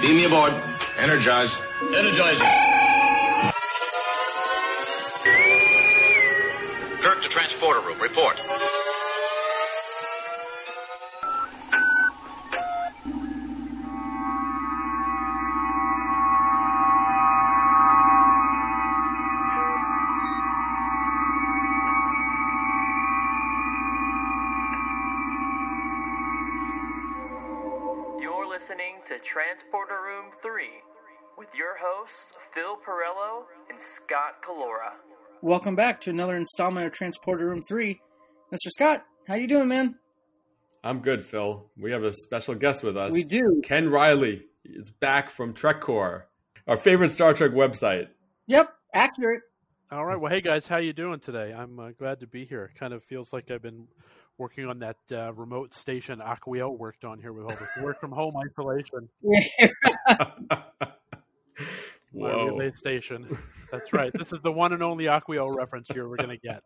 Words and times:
Beam 0.00 0.16
me 0.16 0.24
aboard. 0.24 0.54
Energize. 0.96 1.50
Energizing. 1.82 2.46
Kirk 7.02 7.22
to 7.22 7.28
transporter 7.28 7.80
room. 7.80 8.00
Report. 8.00 8.36
Transporter 29.30 29.94
Room 30.04 30.32
3 30.42 30.64
with 31.38 31.46
your 31.56 31.78
hosts, 31.80 32.32
Phil 32.52 32.76
Perello 32.84 33.44
and 33.70 33.80
Scott 33.80 34.42
Calora. 34.44 34.94
Welcome 35.40 35.76
back 35.76 36.00
to 36.00 36.10
another 36.10 36.34
installment 36.34 36.88
of 36.88 36.92
Transporter 36.92 37.46
Room 37.46 37.62
3. 37.62 38.00
Mr. 38.52 38.70
Scott, 38.70 39.04
how 39.28 39.36
you 39.36 39.46
doing, 39.46 39.68
man? 39.68 39.94
I'm 40.82 40.98
good, 40.98 41.24
Phil. 41.24 41.70
We 41.78 41.92
have 41.92 42.02
a 42.02 42.12
special 42.12 42.56
guest 42.56 42.82
with 42.82 42.96
us. 42.96 43.12
We 43.12 43.22
do. 43.22 43.60
Ken 43.62 43.88
Riley 43.88 44.46
is 44.64 44.90
back 44.90 45.30
from 45.30 45.54
TrekCore, 45.54 46.22
our 46.66 46.76
favorite 46.76 47.10
Star 47.10 47.32
Trek 47.32 47.52
website. 47.52 48.08
Yep, 48.48 48.74
accurate. 48.92 49.42
All 49.92 50.04
right. 50.04 50.20
Well, 50.20 50.32
hey 50.32 50.40
guys, 50.40 50.66
how 50.66 50.78
you 50.78 50.92
doing 50.92 51.20
today? 51.20 51.54
I'm 51.56 51.78
uh, 51.78 51.90
glad 51.96 52.18
to 52.20 52.26
be 52.26 52.44
here. 52.44 52.72
Kind 52.76 52.92
of 52.92 53.04
feels 53.04 53.32
like 53.32 53.48
I've 53.52 53.62
been 53.62 53.86
working 54.40 54.66
on 54.66 54.78
that 54.80 54.96
uh, 55.12 55.32
remote 55.34 55.72
station 55.74 56.18
Aquiel 56.18 56.76
worked 56.76 57.04
on 57.04 57.20
here 57.20 57.32
with 57.32 57.44
all 57.44 57.56
the 57.76 57.82
work 57.84 58.00
from 58.00 58.10
home 58.10 58.34
isolation. 58.36 59.08
My 62.12 62.32
Whoa. 62.32 62.46
relay 62.46 62.72
station. 62.72 63.38
That's 63.70 63.92
right. 63.92 64.10
This 64.12 64.32
is 64.32 64.40
the 64.40 64.50
one 64.50 64.72
and 64.72 64.82
only 64.82 65.04
Aquiel 65.04 65.54
reference 65.54 65.88
here 65.88 66.08
we're 66.08 66.16
going 66.16 66.30
to 66.30 66.38
get. 66.38 66.62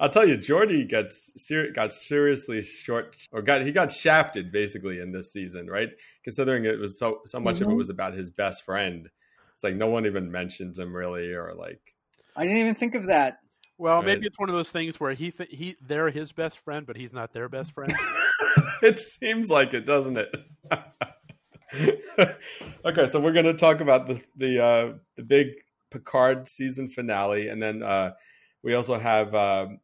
I'll 0.00 0.08
tell 0.10 0.26
you, 0.26 0.36
Geordi 0.36 0.88
gets 0.88 1.32
ser- 1.46 1.70
got 1.70 1.92
seriously 1.92 2.64
short, 2.64 3.14
or 3.30 3.40
got 3.40 3.62
he 3.64 3.70
got 3.70 3.92
shafted 3.92 4.50
basically 4.50 4.98
in 4.98 5.12
this 5.12 5.32
season, 5.32 5.68
right? 5.68 5.90
Considering 6.24 6.64
it 6.64 6.80
was 6.80 6.98
so 6.98 7.20
so 7.24 7.38
much 7.38 7.60
of 7.60 7.68
it 7.68 7.70
Mhm. 7.70 7.76
was 7.76 7.88
about 7.90 8.14
his 8.14 8.30
best 8.30 8.64
friend. 8.64 9.08
It's 9.54 9.62
like 9.62 9.76
no 9.76 9.86
one 9.86 10.06
even 10.06 10.32
mentions 10.32 10.78
him 10.80 10.92
really, 10.96 11.32
or 11.32 11.54
like 11.54 11.80
I 12.34 12.42
didn't 12.44 12.58
even 12.58 12.74
think 12.74 12.96
of 12.96 13.06
that. 13.06 13.38
Well, 13.82 13.96
Right. 13.96 14.06
maybe 14.06 14.26
it's 14.28 14.38
one 14.38 14.48
of 14.48 14.54
those 14.54 14.70
things 14.70 15.00
where 15.00 15.12
he 15.12 15.32
th- 15.32 15.50
he 15.50 15.74
they're 15.80 16.08
his 16.08 16.30
best 16.30 16.60
friend, 16.60 16.86
but 16.86 16.96
he's 16.96 17.12
not 17.12 17.32
their 17.32 17.48
best 17.48 17.72
friend. 17.72 17.92
it 18.82 19.00
seems 19.00 19.50
like 19.50 19.74
it, 19.74 19.84
doesn't 19.84 20.16
it? 20.16 20.32
okay, 22.84 23.06
so 23.08 23.18
we're 23.18 23.32
going 23.32 23.44
to 23.44 23.54
talk 23.54 23.80
about 23.80 24.06
the 24.06 24.22
the 24.36 24.62
uh, 24.62 24.92
the 25.16 25.24
big 25.24 25.48
Picard 25.90 26.48
season 26.48 26.86
finale, 26.86 27.48
and 27.48 27.60
then 27.60 27.82
uh, 27.82 28.12
we 28.62 28.74
also 28.74 29.00
have 29.00 29.34
um 29.34 29.80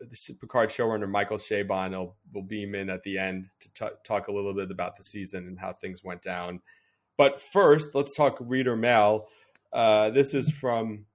the 0.00 0.34
Picard 0.40 0.70
showrunner 0.70 1.08
Michael 1.08 1.38
Chabon 1.38 1.92
will 1.92 2.16
will 2.34 2.42
beam 2.42 2.74
in 2.74 2.90
at 2.90 3.04
the 3.04 3.16
end 3.16 3.46
to 3.60 3.68
t- 3.74 3.94
talk 4.04 4.26
a 4.26 4.32
little 4.32 4.54
bit 4.54 4.72
about 4.72 4.96
the 4.96 5.04
season 5.04 5.46
and 5.46 5.56
how 5.56 5.72
things 5.72 6.02
went 6.02 6.20
down. 6.20 6.62
But 7.16 7.40
first, 7.40 7.94
let's 7.94 8.16
talk 8.16 8.38
reader 8.40 8.74
mail. 8.74 9.28
Uh, 9.72 10.10
this 10.10 10.34
is 10.34 10.50
from 10.50 11.06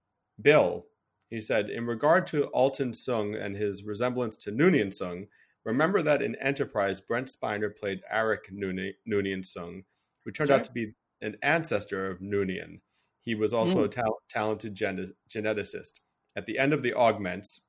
Bill. 0.42 0.86
He 1.32 1.42
said, 1.42 1.70
in 1.70 1.88
regard 1.88 2.28
to 2.28 2.52
Altan 2.54 2.92
Soong 2.94 3.42
and 3.42 3.56
his 3.56 3.84
resemblance 3.84 4.36
to 4.38 4.52
Noonien 4.52 4.90
Soong, 4.90 5.28
remember 5.64 6.02
that 6.02 6.22
in 6.22 6.36
Enterprise, 6.36 7.00
Brent 7.02 7.32
Spiner 7.34 7.76
played 7.76 8.02
Arik 8.14 8.52
Nooni- 8.54 8.96
Noonien 9.10 9.40
Soong, 9.40 9.86
who 10.24 10.32
turned 10.32 10.52
out 10.52 10.66
to 10.66 10.72
be 10.74 10.94
an 11.22 11.38
ancestor 11.42 12.12
of 12.12 12.20
Noonien. 12.20 12.82
He 13.22 13.34
was 13.34 13.54
also 13.54 13.84
a 13.86 13.88
tal- 13.88 14.22
talented 14.30 14.76
gen- 14.76 15.14
geneticist. 15.30 16.02
At 16.36 16.46
the 16.46 16.60
end 16.60 16.74
of 16.74 16.84
the 16.84 16.94
Augments, 16.94 17.62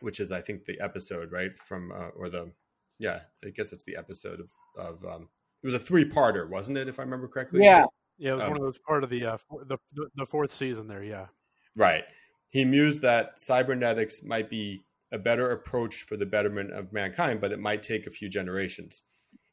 which 0.00 0.20
is, 0.20 0.30
I 0.30 0.42
think, 0.42 0.66
the 0.66 0.78
episode, 0.80 1.32
right? 1.32 1.52
From, 1.64 1.92
uh, 1.92 2.08
or 2.08 2.28
the, 2.28 2.52
yeah, 2.98 3.20
I 3.44 3.50
guess 3.50 3.72
it's 3.72 3.84
the 3.84 3.96
episode 3.96 4.40
of, 4.40 4.48
of 4.76 5.04
um, 5.04 5.28
it 5.62 5.66
was 5.66 5.74
a 5.74 5.78
three 5.78 6.04
parter, 6.04 6.48
wasn't 6.48 6.76
it, 6.76 6.88
if 6.88 6.98
I 6.98 7.04
remember 7.04 7.28
correctly? 7.28 7.64
Yeah. 7.64 7.86
Yeah, 8.18 8.32
it 8.32 8.34
was 8.34 8.44
Um, 8.44 8.50
one 8.50 8.58
of 8.58 8.64
those 8.64 8.78
part 8.86 9.02
of 9.02 9.10
the 9.10 9.24
uh, 9.24 9.38
the 9.66 9.78
the 10.14 10.26
fourth 10.26 10.52
season 10.52 10.86
there. 10.86 11.02
Yeah. 11.02 11.26
Right. 11.74 12.04
He 12.52 12.64
mused 12.64 13.02
that 13.02 13.40
cybernetics 13.40 14.22
might 14.22 14.48
be 14.48 14.84
a 15.10 15.18
better 15.18 15.50
approach 15.50 16.02
for 16.02 16.16
the 16.16 16.26
betterment 16.26 16.72
of 16.72 16.92
mankind, 16.92 17.40
but 17.40 17.50
it 17.50 17.58
might 17.58 17.82
take 17.82 18.06
a 18.06 18.10
few 18.10 18.28
generations. 18.28 19.02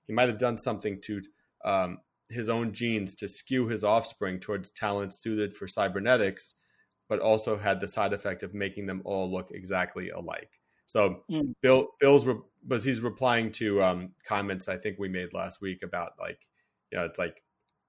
He 0.06 0.14
might 0.14 0.30
have 0.30 0.38
done 0.38 0.58
something 0.58 1.02
to 1.02 1.22
um, 1.66 2.00
his 2.30 2.50
own 2.50 2.74
genes 2.74 3.16
to 3.16 3.28
skew 3.28 3.68
his 3.68 3.84
offspring 3.84 4.40
towards 4.40 4.70
talents 4.70 5.18
suited 5.20 5.56
for 5.56 5.68
cybernetics, 5.68 6.56
but 7.08 7.20
also 7.20 7.58
had 7.58 7.80
the 7.80 7.88
side 7.88 8.14
effect 8.14 8.44
of 8.44 8.54
making 8.54 8.86
them 8.86 9.02
all 9.06 9.32
look 9.32 9.50
exactly 9.52 10.10
alike. 10.10 10.60
So 10.86 11.24
Mm. 11.30 11.54
Bill 11.62 11.90
Bill's 12.00 12.26
re- 12.26 12.42
was 12.68 12.84
he's 12.84 13.00
replying 13.00 13.52
to 13.54 13.82
um, 13.82 14.12
comments 14.26 14.68
I 14.68 14.76
think 14.78 15.00
we 15.00 15.08
made 15.08 15.34
last 15.34 15.62
week 15.62 15.84
about 15.84 16.14
like 16.20 16.40
you 16.92 16.98
know 16.98 17.06
it's 17.06 17.20
like 17.20 17.44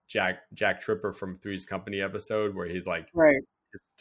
Jack 0.07 0.43
Jack 0.53 0.81
Tripper 0.81 1.13
from 1.13 1.39
Three's 1.39 1.65
Company 1.65 2.01
episode 2.01 2.55
where 2.55 2.67
he's 2.67 2.87
like 2.87 3.09
Right. 3.15 3.43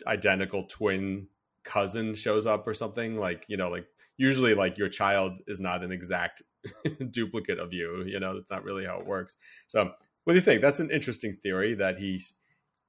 Identical 0.07 0.63
twin 0.63 1.27
cousin 1.63 2.15
shows 2.15 2.45
up 2.45 2.65
or 2.67 2.73
something 2.73 3.17
like 3.17 3.45
you 3.47 3.57
know 3.57 3.69
like 3.69 3.85
usually 4.17 4.53
like 4.53 4.77
your 4.77 4.89
child 4.89 5.39
is 5.47 5.59
not 5.59 5.83
an 5.83 5.91
exact 5.91 6.41
duplicate 7.11 7.59
of 7.59 7.73
you 7.73 8.03
you 8.05 8.19
know 8.19 8.33
that's 8.35 8.49
not 8.49 8.63
really 8.63 8.85
how 8.85 8.99
it 8.99 9.05
works. 9.05 9.37
So 9.67 9.91
what 10.23 10.33
do 10.33 10.39
you 10.39 10.45
think? 10.45 10.61
That's 10.61 10.79
an 10.79 10.91
interesting 10.91 11.37
theory 11.41 11.73
that 11.75 11.97
he 11.97 12.21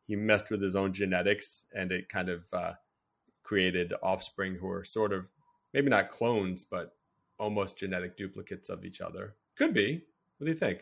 he 0.07 0.17
messed 0.17 0.51
with 0.51 0.61
his 0.61 0.77
own 0.77 0.93
genetics 0.93 1.67
and 1.75 1.93
it 1.93 2.09
kind 2.09 2.29
of 2.29 2.43
uh, 2.53 2.73
created 3.45 3.95
offspring 4.03 4.57
who 4.57 4.69
are 4.69 4.85
sort 4.85 5.13
of 5.13 5.31
maybe 5.73 5.89
not 5.89 6.11
clones 6.11 6.67
but 6.69 6.93
almost 7.39 7.77
genetic 7.77 8.17
duplicates 8.17 8.69
of 8.69 8.85
each 8.85 9.01
other. 9.01 9.37
Could 9.57 9.73
be. 9.73 10.03
What 10.39 10.47
do 10.47 10.53
you 10.53 10.59
think 10.59 10.81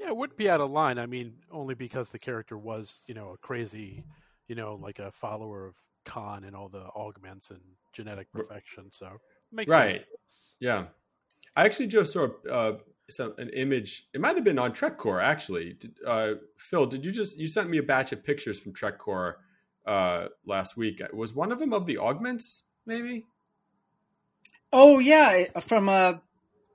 Yeah, 0.00 0.08
it 0.08 0.16
wouldn't 0.16 0.38
be 0.38 0.48
out 0.48 0.60
of 0.60 0.70
line. 0.70 0.98
I 0.98 1.06
mean, 1.06 1.34
only 1.52 1.74
because 1.74 2.08
the 2.08 2.18
character 2.18 2.56
was, 2.56 3.02
you 3.06 3.14
know, 3.14 3.30
a 3.34 3.38
crazy, 3.38 4.02
you 4.48 4.54
know, 4.54 4.74
like 4.80 4.98
a 4.98 5.12
follower 5.12 5.68
of 5.68 5.74
Khan 6.04 6.44
and 6.44 6.56
all 6.56 6.68
the 6.68 6.84
augments 6.96 7.50
and 7.50 7.60
genetic 7.92 8.32
perfection. 8.32 8.90
So 8.90 9.06
it 9.06 9.20
makes 9.52 9.70
right 9.70 9.96
sense. 9.96 10.06
yeah 10.60 10.84
i 11.56 11.64
actually 11.64 11.88
just 11.88 12.12
saw 12.12 12.28
uh 12.50 12.74
some 13.10 13.34
an 13.38 13.50
image 13.50 14.06
it 14.14 14.20
might 14.20 14.36
have 14.36 14.44
been 14.44 14.58
on 14.58 14.72
TrekCore 14.72 15.20
actually 15.20 15.76
uh 16.06 16.34
phil 16.56 16.86
did 16.86 17.04
you 17.04 17.10
just 17.10 17.38
you 17.38 17.48
sent 17.48 17.68
me 17.68 17.78
a 17.78 17.82
batch 17.82 18.12
of 18.12 18.22
pictures 18.22 18.60
from 18.60 18.72
trekcore 18.72 19.34
uh 19.86 20.26
last 20.46 20.76
week 20.76 21.02
was 21.12 21.34
one 21.34 21.50
of 21.50 21.58
them 21.58 21.72
of 21.72 21.86
the 21.86 21.98
augments 21.98 22.62
maybe 22.86 23.24
Oh 24.72 24.98
yeah, 25.00 25.46
from 25.66 25.88
uh, 25.88 26.14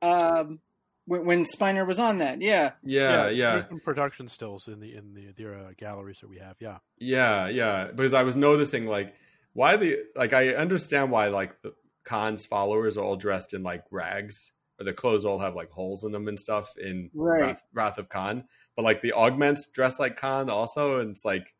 um, 0.02 0.60
when, 1.06 1.26
when 1.26 1.46
Spiner 1.46 1.86
was 1.86 2.00
on 2.00 2.18
that. 2.20 2.42
Yeah. 2.42 2.72
yeah 2.84 3.30
yeah 3.30 3.56
there's 3.56 3.70
some 3.70 3.80
production 3.80 4.28
stills 4.28 4.68
in 4.68 4.80
the 4.80 4.96
in 4.96 5.14
the 5.14 5.34
the 5.36 5.54
uh, 5.54 5.72
galleries 5.78 6.20
that 6.22 6.30
we 6.30 6.40
have. 6.40 6.56
Yeah. 6.60 6.78
Yeah, 6.98 7.48
yeah. 7.48 7.92
Because 7.92 8.14
I 8.14 8.24
was 8.24 8.36
noticing 8.36 8.86
like 8.86 9.14
why 9.54 9.78
the 9.78 10.00
like 10.16 10.34
I 10.34 10.50
understand 10.50 11.12
why 11.12 11.28
like 11.28 11.62
the 11.62 11.74
Khan's 12.04 12.46
followers 12.46 12.98
are 12.98 13.04
all 13.04 13.16
dressed 13.16 13.54
in 13.54 13.64
like 13.64 13.84
rags, 13.92 14.52
or 14.80 14.84
their 14.84 14.94
clothes 14.94 15.26
all 15.26 15.40
have 15.40 15.56
like 15.56 15.72
holes 15.72 16.04
in 16.04 16.12
them 16.12 16.28
and 16.28 16.40
stuff 16.40 16.74
in 16.78 17.10
Right. 17.14 17.42
Wrath, 17.42 17.64
Wrath 17.74 17.98
of 17.98 18.10
Khan. 18.10 18.46
But 18.76 18.84
like 18.84 19.02
the 19.02 19.14
augments 19.14 19.68
dress 19.68 20.00
like 20.00 20.18
Khan 20.18 20.50
also, 20.50 21.00
and 21.00 21.12
it's 21.12 21.26
like 21.26 21.54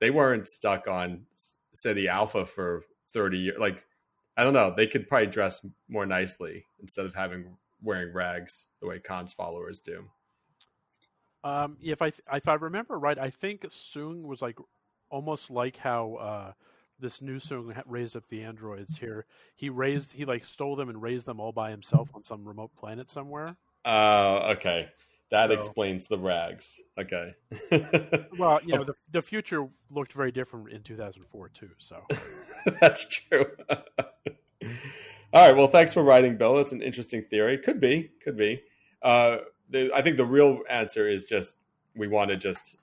they 0.00 0.10
weren't 0.10 0.48
stuck 0.48 0.88
on 0.88 1.26
Ceti 1.72 2.08
Alpha 2.08 2.44
for 2.46 2.82
thirty 3.12 3.38
years. 3.38 3.58
Like 3.58 3.84
I 4.36 4.44
don't 4.44 4.54
know, 4.54 4.72
they 4.76 4.86
could 4.86 5.08
probably 5.08 5.26
dress 5.26 5.64
more 5.88 6.06
nicely 6.06 6.64
instead 6.80 7.06
of 7.06 7.14
having 7.14 7.56
wearing 7.82 8.12
rags 8.12 8.66
the 8.80 8.86
way 8.88 8.98
Khan's 8.98 9.32
followers 9.32 9.80
do. 9.80 10.04
Um, 11.42 11.78
if 11.82 12.02
I 12.02 12.12
if 12.32 12.48
I 12.48 12.54
remember 12.54 12.98
right, 12.98 13.18
I 13.18 13.30
think 13.30 13.62
Soong 13.62 14.22
was 14.24 14.42
like 14.42 14.58
almost 15.10 15.50
like 15.50 15.76
how 15.78 16.14
uh, 16.14 16.52
this 16.98 17.22
new 17.22 17.38
Soong 17.38 17.80
raised 17.86 18.16
up 18.16 18.26
the 18.28 18.42
androids 18.42 18.98
here. 18.98 19.24
He 19.54 19.70
raised 19.70 20.12
he 20.12 20.24
like 20.26 20.44
stole 20.44 20.76
them 20.76 20.88
and 20.90 21.00
raised 21.00 21.26
them 21.26 21.40
all 21.40 21.52
by 21.52 21.70
himself 21.70 22.10
on 22.14 22.22
some 22.22 22.46
remote 22.46 22.72
planet 22.76 23.08
somewhere. 23.08 23.56
Uh, 23.84 24.54
okay. 24.56 24.88
That 25.30 25.48
So- 25.48 25.54
explains 25.54 26.08
the 26.08 26.18
rags. 26.18 26.76
Okay. 26.98 27.34
Well, 28.38 28.60
you 28.64 28.74
know, 28.74 28.84
the, 28.84 28.94
the 29.12 29.20
future 29.22 29.66
looked 29.90 30.12
very 30.14 30.32
different 30.32 30.70
in 30.70 30.82
2004 30.82 31.48
too. 31.50 31.70
So 31.78 32.02
That's 32.80 33.06
true. 33.06 33.46
All 35.32 35.46
right. 35.46 35.56
Well, 35.56 35.68
thanks 35.68 35.94
for 35.94 36.02
writing, 36.02 36.36
Bill. 36.36 36.56
That's 36.56 36.72
an 36.72 36.82
interesting 36.82 37.24
theory. 37.30 37.58
Could 37.58 37.80
be. 37.80 38.10
Could 38.24 38.36
be. 38.36 38.62
Uh, 39.02 39.38
the, 39.68 39.90
I 39.94 40.02
think 40.02 40.16
the 40.16 40.26
real 40.26 40.60
answer 40.68 41.08
is 41.08 41.24
just 41.24 41.56
we 41.96 42.08
want 42.08 42.30
to 42.30 42.36
just 42.36 42.76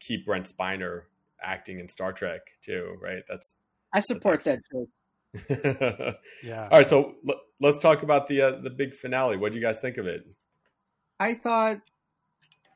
keep 0.00 0.26
Brent 0.26 0.52
Spiner 0.52 1.02
acting 1.42 1.78
in 1.78 1.88
Star 1.88 2.12
Trek 2.12 2.40
too, 2.62 2.96
right? 3.00 3.22
That's 3.28 3.56
I 3.92 4.00
support 4.00 4.44
that 4.44 4.58
too. 4.70 4.88
yeah. 6.42 6.68
All 6.70 6.78
right. 6.78 6.88
So 6.88 7.14
l- 7.28 7.40
let's 7.60 7.78
talk 7.78 8.02
about 8.02 8.28
the 8.28 8.42
uh, 8.42 8.50
the 8.60 8.70
big 8.70 8.94
finale. 8.94 9.36
What 9.36 9.52
do 9.52 9.58
you 9.58 9.64
guys 9.64 9.80
think 9.80 9.96
of 9.96 10.06
it? 10.06 10.26
I 11.20 11.34
thought 11.34 11.78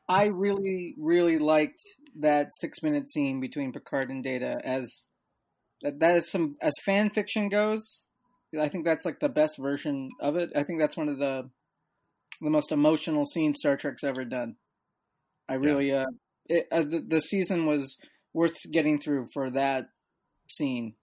I 0.07 0.25
really, 0.27 0.95
really 0.97 1.37
liked 1.37 1.83
that 2.19 2.49
six 2.59 2.81
minute 2.81 3.09
scene 3.09 3.39
between 3.39 3.71
Picard 3.71 4.09
and 4.09 4.23
Data 4.23 4.59
as 4.63 5.05
that, 5.81 5.99
that 5.99 6.17
is 6.17 6.31
some 6.31 6.55
as 6.61 6.73
fan 6.83 7.09
fiction 7.09 7.49
goes. 7.49 8.05
I 8.57 8.69
think 8.69 8.85
that's 8.85 9.05
like 9.05 9.19
the 9.19 9.29
best 9.29 9.57
version 9.57 10.09
of 10.19 10.35
it. 10.35 10.51
I 10.55 10.63
think 10.63 10.79
that's 10.79 10.97
one 10.97 11.09
of 11.09 11.17
the 11.19 11.49
the 12.41 12.49
most 12.49 12.71
emotional 12.71 13.25
scenes 13.25 13.57
Star 13.59 13.75
Trek's 13.75 14.03
ever 14.03 14.25
done. 14.25 14.55
I 15.47 15.55
really 15.55 15.91
uh, 15.91 16.05
it, 16.47 16.67
uh 16.71 16.83
the, 16.83 17.03
the 17.05 17.21
season 17.21 17.65
was 17.65 17.97
worth 18.33 18.55
getting 18.71 18.99
through 18.99 19.27
for 19.33 19.49
that 19.51 19.85
scene, 20.49 20.95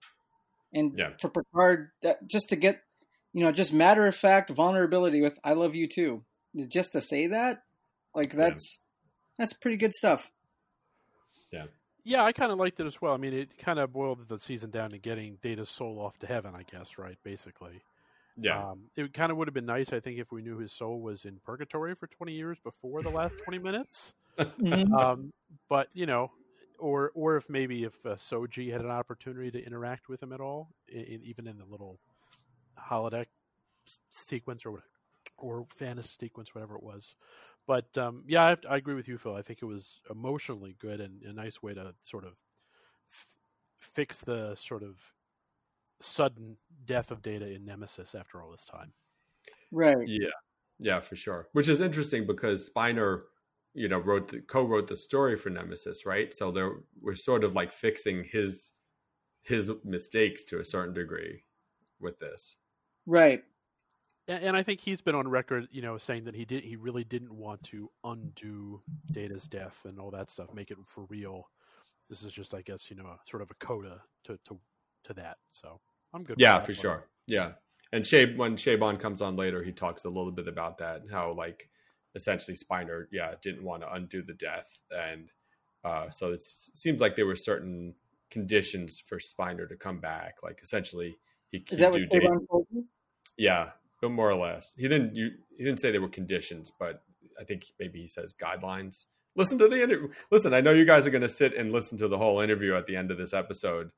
and 0.73 0.93
Yeah. 0.97 1.11
for 1.21 1.29
Picard 1.29 1.91
that, 2.01 2.25
just 2.27 2.49
to 2.49 2.55
get 2.55 2.81
you 3.33 3.43
know 3.43 3.51
just 3.51 3.73
matter 3.73 4.07
of 4.07 4.15
fact 4.15 4.49
vulnerability 4.49 5.21
with 5.21 5.37
"I 5.43 5.53
love 5.53 5.75
you 5.75 5.87
too." 5.87 6.23
Just 6.69 6.93
to 6.93 7.01
say 7.01 7.27
that, 7.27 7.63
like 8.15 8.33
that's 8.33 8.79
that's 9.37 9.53
pretty 9.53 9.77
good 9.77 9.93
stuff. 9.93 10.29
Yeah, 11.51 11.65
I 12.23 12.31
kind 12.31 12.51
of 12.51 12.57
liked 12.57 12.79
it 12.79 12.85
as 12.87 13.01
well. 13.01 13.13
I 13.13 13.17
mean, 13.17 13.33
it 13.33 13.57
kind 13.57 13.79
of 13.79 13.91
boiled 13.91 14.27
the 14.27 14.39
season 14.39 14.69
down 14.69 14.91
to 14.91 14.97
getting 14.97 15.37
Data's 15.41 15.69
soul 15.69 15.99
off 15.99 16.17
to 16.19 16.27
heaven, 16.27 16.53
I 16.55 16.63
guess, 16.63 16.97
right? 16.97 17.17
Basically. 17.23 17.81
Yeah. 18.39 18.69
Um, 18.71 18.89
it 18.95 19.13
kind 19.13 19.31
of 19.31 19.37
would 19.37 19.47
have 19.47 19.53
been 19.55 19.65
nice, 19.65 19.91
I 19.91 19.99
think, 19.99 20.19
if 20.19 20.31
we 20.31 20.41
knew 20.41 20.57
his 20.59 20.71
soul 20.71 21.01
was 21.01 21.25
in 21.25 21.39
purgatory 21.43 21.95
for 21.95 22.07
20 22.07 22.33
years 22.33 22.59
before 22.59 23.01
the 23.01 23.09
last 23.09 23.33
20 23.43 23.59
minutes. 23.59 24.13
Um, 24.95 25.33
but 25.67 25.89
you 25.93 26.05
know, 26.05 26.31
or 26.79 27.11
or 27.15 27.35
if 27.37 27.49
maybe 27.49 27.83
if 27.83 27.93
uh, 28.05 28.09
Soji 28.15 28.71
had 28.71 28.81
an 28.81 28.91
opportunity 28.91 29.49
to 29.51 29.65
interact 29.65 30.07
with 30.07 30.21
him 30.21 30.31
at 30.31 30.39
all, 30.39 30.69
i 30.93 30.99
i- 30.99 31.19
even 31.23 31.47
in 31.47 31.57
the 31.57 31.65
little 31.65 31.99
holodeck 32.79 33.25
sequence 34.11 34.65
or 34.65 34.71
what, 34.73 34.83
or 35.37 35.65
fantasy 35.75 36.15
sequence, 36.19 36.53
whatever 36.53 36.75
it 36.75 36.83
was. 36.83 37.15
But 37.67 37.95
um, 37.97 38.23
yeah, 38.27 38.45
I, 38.45 38.49
have 38.49 38.61
to- 38.61 38.69
I 38.69 38.77
agree 38.77 38.95
with 38.95 39.07
you, 39.07 39.17
Phil. 39.17 39.35
I 39.35 39.41
think 39.41 39.59
it 39.61 39.65
was 39.65 40.01
emotionally 40.09 40.75
good 40.79 41.01
and 41.01 41.21
a 41.23 41.33
nice 41.33 41.61
way 41.61 41.73
to 41.73 41.93
sort 42.01 42.23
of 42.23 42.33
f- 43.11 43.37
fix 43.77 44.21
the 44.21 44.55
sort 44.55 44.83
of 44.83 44.97
sudden 45.99 46.57
death 46.85 47.11
of 47.11 47.21
Data 47.21 47.51
in 47.51 47.65
Nemesis 47.65 48.15
after 48.15 48.41
all 48.41 48.51
this 48.51 48.65
time. 48.65 48.93
Right. 49.71 50.07
Yeah, 50.07 50.29
yeah, 50.79 50.99
for 51.01 51.15
sure. 51.15 51.49
Which 51.51 51.67
is 51.67 51.81
interesting 51.81 52.25
because 52.25 52.69
Spiner, 52.69 53.23
you 53.73 53.89
know, 53.89 53.99
wrote 53.99 54.29
the, 54.29 54.39
co-wrote 54.39 54.87
the 54.87 54.95
story 54.95 55.35
for 55.37 55.49
Nemesis, 55.49 56.05
right? 56.05 56.33
So 56.33 56.51
there 56.51 56.71
we're 57.01 57.15
sort 57.15 57.43
of 57.43 57.53
like 57.53 57.71
fixing 57.71 58.23
his 58.31 58.71
his 59.41 59.69
mistakes 59.83 60.43
to 60.45 60.59
a 60.59 60.65
certain 60.65 60.93
degree 60.93 61.43
with 61.99 62.19
this. 62.19 62.57
Right. 63.05 63.43
And, 64.27 64.43
and 64.43 64.57
I 64.57 64.63
think 64.63 64.81
he's 64.81 65.01
been 65.01 65.15
on 65.15 65.27
record, 65.27 65.67
you 65.71 65.81
know, 65.81 65.97
saying 65.97 66.25
that 66.25 66.35
he 66.35 66.45
did 66.45 66.63
he 66.63 66.75
really 66.75 67.03
didn't 67.03 67.33
want 67.33 67.63
to 67.63 67.89
undo 68.03 68.81
Data's 69.11 69.47
death 69.47 69.81
and 69.85 69.99
all 69.99 70.11
that 70.11 70.29
stuff, 70.29 70.53
make 70.53 70.71
it 70.71 70.77
for 70.85 71.05
real. 71.05 71.49
This 72.09 72.23
is 72.23 72.31
just, 72.31 72.53
I 72.53 72.61
guess, 72.61 72.89
you 72.89 72.95
know, 72.95 73.05
a, 73.05 73.17
sort 73.29 73.41
of 73.41 73.51
a 73.51 73.55
coda 73.55 74.01
to 74.25 74.37
to 74.45 74.59
to 75.05 75.13
that. 75.13 75.37
So 75.51 75.79
I'm 76.13 76.23
good. 76.23 76.37
Yeah, 76.39 76.57
that 76.57 76.65
for 76.65 76.73
sure. 76.73 77.07
Yeah, 77.27 77.51
and 77.91 78.05
Shay 78.05 78.35
when 78.35 78.55
Chabon 78.55 78.99
comes 78.99 79.21
on 79.21 79.35
later, 79.35 79.63
he 79.63 79.71
talks 79.71 80.05
a 80.05 80.09
little 80.09 80.31
bit 80.31 80.47
about 80.47 80.77
that, 80.79 81.03
how 81.11 81.33
like 81.33 81.69
essentially 82.15 82.57
Spiner, 82.57 83.05
yeah, 83.11 83.33
didn't 83.41 83.63
want 83.63 83.83
to 83.83 83.91
undo 83.91 84.23
the 84.23 84.33
death, 84.33 84.81
and 84.91 85.29
uh, 85.83 86.09
so 86.09 86.31
it 86.31 86.43
seems 86.43 86.99
like 87.01 87.15
there 87.15 87.25
were 87.25 87.35
certain 87.35 87.93
conditions 88.29 88.99
for 88.99 89.19
Spiner 89.19 89.67
to 89.69 89.75
come 89.75 89.99
back. 89.99 90.37
Like 90.43 90.59
essentially, 90.63 91.17
he, 91.49 91.63
Is 91.69 91.79
that 91.79 91.93
do 91.93 92.05
date- 92.05 92.23
Avon 92.23 92.47
told 92.49 92.67
you? 92.71 92.85
Yeah, 93.37 93.65
but 93.65 93.73
more 94.03 94.29
or 94.29 94.35
less. 94.35 94.73
He 94.77 94.87
didn't. 94.87 95.15
You, 95.15 95.31
he 95.57 95.63
didn't 95.63 95.79
say 95.81 95.91
they 95.91 95.99
were 95.99 96.09
conditions, 96.09 96.71
but 96.79 97.01
I 97.39 97.43
think 97.43 97.63
maybe 97.79 98.01
he 98.01 98.07
says 98.07 98.33
guidelines. 98.39 99.05
Listen 99.35 99.57
to 99.59 99.67
the 99.67 99.83
interview. 99.83 100.09
Listen, 100.31 100.53
I 100.53 100.61
know 100.61 100.71
you 100.71 100.85
guys 100.85 101.05
are 101.05 101.11
going 101.11 101.21
to 101.21 101.29
sit 101.29 101.55
and 101.55 101.71
listen 101.71 101.97
to 101.99 102.07
the 102.07 102.17
whole 102.17 102.39
interview 102.39 102.75
at 102.75 102.87
the 102.87 102.95
end 102.95 103.11
of 103.11 103.17
this 103.17 103.33
episode 103.33 103.91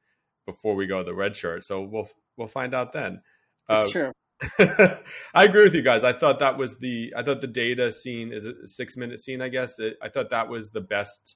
before 0.45 0.75
we 0.75 0.87
go 0.87 0.99
to 0.99 1.03
the 1.05 1.13
red 1.13 1.35
shirt. 1.35 1.63
So 1.63 1.81
we'll 1.81 2.09
we'll 2.37 2.47
find 2.47 2.73
out 2.73 2.93
then. 2.93 3.21
Uh, 3.67 3.81
That's 3.81 3.91
true. 3.91 4.11
I 5.33 5.43
agree 5.43 5.63
with 5.63 5.75
you 5.75 5.81
guys. 5.81 6.03
I 6.03 6.13
thought 6.13 6.39
that 6.39 6.57
was 6.57 6.77
the. 6.77 7.13
I 7.15 7.23
thought 7.23 7.41
the 7.41 7.47
data 7.47 7.91
scene 7.91 8.31
is 8.31 8.45
a 8.45 8.67
six 8.67 8.95
minute 8.97 9.19
scene. 9.19 9.41
I 9.41 9.49
guess 9.49 9.79
it, 9.79 9.97
I 10.01 10.09
thought 10.09 10.29
that 10.31 10.49
was 10.49 10.71
the 10.71 10.81
best 10.81 11.35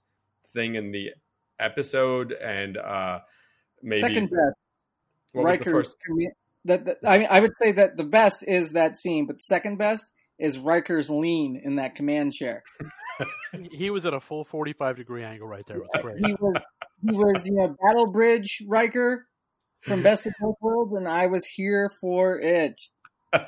thing 0.53 0.75
in 0.75 0.91
the 0.91 1.09
episode, 1.59 2.31
and 2.31 2.77
uh 2.77 3.19
maybe 3.81 4.01
Second 4.01 4.29
best. 4.29 4.55
what 5.33 5.45
was 5.45 5.59
the 5.59 5.71
Riker's 5.71 5.73
first? 5.73 5.97
Commu- 6.67 6.85
that, 6.85 6.85
that- 6.85 7.09
I 7.09 7.17
mean, 7.19 7.27
I 7.29 7.39
would 7.39 7.53
say 7.61 7.71
that 7.73 7.97
the 7.97 8.03
best 8.03 8.43
is 8.47 8.71
that 8.71 8.97
scene, 8.99 9.25
but 9.27 9.41
second 9.41 9.77
best 9.77 10.11
is 10.39 10.57
Riker's 10.57 11.09
lean 11.09 11.61
in 11.63 11.75
that 11.77 11.95
command 11.95 12.33
chair. 12.33 12.63
He 13.71 13.91
was 13.91 14.07
at 14.07 14.13
a 14.15 14.19
full 14.19 14.43
45 14.43 14.95
degree 14.97 15.23
angle 15.23 15.47
right 15.47 15.63
there. 15.67 15.77
It 15.77 15.83
was 15.83 16.01
great. 16.01 16.17
He 16.25 16.33
was, 16.33 16.55
he 17.07 17.11
was, 17.15 17.47
you 17.47 17.53
know, 17.53 17.75
Battle 17.85 18.07
Bridge 18.07 18.63
Riker 18.67 19.27
from 19.83 20.01
Best 20.03 20.25
of 20.25 20.33
Both 20.41 20.55
Worlds, 20.61 20.93
and 20.95 21.07
I 21.07 21.27
was 21.27 21.45
here 21.45 21.91
for 22.01 22.39
it. 22.39 22.81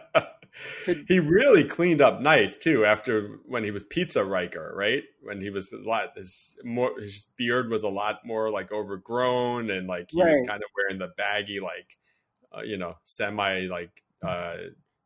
He 1.07 1.19
really 1.19 1.65
cleaned 1.65 2.01
up 2.01 2.22
nice 2.22 2.57
too 2.57 2.86
after 2.86 3.39
when 3.45 3.63
he 3.65 3.72
was 3.72 3.84
Pizza 3.84 4.24
Riker, 4.24 4.74
right? 4.74 5.03
When 5.22 5.41
he 5.41 5.50
was 5.50 5.74
a 5.74 5.77
lot 5.77 6.17
his 6.17 6.57
more 6.63 6.98
his 7.00 7.27
beard 7.38 7.69
was 7.69 7.84
a 7.84 7.89
lot 7.89 8.25
more 8.25 8.50
like 8.50 8.72
overgrown 8.72 9.69
and 9.69 9.86
like 9.86 10.07
he 10.12 10.17
was 10.17 10.48
kind 10.48 10.63
of 10.63 10.69
wearing 10.77 11.00
the 11.00 11.12
baggy 11.17 11.60
like 11.60 11.98
uh, 12.57 12.62
you 12.62 12.77
know 12.77 12.95
semi 13.03 13.62
like 13.67 13.91
uh 14.25 14.55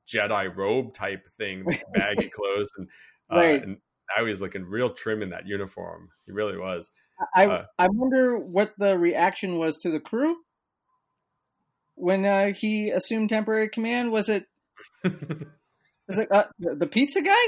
Jedi 0.07 0.55
robe 0.55 0.93
type 0.93 1.27
thing, 1.37 1.65
baggy 1.93 2.29
clothes 2.29 2.71
and 2.77 2.87
uh, 3.31 3.35
Right. 3.37 3.61
and 3.63 3.77
now 4.17 4.25
he's 4.25 4.41
looking 4.41 4.65
real 4.65 4.89
trim 4.91 5.21
in 5.21 5.29
that 5.29 5.47
uniform. 5.47 6.09
He 6.25 6.31
really 6.31 6.57
was. 6.57 6.89
I 7.35 7.45
Uh, 7.45 7.65
I 7.77 7.87
wonder 7.89 8.37
what 8.39 8.73
the 8.77 8.97
reaction 8.97 9.57
was 9.57 9.77
to 9.79 9.91
the 9.91 9.99
crew 9.99 10.35
when 11.95 12.25
uh, 12.25 12.53
he 12.53 12.89
assumed 12.89 13.29
temporary 13.29 13.69
command. 13.69 14.11
Was 14.11 14.29
it 14.29 14.45
was 15.03 15.13
it 16.17 16.31
uh, 16.31 16.45
the, 16.59 16.75
the 16.75 16.87
pizza 16.87 17.21
guy? 17.21 17.45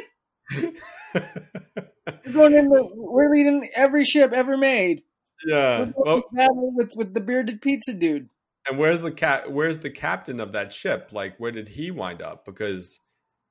We're 1.15 2.34
going 2.34 2.53
in. 2.53 2.65
The, 2.67 2.89
we're 2.96 3.34
leading 3.34 3.70
every 3.75 4.03
ship 4.05 4.31
ever 4.34 4.58
made. 4.58 5.03
yeah. 5.46 5.91
Well, 5.96 6.24
with 6.31 6.91
with 6.96 7.13
the 7.13 7.22
bearded 7.22 7.62
pizza 7.62 7.93
dude. 7.93 8.29
And 8.68 8.77
where's 8.77 9.01
the 9.01 9.12
cat? 9.12 9.51
Where's 9.51 9.80
the 9.80 9.89
captain 9.89 10.39
of 10.39 10.51
that 10.53 10.72
ship? 10.74 11.10
Like, 11.12 11.38
where 11.39 11.51
did 11.51 11.68
he 11.68 11.91
wind 11.91 12.22
up? 12.22 12.46
Because, 12.46 13.00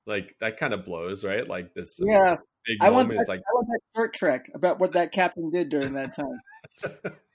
like, 0.07 0.37
that 0.41 0.59
kind 0.59 0.75
of 0.75 0.85
blows, 0.85 1.25
right? 1.25 1.47
Like 1.49 1.75
this 1.75 1.99
Yeah, 1.99 2.37
big 2.67 2.79
I 2.81 2.91
want 2.91 3.09
moment. 3.09 3.19
that, 3.19 3.29
like, 3.29 3.43
I 3.49 3.53
want 3.55 3.69
that 3.69 3.81
short 3.97 4.15
trek 4.15 4.51
about 4.55 4.79
what 4.79 4.93
that 4.95 5.13
captain 5.13 5.51
did 5.51 5.69
during 5.69 5.93
that 5.95 6.15
time. 6.15 6.43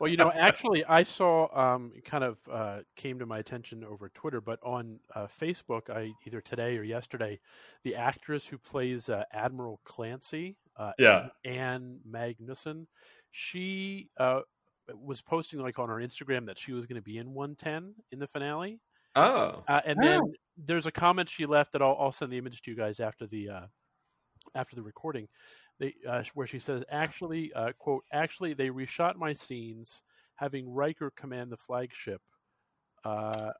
Well, 0.00 0.10
you 0.10 0.16
know, 0.16 0.32
actually, 0.32 0.84
I 0.84 1.04
saw 1.04 1.48
um, 1.56 1.92
it 1.94 2.04
kind 2.04 2.24
of 2.24 2.40
uh, 2.50 2.80
came 2.96 3.18
to 3.20 3.26
my 3.26 3.38
attention 3.38 3.84
over 3.84 4.08
Twitter, 4.08 4.40
but 4.40 4.58
on 4.62 4.98
uh, 5.14 5.28
Facebook, 5.28 5.88
I 5.88 6.16
either 6.26 6.40
today 6.40 6.76
or 6.76 6.82
yesterday, 6.82 7.40
the 7.84 7.94
actress 7.94 8.46
who 8.48 8.58
plays 8.58 9.08
uh, 9.08 9.24
Admiral 9.32 9.80
Clancy, 9.84 10.58
uh, 10.76 10.92
Yeah. 10.98 11.28
Ann 11.44 12.00
Magnuson, 12.06 12.86
she 13.30 14.10
uh, 14.16 14.40
was 14.92 15.22
posting 15.22 15.60
like 15.60 15.78
on 15.78 15.88
her 15.88 15.96
Instagram 15.96 16.46
that 16.46 16.58
she 16.58 16.72
was 16.72 16.86
going 16.86 16.96
to 16.96 17.02
be 17.02 17.18
in 17.18 17.32
110 17.32 17.94
in 18.12 18.18
the 18.18 18.26
finale, 18.26 18.80
Oh, 19.16 19.64
uh, 19.68 19.80
and 19.84 20.02
then 20.02 20.20
there's 20.56 20.86
a 20.86 20.92
comment 20.92 21.28
she 21.28 21.46
left 21.46 21.72
that 21.72 21.82
I'll, 21.82 21.96
I'll 21.98 22.12
send 22.12 22.32
the 22.32 22.38
image 22.38 22.62
to 22.62 22.70
you 22.70 22.76
guys 22.76 23.00
after 23.00 23.26
the 23.26 23.48
uh, 23.48 23.66
after 24.54 24.76
the 24.76 24.82
recording. 24.82 25.28
They, 25.78 25.94
uh, 26.08 26.22
where 26.34 26.46
she 26.46 26.58
says, 26.58 26.84
"Actually, 26.90 27.52
uh, 27.54 27.72
quote, 27.78 28.04
actually, 28.12 28.54
they 28.54 28.68
reshot 28.70 29.16
my 29.16 29.32
scenes, 29.32 30.02
having 30.36 30.68
Riker 30.68 31.10
command 31.16 31.50
the 31.50 31.56
flagship, 31.56 32.20
uh, 33.04 33.52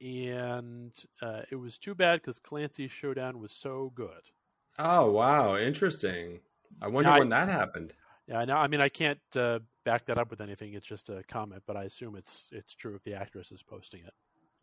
and 0.00 0.94
uh, 1.22 1.42
it 1.50 1.56
was 1.56 1.78
too 1.78 1.94
bad 1.94 2.20
because 2.20 2.38
Clancy's 2.38 2.90
showdown 2.90 3.38
was 3.38 3.52
so 3.52 3.92
good." 3.94 4.30
oh, 4.78 5.10
wow, 5.10 5.56
interesting. 5.56 6.40
I 6.82 6.88
wonder 6.88 7.08
Now, 7.10 7.16
I- 7.16 7.18
when 7.20 7.28
that 7.30 7.48
happened. 7.48 7.94
Yeah, 8.28 8.38
I 8.38 8.44
know. 8.44 8.56
I 8.56 8.66
mean, 8.68 8.80
I 8.80 8.88
can't 8.88 9.20
uh, 9.36 9.60
back 9.84 10.06
that 10.06 10.18
up 10.18 10.30
with 10.30 10.40
anything. 10.40 10.74
It's 10.74 10.86
just 10.86 11.08
a 11.10 11.22
comment, 11.28 11.62
but 11.66 11.76
I 11.76 11.84
assume 11.84 12.16
it's 12.16 12.48
it's 12.52 12.74
true 12.74 12.94
if 12.96 13.02
the 13.04 13.14
actress 13.14 13.52
is 13.52 13.62
posting 13.62 14.00
it. 14.04 14.12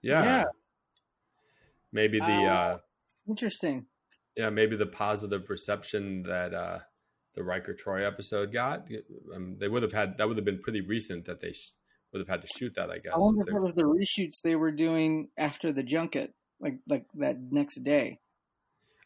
Yeah, 0.02 0.24
Yeah. 0.24 0.44
maybe 1.92 2.20
the 2.20 2.26
uh, 2.26 2.78
Interesting. 3.28 3.86
yeah 4.36 4.50
maybe 4.50 4.76
the 4.76 4.86
positive 4.86 5.50
reception 5.50 6.24
that 6.24 6.54
uh, 6.54 6.80
the 7.36 7.44
Riker 7.44 7.74
Troi 7.74 8.06
episode 8.06 8.52
got. 8.52 8.86
Um, 9.34 9.56
they 9.60 9.68
would 9.70 9.84
have 9.84 9.94
had 9.94 10.18
that 10.18 10.28
would 10.28 10.38
have 10.38 10.46
been 10.46 10.60
pretty 10.62 10.82
recent 10.82 11.26
that 11.26 11.40
they 11.42 11.54
sh- 11.54 11.72
would 12.12 12.20
have 12.20 12.28
had 12.28 12.42
to 12.42 12.48
shoot 12.58 12.74
that. 12.76 12.90
I 12.90 12.98
guess. 13.00 13.14
I 13.16 13.18
wonder 13.18 13.42
if 13.42 13.48
if 13.48 13.54
they- 13.54 13.58
it 13.58 13.62
was 13.62 13.76
the 13.76 13.84
reshoots 13.84 14.42
they 14.44 14.56
were 14.56 14.72
doing 14.72 15.30
after 15.38 15.72
the 15.72 15.84
junket, 15.84 16.34
like 16.60 16.80
like 16.88 17.06
that 17.16 17.38
next 17.52 17.84
day. 17.84 18.20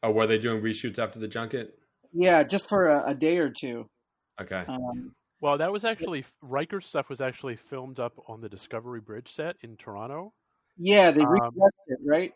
oh, 0.04 0.12
were 0.12 0.26
they 0.28 0.38
doing 0.40 0.62
reshoots 0.64 0.98
after 1.00 1.20
the 1.20 1.28
junket? 1.28 1.78
Yeah, 2.14 2.42
just 2.44 2.68
for 2.70 2.88
a, 2.88 3.12
a 3.12 3.14
day 3.16 3.38
or 3.38 3.50
two. 3.52 3.90
Okay. 4.42 4.64
Um, 4.68 5.14
Well, 5.40 5.58
that 5.58 5.72
was 5.72 5.86
actually 5.86 6.26
Riker's 6.42 6.86
stuff 6.86 7.10
was 7.10 7.22
actually 7.22 7.56
filmed 7.56 8.00
up 8.00 8.14
on 8.28 8.42
the 8.42 8.50
Discovery 8.50 9.02
Bridge 9.02 9.32
set 9.32 9.56
in 9.62 9.78
Toronto. 9.78 10.34
yeah, 10.78 11.12
they 11.12 11.22
Um, 11.22 11.52
it, 11.88 12.00
right? 12.06 12.34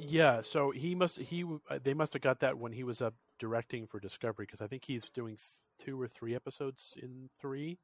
Yeah, 0.00 0.40
so 0.40 0.70
he 0.70 0.94
must 0.94 1.18
he 1.18 1.44
uh, 1.70 1.78
they 1.82 1.94
must 1.94 2.12
have 2.14 2.22
got 2.22 2.40
that 2.40 2.56
when 2.56 2.72
he 2.72 2.82
was 2.84 3.02
up 3.02 3.14
directing 3.38 3.86
for 3.86 4.00
Discovery 4.00 4.46
because 4.46 4.60
I 4.60 4.66
think 4.66 4.84
he's 4.84 5.04
doing 5.10 5.36
two 5.78 6.00
or 6.00 6.08
three 6.08 6.34
episodes 6.34 6.94
in 7.02 7.28
three, 7.40 7.78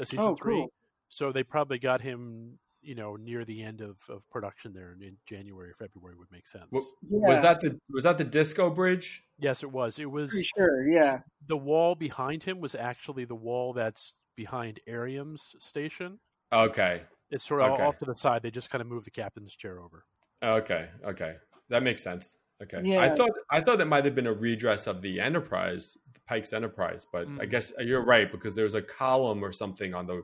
uh, 0.00 0.04
season 0.04 0.30
Oh, 0.30 0.34
three. 0.34 0.54
cool. 0.56 0.72
So 1.08 1.32
they 1.32 1.42
probably 1.42 1.78
got 1.78 2.00
him, 2.00 2.58
you 2.80 2.94
know, 2.94 3.16
near 3.16 3.44
the 3.44 3.62
end 3.62 3.80
of, 3.80 3.96
of 4.08 4.22
production 4.30 4.72
there 4.72 4.92
in, 4.92 5.02
in 5.02 5.16
January 5.26 5.70
or 5.70 5.74
February 5.74 6.14
would 6.16 6.30
make 6.30 6.46
sense. 6.46 6.64
W- 6.72 6.86
Yeah, 7.10 7.28
Was 7.28 7.40
that 7.42 7.60
the 7.60 7.78
was 7.90 8.04
that 8.04 8.18
the 8.18 8.24
disco 8.24 8.70
bridge? 8.70 9.22
yes, 9.38 9.62
it 9.62 9.70
was. 9.70 9.98
It 9.98 10.10
was 10.10 10.30
pretty 10.30 10.48
sure? 10.56 10.88
Yeah. 10.88 11.20
the 11.46 11.56
wall 11.56 11.94
behind 11.94 12.42
him 12.44 12.60
was 12.60 12.74
actually 12.74 13.24
the 13.24 13.34
wall 13.34 13.72
that's 13.72 14.14
behind 14.36 14.80
Airiam's 14.88 15.54
station. 15.58 16.18
Okay. 16.52 17.02
It's 17.30 17.44
sort 17.44 17.60
of 17.62 17.72
Okay. 17.72 17.82
off 17.82 17.98
to 17.98 18.04
the 18.04 18.14
side. 18.16 18.42
They 18.42 18.50
just 18.50 18.70
kind 18.70 18.80
of 18.80 18.88
moved 18.88 19.06
the 19.06 19.10
captain's 19.10 19.54
chair 19.56 19.80
over. 19.80 20.04
Okay. 20.42 20.88
Okay. 21.04 21.34
That 21.68 21.82
makes 21.82 22.02
sense. 22.02 22.38
Okay. 22.62 22.96
I 22.98 23.10
thought 23.10 23.30
I 23.50 23.60
thought 23.60 23.78
that 23.78 23.86
might 23.86 24.04
have 24.04 24.14
been 24.14 24.26
a 24.26 24.32
redress 24.32 24.86
of 24.86 25.02
the 25.02 25.20
Enterprise, 25.20 25.96
Pike's 26.26 26.52
Enterprise, 26.52 27.06
but 27.12 27.22
I 27.22 27.46
Mm. 27.46 27.50
guess 27.50 27.72
you're 27.80 28.04
right 28.04 28.30
because 28.30 28.54
there 28.54 28.64
was 28.64 28.74
a 28.74 28.82
column 28.82 29.44
or 29.44 29.52
something 29.52 29.94
on 29.94 30.06
the 30.06 30.22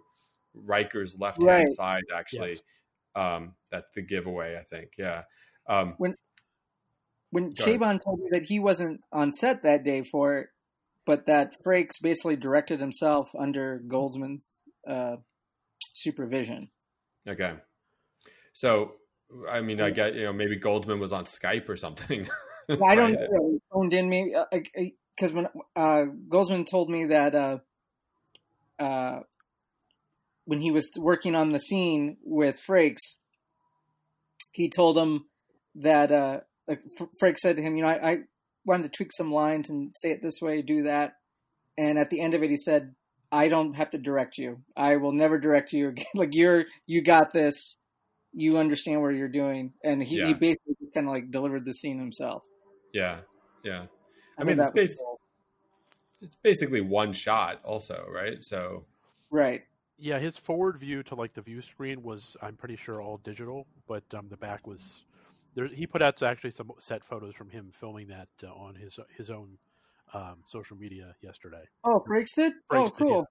Riker's 0.55 1.17
left 1.19 1.39
hand 1.39 1.47
Right. 1.47 1.69
side 1.69 2.05
actually. 2.15 2.51
Yes. 2.53 2.63
Um, 3.17 3.55
that's 3.71 3.87
the 3.95 4.03
giveaway, 4.03 4.57
I 4.57 4.65
think. 4.65 4.91
Yeah. 4.99 5.23
Um, 5.69 5.95
When 5.99 6.17
Go 7.55 7.65
ahead. 7.65 7.81
Chabon 7.81 8.01
told 8.05 8.21
me 8.21 8.29
that 8.33 8.45
he 8.45 8.59
wasn't 8.61 9.01
on 9.13 9.33
set 9.33 9.63
that 9.63 9.83
day 9.85 10.05
for 10.05 10.39
it, 10.39 10.49
but 11.05 11.27
that 11.27 11.63
Frakes 11.65 12.01
basically 12.01 12.37
directed 12.37 12.79
himself 12.81 13.29
under 13.37 13.81
Goldsman's 13.89 14.45
uh, 14.89 15.17
supervision. 15.93 16.71
okay. 17.29 17.55
So, 18.53 18.93
I 19.51 19.63
mean, 19.63 19.81
I 19.81 19.91
get 19.91 20.15
you 20.15 20.25
know 20.25 20.33
maybe 20.33 20.61
Goldsman 20.61 21.01
was 21.01 21.13
on 21.13 21.25
Skype 21.25 21.69
or 21.69 21.77
something. 21.77 22.29
I 22.71 22.95
don't 22.95 23.15
right? 23.15 23.29
know. 23.31 23.51
He 23.51 23.59
phoned 23.73 23.93
in 23.95 24.09
maybe 24.09 24.33
because 25.17 25.33
when 25.33 25.47
uh, 25.75 26.05
Goldsman 26.29 26.67
told 26.67 26.89
me 26.89 27.07
that 27.07 27.35
uh, 27.35 27.59
uh, 28.79 29.21
when 30.47 30.61
he 30.61 30.71
was 30.71 30.91
working 30.97 31.35
on 31.35 31.53
the 31.53 31.59
scene 31.59 32.17
with 32.23 32.61
Frakes, 32.69 33.17
he 34.53 34.71
told 34.71 34.97
him 34.97 35.25
that 35.77 36.13
uh, 36.13 36.41
Frakes 37.23 37.39
said 37.39 37.57
to 37.57 37.63
him, 37.63 37.77
you 37.77 37.83
know, 37.83 37.89
I, 37.89 38.11
I 38.11 38.17
wanted 38.65 38.85
to 38.85 38.97
tweak 38.97 39.13
some 39.13 39.33
lines 39.33 39.71
and 39.71 39.95
say 39.97 40.11
it 40.11 40.21
this 40.23 40.41
way, 40.41 40.63
do 40.63 40.85
that, 40.85 41.13
and 41.77 41.99
at 41.99 42.11
the 42.11 42.21
end 42.21 42.35
of 42.35 42.43
it, 42.43 42.51
he 42.51 42.57
said, 42.57 42.95
"I 43.33 43.49
don't 43.49 43.75
have 43.75 43.91
to 43.91 43.99
direct 43.99 44.39
you. 44.39 44.63
I 44.77 44.97
will 44.97 45.13
never 45.13 45.39
direct 45.39 45.73
you 45.73 45.89
again. 45.89 46.07
like 46.15 46.31
you're 46.33 46.65
you 46.87 47.03
got 47.03 47.33
this." 47.33 47.77
You 48.37 48.59
understand 48.59 49.01
what 49.01 49.15
you're 49.15 49.29
doing, 49.29 49.75
and 49.85 50.03
he, 50.03 50.17
Yeah. 50.17 50.27
he 50.27 50.35
basically 50.35 50.75
just 50.81 50.93
kind 50.93 51.07
of 51.07 51.13
like 51.13 51.31
delivered 51.31 51.65
the 51.65 51.73
scene 51.73 52.01
himself. 52.01 52.43
Yeah. 52.93 53.21
Yeah. 53.63 53.85
I 54.37 54.43
thought 54.43 54.47
mean, 54.47 54.61
it's 54.75 54.97
cool. 54.97 55.21
It's 56.21 56.37
basically 56.43 56.81
one 56.81 57.13
shot, 57.13 57.61
also, 57.63 58.05
right? 58.13 58.43
So, 58.43 58.87
right. 59.31 59.63
Yeah, 59.97 60.19
his 60.19 60.37
forward 60.37 60.79
view 60.79 61.03
to 61.05 61.15
like 61.15 61.35
the 61.35 61.43
view 61.43 61.63
screen 61.63 62.03
was, 62.03 62.37
I'm 62.43 62.57
pretty 62.57 62.77
sure, 62.77 63.01
all 63.01 63.19
digital, 63.19 63.67
but 63.87 64.03
um, 64.15 64.29
the 64.29 64.37
back 64.37 64.67
was. 64.67 65.05
There, 65.55 65.69
he 65.69 65.87
put 65.87 66.03
out 66.03 66.21
actually 66.21 66.51
some 66.51 66.73
set 66.79 67.05
photos 67.05 67.35
from 67.35 67.49
him 67.49 67.71
filming 67.73 68.09
that 68.09 68.29
uh, 68.43 68.49
on 68.49 68.75
his 68.75 68.99
his 69.17 69.31
own 69.31 69.59
um, 70.13 70.43
social 70.47 70.77
media 70.77 71.15
yesterday. 71.23 71.63
Oh, 71.85 72.03
Frakes 72.09 72.35
did. 72.35 72.55
Frakes 72.71 72.87
oh, 72.87 72.87
did, 72.87 72.99
cool. 72.99 73.27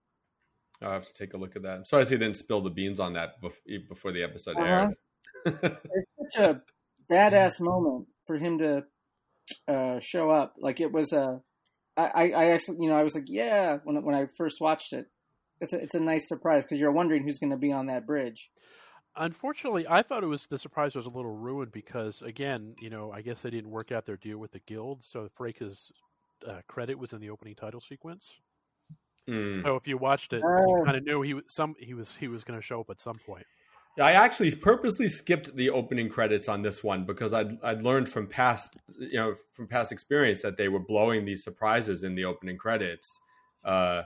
I'll 0.81 0.91
have 0.93 1.05
to 1.05 1.13
take 1.13 1.33
a 1.33 1.37
look 1.37 1.55
at 1.55 1.63
that. 1.63 1.77
I'm 1.77 1.85
sorry 1.85 2.05
he 2.05 2.11
didn't 2.17 2.37
spill 2.37 2.61
the 2.61 2.69
beans 2.69 2.99
on 2.99 3.13
that 3.13 3.35
before 3.89 4.11
the 4.11 4.23
episode 4.23 4.57
Uh-huh. 4.57 4.65
aired. 4.65 4.95
It's 5.45 6.33
such 6.35 6.43
a 6.43 6.61
badass 7.11 7.59
moment 7.59 8.07
for 8.25 8.37
him 8.37 8.59
to 8.59 8.83
uh, 9.67 9.99
show 9.99 10.29
up. 10.29 10.55
Like 10.59 10.81
it 10.81 10.91
was 10.91 11.13
a, 11.13 11.41
I, 11.95 12.31
I 12.31 12.45
actually, 12.51 12.77
you 12.79 12.89
know, 12.89 12.95
I 12.95 13.03
was 13.03 13.15
like, 13.15 13.25
yeah, 13.27 13.77
when 13.83 14.03
when 14.03 14.15
I 14.15 14.25
first 14.37 14.59
watched 14.59 14.93
it, 14.93 15.05
it's 15.63 15.73
a 15.73 15.81
it's 15.81 15.95
a 15.95 15.99
nice 15.99 16.27
surprise 16.27 16.63
because 16.63 16.79
you're 16.79 16.91
wondering 16.91 17.23
who's 17.23 17.39
going 17.39 17.51
to 17.51 17.57
be 17.57 17.71
on 17.71 17.87
that 17.87 18.05
bridge. 18.05 18.49
Unfortunately, 19.15 19.85
I 19.87 20.01
thought 20.01 20.23
it 20.23 20.27
was 20.27 20.47
the 20.47 20.57
surprise 20.57 20.95
was 20.95 21.05
a 21.05 21.09
little 21.09 21.35
ruined 21.35 21.71
because 21.71 22.21
again, 22.21 22.75
you 22.79 22.89
know, 22.89 23.11
I 23.11 23.21
guess 23.21 23.41
they 23.41 23.49
didn't 23.49 23.69
work 23.71 23.91
out 23.91 24.05
their 24.05 24.17
deal 24.17 24.37
with 24.37 24.51
the 24.51 24.59
guild, 24.59 25.03
so 25.03 25.29
Frake's 25.33 25.91
uh, 26.47 26.61
credit 26.67 26.97
was 26.97 27.13
in 27.13 27.21
the 27.21 27.29
opening 27.29 27.55
title 27.55 27.79
sequence. 27.79 28.33
Mm. 29.29 29.63
So 29.63 29.75
if 29.75 29.87
you 29.87 29.97
watched 29.97 30.33
it, 30.33 30.43
Oh. 30.43 30.79
you 30.79 30.83
kind 30.85 30.97
of 30.97 31.05
knew 31.05 31.21
he 31.21 31.33
was 31.35 31.43
some 31.47 31.75
he 31.79 31.93
was 31.93 32.15
he 32.15 32.27
was 32.27 32.43
going 32.43 32.59
to 32.59 32.63
show 32.63 32.81
up 32.81 32.89
at 32.89 32.99
some 32.99 33.17
point. 33.25 33.45
I 33.99 34.13
actually 34.13 34.53
purposely 34.55 35.07
skipped 35.07 35.55
the 35.55 35.69
opening 35.69 36.09
credits 36.09 36.49
on 36.49 36.63
this 36.63 36.83
one 36.83 37.05
because 37.05 37.31
I'd, 37.31 37.59
I'd 37.61 37.83
learned 37.83 38.09
from 38.09 38.25
past 38.27 38.75
you 38.97 39.19
know 39.19 39.35
from 39.55 39.67
past 39.67 39.91
experience 39.91 40.41
that 40.41 40.57
they 40.57 40.67
were 40.67 40.79
blowing 40.79 41.25
these 41.25 41.43
surprises 41.43 42.03
in 42.03 42.15
the 42.15 42.25
opening 42.25 42.57
credits, 42.57 43.07
uh, 43.63 44.01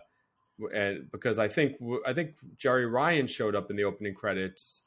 and 0.74 1.12
because 1.12 1.38
I 1.38 1.48
think 1.48 1.78
I 2.06 2.14
think 2.14 2.36
Jeri 2.58 2.92
Ryan 2.92 3.28
showed 3.28 3.56
up 3.56 3.70
in 3.70 3.76
the 3.78 3.84
opening 3.84 4.14
credits. 4.14 4.82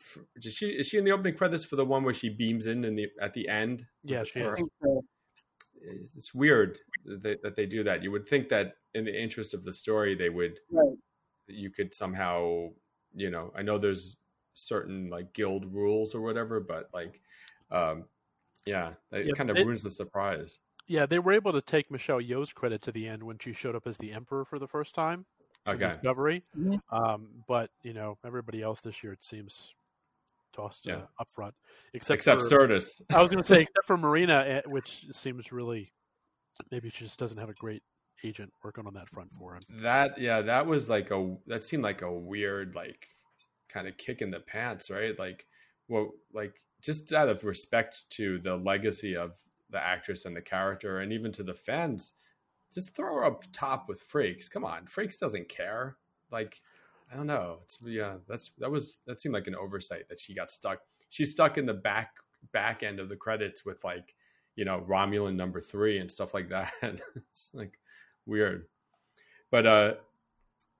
F- 0.00 0.18
Is 0.36 0.52
she 0.54 0.66
is 0.70 0.86
she 0.86 0.98
in 0.98 1.04
the 1.04 1.12
opening 1.12 1.34
credits 1.36 1.64
for 1.64 1.76
the 1.76 1.84
one 1.84 2.02
where 2.04 2.14
she 2.14 2.28
beams 2.28 2.66
in 2.66 2.84
in 2.84 2.96
the 2.96 3.08
at 3.20 3.34
the 3.34 3.48
end? 3.48 3.86
Yeah, 4.02 4.20
Was 4.20 4.28
she 4.28 4.40
is. 4.40 4.58
so. 4.82 5.04
it's 5.80 6.10
it's 6.16 6.34
weird 6.34 6.78
that 7.04 7.22
they, 7.22 7.36
that 7.42 7.56
they 7.56 7.66
do 7.66 7.84
that. 7.84 8.02
You 8.02 8.10
would 8.10 8.28
think 8.28 8.48
that 8.48 8.76
in 8.94 9.04
the 9.04 9.22
interest 9.22 9.54
of 9.54 9.64
the 9.64 9.72
story, 9.72 10.14
they 10.14 10.28
would 10.30 10.58
Right. 10.70 10.96
you 11.46 11.70
could 11.70 11.94
somehow, 11.94 12.70
you 13.14 13.30
know, 13.30 13.52
I 13.56 13.62
know 13.62 13.78
there's 13.78 14.16
certain 14.54 15.10
like 15.10 15.32
guild 15.32 15.72
rules 15.72 16.14
or 16.14 16.20
whatever, 16.20 16.60
but 16.60 16.88
like, 16.92 17.20
um, 17.70 18.04
yeah, 18.66 18.94
it 19.12 19.26
Yeah, 19.26 19.32
kind 19.34 19.50
of 19.50 19.56
it- 19.58 19.66
ruins 19.66 19.82
the 19.82 19.90
surprise. 19.90 20.58
Yeah, 20.86 21.06
they 21.06 21.18
were 21.18 21.32
able 21.32 21.52
to 21.52 21.60
take 21.62 21.90
Michelle 21.90 22.20
Yeoh's 22.20 22.52
credit 22.52 22.82
to 22.82 22.92
the 22.92 23.08
end 23.08 23.22
when 23.22 23.38
she 23.38 23.52
showed 23.52 23.74
up 23.74 23.86
as 23.86 23.96
the 23.98 24.12
Emperor 24.12 24.44
for 24.44 24.58
the 24.58 24.68
first 24.68 24.94
time. 24.94 25.24
in 25.66 25.72
Okay, 25.74 25.94
Discovery. 25.94 26.42
Um, 26.90 27.28
but 27.48 27.70
you 27.82 27.94
know, 27.94 28.18
everybody 28.24 28.60
else 28.62 28.80
this 28.82 29.02
year 29.02 29.12
it 29.14 29.22
seems 29.24 29.74
tossed 30.54 30.86
Yeah. 30.86 30.96
uh, 30.96 31.06
up 31.20 31.28
front, 31.34 31.54
except 31.94 32.18
except 32.18 32.42
for, 32.42 32.48
Sirtis. 32.48 33.00
I 33.10 33.20
was 33.22 33.30
going 33.30 33.42
to 33.42 33.48
say 33.48 33.60
except 33.62 33.86
for 33.86 33.96
Marina, 33.96 34.44
eh, 34.46 34.60
which 34.66 35.06
seems 35.10 35.52
really 35.52 35.90
maybe 36.70 36.90
she 36.90 37.04
just 37.04 37.18
doesn't 37.18 37.38
have 37.38 37.48
a 37.48 37.54
great 37.54 37.82
agent 38.22 38.52
working 38.62 38.86
on 38.86 38.94
that 38.94 39.08
front 39.08 39.32
for 39.32 39.54
him. 39.54 39.62
That 39.82 40.18
yeah, 40.18 40.42
that 40.42 40.66
was 40.66 40.88
like 40.90 41.10
a 41.10 41.36
that 41.46 41.64
seemed 41.64 41.82
like 41.82 42.02
a 42.02 42.12
weird 42.12 42.74
like 42.74 43.08
kind 43.70 43.88
of 43.88 43.96
kick 43.96 44.20
in 44.22 44.30
the 44.30 44.40
pants, 44.40 44.90
right? 44.90 45.18
Like, 45.18 45.46
well, 45.88 46.10
like 46.32 46.52
just 46.82 47.10
out 47.12 47.28
of 47.30 47.42
respect 47.42 48.04
to 48.10 48.38
the 48.38 48.56
legacy 48.56 49.16
of 49.16 49.32
the 49.74 49.84
actress 49.84 50.24
and 50.24 50.34
the 50.34 50.42
character, 50.42 51.00
and 51.00 51.12
even 51.12 51.32
to 51.32 51.42
the 51.42 51.54
fans, 51.54 52.14
just 52.72 52.94
throw 52.94 53.14
her 53.14 53.24
up 53.24 53.44
top 53.52 53.88
with 53.88 54.02
Frakes. 54.08 54.50
Come 54.50 54.64
on, 54.64 54.86
Frakes 54.86 55.18
doesn't 55.18 55.48
care. 55.48 55.96
Like, 56.30 56.60
I 57.12 57.16
don't 57.16 57.26
know. 57.26 57.58
It's 57.64 57.78
yeah, 57.84 58.16
that's 58.28 58.50
that 58.58 58.70
was 58.70 58.98
that 59.06 59.20
seemed 59.20 59.34
like 59.34 59.46
an 59.46 59.54
oversight 59.54 60.08
that 60.08 60.20
she 60.20 60.34
got 60.34 60.50
stuck. 60.50 60.80
She's 61.10 61.30
stuck 61.32 61.58
in 61.58 61.66
the 61.66 61.74
back 61.74 62.14
back 62.52 62.82
end 62.82 63.00
of 63.00 63.08
the 63.08 63.16
credits 63.16 63.64
with 63.64 63.84
like 63.84 64.14
you 64.56 64.64
know 64.64 64.84
Romulan 64.88 65.36
number 65.36 65.60
three 65.60 65.98
and 65.98 66.10
stuff 66.10 66.34
like 66.34 66.48
that. 66.50 66.72
it's 67.16 67.50
like 67.54 67.78
weird, 68.26 68.66
but 69.50 69.66
uh, 69.66 69.94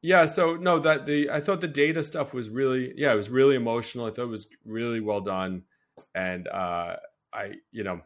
Yeah, 0.02 0.26
so 0.26 0.56
no, 0.56 0.78
that 0.80 1.06
the 1.06 1.30
I 1.30 1.40
thought 1.40 1.62
the 1.62 1.68
data 1.68 2.02
stuff 2.02 2.34
was 2.34 2.50
really 2.50 2.92
yeah, 2.96 3.14
it 3.14 3.16
was 3.16 3.30
really 3.30 3.56
emotional. 3.56 4.06
I 4.06 4.10
thought 4.10 4.24
it 4.24 4.28
was 4.28 4.48
really 4.66 5.00
well 5.00 5.22
done, 5.22 5.62
and 6.14 6.46
uh, 6.48 6.96
I 7.32 7.54
you 7.72 7.84
know, 7.84 8.02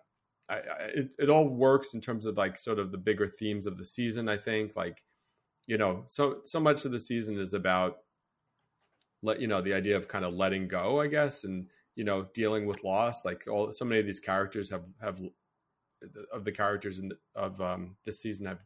I, 0.49 0.55
I 0.55 0.75
it, 0.95 1.11
it 1.19 1.31
all 1.31 1.49
works 1.49 1.95
in 1.95 2.01
terms 2.01 2.25
of 2.25 2.37
like 2.37 2.59
sort 2.59 2.79
of 2.79 2.93
the 2.93 2.99
bigger 2.99 3.29
themes 3.29 3.67
of 3.67 3.77
the 3.77 3.87
season. 3.87 4.29
I 4.29 4.37
think 4.37 4.77
like 4.77 5.03
you 5.67 5.77
know, 5.77 6.05
so 6.07 6.41
so 6.47 6.59
much 6.59 6.85
of 6.85 6.93
the 6.93 7.01
season 7.01 7.39
is 7.39 7.53
about 7.55 7.99
let 9.23 9.41
you 9.41 9.47
know 9.47 9.61
the 9.61 9.75
idea 9.75 9.97
of 9.97 10.09
kind 10.09 10.25
of 10.25 10.35
letting 10.35 10.69
go, 10.69 11.01
I 11.01 11.07
guess, 11.09 11.45
and 11.45 11.67
you 11.95 12.05
know 12.05 12.27
dealing 12.35 12.67
with 12.67 12.85
loss. 12.85 13.25
Like 13.25 13.45
all 13.49 13.73
so 13.73 13.85
many 13.85 14.01
of 14.01 14.07
these 14.07 14.21
characters 14.21 14.71
have 14.71 14.85
have 15.03 15.21
of 16.33 16.45
the 16.45 16.53
characters 16.53 16.99
in 16.99 17.09
the, 17.09 17.19
of 17.35 17.61
um, 17.61 17.97
this 18.05 18.21
season 18.21 18.47
have 18.47 18.61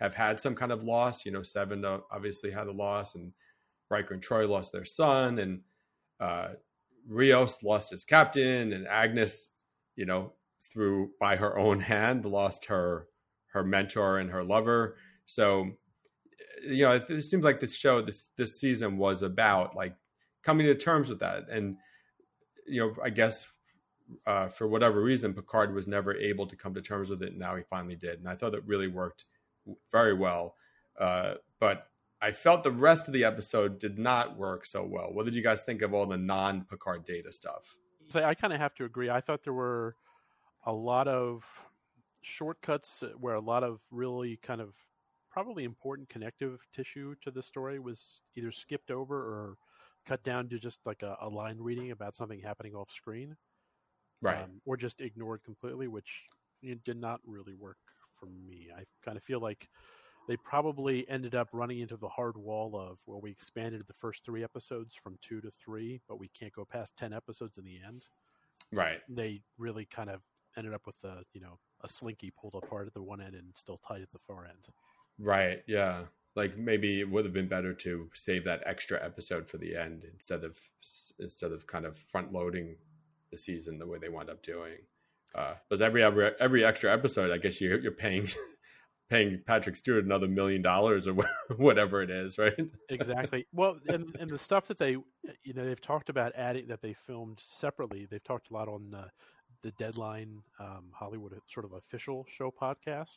have 0.00 0.14
had 0.14 0.40
some 0.40 0.54
kind 0.54 0.72
of 0.72 0.82
loss. 0.82 1.24
You 1.24 1.32
know, 1.32 1.42
Seven 1.42 1.84
uh, 1.84 2.00
obviously 2.10 2.50
had 2.50 2.66
a 2.66 2.72
loss, 2.72 3.14
and 3.14 3.32
Riker 3.90 4.14
and 4.14 4.22
Troi 4.22 4.48
lost 4.48 4.72
their 4.72 4.84
son, 4.84 5.38
and 5.38 5.60
uh, 6.20 6.48
Rios 7.08 7.62
lost 7.62 7.90
his 7.90 8.04
captain, 8.04 8.72
and 8.72 8.86
Agnes, 8.86 9.50
you 9.96 10.04
know, 10.04 10.32
through 10.74 11.12
by 11.18 11.36
her 11.36 11.56
own 11.56 11.80
hand, 11.80 12.26
lost 12.26 12.66
her 12.66 13.06
her 13.52 13.64
mentor 13.64 14.18
and 14.18 14.30
her 14.30 14.42
lover. 14.42 14.96
So, 15.26 15.70
you 16.68 16.84
know, 16.84 16.92
it, 16.92 17.08
it 17.08 17.22
seems 17.22 17.44
like 17.44 17.60
this 17.60 17.74
show, 17.74 18.02
this 18.02 18.30
this 18.36 18.60
season 18.60 18.98
was 18.98 19.22
about 19.22 19.74
like 19.74 19.94
coming 20.42 20.66
to 20.66 20.74
terms 20.74 21.08
with 21.08 21.20
that, 21.20 21.48
and 21.50 21.76
you 22.66 22.80
know, 22.80 22.94
I 23.02 23.10
guess 23.10 23.46
uh, 24.26 24.48
for 24.48 24.66
whatever 24.66 25.00
reason, 25.00 25.32
Picard 25.32 25.74
was 25.74 25.86
never 25.86 26.14
able 26.14 26.46
to 26.46 26.56
come 26.56 26.74
to 26.74 26.82
terms 26.82 27.08
with 27.10 27.22
it. 27.22 27.30
And 27.30 27.38
now 27.38 27.56
he 27.56 27.62
finally 27.70 27.96
did, 27.96 28.18
and 28.18 28.28
I 28.28 28.34
thought 28.34 28.54
it 28.54 28.66
really 28.66 28.88
worked 28.88 29.24
very 29.90 30.14
well. 30.14 30.56
Uh, 30.98 31.34
but 31.60 31.86
I 32.20 32.32
felt 32.32 32.62
the 32.62 32.70
rest 32.70 33.06
of 33.06 33.14
the 33.14 33.24
episode 33.24 33.78
did 33.78 33.98
not 33.98 34.36
work 34.36 34.66
so 34.66 34.84
well. 34.84 35.08
What 35.12 35.24
did 35.24 35.34
you 35.34 35.42
guys 35.42 35.62
think 35.62 35.82
of 35.82 35.94
all 35.94 36.06
the 36.06 36.16
non 36.16 36.64
Picard 36.64 37.04
data 37.04 37.32
stuff? 37.32 37.76
I 38.14 38.34
kind 38.34 38.52
of 38.52 38.60
have 38.60 38.74
to 38.76 38.84
agree. 38.84 39.10
I 39.10 39.20
thought 39.20 39.42
there 39.44 39.54
were 39.54 39.96
a 40.66 40.72
lot 40.72 41.08
of 41.08 41.44
shortcuts 42.22 43.04
where 43.18 43.34
a 43.34 43.40
lot 43.40 43.62
of 43.62 43.80
really 43.90 44.38
kind 44.42 44.60
of 44.60 44.74
probably 45.30 45.64
important 45.64 46.08
connective 46.08 46.66
tissue 46.72 47.14
to 47.22 47.30
the 47.30 47.42
story 47.42 47.78
was 47.78 48.22
either 48.36 48.52
skipped 48.52 48.90
over 48.90 49.16
or 49.16 49.56
cut 50.06 50.22
down 50.22 50.48
to 50.48 50.58
just 50.58 50.80
like 50.86 51.02
a, 51.02 51.16
a 51.20 51.28
line 51.28 51.58
reading 51.58 51.90
about 51.90 52.16
something 52.16 52.40
happening 52.40 52.74
off 52.74 52.90
screen. 52.90 53.36
Right. 54.22 54.42
Um, 54.42 54.60
or 54.64 54.76
just 54.76 55.00
ignored 55.00 55.42
completely, 55.44 55.88
which 55.88 56.22
did 56.84 56.96
not 56.96 57.20
really 57.26 57.54
work 57.54 57.76
for 58.18 58.26
me. 58.26 58.68
I 58.74 58.84
kind 59.04 59.16
of 59.18 59.22
feel 59.22 59.40
like 59.40 59.68
they 60.28 60.36
probably 60.38 61.06
ended 61.10 61.34
up 61.34 61.48
running 61.52 61.80
into 61.80 61.96
the 61.96 62.08
hard 62.08 62.36
wall 62.36 62.74
of 62.76 62.98
well, 63.06 63.20
we 63.20 63.30
expanded 63.30 63.82
the 63.86 63.92
first 63.92 64.24
three 64.24 64.42
episodes 64.42 64.94
from 64.94 65.18
two 65.20 65.40
to 65.42 65.50
three, 65.62 66.00
but 66.08 66.18
we 66.18 66.28
can't 66.28 66.52
go 66.52 66.64
past 66.64 66.96
ten 66.96 67.12
episodes 67.12 67.58
in 67.58 67.64
the 67.64 67.78
end. 67.86 68.06
Right. 68.72 69.00
They 69.08 69.42
really 69.58 69.84
kind 69.84 70.08
of 70.08 70.22
ended 70.56 70.74
up 70.74 70.86
with 70.86 71.02
a 71.04 71.22
you 71.32 71.40
know 71.40 71.58
a 71.82 71.88
slinky 71.88 72.30
pulled 72.30 72.54
apart 72.54 72.86
at 72.86 72.94
the 72.94 73.02
one 73.02 73.20
end 73.20 73.34
and 73.34 73.54
still 73.56 73.78
tight 73.78 74.02
at 74.02 74.10
the 74.10 74.18
far 74.26 74.44
end. 74.46 74.66
Right. 75.18 75.62
Yeah. 75.66 76.02
Like 76.36 76.58
maybe 76.58 77.00
it 77.00 77.08
would 77.08 77.24
have 77.24 77.34
been 77.34 77.48
better 77.48 77.72
to 77.74 78.10
save 78.14 78.44
that 78.44 78.62
extra 78.66 79.02
episode 79.04 79.48
for 79.48 79.58
the 79.58 79.76
end 79.76 80.04
instead 80.12 80.42
of 80.42 80.58
instead 81.20 81.52
of 81.52 81.66
kind 81.66 81.84
of 81.84 81.96
front 81.96 82.32
loading 82.32 82.76
the 83.30 83.36
season 83.36 83.78
the 83.78 83.86
way 83.86 83.98
they 83.98 84.08
wound 84.08 84.30
up 84.30 84.42
doing. 84.42 84.78
Uh, 85.34 85.54
because 85.68 85.80
every 85.80 86.02
every 86.02 86.30
every 86.40 86.64
extra 86.64 86.92
episode, 86.92 87.30
I 87.30 87.38
guess 87.38 87.60
you're 87.60 87.78
you're 87.78 87.92
paying 87.92 88.28
paying 89.10 89.42
Patrick 89.46 89.76
Stewart 89.76 90.04
another 90.04 90.28
million 90.28 90.62
dollars 90.62 91.06
or 91.06 91.14
whatever 91.56 92.02
it 92.02 92.10
is, 92.10 92.38
right? 92.38 92.58
exactly. 92.88 93.46
Well, 93.52 93.78
and 93.88 94.16
and 94.18 94.30
the 94.30 94.38
stuff 94.38 94.66
that 94.68 94.78
they 94.78 94.92
you 95.42 95.52
know 95.54 95.64
they've 95.64 95.80
talked 95.80 96.08
about 96.08 96.32
adding 96.36 96.68
that 96.68 96.82
they 96.82 96.94
filmed 96.94 97.40
separately. 97.44 98.06
They've 98.06 98.22
talked 98.22 98.50
a 98.50 98.54
lot 98.54 98.68
on 98.68 98.94
uh, 98.94 99.08
the 99.64 99.72
Deadline 99.72 100.42
um, 100.60 100.84
Hollywood 100.92 101.34
sort 101.52 101.66
of 101.66 101.72
official 101.72 102.24
show 102.28 102.52
podcast. 102.52 103.16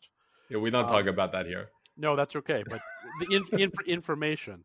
Yeah, 0.50 0.58
we 0.58 0.72
don't 0.72 0.86
um, 0.86 0.90
talk 0.90 1.06
about 1.06 1.32
that 1.34 1.46
here. 1.46 1.70
No, 1.98 2.16
that's 2.16 2.36
okay. 2.38 2.64
But 2.68 2.82
the 3.20 3.36
in, 3.36 3.60
in, 3.60 3.72
information 3.86 4.64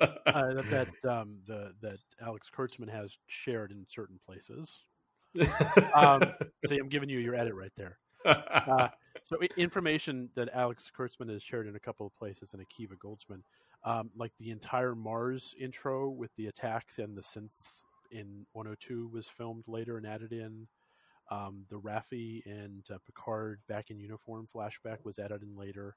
uh, 0.00 0.06
that 0.26 0.88
that, 1.02 1.10
um, 1.10 1.38
the, 1.46 1.72
that 1.82 1.98
Alex 2.22 2.50
Kurtzman 2.56 2.90
has 2.90 3.18
shared 3.26 3.70
in 3.72 3.84
certain 3.88 4.18
places 4.24 4.78
um, 5.94 6.22
see, 6.66 6.78
I'm 6.78 6.88
giving 6.88 7.08
you 7.08 7.18
your 7.18 7.34
edit 7.34 7.54
right 7.54 7.72
there. 7.76 7.98
Uh, 8.24 8.88
so, 9.24 9.36
information 9.56 10.30
that 10.34 10.48
Alex 10.54 10.90
Kurtzman 10.96 11.30
has 11.30 11.42
shared 11.42 11.66
in 11.66 11.76
a 11.76 11.80
couple 11.80 12.06
of 12.06 12.16
places, 12.16 12.54
and 12.54 12.62
Akiva 12.62 12.96
Goldsman, 12.96 13.42
um, 13.84 14.10
like 14.16 14.32
the 14.38 14.50
entire 14.50 14.94
Mars 14.94 15.54
intro 15.60 16.08
with 16.08 16.34
the 16.36 16.46
attacks 16.46 16.98
and 16.98 17.16
the 17.16 17.22
synths 17.22 17.82
in 18.10 18.46
102 18.52 19.10
was 19.12 19.28
filmed 19.28 19.64
later 19.66 19.96
and 19.96 20.06
added 20.06 20.32
in. 20.32 20.68
Um, 21.34 21.64
the 21.68 21.80
Raffi 21.80 22.42
and 22.46 22.84
uh, 22.92 22.98
Picard 23.06 23.60
back 23.68 23.90
in 23.90 23.98
uniform 23.98 24.46
flashback 24.54 24.98
was 25.04 25.18
added 25.18 25.42
in 25.42 25.56
later. 25.56 25.96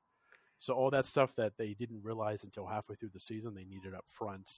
So 0.57 0.73
all 0.73 0.89
that 0.89 1.05
stuff 1.05 1.35
that 1.35 1.53
they 1.57 1.73
didn't 1.73 2.03
realize 2.03 2.43
until 2.43 2.65
halfway 2.65 2.95
through 2.95 3.11
the 3.13 3.19
season 3.19 3.53
they 3.53 3.63
needed 3.63 3.93
up 3.93 4.05
front, 4.07 4.49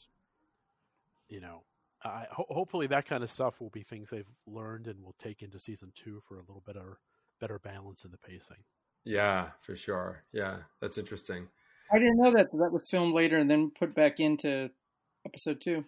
you 1.27 1.41
know, 1.41 1.63
I, 2.03 2.25
ho- 2.31 2.45
hopefully 2.49 2.87
that 2.87 3.05
kind 3.05 3.23
of 3.23 3.29
stuff 3.29 3.59
will 3.59 3.69
be 3.69 3.83
things 3.83 4.09
they've 4.09 4.25
learned 4.47 4.87
and 4.87 5.03
will 5.03 5.15
take 5.19 5.41
into 5.41 5.59
season 5.59 5.91
two 5.93 6.21
for 6.27 6.35
a 6.35 6.41
little 6.41 6.63
better 6.65 6.99
better 7.41 7.59
balance 7.59 8.05
in 8.05 8.11
the 8.11 8.17
pacing. 8.17 8.63
Yeah, 9.03 9.49
for 9.61 9.75
sure. 9.75 10.23
Yeah, 10.31 10.57
that's 10.81 10.97
interesting. 10.97 11.47
I 11.91 11.97
didn't 11.97 12.17
know 12.17 12.31
that 12.31 12.51
that 12.51 12.71
was 12.71 12.87
filmed 12.89 13.13
later 13.13 13.37
and 13.37 13.49
then 13.49 13.71
put 13.77 13.95
back 13.95 14.19
into 14.19 14.69
episode 15.25 15.59
two. 15.59 15.83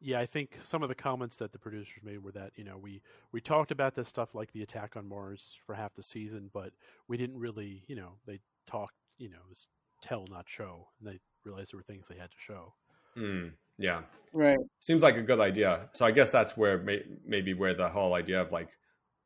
Yeah, 0.00 0.18
I 0.18 0.26
think 0.26 0.56
some 0.62 0.82
of 0.82 0.88
the 0.88 0.94
comments 0.94 1.36
that 1.36 1.52
the 1.52 1.58
producers 1.58 2.02
made 2.02 2.22
were 2.22 2.32
that 2.32 2.52
you 2.56 2.64
know 2.64 2.78
we 2.78 3.02
we 3.32 3.40
talked 3.40 3.70
about 3.70 3.94
this 3.94 4.08
stuff 4.08 4.34
like 4.34 4.50
the 4.52 4.62
attack 4.62 4.96
on 4.96 5.06
Mars 5.06 5.58
for 5.66 5.74
half 5.74 5.94
the 5.94 6.02
season, 6.02 6.50
but 6.52 6.72
we 7.06 7.16
didn't 7.16 7.38
really 7.38 7.84
you 7.86 7.96
know 7.96 8.12
they 8.26 8.40
talked 8.66 8.94
you 9.18 9.28
know 9.28 9.36
it 9.36 9.48
was 9.48 9.68
tell 10.00 10.26
not 10.30 10.48
show, 10.48 10.88
and 10.98 11.08
they 11.08 11.18
realized 11.44 11.72
there 11.72 11.78
were 11.78 11.82
things 11.82 12.06
they 12.08 12.16
had 12.16 12.30
to 12.30 12.36
show. 12.38 12.74
Mm. 13.16 13.52
Yeah. 13.78 14.02
Right. 14.32 14.58
Seems 14.80 15.02
like 15.02 15.16
a 15.16 15.22
good 15.22 15.40
idea. 15.40 15.88
So 15.92 16.04
I 16.04 16.10
guess 16.10 16.30
that's 16.30 16.56
where 16.56 16.78
may, 16.78 17.02
maybe 17.26 17.54
where 17.54 17.74
the 17.74 17.88
whole 17.88 18.14
idea 18.14 18.40
of 18.40 18.52
like 18.52 18.68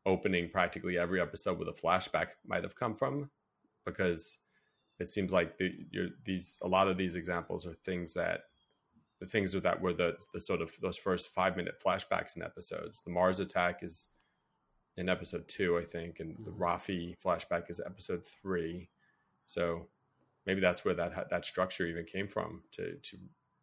opening 0.06 0.48
practically 0.48 0.98
every 0.98 1.20
episode 1.20 1.58
with 1.58 1.68
a 1.68 1.72
flashback 1.72 2.28
might 2.46 2.62
have 2.62 2.76
come 2.76 2.94
from, 2.94 3.30
because 3.84 4.38
it 5.00 5.08
seems 5.08 5.32
like 5.32 5.58
the, 5.58 5.72
these 6.24 6.58
a 6.62 6.68
lot 6.68 6.88
of 6.88 6.96
these 6.96 7.14
examples 7.14 7.66
are 7.66 7.74
things 7.74 8.14
that 8.14 8.42
the 9.24 9.30
things 9.30 9.52
that 9.52 9.80
were 9.80 9.94
the 9.94 10.16
the 10.34 10.40
sort 10.40 10.60
of 10.60 10.70
those 10.82 10.98
first 10.98 11.28
five 11.28 11.56
minute 11.56 11.82
flashbacks 11.84 12.36
in 12.36 12.42
episodes. 12.42 13.00
The 13.04 13.10
Mars 13.10 13.40
attack 13.40 13.82
is 13.82 14.08
in 14.96 15.08
episode 15.08 15.48
two, 15.48 15.78
I 15.78 15.84
think, 15.84 16.20
and 16.20 16.36
the 16.44 16.50
mm-hmm. 16.50 16.62
Raffi 16.62 17.14
flashback 17.24 17.70
is 17.70 17.80
episode 17.84 18.26
three. 18.26 18.90
So 19.46 19.88
maybe 20.46 20.60
that's 20.60 20.84
where 20.84 20.94
that 20.94 21.30
that 21.30 21.46
structure 21.46 21.86
even 21.86 22.04
came 22.04 22.28
from 22.28 22.62
to 22.72 22.96
to 22.96 23.16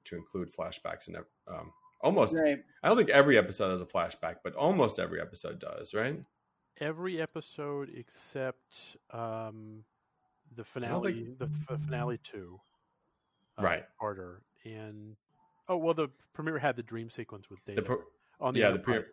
to 0.06 0.16
include 0.16 0.52
flashbacks 0.52 1.08
in 1.08 1.16
um, 1.48 1.72
almost. 2.02 2.36
Right. 2.38 2.60
I 2.82 2.88
don't 2.88 2.98
think 2.98 3.12
every 3.12 3.38
episode 3.38 3.70
has 3.70 3.82
a 3.82 3.86
flashback, 3.86 4.38
but 4.44 4.56
almost 4.56 4.98
every 4.98 5.22
episode 5.22 5.60
does, 5.60 5.94
right? 5.94 6.20
Every 6.80 7.22
episode 7.22 7.92
except 7.96 8.98
um, 9.12 9.84
the 10.56 10.64
finale, 10.64 11.14
think... 11.14 11.38
the 11.38 11.50
f- 11.70 11.80
finale 11.82 12.18
two, 12.24 12.60
uh, 13.60 13.64
right? 13.64 13.84
Carter 14.00 14.42
and 14.66 15.16
oh 15.68 15.78
well, 15.78 15.94
the 15.94 16.10
premiere 16.34 16.60
had 16.60 16.76
the 16.76 16.84
dream 16.84 17.10
sequence 17.10 17.50
with 17.50 17.64
Data 17.66 17.82
pro- 17.82 18.04
on 18.40 18.54
the 18.54 18.60
yeah 18.60 18.72
the 18.72 18.80
premiere, 18.80 19.08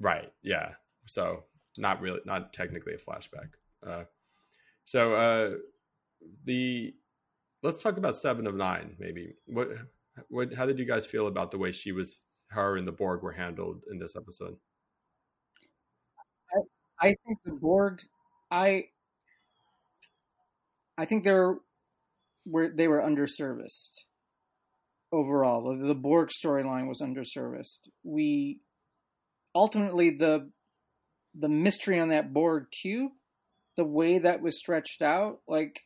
right? 0.00 0.32
Yeah, 0.42 0.70
so 1.06 1.44
not 1.78 2.00
really, 2.00 2.20
not 2.24 2.52
technically 2.52 2.94
a 2.94 2.98
flashback. 2.98 3.50
Uh, 3.86 4.04
so 4.84 5.14
uh, 5.14 5.50
the 6.44 6.94
let's 7.62 7.82
talk 7.82 7.96
about 7.96 8.16
Seven 8.16 8.46
of 8.46 8.54
Nine, 8.54 8.96
maybe. 8.98 9.34
What 9.46 9.68
what, 10.28 10.52
how 10.54 10.66
did 10.66 10.78
you 10.78 10.84
guys 10.84 11.06
feel 11.06 11.26
about 11.26 11.50
the 11.50 11.58
way 11.58 11.72
she 11.72 11.92
was, 11.92 12.22
her 12.48 12.76
and 12.76 12.86
the 12.86 12.92
Borg 12.92 13.22
were 13.22 13.32
handled 13.32 13.82
in 13.90 13.98
this 13.98 14.16
episode? 14.16 14.56
I, 17.00 17.08
I 17.08 17.14
think 17.26 17.38
the 17.44 17.52
Borg, 17.52 18.00
I, 18.50 18.86
I 20.98 21.04
think 21.04 21.24
they're, 21.24 21.56
were 22.44 22.68
they 22.68 22.88
were 22.88 23.00
underserviced 23.00 24.00
overall. 25.12 25.76
The, 25.76 25.88
the 25.88 25.94
Borg 25.94 26.30
storyline 26.30 26.88
was 26.88 27.00
underserviced. 27.00 27.88
We 28.02 28.60
ultimately 29.54 30.10
the 30.10 30.50
the 31.34 31.48
mystery 31.48 32.00
on 32.00 32.08
that 32.08 32.32
Borg 32.32 32.66
cube, 32.70 33.12
the 33.76 33.84
way 33.84 34.18
that 34.18 34.42
was 34.42 34.58
stretched 34.58 35.02
out, 35.02 35.40
like 35.46 35.80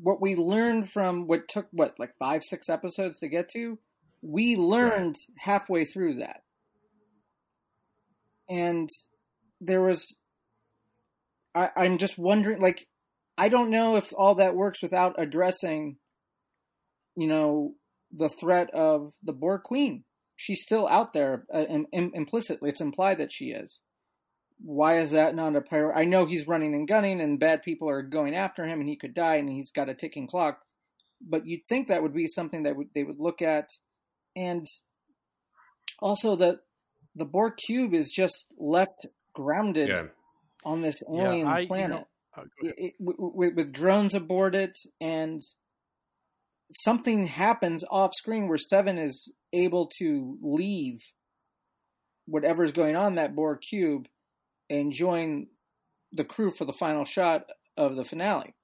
what 0.00 0.20
we 0.20 0.34
learned 0.36 0.90
from 0.90 1.26
what 1.26 1.48
took 1.48 1.66
what 1.70 1.98
like 1.98 2.14
five 2.18 2.42
six 2.44 2.68
episodes 2.68 3.18
to 3.20 3.28
get 3.28 3.48
to 3.50 3.78
we 4.22 4.56
learned 4.56 5.16
right. 5.16 5.36
halfway 5.38 5.84
through 5.84 6.14
that 6.16 6.42
and 8.48 8.88
there 9.60 9.82
was 9.82 10.06
I, 11.54 11.70
i'm 11.76 11.98
just 11.98 12.18
wondering 12.18 12.60
like 12.60 12.86
I 13.38 13.48
don't 13.48 13.70
know 13.70 13.96
if 13.96 14.12
all 14.16 14.34
that 14.36 14.54
works 14.54 14.82
without 14.82 15.14
addressing, 15.18 15.96
you 17.16 17.26
know, 17.28 17.74
the 18.12 18.28
threat 18.28 18.70
of 18.74 19.12
the 19.22 19.32
Borg 19.32 19.62
Queen. 19.62 20.04
She's 20.36 20.62
still 20.62 20.86
out 20.88 21.12
there, 21.12 21.46
uh, 21.54 21.64
Im- 21.64 21.86
Im- 21.92 22.12
implicitly. 22.14 22.70
It's 22.70 22.80
implied 22.80 23.18
that 23.18 23.32
she 23.32 23.46
is. 23.46 23.80
Why 24.64 24.98
is 24.98 25.10
that 25.12 25.34
not 25.34 25.56
a 25.56 25.60
priority? 25.60 26.00
I 26.00 26.04
know 26.04 26.26
he's 26.26 26.46
running 26.46 26.74
and 26.74 26.86
gunning, 26.86 27.20
and 27.20 27.38
bad 27.40 27.62
people 27.62 27.88
are 27.88 28.02
going 28.02 28.34
after 28.34 28.64
him, 28.64 28.80
and 28.80 28.88
he 28.88 28.96
could 28.96 29.14
die, 29.14 29.36
and 29.36 29.48
he's 29.48 29.70
got 29.70 29.88
a 29.88 29.94
ticking 29.94 30.26
clock. 30.26 30.60
But 31.20 31.46
you'd 31.46 31.66
think 31.68 31.88
that 31.88 32.02
would 32.02 32.12
be 32.14 32.26
something 32.26 32.64
that 32.64 32.76
would, 32.76 32.88
they 32.94 33.02
would 33.04 33.18
look 33.18 33.40
at, 33.42 33.68
and 34.36 34.66
also 36.00 36.36
that 36.36 36.56
the 37.14 37.24
Borg 37.24 37.54
cube 37.56 37.94
is 37.94 38.10
just 38.10 38.46
left 38.58 39.06
grounded 39.34 39.88
Yeah. 39.88 40.06
on 40.64 40.82
this 40.82 40.96
Yeah, 41.10 41.24
alien 41.28 41.48
I- 41.48 41.60
you 41.60 41.66
planet 41.66 41.90
know- 42.00 42.08
uh, 42.36 42.42
it, 42.60 42.74
it, 42.78 42.92
with, 42.98 43.54
with 43.54 43.72
drones 43.72 44.14
aboard 44.14 44.54
it, 44.54 44.76
and 45.00 45.42
something 46.74 47.26
happens 47.26 47.84
off 47.90 48.10
screen 48.14 48.48
where 48.48 48.58
Seven 48.58 48.98
is 48.98 49.32
able 49.52 49.90
to 49.98 50.38
leave 50.42 50.98
whatever's 52.26 52.72
going 52.72 52.96
on 52.96 53.16
that 53.16 53.34
Borg 53.34 53.58
cube 53.68 54.06
and 54.70 54.92
join 54.92 55.48
the 56.12 56.24
crew 56.24 56.50
for 56.56 56.64
the 56.64 56.72
final 56.72 57.04
shot 57.04 57.42
of 57.76 57.96
the 57.96 58.04
finale. 58.04 58.54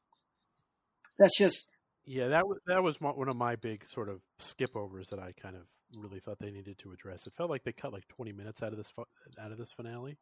That's 1.18 1.36
just 1.36 1.66
Yeah, 2.06 2.28
that 2.28 2.48
was 2.48 2.58
that 2.66 2.82
was 2.82 3.00
my, 3.00 3.10
one 3.10 3.28
of 3.28 3.36
my 3.36 3.56
big 3.56 3.86
sort 3.86 4.08
of 4.08 4.20
skip 4.38 4.74
overs 4.74 5.08
that 5.10 5.18
I 5.18 5.32
kind 5.32 5.56
of 5.56 5.62
really 5.94 6.20
thought 6.20 6.38
they 6.38 6.50
needed 6.50 6.78
to 6.78 6.92
address. 6.92 7.26
It 7.26 7.34
felt 7.36 7.50
like 7.50 7.64
they 7.64 7.72
cut 7.72 7.92
like 7.92 8.08
twenty 8.08 8.32
minutes 8.32 8.62
out 8.62 8.72
of 8.72 8.78
this 8.78 8.88
fi- 8.96 9.42
out 9.42 9.52
of 9.52 9.58
this 9.58 9.72
finale. 9.72 10.16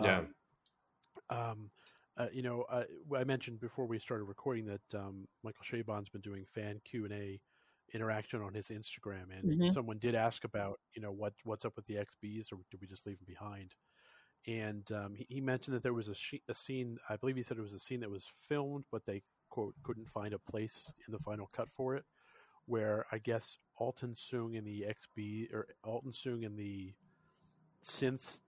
Yeah. 0.00 0.18
Um, 1.28 1.36
um, 1.36 1.70
uh, 2.18 2.26
you 2.32 2.42
know, 2.42 2.64
uh, 2.70 2.84
I 3.16 3.24
mentioned 3.24 3.60
before 3.60 3.86
we 3.86 3.98
started 3.98 4.24
recording 4.24 4.66
that 4.66 4.98
um, 4.98 5.26
Michael 5.44 5.64
Chabon's 5.64 6.08
been 6.08 6.20
doing 6.20 6.44
fan 6.54 6.80
Q 6.84 7.04
and 7.04 7.14
A 7.14 7.40
interaction 7.94 8.42
on 8.42 8.52
his 8.52 8.68
Instagram, 8.68 9.30
and 9.36 9.48
Mhm. 9.48 9.72
someone 9.72 9.98
did 9.98 10.14
ask 10.14 10.44
about 10.44 10.78
you 10.94 11.00
know 11.02 11.12
what 11.12 11.32
what's 11.44 11.64
up 11.64 11.76
with 11.76 11.86
the 11.86 11.94
XBs, 11.96 12.52
or 12.52 12.58
did 12.70 12.80
we 12.80 12.86
just 12.86 13.06
leave 13.06 13.18
them 13.18 13.26
behind? 13.26 13.74
And 14.46 14.90
um, 14.92 15.14
he, 15.14 15.26
he 15.28 15.40
mentioned 15.40 15.74
that 15.76 15.82
there 15.82 15.94
was 15.94 16.08
a, 16.08 16.14
she- 16.14 16.42
a 16.48 16.54
scene. 16.54 16.98
I 17.08 17.16
believe 17.16 17.36
he 17.36 17.42
said 17.42 17.58
it 17.58 17.62
was 17.62 17.74
a 17.74 17.78
scene 17.80 18.00
that 18.00 18.10
was 18.10 18.26
filmed, 18.48 18.84
but 18.90 19.04
they 19.06 19.22
quote 19.50 19.74
couldn't 19.82 20.08
find 20.08 20.34
a 20.34 20.38
place 20.38 20.92
in 21.06 21.12
the 21.12 21.18
final 21.18 21.48
cut 21.54 21.68
for 21.70 21.96
it. 21.96 22.04
Where 22.66 23.06
I 23.12 23.18
guess 23.18 23.58
Altan 23.80 24.14
Soong 24.14 24.56
and 24.58 24.66
the 24.66 24.84
XB 24.86 25.52
or 25.54 25.66
Altan 25.86 26.12
Soong 26.14 26.44
and 26.44 26.58
the 26.58 26.94
synths 27.84 28.40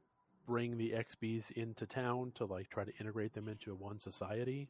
bring 0.51 0.77
the 0.77 0.91
XBs 0.91 1.53
into 1.53 1.87
town 1.87 2.33
to 2.35 2.45
like 2.45 2.69
try 2.71 2.83
to 2.83 2.93
integrate 2.99 3.33
them 3.35 3.47
into 3.47 3.71
a 3.71 3.75
one 3.77 4.01
society, 4.01 4.69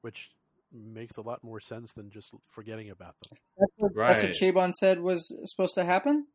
which 0.00 0.30
makes 0.72 1.18
a 1.18 1.20
lot 1.20 1.44
more 1.44 1.60
sense 1.60 1.92
than 1.92 2.08
just 2.10 2.32
forgetting 2.50 2.88
about 2.88 3.14
them. 3.20 3.36
that's 3.58 3.72
what, 3.76 3.92
that's 3.94 4.22
what 4.22 4.32
Chabon 4.32 4.72
said 4.72 4.98
was 5.00 5.30
supposed 5.44 5.74
to 5.74 5.84
happen. 5.84 6.26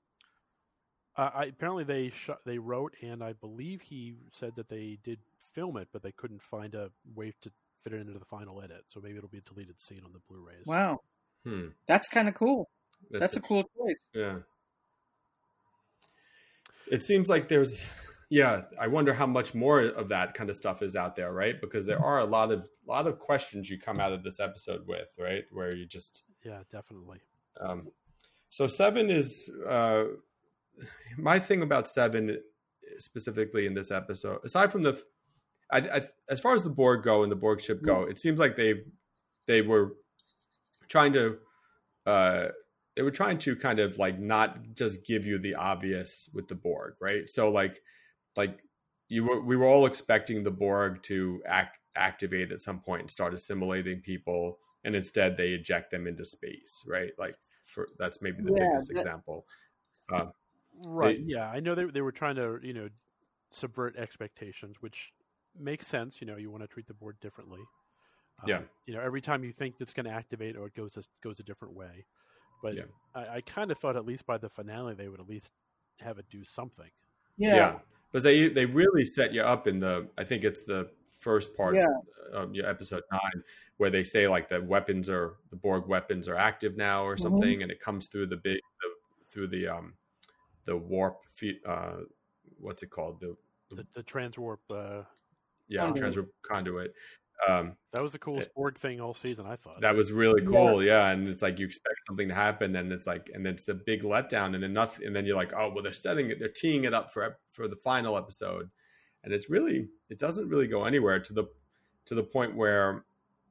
Uh, 1.17 1.31
I, 1.33 1.43
apparently, 1.45 1.83
they 1.83 2.09
shot, 2.09 2.37
they 2.45 2.59
wrote, 2.59 2.93
and 3.01 3.23
I 3.23 3.33
believe 3.33 3.81
he 3.81 4.13
said 4.31 4.51
that 4.57 4.69
they 4.69 4.99
did 5.03 5.17
film 5.55 5.75
it, 5.77 5.87
but 5.91 6.03
they 6.03 6.11
couldn't 6.11 6.43
find 6.43 6.75
a 6.75 6.91
way 7.15 7.33
to 7.41 7.51
fit 7.83 7.93
it 7.93 7.99
into 8.01 8.13
the 8.13 8.25
final 8.25 8.61
edit. 8.61 8.83
So 8.89 8.99
maybe 9.01 9.17
it'll 9.17 9.27
be 9.27 9.39
a 9.39 9.41
deleted 9.41 9.81
scene 9.81 10.01
on 10.05 10.13
the 10.13 10.19
Blu-rays. 10.29 10.67
Wow, 10.67 10.99
Hmm. 11.43 11.69
that's 11.87 12.07
kind 12.07 12.29
of 12.29 12.35
cool. 12.35 12.69
That's, 13.09 13.21
That's 13.21 13.37
a 13.37 13.41
cool 13.41 13.63
choice. 13.63 13.97
yeah. 14.13 14.37
It 16.91 17.01
seems 17.03 17.27
like 17.29 17.47
there's, 17.47 17.89
yeah. 18.29 18.63
I 18.79 18.87
wonder 18.87 19.13
how 19.13 19.27
much 19.27 19.53
more 19.53 19.81
of 19.81 20.09
that 20.09 20.33
kind 20.33 20.49
of 20.49 20.55
stuff 20.55 20.81
is 20.81 20.95
out 20.95 21.15
there, 21.15 21.31
right? 21.33 21.59
Because 21.59 21.85
there 21.85 21.99
are 21.99 22.19
a 22.19 22.25
lot 22.25 22.51
of 22.51 22.67
lot 22.87 23.07
of 23.07 23.19
questions 23.19 23.69
you 23.69 23.79
come 23.79 23.99
out 23.99 24.13
of 24.13 24.23
this 24.23 24.39
episode 24.39 24.87
with, 24.87 25.07
right? 25.17 25.43
Where 25.51 25.75
you 25.75 25.85
just 25.85 26.23
Yeah, 26.43 26.61
definitely. 26.71 27.19
Um, 27.59 27.89
so 28.49 28.67
seven 28.67 29.09
is 29.09 29.49
uh, 29.67 30.05
my 31.17 31.39
thing 31.39 31.61
about 31.61 31.87
seven 31.87 32.39
specifically 32.97 33.65
in 33.65 33.73
this 33.73 33.91
episode. 33.91 34.39
Aside 34.43 34.71
from 34.71 34.83
the, 34.83 35.01
I, 35.71 35.79
I, 35.79 36.01
as 36.29 36.39
far 36.39 36.55
as 36.55 36.63
the 36.63 36.69
Borg 36.69 37.03
go 37.03 37.23
and 37.23 37.31
the 37.31 37.35
Borg 37.35 37.61
ship 37.61 37.81
go, 37.83 38.03
it 38.03 38.17
seems 38.17 38.39
like 38.39 38.55
they 38.55 38.75
they 39.47 39.61
were 39.61 39.93
trying 40.87 41.13
to 41.13 41.37
uh, 42.05 42.47
they 42.95 43.03
were 43.03 43.11
trying 43.11 43.37
to 43.39 43.55
kind 43.55 43.79
of 43.79 43.97
like 43.97 44.19
not 44.19 44.57
just 44.73 45.05
give 45.05 45.25
you 45.25 45.37
the 45.37 45.55
obvious 45.55 46.29
with 46.33 46.47
the 46.47 46.55
Borg, 46.55 46.95
right? 46.99 47.29
So 47.29 47.49
like 47.49 47.81
like 48.39 48.59
you 49.09 49.23
were 49.25 49.41
we 49.41 49.55
were 49.57 49.65
all 49.65 49.85
expecting 49.85 50.43
the 50.43 50.51
Borg 50.51 51.03
to 51.03 51.41
act 51.45 51.77
activate 51.95 52.51
at 52.51 52.61
some 52.61 52.79
point 52.79 53.01
and 53.01 53.11
start 53.11 53.33
assimilating 53.33 53.99
people 54.01 54.57
and 54.85 54.95
instead 54.95 55.35
they 55.35 55.49
eject 55.49 55.91
them 55.91 56.07
into 56.07 56.23
space, 56.23 56.83
right? 56.87 57.11
Like 57.17 57.35
for 57.65 57.87
that's 57.99 58.21
maybe 58.21 58.41
the 58.41 58.53
Yeah, 58.53 58.67
biggest 58.69 58.87
that- 58.89 58.97
example. 58.97 59.45
Um, 60.13 60.31
Right. 60.81 61.17
They- 61.17 61.33
yeah, 61.33 61.49
I 61.51 61.59
know 61.59 61.75
they 61.75 61.85
they 61.85 62.01
were 62.01 62.13
trying 62.21 62.35
to 62.41 62.59
you 62.63 62.73
know 62.73 62.87
subvert 63.51 63.97
expectations, 63.97 64.77
which 64.81 65.11
makes 65.59 65.85
sense. 65.87 66.21
You 66.21 66.27
know, 66.27 66.37
you 66.37 66.49
want 66.51 66.63
to 66.63 66.67
treat 66.67 66.87
the 66.87 66.93
Borg 66.93 67.15
differently. 67.19 67.59
Um, 68.41 68.47
Yeah. 68.49 68.61
You 68.85 68.93
know, 68.93 69.01
every 69.01 69.19
time 69.21 69.43
you 69.43 69.51
think 69.51 69.75
it's 69.81 69.93
going 69.93 70.05
to 70.05 70.11
activate, 70.21 70.55
or 70.55 70.67
it 70.67 70.75
goes 70.75 70.95
a, 70.95 71.03
goes 71.21 71.39
a 71.41 71.43
different 71.43 71.73
way. 71.73 72.05
But 72.63 72.75
Yeah. 72.77 72.83
I, 73.13 73.21
I 73.37 73.41
kind 73.41 73.71
of 73.71 73.77
thought 73.77 73.97
at 73.97 74.05
least 74.05 74.25
by 74.25 74.37
the 74.37 74.49
finale 74.49 74.93
they 74.95 75.09
would 75.09 75.19
at 75.19 75.27
least 75.27 75.51
have 75.99 76.17
it 76.19 76.27
do 76.29 76.45
something. 76.45 76.91
Yeah, 77.37 77.55
yeah. 77.55 77.79
But 78.11 78.23
they 78.23 78.49
they 78.49 78.65
really 78.65 79.05
set 79.05 79.33
you 79.33 79.41
up 79.41 79.67
in 79.67 79.79
the 79.79 80.09
I 80.17 80.23
think 80.23 80.43
it's 80.43 80.63
the 80.63 80.89
first 81.19 81.55
part 81.55 81.75
Yeah. 81.75 81.85
of 82.31 82.55
your 82.55 82.65
episode 82.65 83.03
nine 83.11 83.43
where 83.77 83.89
they 83.89 84.03
say 84.03 84.27
like 84.27 84.49
the 84.49 84.61
weapons 84.61 85.09
are 85.09 85.35
the 85.51 85.55
Borg 85.55 85.87
weapons 85.87 86.27
are 86.27 86.35
active 86.35 86.75
now 86.77 87.03
or 87.05 87.15
Mhm. 87.15 87.19
something, 87.21 87.61
and 87.63 87.71
it 87.71 87.79
comes 87.79 88.07
through 88.07 88.27
the 88.27 88.37
big 88.37 88.59
the, 88.81 88.89
through 89.29 89.47
the 89.47 89.67
um 89.67 89.93
the 90.65 90.75
warp 90.75 91.23
fe- 91.33 91.61
uh 91.65 91.97
what's 92.59 92.83
it 92.83 92.89
called 92.89 93.19
the 93.21 93.35
The, 93.69 93.85
the 93.93 94.03
transwarp 94.03 94.57
uh, 94.71 95.03
yeah 95.67 95.81
Conduit. 95.81 96.13
transwarp 96.15 96.29
conduit. 96.41 96.93
Um, 97.47 97.77
that 97.93 98.03
was 98.03 98.11
the 98.11 98.19
coolest 98.19 98.53
Borg 98.53 98.77
thing 98.77 98.99
all 98.99 99.13
season. 99.13 99.45
I 99.47 99.55
thought. 99.55 99.81
that 99.81 99.95
was 99.95 100.11
really 100.11 100.45
cool, 100.45 100.83
yeah. 100.83 101.09
And 101.09 101.27
it's 101.27 101.41
like 101.41 101.57
you 101.57 101.65
expect 101.65 101.95
something 102.07 102.27
to 102.27 102.33
happen, 102.33 102.75
and 102.75 102.91
it's 102.91 103.07
like, 103.07 103.29
and 103.33 103.45
then 103.45 103.53
it's 103.53 103.67
a 103.67 103.73
big 103.73 104.03
letdown, 104.03 104.53
and 104.55 104.63
then 104.63 104.73
nothing, 104.73 105.07
and 105.07 105.15
then 105.15 105.25
you're 105.25 105.35
like, 105.35 105.53
oh 105.55 105.71
well, 105.73 105.83
they're 105.83 105.93
setting 105.93 106.29
it, 106.29 106.39
they're 106.39 106.49
teeing 106.49 106.83
it 106.83 106.93
up 106.93 107.13
for 107.13 107.37
for 107.51 107.67
the 107.67 107.77
final 107.77 108.17
episode, 108.17 108.69
and 109.23 109.33
it's 109.33 109.49
really, 109.49 109.87
it 110.09 110.19
doesn't 110.19 110.49
really 110.49 110.67
go 110.67 110.83
anywhere 110.83 111.19
to 111.19 111.33
the 111.33 111.45
to 112.05 112.15
the 112.15 112.23
point 112.23 112.55
where, 112.55 113.05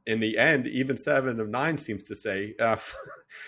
in 0.07 0.21
the 0.21 0.37
end, 0.37 0.67
even 0.67 0.97
seven 0.97 1.41
of 1.41 1.49
nine 1.49 1.79
seems 1.79 2.03
to 2.05 2.15
say, 2.15 2.55
uh, 2.61 2.77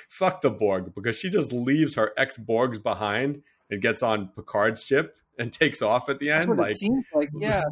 fuck 0.09 0.41
the 0.41 0.51
Borg, 0.51 0.95
because 0.95 1.17
she 1.17 1.29
just 1.29 1.53
leaves 1.53 1.95
her 1.95 2.13
ex 2.17 2.39
Borgs 2.39 2.83
behind 2.83 3.43
and 3.71 3.83
gets 3.83 4.03
on 4.03 4.29
Picard's 4.29 4.83
ship 4.85 5.17
and 5.39 5.53
takes 5.53 5.83
off 5.83 6.09
at 6.09 6.19
the 6.19 6.29
that's 6.29 6.43
end, 6.43 6.51
what 6.51 6.59
like 6.59 6.73
it 6.73 6.79
seems 6.79 7.05
like. 7.15 7.29
Yeah, 7.39 7.63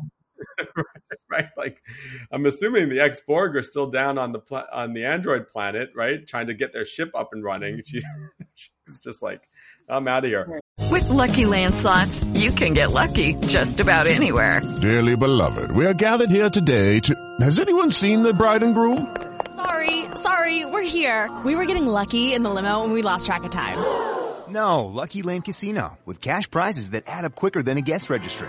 right? 1.30 1.48
Like, 1.56 1.82
I'm 2.30 2.46
assuming 2.46 2.88
the 2.88 3.00
ex 3.00 3.20
Borg 3.20 3.56
are 3.56 3.62
still 3.62 3.90
down 3.90 4.18
on 4.18 4.32
the 4.32 4.38
pla- 4.38 4.66
on 4.72 4.92
the 4.92 5.04
android 5.04 5.48
planet, 5.48 5.90
right? 5.94 6.26
Trying 6.26 6.48
to 6.48 6.54
get 6.54 6.72
their 6.72 6.84
ship 6.84 7.10
up 7.14 7.30
and 7.32 7.42
running. 7.44 7.76
Mm-hmm. 7.76 8.42
She, 8.54 8.66
she's 8.86 8.98
just 9.00 9.22
like, 9.22 9.42
I'm 9.88 10.08
out 10.08 10.24
of 10.24 10.30
here. 10.30 10.60
With 10.90 11.08
Lucky 11.08 11.44
Land 11.44 11.74
slots, 11.74 12.22
you 12.34 12.50
can 12.50 12.74
get 12.74 12.92
lucky 12.92 13.34
just 13.34 13.80
about 13.80 14.06
anywhere. 14.06 14.60
Dearly 14.80 15.16
beloved, 15.16 15.70
we 15.72 15.86
are 15.86 15.94
gathered 15.94 16.30
here 16.30 16.50
today 16.50 17.00
to. 17.00 17.36
Has 17.40 17.58
anyone 17.58 17.90
seen 17.90 18.22
the 18.22 18.34
bride 18.34 18.62
and 18.62 18.74
groom? 18.74 19.16
Sorry, 19.54 20.04
sorry, 20.14 20.64
we're 20.64 20.82
here. 20.82 21.30
We 21.44 21.56
were 21.56 21.66
getting 21.66 21.86
lucky 21.86 22.32
in 22.32 22.42
the 22.42 22.50
limo 22.50 22.84
and 22.84 22.92
we 22.92 23.02
lost 23.02 23.26
track 23.26 23.44
of 23.44 23.50
time. 23.50 23.78
No, 24.48 24.86
Lucky 24.86 25.22
Land 25.22 25.44
Casino, 25.44 25.98
with 26.06 26.22
cash 26.22 26.50
prizes 26.50 26.90
that 26.90 27.04
add 27.06 27.24
up 27.24 27.34
quicker 27.34 27.62
than 27.62 27.76
a 27.76 27.82
guest 27.82 28.08
registry. 28.08 28.48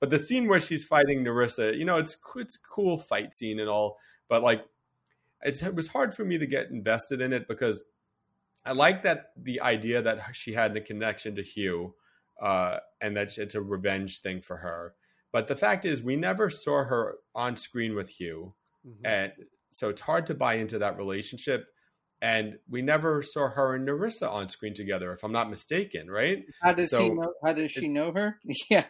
But 0.00 0.10
the 0.10 0.18
scene 0.18 0.48
where 0.48 0.60
she's 0.60 0.84
fighting 0.84 1.22
Narissa, 1.22 1.76
you 1.76 1.84
know, 1.84 1.98
it's 1.98 2.16
it's 2.36 2.56
a 2.56 2.68
cool 2.68 2.98
fight 2.98 3.34
scene 3.34 3.60
and 3.60 3.68
all, 3.68 3.98
but 4.28 4.42
like 4.42 4.64
it 5.42 5.74
was 5.74 5.88
hard 5.88 6.14
for 6.14 6.24
me 6.24 6.38
to 6.38 6.46
get 6.46 6.70
invested 6.70 7.20
in 7.20 7.32
it 7.32 7.46
because 7.48 7.82
I 8.64 8.72
like 8.72 9.02
that 9.04 9.30
the 9.40 9.60
idea 9.60 10.02
that 10.02 10.20
she 10.32 10.52
had 10.52 10.76
a 10.76 10.80
connection 10.80 11.36
to 11.36 11.42
Hugh, 11.42 11.94
uh, 12.40 12.78
and 13.00 13.16
that 13.16 13.36
it's 13.38 13.54
a 13.54 13.62
revenge 13.62 14.20
thing 14.20 14.40
for 14.40 14.58
her. 14.58 14.94
But 15.32 15.46
the 15.46 15.56
fact 15.56 15.84
is, 15.84 16.02
we 16.02 16.16
never 16.16 16.50
saw 16.50 16.84
her 16.84 17.16
on 17.34 17.56
screen 17.56 17.94
with 17.94 18.08
Hugh, 18.08 18.54
mm-hmm. 18.86 19.06
and 19.06 19.32
so 19.70 19.88
it's 19.88 20.02
hard 20.02 20.26
to 20.26 20.34
buy 20.34 20.54
into 20.54 20.78
that 20.78 20.96
relationship. 20.96 21.66
And 22.22 22.58
we 22.68 22.82
never 22.82 23.22
saw 23.22 23.48
her 23.48 23.74
and 23.74 23.88
Narissa 23.88 24.30
on 24.30 24.50
screen 24.50 24.74
together, 24.74 25.10
if 25.14 25.24
I'm 25.24 25.32
not 25.32 25.48
mistaken, 25.48 26.10
right? 26.10 26.44
How 26.60 26.74
does 26.74 26.90
so, 26.90 27.04
he 27.04 27.08
know? 27.08 27.32
How 27.42 27.54
does 27.54 27.70
she 27.70 27.86
it, 27.86 27.90
know 27.90 28.12
her? 28.12 28.38
yeah. 28.70 28.84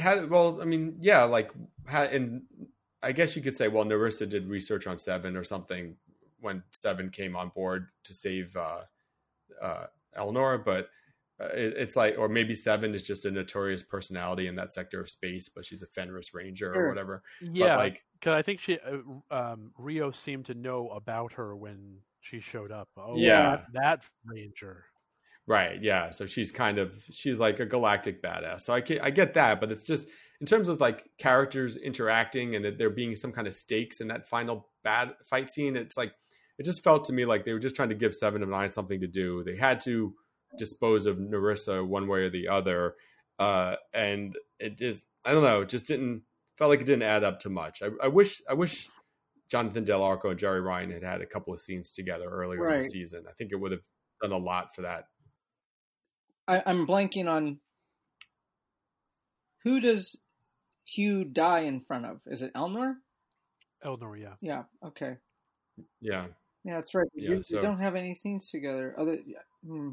How, 0.00 0.26
well, 0.26 0.60
I 0.60 0.64
mean, 0.64 0.96
yeah, 1.00 1.24
like, 1.24 1.50
how, 1.86 2.02
and 2.02 2.42
I 3.02 3.12
guess 3.12 3.36
you 3.36 3.42
could 3.42 3.56
say, 3.56 3.68
well, 3.68 3.84
Narissa 3.84 4.28
did 4.28 4.46
research 4.48 4.86
on 4.86 4.98
Seven 4.98 5.36
or 5.36 5.44
something 5.44 5.96
when 6.40 6.62
Seven 6.70 7.10
came 7.10 7.36
on 7.36 7.50
board 7.50 7.88
to 8.04 8.14
save 8.14 8.56
uh, 8.56 8.80
uh, 9.62 9.86
Elnor, 10.16 10.64
but 10.64 10.90
uh, 11.40 11.48
it, 11.54 11.74
it's 11.76 11.96
like, 11.96 12.16
or 12.18 12.28
maybe 12.28 12.54
Seven 12.54 12.94
is 12.94 13.02
just 13.02 13.24
a 13.24 13.30
notorious 13.30 13.82
personality 13.82 14.46
in 14.46 14.56
that 14.56 14.72
sector 14.72 15.00
of 15.00 15.10
space, 15.10 15.48
but 15.48 15.64
she's 15.64 15.82
a 15.82 15.86
Fenris 15.86 16.34
Ranger 16.34 16.74
or 16.74 16.88
whatever. 16.88 17.22
Yeah, 17.40 17.76
but 17.76 17.78
like 17.78 18.02
because 18.18 18.34
I 18.34 18.42
think 18.42 18.60
she 18.60 18.78
uh, 18.78 19.34
um, 19.34 19.72
Rio 19.78 20.10
seemed 20.10 20.46
to 20.46 20.54
know 20.54 20.88
about 20.88 21.34
her 21.34 21.56
when 21.56 21.98
she 22.20 22.40
showed 22.40 22.70
up. 22.70 22.88
Oh, 22.98 23.16
yeah, 23.16 23.62
that, 23.72 23.72
that 23.72 24.04
Ranger. 24.26 24.84
Right. 25.46 25.82
Yeah. 25.82 26.10
So 26.10 26.26
she's 26.26 26.52
kind 26.52 26.78
of 26.78 26.92
she's 27.10 27.38
like 27.38 27.60
a 27.60 27.66
galactic 27.66 28.22
badass. 28.22 28.62
So 28.62 28.72
I 28.72 28.80
get, 28.80 29.02
I 29.02 29.10
get 29.10 29.34
that, 29.34 29.60
but 29.60 29.72
it's 29.72 29.86
just 29.86 30.08
in 30.40 30.46
terms 30.46 30.68
of 30.68 30.80
like 30.80 31.04
characters 31.18 31.76
interacting 31.76 32.56
and 32.56 32.78
there 32.78 32.90
being 32.90 33.16
some 33.16 33.32
kind 33.32 33.46
of 33.46 33.54
stakes 33.54 34.00
in 34.00 34.08
that 34.08 34.28
final 34.28 34.68
bad 34.84 35.12
fight 35.24 35.50
scene. 35.50 35.76
It's 35.76 35.96
like 35.96 36.12
it 36.58 36.64
just 36.64 36.82
felt 36.84 37.06
to 37.06 37.12
me 37.12 37.24
like 37.24 37.44
they 37.44 37.52
were 37.52 37.58
just 37.58 37.76
trying 37.76 37.88
to 37.88 37.94
give 37.94 38.14
Seven 38.14 38.42
of 38.42 38.48
Nine 38.48 38.70
something 38.70 39.00
to 39.00 39.06
do. 39.06 39.42
They 39.44 39.56
had 39.56 39.80
to 39.82 40.14
dispose 40.58 41.06
of 41.06 41.16
Narissa 41.18 41.86
one 41.86 42.08
way 42.08 42.20
or 42.20 42.30
the 42.30 42.48
other, 42.48 42.94
uh, 43.38 43.76
and 43.94 44.36
it 44.58 44.78
just 44.78 45.06
I 45.24 45.32
don't 45.32 45.42
know, 45.42 45.62
it 45.62 45.68
just 45.68 45.86
didn't 45.86 46.22
felt 46.58 46.70
like 46.70 46.80
it 46.80 46.86
didn't 46.86 47.02
add 47.02 47.24
up 47.24 47.40
to 47.40 47.50
much. 47.50 47.82
I, 47.82 47.88
I 48.04 48.08
wish 48.08 48.40
I 48.48 48.54
wish 48.54 48.88
Jonathan 49.50 49.84
Del 49.84 50.02
Arco 50.02 50.30
and 50.30 50.38
Jeri 50.38 50.62
Ryan 50.62 50.90
had 50.90 51.02
had 51.02 51.20
a 51.22 51.26
couple 51.26 51.52
of 51.52 51.60
scenes 51.60 51.92
together 51.92 52.26
earlier 52.30 52.62
right. 52.62 52.76
in 52.76 52.82
the 52.82 52.88
season. 52.88 53.24
I 53.28 53.32
think 53.32 53.52
it 53.52 53.56
would 53.56 53.72
have 53.72 53.80
done 54.22 54.32
a 54.32 54.38
lot 54.38 54.74
for 54.74 54.82
that. 54.82 55.04
I, 56.50 56.62
I'm 56.66 56.86
blanking 56.86 57.28
on 57.28 57.58
who 59.62 59.78
does 59.78 60.16
Hugh 60.84 61.24
die 61.24 61.60
in 61.60 61.80
front 61.80 62.06
of? 62.06 62.20
Is 62.26 62.42
it 62.42 62.52
Elnor? 62.54 62.94
Elnor, 63.84 64.20
yeah. 64.20 64.34
Yeah. 64.40 64.64
Okay. 64.84 65.16
Yeah. 66.00 66.26
Yeah, 66.64 66.74
that's 66.74 66.94
right. 66.94 67.06
Yeah, 67.14 67.30
you, 67.30 67.42
so, 67.42 67.56
you 67.56 67.62
don't 67.62 67.78
have 67.78 67.94
any 67.94 68.14
scenes 68.14 68.50
together. 68.50 68.94
Other, 68.98 69.18
hmm. 69.64 69.90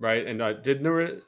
right? 0.00 0.26
And 0.26 0.40
uh, 0.40 0.54
did 0.54 0.82
Narissa, 0.82 1.20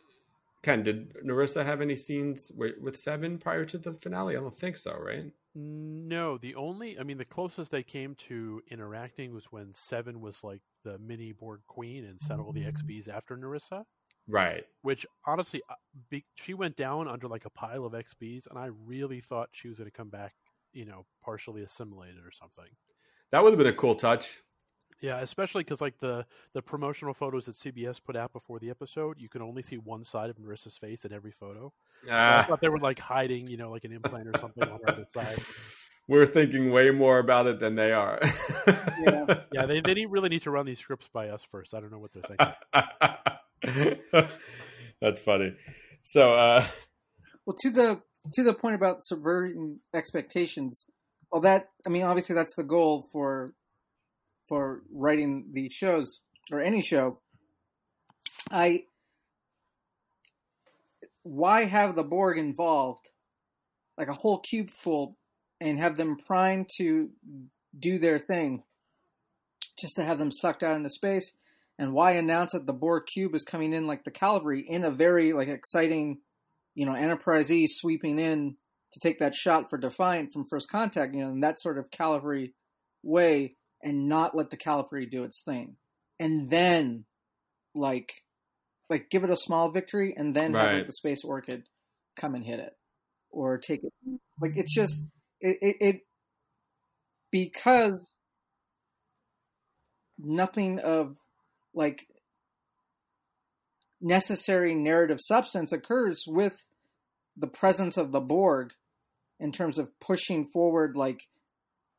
Ken, 0.62 0.82
did 0.82 1.14
Narissa 1.24 1.64
have 1.64 1.80
any 1.80 1.94
scenes 1.94 2.50
with, 2.56 2.78
with 2.80 2.98
Seven 2.98 3.38
prior 3.38 3.64
to 3.66 3.78
the 3.78 3.92
finale? 3.94 4.36
I 4.36 4.40
don't 4.40 4.54
think 4.54 4.78
so, 4.78 4.96
right? 4.98 5.30
No, 5.54 6.38
the 6.38 6.54
only, 6.54 6.98
I 6.98 7.02
mean, 7.02 7.18
the 7.18 7.24
closest 7.24 7.70
they 7.70 7.82
came 7.82 8.14
to 8.28 8.62
interacting 8.70 9.34
was 9.34 9.46
when 9.46 9.74
Seven 9.74 10.20
was 10.20 10.42
like 10.42 10.62
the 10.84 10.98
mini 10.98 11.32
Borg 11.32 11.60
queen 11.66 12.04
and 12.04 12.20
sent 12.20 12.40
all 12.40 12.52
the 12.52 12.64
XBs 12.64 13.08
after 13.08 13.36
Narissa. 13.36 13.84
Right. 14.28 14.64
Which 14.82 15.06
honestly, 15.26 15.62
uh, 15.68 15.74
be, 16.08 16.24
she 16.34 16.54
went 16.54 16.76
down 16.76 17.08
under 17.08 17.26
like 17.26 17.44
a 17.46 17.50
pile 17.50 17.84
of 17.84 17.92
XBs, 17.92 18.46
and 18.48 18.58
I 18.58 18.70
really 18.86 19.20
thought 19.20 19.48
she 19.52 19.68
was 19.68 19.78
going 19.78 19.90
to 19.90 19.96
come 19.96 20.08
back, 20.08 20.34
you 20.72 20.84
know, 20.84 21.06
partially 21.22 21.62
assimilated 21.62 22.24
or 22.24 22.30
something. 22.30 22.70
That 23.32 23.42
would 23.42 23.52
have 23.52 23.58
been 23.58 23.66
a 23.66 23.72
cool 23.72 23.94
touch. 23.94 24.40
Yeah, 25.00 25.20
especially 25.20 25.64
because 25.64 25.80
like 25.80 25.98
the 25.98 26.26
the 26.52 26.60
promotional 26.60 27.14
photos 27.14 27.46
that 27.46 27.54
CBS 27.54 28.02
put 28.02 28.16
out 28.16 28.32
before 28.32 28.58
the 28.58 28.68
episode, 28.68 29.18
you 29.18 29.30
can 29.30 29.40
only 29.40 29.62
see 29.62 29.78
one 29.78 30.04
side 30.04 30.28
of 30.28 30.36
Narissa's 30.36 30.76
face 30.76 31.04
in 31.06 31.12
every 31.12 31.30
photo. 31.30 31.72
Ah. 32.10 32.40
I 32.40 32.42
thought 32.42 32.60
they 32.60 32.68
were 32.68 32.78
like 32.78 32.98
hiding, 32.98 33.46
you 33.46 33.56
know, 33.56 33.70
like 33.70 33.84
an 33.84 33.92
implant 33.92 34.28
or 34.28 34.38
something 34.38 34.62
on 34.62 34.78
the 34.84 34.92
other 34.92 35.06
side. 35.12 35.38
We're 36.08 36.26
thinking 36.26 36.70
way 36.70 36.90
more 36.90 37.18
about 37.18 37.46
it 37.46 37.60
than 37.60 37.76
they 37.76 37.92
are. 37.92 38.18
yeah, 38.66 39.42
yeah, 39.52 39.66
they 39.66 39.80
they 39.80 40.06
really 40.06 40.28
need 40.28 40.42
to 40.42 40.50
run 40.50 40.66
these 40.66 40.80
scripts 40.80 41.08
by 41.12 41.28
us 41.28 41.44
first. 41.44 41.72
I 41.72 41.80
don't 41.80 41.92
know 41.92 41.98
what 41.98 42.12
they're 42.12 42.24
thinking. 43.62 44.28
That's 45.00 45.20
funny. 45.20 45.54
So, 46.02 46.34
uh, 46.34 46.66
well, 47.46 47.56
to 47.60 47.70
the 47.70 48.00
to 48.34 48.42
the 48.42 48.54
point 48.54 48.74
about 48.74 49.02
subverting 49.02 49.78
expectations, 49.94 50.86
well, 51.30 51.42
that 51.42 51.66
I 51.86 51.90
mean, 51.90 52.02
obviously 52.02 52.34
that's 52.34 52.56
the 52.56 52.64
goal 52.64 53.06
for 53.12 53.54
for 54.48 54.82
writing 54.92 55.50
these 55.52 55.72
shows 55.72 56.20
or 56.50 56.60
any 56.60 56.82
show. 56.82 57.20
I 58.50 58.84
why 61.22 61.64
have 61.64 61.94
the 61.94 62.02
Borg 62.02 62.38
involved, 62.38 63.10
like 63.96 64.08
a 64.08 64.14
whole 64.14 64.38
cube 64.40 64.70
full, 64.70 65.16
and 65.60 65.78
have 65.78 65.96
them 65.96 66.16
primed 66.26 66.70
to 66.78 67.10
do 67.78 67.98
their 67.98 68.18
thing, 68.18 68.62
just 69.78 69.96
to 69.96 70.04
have 70.04 70.18
them 70.18 70.30
sucked 70.30 70.62
out 70.62 70.76
into 70.76 70.90
space? 70.90 71.32
And 71.78 71.92
why 71.94 72.12
announce 72.12 72.52
that 72.52 72.66
the 72.66 72.72
Borg 72.72 73.04
cube 73.06 73.34
is 73.34 73.42
coming 73.42 73.72
in 73.72 73.86
like 73.86 74.04
the 74.04 74.10
cavalry 74.10 74.64
in 74.68 74.84
a 74.84 74.90
very 74.90 75.32
like 75.32 75.48
exciting, 75.48 76.18
you 76.74 76.84
know, 76.84 76.92
Enterprise 76.94 77.50
E 77.50 77.66
sweeping 77.66 78.18
in 78.18 78.56
to 78.92 79.00
take 79.00 79.18
that 79.20 79.34
shot 79.34 79.70
for 79.70 79.78
Defiant 79.78 80.32
from 80.32 80.46
first 80.48 80.68
contact, 80.68 81.14
you 81.14 81.22
know, 81.22 81.30
in 81.30 81.40
that 81.40 81.60
sort 81.60 81.78
of 81.78 81.90
cavalry 81.90 82.54
way, 83.02 83.56
and 83.82 84.08
not 84.08 84.36
let 84.36 84.50
the 84.50 84.56
cavalry 84.56 85.06
do 85.06 85.24
its 85.24 85.42
thing, 85.42 85.76
and 86.18 86.50
then 86.50 87.04
like 87.74 88.12
like 88.90 89.08
give 89.08 89.24
it 89.24 89.30
a 89.30 89.36
small 89.36 89.70
victory, 89.70 90.14
and 90.16 90.34
then 90.34 90.52
right. 90.52 90.64
have 90.64 90.76
like, 90.78 90.86
the 90.86 90.92
Space 90.92 91.24
Orchid 91.24 91.62
come 92.16 92.34
and 92.34 92.44
hit 92.44 92.60
it 92.60 92.76
or 93.30 93.56
take 93.56 93.84
it. 93.84 93.92
Like 94.40 94.52
it's 94.56 94.74
just 94.74 95.04
it, 95.40 95.58
it, 95.60 95.76
it 95.80 96.00
because 97.30 97.94
nothing 100.18 100.78
of 100.78 101.16
like 101.74 102.06
necessary 104.00 104.74
narrative 104.74 105.18
substance 105.20 105.72
occurs 105.72 106.24
with 106.26 106.56
the 107.36 107.46
presence 107.46 107.96
of 107.96 108.12
the 108.12 108.20
Borg 108.20 108.72
in 109.38 109.52
terms 109.52 109.78
of 109.78 109.88
pushing 110.00 110.46
forward 110.46 110.96
like 110.96 111.22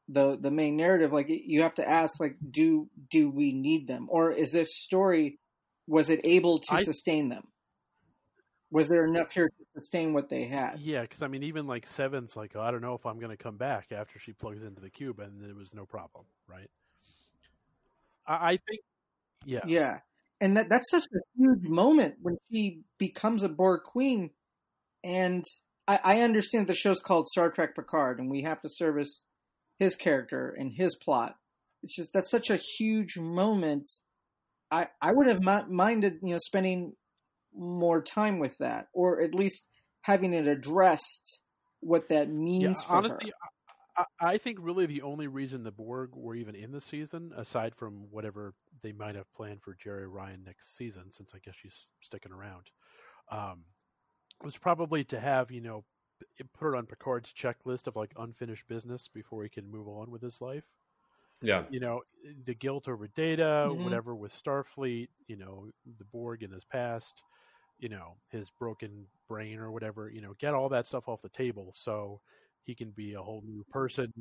the 0.07 0.37
the 0.39 0.51
main 0.51 0.75
narrative 0.75 1.13
like 1.13 1.27
you 1.29 1.61
have 1.61 1.73
to 1.75 1.87
ask 1.87 2.19
like 2.19 2.35
do 2.49 2.89
do 3.09 3.29
we 3.29 3.53
need 3.53 3.87
them? 3.87 4.07
Or 4.09 4.31
is 4.31 4.51
this 4.51 4.75
story 4.75 5.39
was 5.87 6.09
it 6.09 6.21
able 6.23 6.59
to 6.59 6.75
I, 6.75 6.83
sustain 6.83 7.29
them? 7.29 7.43
Was 8.71 8.87
there 8.87 9.05
enough 9.05 9.31
here 9.31 9.51
sustain 9.75 10.13
what 10.13 10.29
they 10.29 10.45
had 10.45 10.79
yeah 10.79 11.01
because 11.01 11.21
i 11.21 11.27
mean 11.27 11.43
even 11.43 11.65
like 11.65 11.85
seven's 11.85 12.35
like 12.35 12.51
oh, 12.55 12.61
i 12.61 12.71
don't 12.71 12.81
know 12.81 12.93
if 12.93 13.05
i'm 13.05 13.19
going 13.19 13.31
to 13.31 13.37
come 13.37 13.55
back 13.55 13.91
after 13.91 14.19
she 14.19 14.33
plugs 14.33 14.63
into 14.63 14.81
the 14.81 14.89
cube 14.89 15.19
and 15.19 15.43
it 15.43 15.55
was 15.55 15.73
no 15.73 15.85
problem 15.85 16.25
right 16.47 16.69
I, 18.27 18.33
I 18.33 18.49
think 18.57 18.81
yeah 19.45 19.61
yeah 19.65 19.99
and 20.41 20.57
that 20.57 20.69
that's 20.69 20.91
such 20.91 21.05
a 21.13 21.19
huge 21.37 21.63
moment 21.63 22.15
when 22.21 22.37
she 22.51 22.81
becomes 22.97 23.43
a 23.43 23.49
borg 23.49 23.83
queen 23.83 24.31
and 25.03 25.45
I, 25.87 25.99
I 26.03 26.21
understand 26.21 26.67
the 26.67 26.73
show's 26.73 26.99
called 26.99 27.27
Star 27.27 27.51
Trek 27.51 27.75
Picard, 27.75 28.19
and 28.19 28.29
we 28.29 28.43
have 28.43 28.61
to 28.61 28.69
service 28.69 29.23
his 29.77 29.95
character 29.95 30.55
and 30.57 30.71
his 30.71 30.95
plot. 30.95 31.35
It's 31.83 31.95
just 31.95 32.13
that's 32.13 32.29
such 32.29 32.49
a 32.49 32.59
huge 32.77 33.17
moment. 33.17 33.89
I 34.69 34.87
I 35.01 35.11
would 35.11 35.27
have 35.27 35.41
minded 35.69 36.19
you 36.21 36.33
know 36.33 36.37
spending 36.37 36.93
more 37.55 38.01
time 38.01 38.39
with 38.39 38.57
that, 38.59 38.87
or 38.93 39.21
at 39.21 39.33
least 39.33 39.65
having 40.01 40.33
it 40.33 40.47
addressed 40.47 41.41
what 41.79 42.09
that 42.09 42.29
means. 42.29 42.79
Yeah, 42.81 42.95
honestly, 42.95 43.31
I, 43.97 44.05
I 44.19 44.37
think 44.37 44.59
really 44.61 44.85
the 44.85 45.01
only 45.01 45.27
reason 45.27 45.63
the 45.63 45.71
Borg 45.71 46.11
were 46.15 46.35
even 46.35 46.55
in 46.55 46.71
the 46.71 46.81
season, 46.81 47.31
aside 47.35 47.75
from 47.75 48.07
whatever 48.09 48.53
they 48.81 48.91
might 48.91 49.15
have 49.15 49.31
planned 49.33 49.61
for 49.61 49.75
Jeri 49.75 50.07
Ryan 50.07 50.43
next 50.45 50.75
season, 50.77 51.11
since 51.11 51.33
I 51.35 51.39
guess 51.39 51.55
she's 51.55 51.89
sticking 51.99 52.31
around, 52.31 52.71
um, 53.29 53.65
was 54.43 54.57
probably 54.57 55.03
to 55.05 55.19
have 55.19 55.51
you 55.51 55.61
know 55.61 55.83
put 56.53 56.73
it 56.73 56.77
on 56.77 56.85
Picard's 56.85 57.33
checklist 57.33 57.87
of 57.87 57.95
like 57.95 58.13
unfinished 58.17 58.67
business 58.67 59.07
before 59.07 59.43
he 59.43 59.49
can 59.49 59.69
move 59.69 59.87
on 59.87 60.11
with 60.11 60.21
his 60.21 60.41
life. 60.41 60.65
Yeah, 61.41 61.63
you 61.69 61.79
know 61.79 62.01
the 62.45 62.53
guilt 62.53 62.87
over 62.87 63.07
Data, 63.07 63.67
mm-hmm. 63.69 63.83
whatever 63.83 64.15
with 64.15 64.31
Starfleet, 64.33 65.09
you 65.27 65.37
know 65.37 65.67
the 65.97 66.05
Borg 66.05 66.43
in 66.43 66.51
his 66.51 66.65
past, 66.65 67.23
you 67.79 67.89
know 67.89 68.17
his 68.29 68.49
broken 68.49 69.07
brain 69.27 69.59
or 69.59 69.71
whatever. 69.71 70.09
You 70.09 70.21
know, 70.21 70.33
get 70.39 70.53
all 70.53 70.69
that 70.69 70.85
stuff 70.85 71.07
off 71.07 71.21
the 71.21 71.29
table 71.29 71.71
so 71.75 72.21
he 72.63 72.75
can 72.75 72.91
be 72.91 73.13
a 73.13 73.21
whole 73.21 73.43
new 73.45 73.65
person. 73.71 74.11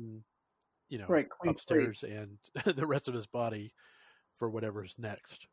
You 0.89 0.97
know, 0.97 1.05
right, 1.07 1.27
upstairs 1.47 2.03
and 2.03 2.37
the 2.75 2.85
rest 2.85 3.07
of 3.07 3.13
his 3.13 3.27
body 3.27 3.73
for 4.37 4.49
whatever's 4.49 4.95
next. 4.97 5.47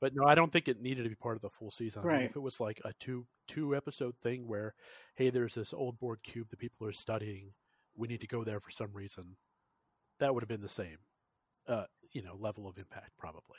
But 0.00 0.12
no, 0.14 0.26
I 0.26 0.34
don't 0.34 0.52
think 0.52 0.68
it 0.68 0.82
needed 0.82 1.04
to 1.04 1.08
be 1.08 1.14
part 1.14 1.36
of 1.36 1.42
the 1.42 1.50
full 1.50 1.70
season. 1.70 2.02
Right. 2.02 2.14
I 2.14 2.18
mean, 2.18 2.26
if 2.26 2.36
it 2.36 2.40
was 2.40 2.60
like 2.60 2.80
a 2.84 2.92
two 2.98 3.26
two 3.46 3.76
episode 3.76 4.14
thing 4.22 4.46
where, 4.46 4.74
hey, 5.14 5.30
there's 5.30 5.54
this 5.54 5.72
old 5.72 5.98
Borg 5.98 6.18
cube 6.22 6.48
that 6.50 6.58
people 6.58 6.86
are 6.86 6.92
studying, 6.92 7.52
we 7.96 8.08
need 8.08 8.20
to 8.20 8.26
go 8.26 8.44
there 8.44 8.60
for 8.60 8.70
some 8.70 8.92
reason. 8.92 9.36
That 10.20 10.34
would 10.34 10.42
have 10.42 10.48
been 10.48 10.62
the 10.62 10.68
same, 10.68 10.98
uh, 11.68 11.84
you 12.12 12.22
know, 12.22 12.36
level 12.38 12.68
of 12.68 12.78
impact 12.78 13.10
probably. 13.18 13.58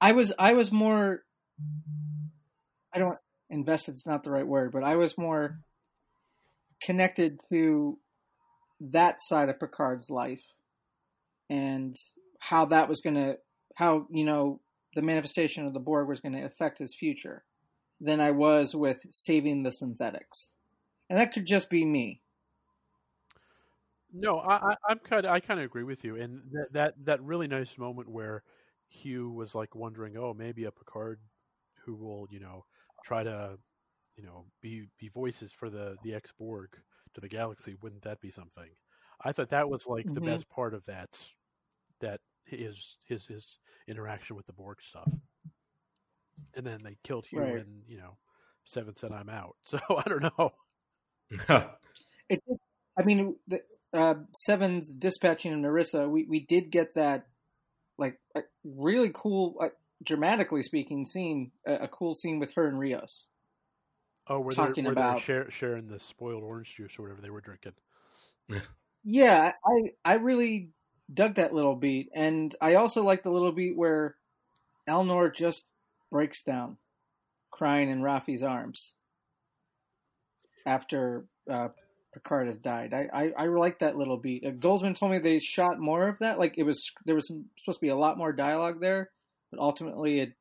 I 0.00 0.12
was 0.12 0.32
I 0.38 0.52
was 0.52 0.70
more 0.70 1.22
I 2.92 2.98
don't 2.98 3.18
invested's 3.50 4.06
not 4.06 4.24
the 4.24 4.30
right 4.30 4.46
word, 4.46 4.72
but 4.72 4.84
I 4.84 4.96
was 4.96 5.16
more 5.16 5.58
connected 6.82 7.40
to 7.50 7.98
that 8.80 9.22
side 9.22 9.48
of 9.48 9.58
Picard's 9.58 10.10
life 10.10 10.42
and 11.48 11.96
how 12.38 12.66
that 12.66 12.88
was 12.88 13.00
going 13.00 13.14
to 13.14 13.38
how 13.74 14.06
you 14.10 14.24
know 14.24 14.60
the 14.94 15.02
manifestation 15.02 15.66
of 15.66 15.74
the 15.74 15.80
Borg 15.80 16.08
was 16.08 16.20
going 16.20 16.32
to 16.32 16.44
affect 16.44 16.78
his 16.78 16.94
future 16.94 17.44
than 18.00 18.20
I 18.20 18.30
was 18.30 18.74
with 18.74 18.98
saving 19.10 19.62
the 19.62 19.70
synthetics, 19.70 20.50
and 21.08 21.18
that 21.18 21.32
could 21.32 21.46
just 21.46 21.70
be 21.70 21.84
me. 21.84 22.20
No, 24.18 24.38
I, 24.38 24.74
I, 24.88 24.92
am 24.92 24.98
kind 24.98 25.26
of 25.26 25.32
I 25.32 25.40
kind 25.40 25.60
of 25.60 25.66
agree 25.66 25.84
with 25.84 26.04
you, 26.04 26.16
and 26.16 26.42
that, 26.52 26.72
that 26.72 26.94
that 27.04 27.22
really 27.22 27.46
nice 27.46 27.76
moment 27.78 28.08
where 28.08 28.42
Hugh 28.88 29.30
was 29.30 29.54
like 29.54 29.74
wondering, 29.74 30.16
oh, 30.16 30.34
maybe 30.34 30.64
a 30.64 30.70
Picard 30.70 31.20
who 31.84 31.94
will 31.94 32.26
you 32.30 32.40
know 32.40 32.64
try 33.04 33.22
to 33.22 33.58
you 34.16 34.24
know 34.24 34.44
be 34.62 34.88
be 34.98 35.08
voices 35.08 35.52
for 35.52 35.70
the 35.70 35.96
the 36.02 36.14
ex 36.14 36.32
Borg 36.38 36.70
to 37.14 37.20
the 37.20 37.28
galaxy. 37.28 37.76
Wouldn't 37.82 38.02
that 38.02 38.20
be 38.20 38.30
something? 38.30 38.70
I 39.24 39.32
thought 39.32 39.50
that 39.50 39.68
was 39.68 39.86
like 39.86 40.06
mm-hmm. 40.06 40.14
the 40.14 40.20
best 40.20 40.48
part 40.48 40.74
of 40.74 40.84
that 40.86 41.18
that 42.00 42.20
his 42.44 42.98
his 43.06 43.26
his 43.26 43.58
interaction 43.88 44.36
with 44.36 44.46
the 44.46 44.52
Borg 44.52 44.82
stuff. 44.82 45.10
And 46.54 46.66
then 46.66 46.82
they 46.82 46.96
killed 47.02 47.26
Hugh, 47.26 47.40
right. 47.40 47.56
and 47.56 47.82
you 47.86 47.98
know, 47.98 48.16
Seven 48.64 48.96
said, 48.96 49.12
"I'm 49.12 49.28
out." 49.28 49.56
So 49.64 49.78
I 49.88 50.02
don't 50.08 50.22
know. 50.22 50.52
it, 52.28 52.42
I 52.98 53.02
mean, 53.02 53.36
the, 53.48 53.60
uh, 53.92 54.14
Seven's 54.32 54.92
dispatching 54.92 55.52
of 55.52 55.58
Narissa. 55.58 56.08
We 56.08 56.26
we 56.28 56.40
did 56.46 56.70
get 56.70 56.94
that, 56.94 57.26
like, 57.98 58.18
a 58.34 58.42
really 58.64 59.10
cool, 59.14 59.56
uh, 59.60 59.68
dramatically 60.04 60.62
speaking, 60.62 61.06
scene. 61.06 61.52
A, 61.66 61.74
a, 61.84 61.88
cool 61.88 62.14
scene 62.14 62.38
with 62.38 62.54
her 62.54 62.66
and 62.66 62.78
Rios. 62.78 63.26
Oh, 64.28 64.40
were 64.40 64.52
talking 64.52 64.84
they, 64.84 64.90
were 64.90 64.92
about 64.92 65.20
share, 65.20 65.50
sharing 65.50 65.86
the 65.88 65.98
spoiled 65.98 66.42
orange 66.42 66.74
juice 66.74 66.98
or 66.98 67.02
whatever 67.02 67.22
they 67.22 67.30
were 67.30 67.40
drinking. 67.40 67.72
yeah, 69.04 69.52
I 69.64 69.90
I 70.04 70.14
really 70.14 70.70
dug 71.12 71.36
that 71.36 71.54
little 71.54 71.76
beat, 71.76 72.10
and 72.14 72.54
I 72.60 72.74
also 72.74 73.02
like 73.02 73.22
the 73.22 73.30
little 73.30 73.52
beat 73.52 73.76
where 73.76 74.16
Elnor 74.88 75.34
just 75.34 75.70
breaks 76.10 76.42
down, 76.42 76.76
crying 77.50 77.90
in 77.90 78.02
Raffi's 78.02 78.42
arms 78.42 78.94
after 80.66 81.24
uh, 81.48 81.68
Picard 82.16 82.46
has 82.46 82.56
died. 82.56 82.94
I, 82.94 83.08
I, 83.12 83.44
I 83.44 83.46
like 83.48 83.80
that 83.80 83.98
little 83.98 84.16
beat. 84.16 84.42
Uh, 84.42 84.50
Goldsman 84.50 84.98
told 84.98 85.12
me 85.12 85.18
they 85.18 85.38
shot 85.38 85.78
more 85.78 86.08
of 86.08 86.18
that. 86.20 86.38
Like 86.38 86.56
it 86.56 86.62
was 86.62 86.90
there 87.04 87.14
was 87.14 87.26
supposed 87.26 87.78
to 87.78 87.84
be 87.84 87.90
a 87.90 87.96
lot 87.96 88.16
more 88.16 88.32
dialogue 88.32 88.80
there, 88.80 89.10
but 89.50 89.60
ultimately 89.60 90.20
it 90.20 90.32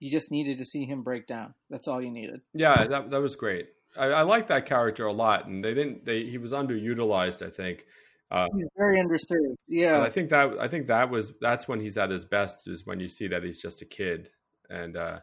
you 0.00 0.10
just 0.10 0.32
needed 0.32 0.58
to 0.58 0.64
see 0.64 0.86
him 0.86 1.04
break 1.04 1.28
down. 1.28 1.54
That's 1.70 1.86
all 1.86 2.02
you 2.02 2.10
needed. 2.10 2.40
Yeah, 2.52 2.88
that 2.88 3.10
that 3.10 3.20
was 3.20 3.36
great. 3.36 3.68
I, 3.96 4.06
I 4.06 4.22
like 4.22 4.48
that 4.48 4.66
character 4.66 5.06
a 5.06 5.12
lot, 5.12 5.46
and 5.46 5.64
they 5.64 5.72
didn't. 5.72 6.04
They 6.04 6.24
he 6.24 6.36
was 6.36 6.50
underutilized, 6.50 7.46
I 7.46 7.50
think. 7.50 7.84
Uh, 8.28 8.48
he's 8.56 8.66
very 8.76 8.98
understood. 8.98 9.38
Yeah, 9.68 10.02
I 10.02 10.10
think 10.10 10.30
that 10.30 10.58
I 10.58 10.66
think 10.66 10.88
that 10.88 11.10
was 11.10 11.32
that's 11.40 11.68
when 11.68 11.78
he's 11.80 11.96
at 11.96 12.10
his 12.10 12.24
best 12.24 12.66
is 12.66 12.84
when 12.84 12.98
you 12.98 13.08
see 13.08 13.28
that 13.28 13.44
he's 13.44 13.62
just 13.62 13.82
a 13.82 13.86
kid 13.86 14.30
and. 14.68 14.96
uh 14.96 15.20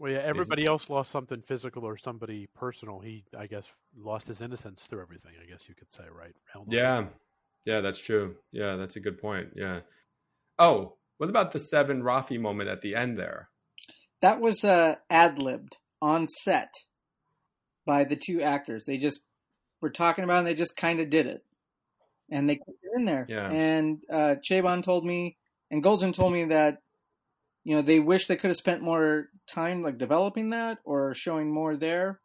well, 0.00 0.12
yeah, 0.12 0.18
everybody 0.18 0.66
else 0.66 0.88
lost 0.90 1.10
something 1.10 1.42
physical 1.42 1.84
or 1.84 1.96
somebody 1.96 2.46
personal. 2.54 3.00
He, 3.00 3.24
I 3.36 3.46
guess, 3.46 3.66
lost 3.96 4.28
his 4.28 4.40
innocence 4.40 4.82
through 4.82 5.02
everything. 5.02 5.32
I 5.42 5.50
guess 5.50 5.68
you 5.68 5.74
could 5.74 5.92
say, 5.92 6.04
right? 6.10 6.34
Yeah, 6.68 7.06
yeah, 7.64 7.80
that's 7.80 8.00
true. 8.00 8.36
Yeah, 8.52 8.76
that's 8.76 8.96
a 8.96 9.00
good 9.00 9.18
point. 9.20 9.50
Yeah. 9.56 9.80
Oh, 10.58 10.96
what 11.18 11.30
about 11.30 11.52
the 11.52 11.58
seven 11.58 12.02
Raffi 12.02 12.40
moment 12.40 12.68
at 12.68 12.82
the 12.82 12.94
end 12.94 13.18
there? 13.18 13.48
That 14.22 14.40
was 14.40 14.64
uh, 14.64 14.96
ad 15.10 15.38
libbed 15.38 15.76
on 16.00 16.28
set 16.28 16.72
by 17.86 18.04
the 18.04 18.16
two 18.16 18.42
actors. 18.42 18.84
They 18.86 18.98
just 18.98 19.20
were 19.80 19.90
talking 19.90 20.24
about 20.24 20.36
it 20.36 20.38
and 20.38 20.46
they 20.48 20.54
just 20.54 20.76
kind 20.76 21.00
of 21.00 21.10
did 21.10 21.26
it 21.26 21.44
and 22.30 22.48
they 22.48 22.56
put 22.56 22.74
it 22.82 22.98
in 22.98 23.04
there. 23.04 23.26
Yeah. 23.28 23.48
And 23.50 23.98
uh, 24.12 24.34
Chabon 24.48 24.82
told 24.82 25.04
me, 25.04 25.36
and 25.70 25.82
Goldsman 25.82 26.14
told 26.14 26.32
me 26.32 26.46
that 26.46 26.78
you 27.68 27.76
know 27.76 27.82
they 27.82 28.00
wish 28.00 28.26
they 28.26 28.36
could 28.36 28.48
have 28.48 28.56
spent 28.56 28.82
more 28.82 29.28
time 29.46 29.82
like 29.82 29.98
developing 29.98 30.50
that 30.50 30.78
or 30.84 31.14
showing 31.14 31.52
more 31.52 31.76
there. 31.76 32.20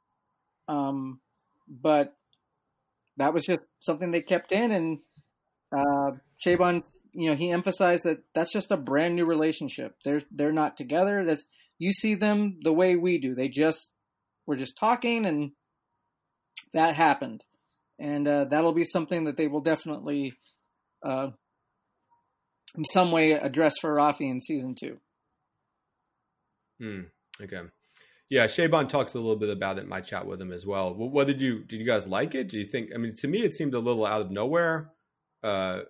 Um, 0.67 1.19
but 1.67 2.15
that 3.17 3.34
was 3.34 3.45
just 3.45 3.62
something 3.79 4.12
they 4.12 4.21
kept 4.21 4.51
in, 4.51 4.71
and 4.71 4.99
uh, 5.75 6.12
Chabon, 6.43 6.84
you 7.12 7.29
know, 7.29 7.36
he 7.36 7.51
emphasized 7.51 8.06
that 8.06 8.23
that's 8.34 8.53
just 8.53 8.71
a 8.71 8.77
brand 8.77 9.15
new 9.15 9.25
relationship. 9.25 9.95
They're 10.06 10.21
they're 10.32 10.53
not 10.53 10.77
together. 10.77 11.25
That's 11.25 11.45
you 11.77 11.91
see 11.91 12.15
them 12.15 12.60
the 12.63 12.73
way 12.73 12.95
we 12.95 13.19
do. 13.19 13.36
They 13.36 13.49
just 13.49 13.91
were 14.45 14.56
just 14.56 14.77
talking, 14.77 15.25
and 15.25 15.51
that 16.73 16.95
happened 16.95 17.43
and 17.99 18.27
uh, 18.27 18.45
that'll 18.45 18.73
be 18.73 18.84
something 18.84 19.25
that 19.25 19.38
they 19.38 19.47
will 19.47 19.62
definitely, 19.62 20.34
uh, 21.06 21.27
in 22.75 22.84
some 22.84 23.12
way, 23.12 23.32
address 23.32 23.75
for 23.79 23.95
Raffi 23.95 24.29
in 24.29 24.41
season 24.41 24.75
two. 24.79 24.99
Hmm. 26.84 27.02
Okay. 27.41 27.62
Yeah, 28.30 28.48
Chabon 28.48 28.89
talks 28.89 29.13
a 29.13 29.19
little 29.19 29.38
bit 29.38 29.50
about 29.50 29.78
it 29.78 29.84
in 29.84 29.89
my 29.89 30.02
chat 30.02 30.26
with 30.26 30.41
him 30.41 30.52
as 30.52 30.65
well. 30.65 30.93
What 30.93 31.28
did 31.28 31.39
you 31.39 31.63
did 31.63 31.80
you 31.80 31.86
guys 31.86 32.08
like 32.08 32.36
it? 32.36 32.50
Do 32.50 32.60
you 32.60 32.65
think? 32.65 32.89
I 32.93 32.98
mean, 32.98 33.15
to 33.17 33.28
me, 33.28 33.43
it 33.43 33.54
seemed 33.54 33.74
a 33.74 33.80
little 33.80 34.06
out 34.06 34.22
of 34.22 34.32
nowhere. 34.32 34.89
Uh, 35.41 35.82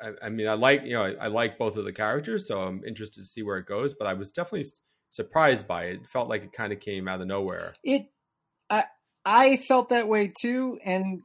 I, 0.00 0.10
I 0.22 0.28
mean, 0.28 0.46
I 0.46 0.54
like 0.54 0.84
you 0.84 0.92
know 0.92 1.04
I, 1.04 1.12
I, 1.24 1.26
like 1.28 1.58
both 1.58 1.76
of 1.76 1.84
the 1.84 1.92
characters, 1.92 2.46
so 2.46 2.60
I'm 2.60 2.84
interested 2.84 3.20
to 3.20 3.26
see 3.26 3.42
where 3.42 3.58
it 3.58 3.66
goes. 3.66 3.94
But 3.98 4.06
I 4.06 4.14
was 4.14 4.30
definitely 4.30 4.68
surprised 5.10 5.66
by 5.66 5.86
it. 5.86 5.94
It 6.02 6.08
felt 6.08 6.28
like 6.28 6.44
it 6.44 6.52
kind 6.52 6.72
of 6.72 6.80
came 6.80 7.08
out 7.08 7.20
of 7.20 7.26
nowhere. 7.26 7.74
It, 7.82 8.06
I 8.70 8.84
I 9.24 9.56
felt 9.56 9.88
that 9.88 10.08
way 10.08 10.32
too, 10.38 10.78
and 10.84 11.22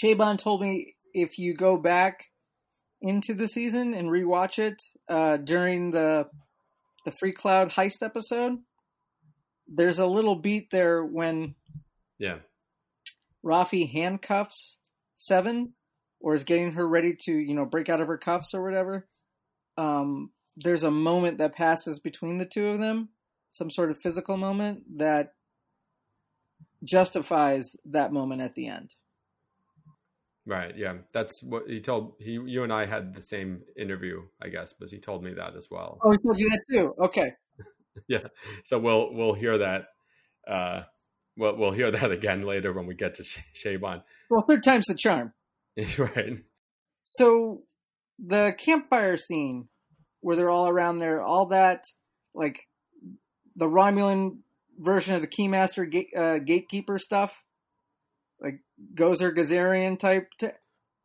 Chabon 0.00 0.38
told 0.38 0.60
me 0.60 0.94
if 1.12 1.38
you 1.38 1.54
go 1.54 1.76
back 1.76 2.24
into 3.00 3.34
the 3.34 3.48
season 3.48 3.94
and 3.94 4.08
rewatch 4.08 4.58
it 4.58 4.82
uh, 5.08 5.38
during 5.38 5.90
the 5.90 6.26
the 7.04 7.12
Freecloud 7.12 7.72
heist 7.72 8.02
episode, 8.02 8.58
there's 9.68 9.98
a 9.98 10.06
little 10.06 10.36
beat 10.36 10.70
there 10.70 11.04
when 11.04 11.54
yeah 12.18 12.38
Raffi 13.44 13.90
handcuffs 13.90 14.78
Seven 15.14 15.74
or 16.20 16.34
is 16.34 16.44
getting 16.44 16.72
her 16.72 16.88
ready 16.88 17.14
to 17.22 17.32
you 17.32 17.54
know 17.54 17.64
break 17.64 17.88
out 17.88 18.00
of 18.00 18.08
her 18.08 18.18
cuffs 18.18 18.54
or 18.54 18.62
whatever. 18.62 19.06
Um, 19.76 20.30
there's 20.56 20.82
a 20.82 20.90
moment 20.90 21.38
that 21.38 21.54
passes 21.54 21.98
between 21.98 22.38
the 22.38 22.46
two 22.46 22.68
of 22.68 22.78
them, 22.78 23.10
some 23.50 23.70
sort 23.70 23.90
of 23.90 24.00
physical 24.00 24.36
moment 24.36 24.98
that 24.98 25.34
justifies 26.84 27.76
that 27.86 28.12
moment 28.12 28.42
at 28.42 28.54
the 28.54 28.68
end. 28.68 28.94
Right. 30.46 30.76
Yeah. 30.76 30.94
That's 31.12 31.42
what 31.42 31.64
he 31.68 31.80
told 31.80 32.14
he 32.18 32.32
you 32.32 32.64
and 32.64 32.72
I 32.72 32.86
had 32.86 33.14
the 33.14 33.22
same 33.22 33.62
interview, 33.76 34.22
I 34.42 34.48
guess, 34.48 34.74
but 34.78 34.90
he 34.90 34.98
told 34.98 35.24
me 35.24 35.32
that 35.34 35.56
as 35.56 35.68
well. 35.70 35.98
Oh, 36.02 36.10
he 36.10 36.18
told 36.18 36.38
you 36.38 36.50
that 36.50 36.60
too. 36.70 36.94
Okay. 37.04 37.32
yeah. 38.08 38.26
So 38.64 38.78
we'll 38.78 39.14
we'll 39.14 39.34
hear 39.34 39.58
that 39.58 39.86
uh 40.46 40.82
we'll 41.36 41.56
we'll 41.56 41.72
hear 41.72 41.90
that 41.90 42.10
again 42.10 42.42
later 42.42 42.72
when 42.72 42.86
we 42.86 42.94
get 42.94 43.14
to 43.16 43.24
Chabon. 43.54 44.02
Well, 44.28 44.44
third 44.46 44.62
time's 44.62 44.86
the 44.86 44.94
charm. 44.94 45.32
right. 45.98 46.38
So 47.04 47.62
the 48.18 48.54
campfire 48.58 49.16
scene 49.16 49.68
where 50.20 50.36
they're 50.36 50.50
all 50.50 50.68
around 50.68 50.98
there, 50.98 51.22
all 51.22 51.46
that 51.46 51.84
like 52.34 52.68
the 53.56 53.66
Romulan 53.66 54.38
version 54.78 55.14
of 55.14 55.20
the 55.22 55.28
Keymaster 55.28 55.90
gate, 55.90 56.08
uh, 56.16 56.38
gatekeeper 56.38 56.98
stuff, 56.98 57.32
like 58.40 58.60
Gozer 58.94 59.36
Gozerian 59.36 59.98
type. 59.98 60.28
T- 60.38 60.48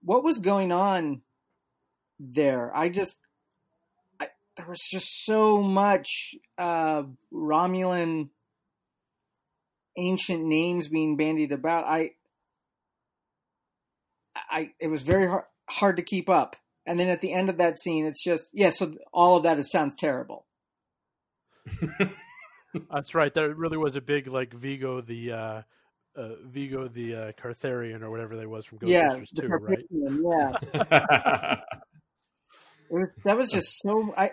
what 0.01 0.23
was 0.23 0.39
going 0.39 0.71
on 0.71 1.21
there? 2.19 2.75
I 2.75 2.89
just 2.89 3.17
I, 4.19 4.27
there 4.57 4.67
was 4.67 4.87
just 4.89 5.25
so 5.25 5.61
much 5.61 6.35
uh, 6.57 7.03
Romulan 7.33 8.29
ancient 9.97 10.43
names 10.43 10.87
being 10.87 11.17
bandied 11.17 11.51
about. 11.51 11.85
I 11.85 12.11
I 14.35 14.71
it 14.79 14.87
was 14.87 15.03
very 15.03 15.27
hard, 15.27 15.45
hard 15.69 15.97
to 15.97 16.03
keep 16.03 16.29
up. 16.29 16.55
And 16.85 16.99
then 16.99 17.09
at 17.09 17.21
the 17.21 17.33
end 17.33 17.49
of 17.49 17.57
that 17.57 17.77
scene, 17.77 18.05
it's 18.05 18.23
just 18.23 18.49
yeah. 18.53 18.71
So 18.71 18.95
all 19.13 19.37
of 19.37 19.43
that 19.43 19.59
is, 19.59 19.69
sounds 19.69 19.95
terrible. 19.95 20.45
That's 22.91 23.13
right. 23.13 23.33
There 23.33 23.53
really 23.53 23.77
was 23.77 23.95
a 23.95 24.01
big 24.01 24.27
like 24.27 24.53
Vigo 24.53 25.01
the 25.01 25.31
uh, 25.31 25.61
uh, 26.19 26.35
Vigo 26.45 26.87
the 26.87 27.15
uh, 27.15 27.31
Carpathian 27.33 28.03
or 28.03 28.11
whatever 28.11 28.35
that 28.35 28.49
was 28.49 28.65
from 28.65 28.79
Ghostbusters 28.79 29.27
yeah, 29.33 29.41
2, 29.41 29.47
right? 29.47 29.85
Yeah. 29.91 31.59
was, 32.89 33.09
that 33.23 33.37
was 33.37 33.51
just 33.51 33.79
so 33.79 34.13
I 34.17 34.31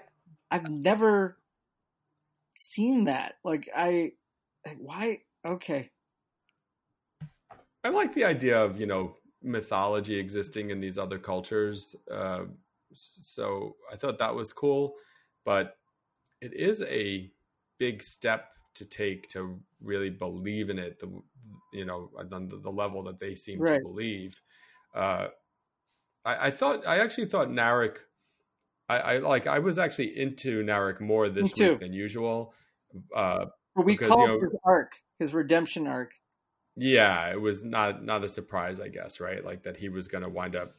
I've 0.50 0.68
never 0.68 1.36
seen 2.58 3.04
that. 3.04 3.34
Like 3.44 3.68
I 3.74 4.12
why 4.78 5.18
okay. 5.44 5.90
I 7.84 7.90
like 7.90 8.14
the 8.14 8.24
idea 8.24 8.60
of, 8.60 8.80
you 8.80 8.86
know, 8.86 9.14
mythology 9.42 10.18
existing 10.18 10.70
in 10.70 10.80
these 10.80 10.98
other 10.98 11.18
cultures. 11.18 11.94
Uh, 12.10 12.46
so 12.92 13.76
I 13.92 13.96
thought 13.96 14.18
that 14.18 14.34
was 14.34 14.52
cool, 14.52 14.94
but 15.44 15.76
it 16.40 16.52
is 16.52 16.82
a 16.82 17.30
big 17.78 18.02
step 18.02 18.48
to 18.74 18.84
take 18.84 19.28
to 19.28 19.60
really 19.80 20.10
believe 20.10 20.70
in 20.70 20.78
it. 20.78 20.98
The 20.98 21.22
you 21.72 21.84
know 21.84 22.10
on 22.32 22.48
the, 22.48 22.58
the 22.58 22.70
level 22.70 23.02
that 23.04 23.20
they 23.20 23.34
seem 23.34 23.60
Right. 23.60 23.78
to 23.78 23.82
believe. 23.84 24.40
Uh, 24.94 25.28
I, 26.24 26.46
I 26.46 26.50
thought 26.50 26.86
I 26.86 26.98
actually 26.98 27.26
thought 27.26 27.48
Narek. 27.48 27.96
I, 28.88 28.98
I 28.98 29.18
like 29.18 29.46
I 29.46 29.58
was 29.58 29.78
actually 29.78 30.18
into 30.18 30.62
Narek 30.62 31.00
more 31.00 31.28
this 31.28 31.52
week 31.56 31.80
than 31.80 31.92
usual. 31.92 32.54
Uh, 33.14 33.46
But 33.74 33.84
we 33.84 33.94
because, 33.94 34.10
called 34.10 34.20
you 34.20 34.26
know, 34.26 34.40
his 34.40 34.56
arc, 34.64 34.92
his 35.18 35.34
redemption 35.34 35.86
arc. 35.86 36.12
yeah, 36.76 37.30
it 37.30 37.40
was 37.40 37.64
not 37.64 38.04
not 38.04 38.24
a 38.24 38.28
surprise, 38.28 38.78
I 38.80 38.88
guess, 38.88 39.20
right? 39.20 39.44
Like 39.44 39.64
that 39.64 39.76
he 39.76 39.88
was 39.88 40.08
going 40.08 40.22
to 40.22 40.30
wind 40.30 40.54
up 40.56 40.74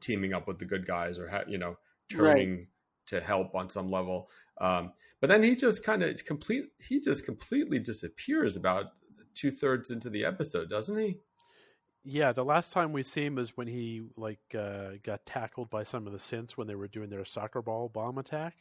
teaming 0.00 0.32
up 0.34 0.46
with 0.46 0.58
the 0.58 0.64
good 0.64 0.86
guys 0.86 1.18
or 1.18 1.28
ha- 1.28 1.44
you 1.46 1.58
know 1.58 1.76
turning 2.10 2.68
to 3.06 3.20
help 3.20 3.54
on 3.54 3.68
some 3.70 3.90
level. 3.90 4.30
Um, 4.60 4.92
but 5.20 5.28
then 5.28 5.42
he 5.42 5.54
just 5.56 5.84
kind 5.84 6.02
of 6.02 6.24
complete 6.24 6.64
he 6.78 7.00
just 7.00 7.24
completely 7.24 7.78
disappears 7.78 8.56
about 8.56 8.86
two 9.36 9.50
thirds 9.52 9.90
into 9.90 10.10
the 10.10 10.24
episode, 10.24 10.68
doesn't 10.70 10.98
he? 10.98 11.20
Yeah, 12.08 12.32
the 12.32 12.44
last 12.44 12.72
time 12.72 12.92
we 12.92 13.02
see 13.02 13.24
him 13.24 13.36
is 13.38 13.56
when 13.56 13.66
he 13.66 14.02
like 14.16 14.38
uh, 14.56 14.90
got 15.02 15.26
tackled 15.26 15.70
by 15.70 15.82
some 15.82 16.06
of 16.06 16.12
the 16.12 16.18
synths 16.18 16.52
when 16.52 16.68
they 16.68 16.76
were 16.76 16.88
doing 16.88 17.10
their 17.10 17.24
soccer 17.24 17.62
ball 17.62 17.88
bomb 17.88 18.18
attack, 18.18 18.54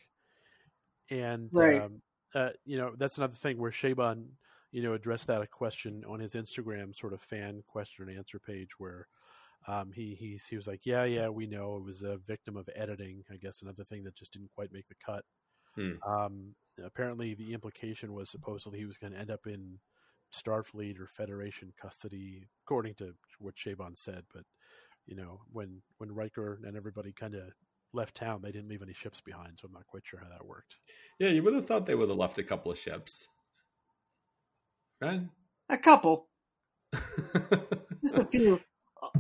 and 1.10 1.52
Right. 1.54 1.82
um, 1.82 2.02
uh, 2.34 2.50
you 2.66 2.78
know 2.78 2.94
that's 2.98 3.18
another 3.18 3.36
thing 3.36 3.58
where 3.60 3.72
Chabon, 3.72 4.26
you 4.72 4.82
know, 4.82 4.94
addressed 4.94 5.28
that 5.28 5.42
a 5.44 5.48
question 5.48 6.04
on 6.08 6.20
his 6.20 6.34
Instagram 6.34 6.96
sort 6.96 7.14
of 7.14 7.22
fan 7.22 7.62
question 7.68 8.10
and 8.10 8.18
answer 8.18 8.40
page 8.40 8.72
where 8.80 9.08
um, 9.68 9.92
he 9.92 10.16
he 10.16 10.40
he 10.50 10.56
was 10.56 10.68
like, 10.68 10.86
yeah, 10.86 11.04
yeah, 11.04 11.30
we 11.30 11.46
know 11.48 11.78
it 11.78 11.84
was 11.84 12.02
a 12.02 12.18
victim 12.18 12.58
of 12.58 12.68
editing. 12.76 13.24
I 13.32 13.38
guess 13.38 13.62
another 13.62 13.84
thing 13.84 14.04
that 14.06 14.16
just 14.16 14.34
didn't 14.34 14.52
quite 14.56 14.72
make 14.74 14.88
the 14.88 14.96
cut. 15.06 15.24
Hmm. 15.76 15.94
Um, 16.08 16.56
apparently, 16.84 17.36
the 17.36 17.54
implication 17.54 18.14
was 18.14 18.30
supposedly 18.30 18.80
he 18.80 18.86
was 18.86 18.98
going 18.98 19.14
to 19.14 19.20
end 19.20 19.30
up 19.32 19.46
in 19.46 19.80
Starfleet 20.34 21.00
or 21.00 21.08
Federation 21.08 21.74
custody, 21.80 22.48
according 22.66 22.96
to 22.96 23.14
what 23.40 23.56
Chabon 23.56 23.98
said. 23.98 24.24
But 24.34 24.44
you 25.06 25.16
know, 25.16 25.42
when 25.52 25.82
when 25.98 26.14
Riker 26.14 26.60
and 26.64 26.76
everybody 26.76 27.12
kind 27.14 27.36
of 27.36 27.44
left 27.94 28.16
town, 28.16 28.42
they 28.42 28.52
didn't 28.52 28.70
leave 28.70 28.82
any 28.82 28.94
ships 28.94 29.22
behind, 29.22 29.60
so 29.60 29.68
I'm 29.68 29.74
not 29.74 29.88
quite 29.88 30.06
sure 30.06 30.20
how 30.20 30.30
that 30.30 30.46
worked. 30.46 30.76
Yeah, 31.20 31.30
you 31.30 31.44
would 31.44 31.54
have 31.54 31.68
thought 31.68 31.86
they 31.86 31.96
would 31.96 32.10
have 32.10 32.18
left 32.18 32.38
a 32.38 32.44
couple 32.44 32.72
of 32.72 32.78
ships, 32.78 33.28
right? 35.02 35.22
A 35.70 35.78
couple, 35.78 36.28
just 36.94 38.16
a 38.16 38.26
few. 38.30 38.60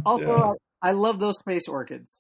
Also, 0.05 0.25
Yeah. 0.25 0.53
I, 0.81 0.89
I 0.89 0.91
love 0.91 1.19
those 1.19 1.35
space 1.39 1.67
orchids. 1.67 2.15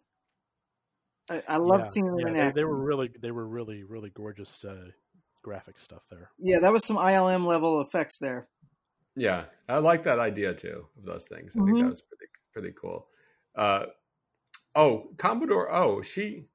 I, 1.29 1.43
I 1.47 1.57
love 1.57 1.81
Yeah, 1.81 1.91
seeing 1.91 2.05
them 2.07 2.19
yeah, 2.19 2.27
in 2.27 2.33
they, 2.33 2.39
action. 2.39 2.55
they 2.55 2.63
were 2.63 2.83
really 2.83 3.11
they 3.21 3.31
were 3.31 3.47
really 3.47 3.83
really 3.83 4.11
gorgeous 4.11 4.63
uh, 4.63 4.89
graphic 5.43 5.79
stuff 5.79 6.03
there. 6.09 6.29
Yeah, 6.39 6.59
that 6.59 6.71
was 6.71 6.85
some 6.85 6.97
ILM 6.97 7.45
level 7.45 7.81
effects 7.81 8.17
there. 8.19 8.47
Yeah, 9.15 9.45
I 9.69 9.77
like 9.77 10.03
that 10.03 10.19
idea 10.19 10.53
too 10.53 10.87
of 10.97 11.05
those 11.05 11.25
things. 11.25 11.55
I 11.55 11.63
think 11.63 11.77
Mhm. 11.77 11.79
that 11.79 11.89
was 11.89 12.01
pretty 12.01 12.25
pretty 12.51 12.71
cool. 12.73 13.09
Uh, 13.55 13.87
oh, 14.75 15.13
Commodore 15.17 15.71
O, 15.73 16.01
she, 16.01 16.49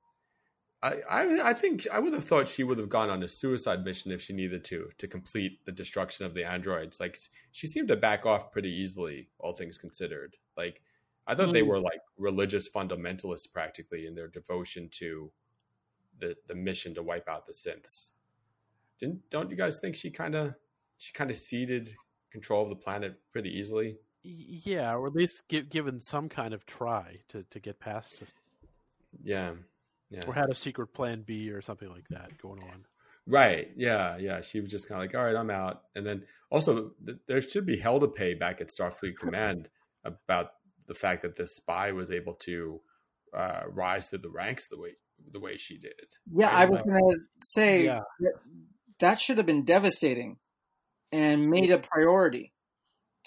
I, 0.82 1.00
I, 1.10 1.50
I 1.50 1.54
think 1.54 1.86
I 1.92 1.98
would 1.98 2.14
have 2.14 2.24
thought 2.24 2.48
she 2.48 2.64
would 2.64 2.78
have 2.78 2.88
gone 2.88 3.10
on 3.10 3.22
a 3.22 3.28
suicide 3.28 3.84
mission 3.84 4.12
if 4.12 4.22
she 4.22 4.32
needed 4.34 4.64
to 4.66 4.90
to 4.98 5.08
complete 5.08 5.64
the 5.66 5.72
destruction 5.72 6.26
of 6.26 6.34
the 6.34 6.44
androids. 6.44 7.00
Like 7.00 7.18
she 7.52 7.66
seemed 7.66 7.88
to 7.88 7.96
back 7.96 8.26
off 8.26 8.52
pretty 8.52 8.70
easily, 8.70 9.30
all 9.38 9.54
things 9.54 9.78
considered. 9.78 10.36
Like 10.56 10.82
I 11.26 11.34
thought 11.34 11.52
they 11.52 11.62
Mhm. 11.62 11.68
were 11.68 11.80
like 11.80 12.00
religious 12.18 12.68
fundamentalists 12.70 13.52
practically 13.52 14.06
in 14.06 14.14
their 14.14 14.28
devotion 14.28 14.88
to 14.90 15.32
the 16.18 16.36
the 16.46 16.54
mission 16.54 16.94
to 16.94 17.02
wipe 17.02 17.28
out 17.28 17.46
the 17.46 17.52
synths. 17.52 18.14
Didn't 18.98 19.28
don't 19.30 19.50
you 19.50 19.56
guys 19.56 19.80
think 19.80 19.96
she 19.96 20.10
kind 20.10 20.34
of 20.34 20.54
she 20.98 21.12
kind 21.12 21.30
of 21.30 21.38
ceded 21.38 22.00
control 22.30 22.62
of 22.64 22.68
the 22.70 22.76
planet 22.76 23.14
pretty 23.32 23.50
easily? 23.50 23.96
Yeah, 24.22 24.94
or 24.94 25.06
at 25.06 25.14
least 25.14 25.42
give, 25.48 25.70
given 25.70 26.00
some 26.00 26.28
kind 26.28 26.52
of 26.52 26.66
try 26.66 27.20
to, 27.28 27.42
to 27.44 27.58
get 27.60 27.80
past 27.80 28.22
it, 28.22 28.32
Yeah, 29.22 29.52
yeah. 30.10 30.20
or 30.26 30.34
had 30.34 30.50
a 30.50 30.54
secret 30.54 30.88
plan 30.88 31.22
B 31.26 31.50
or 31.50 31.62
something 31.62 31.88
like 31.88 32.06
that 32.10 32.36
going 32.40 32.62
on. 32.62 32.84
Right. 33.26 33.70
Yeah. 33.76 34.16
Yeah. 34.18 34.40
She 34.40 34.60
was 34.60 34.70
just 34.70 34.88
kind 34.88 35.00
of 35.00 35.06
like, 35.08 35.14
all 35.16 35.24
right, 35.24 35.36
I'm 35.36 35.50
out. 35.50 35.82
And 35.94 36.04
then 36.06 36.24
also, 36.50 36.90
th- 37.04 37.18
there 37.28 37.40
should 37.40 37.64
be 37.66 37.78
hell 37.78 38.00
to 38.00 38.08
pay 38.08 38.34
back 38.34 38.60
at 38.60 38.68
Starfleet 38.68 39.16
Command 39.16 39.68
about 40.04 40.48
the 40.88 40.94
fact 40.94 41.22
that 41.22 41.36
this 41.36 41.54
spy 41.54 41.92
was 41.92 42.10
able 42.10 42.34
to 42.46 42.80
uh, 43.32 43.60
rise 43.68 44.08
through 44.08 44.18
the 44.20 44.30
ranks 44.30 44.68
the 44.68 44.78
way 44.80 44.90
the 45.32 45.38
way 45.38 45.56
she 45.58 45.78
did. 45.78 45.92
Yeah, 46.34 46.46
Right? 46.46 46.54
I 46.54 46.64
was 46.64 46.78
Like- 46.80 46.86
gonna 46.86 47.16
say 47.38 47.84
Yeah. 47.84 48.00
that, 48.20 48.32
that 49.00 49.20
should 49.20 49.36
have 49.36 49.46
been 49.46 49.64
devastating 49.64 50.38
and 51.12 51.50
made 51.50 51.70
a 51.70 51.78
priority 51.78 52.52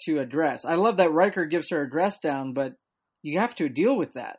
to 0.02 0.18
address. 0.18 0.64
I 0.64 0.74
love 0.74 0.96
that 0.98 1.12
Riker 1.12 1.44
gives 1.46 1.68
her 1.70 1.82
address 1.82 2.18
down, 2.18 2.52
but 2.52 2.74
you 3.22 3.38
have 3.38 3.54
to 3.56 3.68
deal 3.68 3.96
with 3.96 4.14
that. 4.14 4.38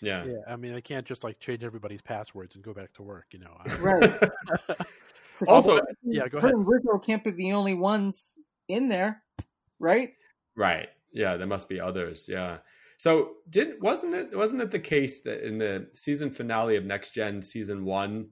yeah. 0.00 0.24
Yeah, 0.24 0.38
I 0.48 0.56
mean, 0.56 0.74
I 0.74 0.80
can't 0.80 1.06
just 1.06 1.24
like 1.24 1.38
change 1.40 1.64
everybody's 1.64 2.02
passwords 2.02 2.54
and 2.54 2.62
go 2.64 2.72
back 2.74 2.92
to 2.94 3.02
work. 3.02 3.26
You 3.32 3.40
know. 3.40 3.56
Right. 3.80 4.18
Also, 5.48 5.80
yeah, 6.04 6.28
go 6.28 6.38
her 6.40 6.46
ahead. 6.46 6.54
and 6.54 6.68
Rico 6.68 6.98
can't 6.98 7.24
be 7.24 7.32
the 7.32 7.52
only 7.52 7.74
ones 7.74 8.38
in 8.68 8.86
there, 8.86 9.22
right? 9.80 10.10
Right. 10.54 10.88
Yeah, 11.12 11.36
there 11.36 11.48
must 11.48 11.68
be 11.68 11.80
others. 11.80 12.26
Yeah. 12.28 12.58
So 12.98 13.32
didn't 13.50 13.82
wasn't 13.82 14.14
it 14.14 14.36
wasn't 14.36 14.62
it 14.62 14.70
the 14.70 14.78
case 14.78 15.22
that 15.22 15.44
in 15.44 15.58
the 15.58 15.88
season 15.94 16.30
finale 16.30 16.76
of 16.76 16.84
Next 16.84 17.10
Gen 17.10 17.42
season 17.42 17.84
one, 17.84 18.28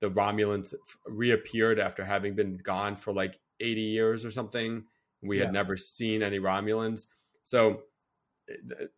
the 0.00 0.10
Romulans 0.10 0.72
reappeared 1.06 1.80
after 1.80 2.04
having 2.04 2.36
been 2.36 2.58
gone 2.58 2.94
for 2.94 3.12
like 3.12 3.40
eighty 3.62 3.82
years 3.82 4.24
or 4.24 4.30
something? 4.30 4.84
We 5.22 5.38
Yeah. 5.38 5.44
had 5.44 5.52
never 5.52 5.76
seen 5.76 6.22
any 6.22 6.38
Romulans. 6.38 7.06
So 7.44 7.84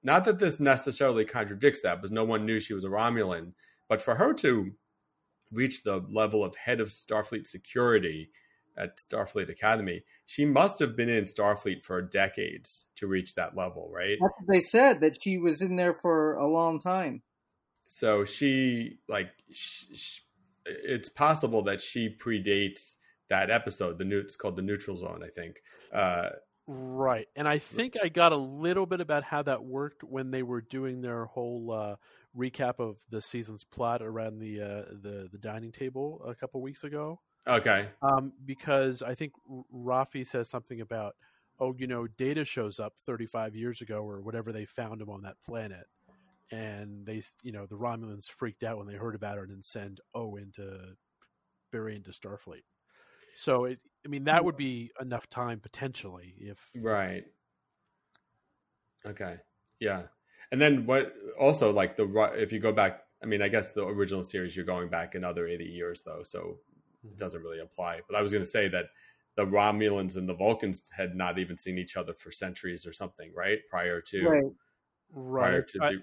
not 0.02 0.24
that 0.24 0.38
this 0.38 0.58
necessarily 0.58 1.24
contradicts 1.24 1.82
that, 1.82 1.96
because 1.96 2.10
no 2.10 2.24
one 2.24 2.46
knew 2.46 2.60
she 2.60 2.74
was 2.74 2.84
a 2.84 2.88
Romulan, 2.88 3.52
but 3.88 4.00
for 4.00 4.14
her 4.14 4.32
to 4.34 4.74
reach 5.52 5.82
the 5.82 5.98
level 6.08 6.42
of 6.42 6.54
head 6.56 6.80
of 6.80 6.88
Starfleet 6.88 7.46
security 7.46 8.30
at 8.76 8.96
Starfleet 8.96 9.50
Academy, 9.50 10.02
she 10.24 10.44
must 10.44 10.78
have 10.78 10.96
been 10.96 11.10
in 11.10 11.24
Starfleet 11.24 11.82
for 11.82 12.00
decades 12.02 12.86
to 12.96 13.06
reach 13.06 13.34
that 13.34 13.54
level, 13.54 13.90
right? 13.92 14.18
That's 14.20 14.32
what 14.38 14.52
they 14.52 14.60
said 14.60 15.00
that 15.02 15.22
she 15.22 15.38
was 15.38 15.60
in 15.62 15.76
there 15.76 15.94
for 15.94 16.34
a 16.34 16.48
long 16.48 16.80
time. 16.80 17.22
So 17.86 18.24
she 18.24 18.98
like 19.06 19.30
sh- 19.52 19.84
sh- 19.94 20.20
it's 20.64 21.10
possible 21.10 21.62
that 21.64 21.82
she 21.82 22.08
predates 22.08 22.96
that 23.34 23.50
episode. 23.50 23.98
The 23.98 24.04
new 24.04 24.20
it's 24.20 24.36
called 24.36 24.56
the 24.56 24.62
Neutral 24.62 24.96
Zone, 24.96 25.22
I 25.24 25.28
think. 25.28 25.56
Uh, 25.92 26.30
Right. 26.66 27.26
And 27.36 27.46
I 27.46 27.58
think 27.58 27.94
I 28.02 28.08
got 28.08 28.32
a 28.32 28.36
little 28.36 28.86
bit 28.86 29.02
about 29.02 29.22
how 29.22 29.42
that 29.42 29.64
worked 29.64 30.02
when 30.02 30.30
they 30.30 30.42
were 30.42 30.62
doing 30.62 31.02
their 31.02 31.26
whole 31.26 31.70
uh, 31.70 31.96
recap 32.34 32.78
of 32.78 32.96
the 33.10 33.20
season's 33.20 33.64
plot 33.64 34.00
around 34.00 34.38
the 34.38 34.62
uh, 34.62 34.82
the 35.02 35.28
the 35.30 35.38
dining 35.38 35.72
table 35.72 36.22
a 36.26 36.34
couple 36.34 36.62
weeks 36.62 36.82
ago. 36.82 37.20
okay, 37.46 37.88
Um, 38.00 38.32
because 38.46 39.02
I 39.02 39.14
think 39.14 39.32
Raffi 39.74 40.26
says 40.26 40.48
something 40.48 40.80
about, 40.80 41.16
oh, 41.60 41.74
you 41.78 41.86
know, 41.86 42.06
Data 42.06 42.46
shows 42.46 42.80
up 42.80 42.94
35 43.04 43.54
years 43.54 43.82
ago 43.82 43.98
or 43.98 44.22
whatever 44.22 44.50
they 44.50 44.64
found 44.64 45.02
him 45.02 45.10
on 45.10 45.20
that 45.22 45.36
planet, 45.44 45.86
and 46.50 47.04
they, 47.04 47.20
you 47.42 47.52
know, 47.52 47.66
the 47.66 47.76
Romulans 47.76 48.24
freaked 48.24 48.62
out 48.62 48.78
when 48.78 48.86
they 48.86 48.94
heard 48.94 49.14
about 49.14 49.36
it 49.36 49.50
and 49.50 49.62
send 49.62 50.00
O 50.14 50.36
into 50.36 50.96
bury 51.70 51.96
into 51.96 52.12
Starfleet. 52.12 52.62
So 53.34 53.64
it, 53.64 53.78
I 54.04 54.08
mean, 54.08 54.24
that 54.24 54.44
would 54.44 54.56
be 54.56 54.90
enough 55.00 55.28
time 55.28 55.60
potentially 55.60 56.34
if 56.38 56.58
right, 56.76 57.24
okay, 59.06 59.36
yeah. 59.80 60.02
And 60.52 60.60
then 60.60 60.86
what? 60.86 61.14
Also, 61.38 61.72
like 61.72 61.96
the 61.96 62.06
Ro- 62.06 62.34
if 62.34 62.52
you 62.52 62.58
go 62.58 62.72
back, 62.72 63.02
I 63.22 63.26
mean, 63.26 63.42
I 63.42 63.48
guess 63.48 63.72
the 63.72 63.86
original 63.86 64.22
series 64.22 64.54
you're 64.54 64.64
going 64.64 64.88
back 64.88 65.14
another 65.14 65.46
eighty 65.46 65.64
years 65.64 66.02
though, 66.04 66.22
so 66.22 66.58
it 67.02 67.08
mm-hmm. 67.08 67.16
doesn't 67.16 67.42
really 67.42 67.60
apply. 67.60 68.00
But 68.08 68.16
I 68.16 68.22
was 68.22 68.32
going 68.32 68.44
to 68.44 68.50
say 68.50 68.68
that 68.68 68.86
the 69.36 69.46
Romulans 69.46 70.16
and 70.16 70.28
the 70.28 70.34
Vulcans 70.34 70.84
had 70.96 71.16
not 71.16 71.38
even 71.38 71.56
seen 71.56 71.78
each 71.78 71.96
other 71.96 72.12
for 72.14 72.30
centuries 72.30 72.86
or 72.86 72.92
something, 72.92 73.32
right? 73.34 73.58
Prior 73.68 74.00
to 74.00 74.28
Right. 74.28 74.44
prior 75.12 75.62
to 75.62 75.78
I- 75.82 75.92
the, 75.92 76.02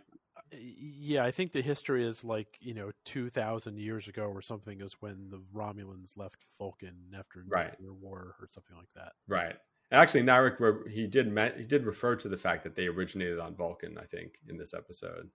yeah, 0.57 1.23
I 1.23 1.31
think 1.31 1.51
the 1.51 1.61
history 1.61 2.05
is 2.05 2.23
like 2.23 2.57
you 2.59 2.73
know 2.73 2.91
two 3.05 3.29
thousand 3.29 3.77
years 3.79 4.07
ago 4.07 4.23
or 4.23 4.41
something 4.41 4.81
is 4.81 4.93
when 4.99 5.29
the 5.29 5.41
Romulans 5.53 6.11
left 6.15 6.45
Vulcan 6.59 7.13
after 7.17 7.43
Right. 7.47 7.71
nuclear 7.79 7.93
war 7.93 8.35
or 8.39 8.47
something 8.51 8.75
like 8.75 8.91
that. 8.95 9.13
Right. 9.27 9.55
Actually, 9.91 10.23
Narek 10.23 10.87
he 10.89 11.07
did 11.07 11.27
he 11.57 11.63
did 11.65 11.85
refer 11.85 12.15
to 12.15 12.29
the 12.29 12.37
fact 12.37 12.63
that 12.63 12.75
they 12.75 12.87
originated 12.87 13.39
on 13.39 13.55
Vulcan. 13.55 13.97
I 13.97 14.05
think 14.05 14.35
in 14.47 14.57
this 14.57 14.73
episode. 14.73 15.29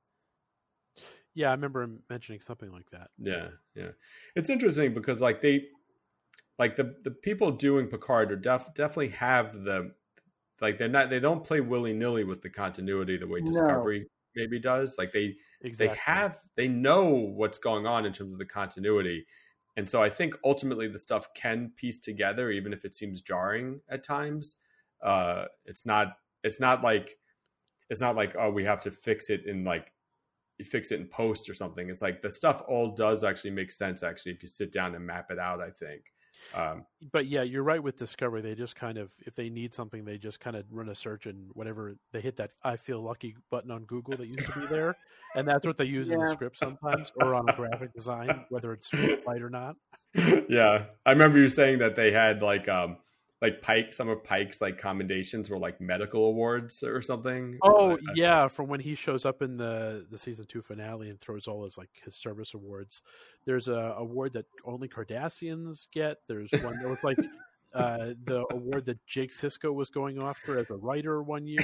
Yeah, 1.35 1.49
I 1.49 1.53
remember 1.53 1.83
him 1.83 2.03
mentioning 2.09 2.41
something 2.41 2.73
like 2.73 2.89
that. 2.91 3.11
Yeah, 3.19 3.49
yeah. 3.75 3.91
It's 4.35 4.49
interesting 4.49 4.95
because 4.95 5.21
like 5.21 5.43
they, 5.43 5.67
like 6.59 6.77
the 6.77 6.97
the 7.05 7.11
people 7.11 7.51
doing 7.51 7.89
Picard 7.89 8.33
are 8.33 8.37
def- 8.37 8.73
definitely 8.75 9.09
have 9.09 9.63
the 9.65 9.93
like 10.63 10.79
they're 10.79 10.89
not 10.89 11.11
they 11.11 11.21
don't 11.21 11.45
play 11.45 11.61
willy 11.61 11.93
nilly 11.93 12.25
with 12.25 12.41
the 12.41 12.49
continuity 12.49 13.19
the 13.19 13.27
way 13.27 13.41
No. 13.41 13.47
Discovery 13.53 14.07
maybe 14.37 14.61
does. 14.61 14.97
Like 14.99 15.13
they 15.13 15.37
Exactly. 15.63 15.89
they 15.89 15.95
have 16.01 16.39
they 16.57 16.69
know 16.69 17.07
what's 17.07 17.59
going 17.59 17.87
on 17.87 18.07
in 18.07 18.13
terms 18.13 18.33
of 18.33 18.39
the 18.39 18.45
continuity. 18.45 19.27
And 19.77 19.89
so 19.89 20.03
I 20.03 20.09
think 20.09 20.35
ultimately 20.45 20.89
the 20.89 20.99
stuff 20.99 21.33
can 21.35 21.73
piece 21.77 21.99
together, 21.99 22.51
even 22.51 22.73
if 22.73 22.85
it 22.85 22.95
seems 22.95 23.21
jarring 23.21 23.81
at 23.89 24.03
times. 24.03 24.57
Uh, 25.03 25.47
it's 25.65 25.85
not 25.85 26.17
it's 26.45 26.61
not 26.61 26.83
like 26.83 27.19
it's 27.91 28.01
not 28.01 28.17
like 28.17 28.35
oh 28.39 28.51
we 28.51 28.65
have 28.65 28.81
to 28.83 28.91
fix 28.91 29.31
it 29.31 29.45
in 29.47 29.65
like 29.65 29.93
you 30.59 30.65
fix 30.65 30.93
it 30.93 31.01
in 31.01 31.07
post 31.07 31.49
or 31.49 31.55
something. 31.55 31.91
It's 31.91 32.03
like 32.03 32.23
the 32.23 32.33
stuff 32.33 32.63
all 32.67 32.95
does 32.95 33.25
actually 33.25 33.51
make 33.51 33.73
sense 33.73 34.03
actually 34.03 34.33
if 34.33 34.43
you 34.43 34.49
sit 34.49 34.73
down 34.73 34.95
and 34.95 35.05
map 35.05 35.31
it 35.31 35.39
out. 35.39 35.61
I 35.61 35.71
think. 35.71 36.03
Um, 36.55 36.87
But 37.13 37.27
yeah, 37.27 37.43
you're 37.43 37.63
right 37.63 37.83
with 37.83 37.97
Discovery. 37.97 38.41
They 38.41 38.55
just 38.55 38.77
kind 38.77 38.99
of, 38.99 39.11
if 39.27 39.35
they 39.35 39.51
need 39.51 39.75
something, 39.75 40.05
they 40.05 40.19
just 40.19 40.41
kind 40.41 40.57
of 40.57 40.65
run 40.71 40.89
a 40.89 40.95
search 40.95 41.27
and 41.27 41.51
whatever 41.55 41.97
they 42.13 42.21
hit 42.21 42.37
that 42.37 42.53
"I 42.63 42.77
feel 42.77 43.01
lucky" 43.01 43.37
button 43.51 43.71
on 43.71 43.85
Google 43.85 44.17
that 44.17 44.27
used 44.27 44.47
to 44.47 44.61
be 44.61 44.67
there, 44.67 44.97
and 45.35 45.47
that's 45.47 45.67
what 45.67 45.79
they 45.79 45.85
use 45.85 46.11
in 46.11 46.21
the 46.21 46.31
script 46.33 46.59
sometimes 46.59 47.13
or 47.21 47.35
on 47.35 47.49
a 47.49 47.53
graphic 47.53 47.93
design, 47.95 48.45
whether 48.49 48.73
it's 48.73 48.93
right 48.93 49.43
or 49.43 49.51
not. 49.51 49.77
yeah, 50.49 50.85
I 51.05 51.13
remember 51.13 51.39
you 51.39 51.49
saying 51.49 51.79
that 51.81 51.97
they 51.97 52.13
had 52.13 52.43
like 52.43 52.69
um 52.69 52.99
like 53.43 53.63
Pike. 53.63 53.93
Some 53.93 54.09
of 54.09 54.25
Pike's 54.25 54.61
like 54.61 54.79
commendations 54.79 55.51
were 55.51 55.59
like 55.59 55.81
medical 55.81 56.27
awards 56.27 56.83
or 56.83 57.03
something. 57.03 57.59
Oh 57.63 57.93
Uh, 57.93 57.97
yeah, 58.15 58.49
from 58.49 58.69
when 58.69 58.81
he 58.81 58.95
shows 58.95 59.27
up 59.27 59.43
in 59.43 59.57
the 59.57 60.07
the 60.11 60.19
season 60.19 60.47
two 60.47 60.63
finale 60.63 61.11
and 61.11 61.21
throws 61.21 61.47
all 61.47 61.65
his 61.65 61.77
like 61.77 61.91
his 62.05 62.17
service 62.17 62.55
awards. 62.55 63.03
There's 63.45 63.69
a 63.69 63.95
award 63.99 64.33
that 64.35 64.47
only 64.65 64.89
Cardassians 64.89 65.89
get. 65.93 66.19
There's 66.29 66.51
one 66.63 66.79
that 66.81 66.89
was 66.89 67.05
like 67.05 67.19
uh, 67.75 68.15
the 68.25 68.45
award 68.51 68.87
that 68.87 69.05
Jake 69.07 69.33
Sisko 69.33 69.75
was 69.75 69.91
going 69.91 70.21
after 70.21 70.59
as 70.59 70.71
a 70.71 70.77
writer 70.77 71.23
one 71.23 71.47
year. 71.47 71.59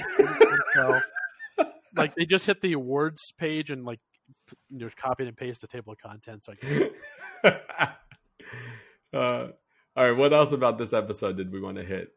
So, 0.75 1.01
like 1.97 2.15
they 2.15 2.27
just 2.27 2.47
hit 2.47 2.61
the 2.61 2.75
awards 2.75 3.33
page 3.39 3.71
and 3.71 3.85
like 3.85 4.01
you 4.71 4.79
know, 4.79 4.89
copy 4.95 5.27
and 5.27 5.37
paste 5.37 5.61
the 5.61 5.67
table 5.67 5.93
of 5.93 5.99
contents. 5.99 6.49
Like 6.49 6.63
uh, 9.13 9.49
all 9.97 10.09
right, 10.09 10.17
what 10.17 10.33
else 10.33 10.53
about 10.53 10.79
this 10.79 10.93
episode 10.93 11.37
did 11.37 11.53
we 11.53 11.61
want 11.61 11.77
to 11.77 11.85
hit? 11.85 12.13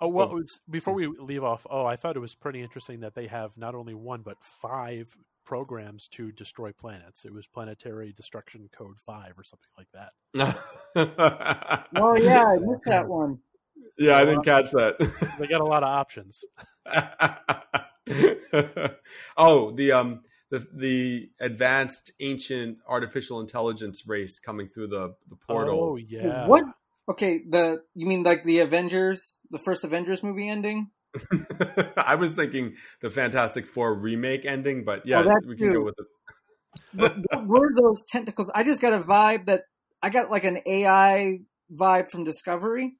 Oh 0.00 0.08
well, 0.08 0.30
it 0.30 0.34
was, 0.34 0.60
before 0.68 0.92
we 0.92 1.06
leave 1.06 1.42
off, 1.42 1.66
oh, 1.70 1.86
I 1.86 1.96
thought 1.96 2.16
it 2.16 2.20
was 2.20 2.34
pretty 2.34 2.60
interesting 2.60 3.00
that 3.00 3.14
they 3.14 3.28
have 3.28 3.56
not 3.56 3.74
only 3.74 3.94
one 3.94 4.20
but 4.22 4.36
five 4.42 5.16
programs 5.46 6.08
to 6.08 6.32
destroy 6.32 6.72
planets. 6.72 7.24
It 7.24 7.32
was 7.32 7.46
Planetary 7.46 8.12
Destruction 8.12 8.68
Code 8.76 8.98
Five 8.98 9.38
or 9.38 9.44
something 9.44 9.70
like 9.78 9.88
that. 9.94 10.12
Oh 11.96 12.16
yeah, 12.16 12.44
I 12.44 12.56
missed 12.58 12.84
that 12.86 13.06
one. 13.06 13.38
Yeah, 13.98 14.18
I 14.18 14.24
didn't 14.24 14.44
catch 14.44 14.70
that. 14.72 14.98
they 15.38 15.46
got 15.46 15.60
a 15.60 15.64
lot 15.64 15.82
of 15.82 15.88
options. 15.88 16.44
oh, 19.36 19.70
the 19.72 19.92
um 19.92 20.20
the 20.50 20.66
the 20.72 21.30
advanced 21.40 22.12
ancient 22.20 22.78
artificial 22.88 23.40
intelligence 23.40 24.06
race 24.06 24.38
coming 24.38 24.68
through 24.68 24.88
the 24.88 25.14
the 25.28 25.36
portal. 25.36 25.80
Oh 25.82 25.96
yeah. 25.96 26.46
What? 26.46 26.64
Okay, 27.08 27.42
the 27.48 27.82
you 27.94 28.06
mean 28.06 28.22
like 28.24 28.44
the 28.44 28.60
Avengers, 28.60 29.40
the 29.50 29.58
first 29.58 29.84
Avengers 29.84 30.22
movie 30.22 30.48
ending? 30.48 30.90
I 31.96 32.16
was 32.16 32.32
thinking 32.32 32.74
the 33.00 33.10
Fantastic 33.10 33.66
Four 33.66 33.94
remake 33.94 34.44
ending, 34.44 34.84
but 34.84 35.00
oh, 35.00 35.02
yeah, 35.04 35.20
Oh, 35.20 35.24
that 35.24 35.42
we 35.46 35.56
can 35.56 35.72
go 35.72 35.82
with 35.82 35.94
it. 35.98 36.06
What, 36.94 37.16
what 37.32 37.46
were 37.46 37.72
those 37.74 38.02
tentacles? 38.02 38.50
I 38.54 38.64
just 38.64 38.80
got 38.80 38.92
a 38.92 39.02
vibe 39.02 39.44
that 39.44 39.62
I 40.02 40.10
got 40.10 40.30
like 40.30 40.44
an 40.44 40.58
AI 40.66 41.40
vibe 41.72 42.10
from 42.10 42.24
Discovery. 42.24 42.96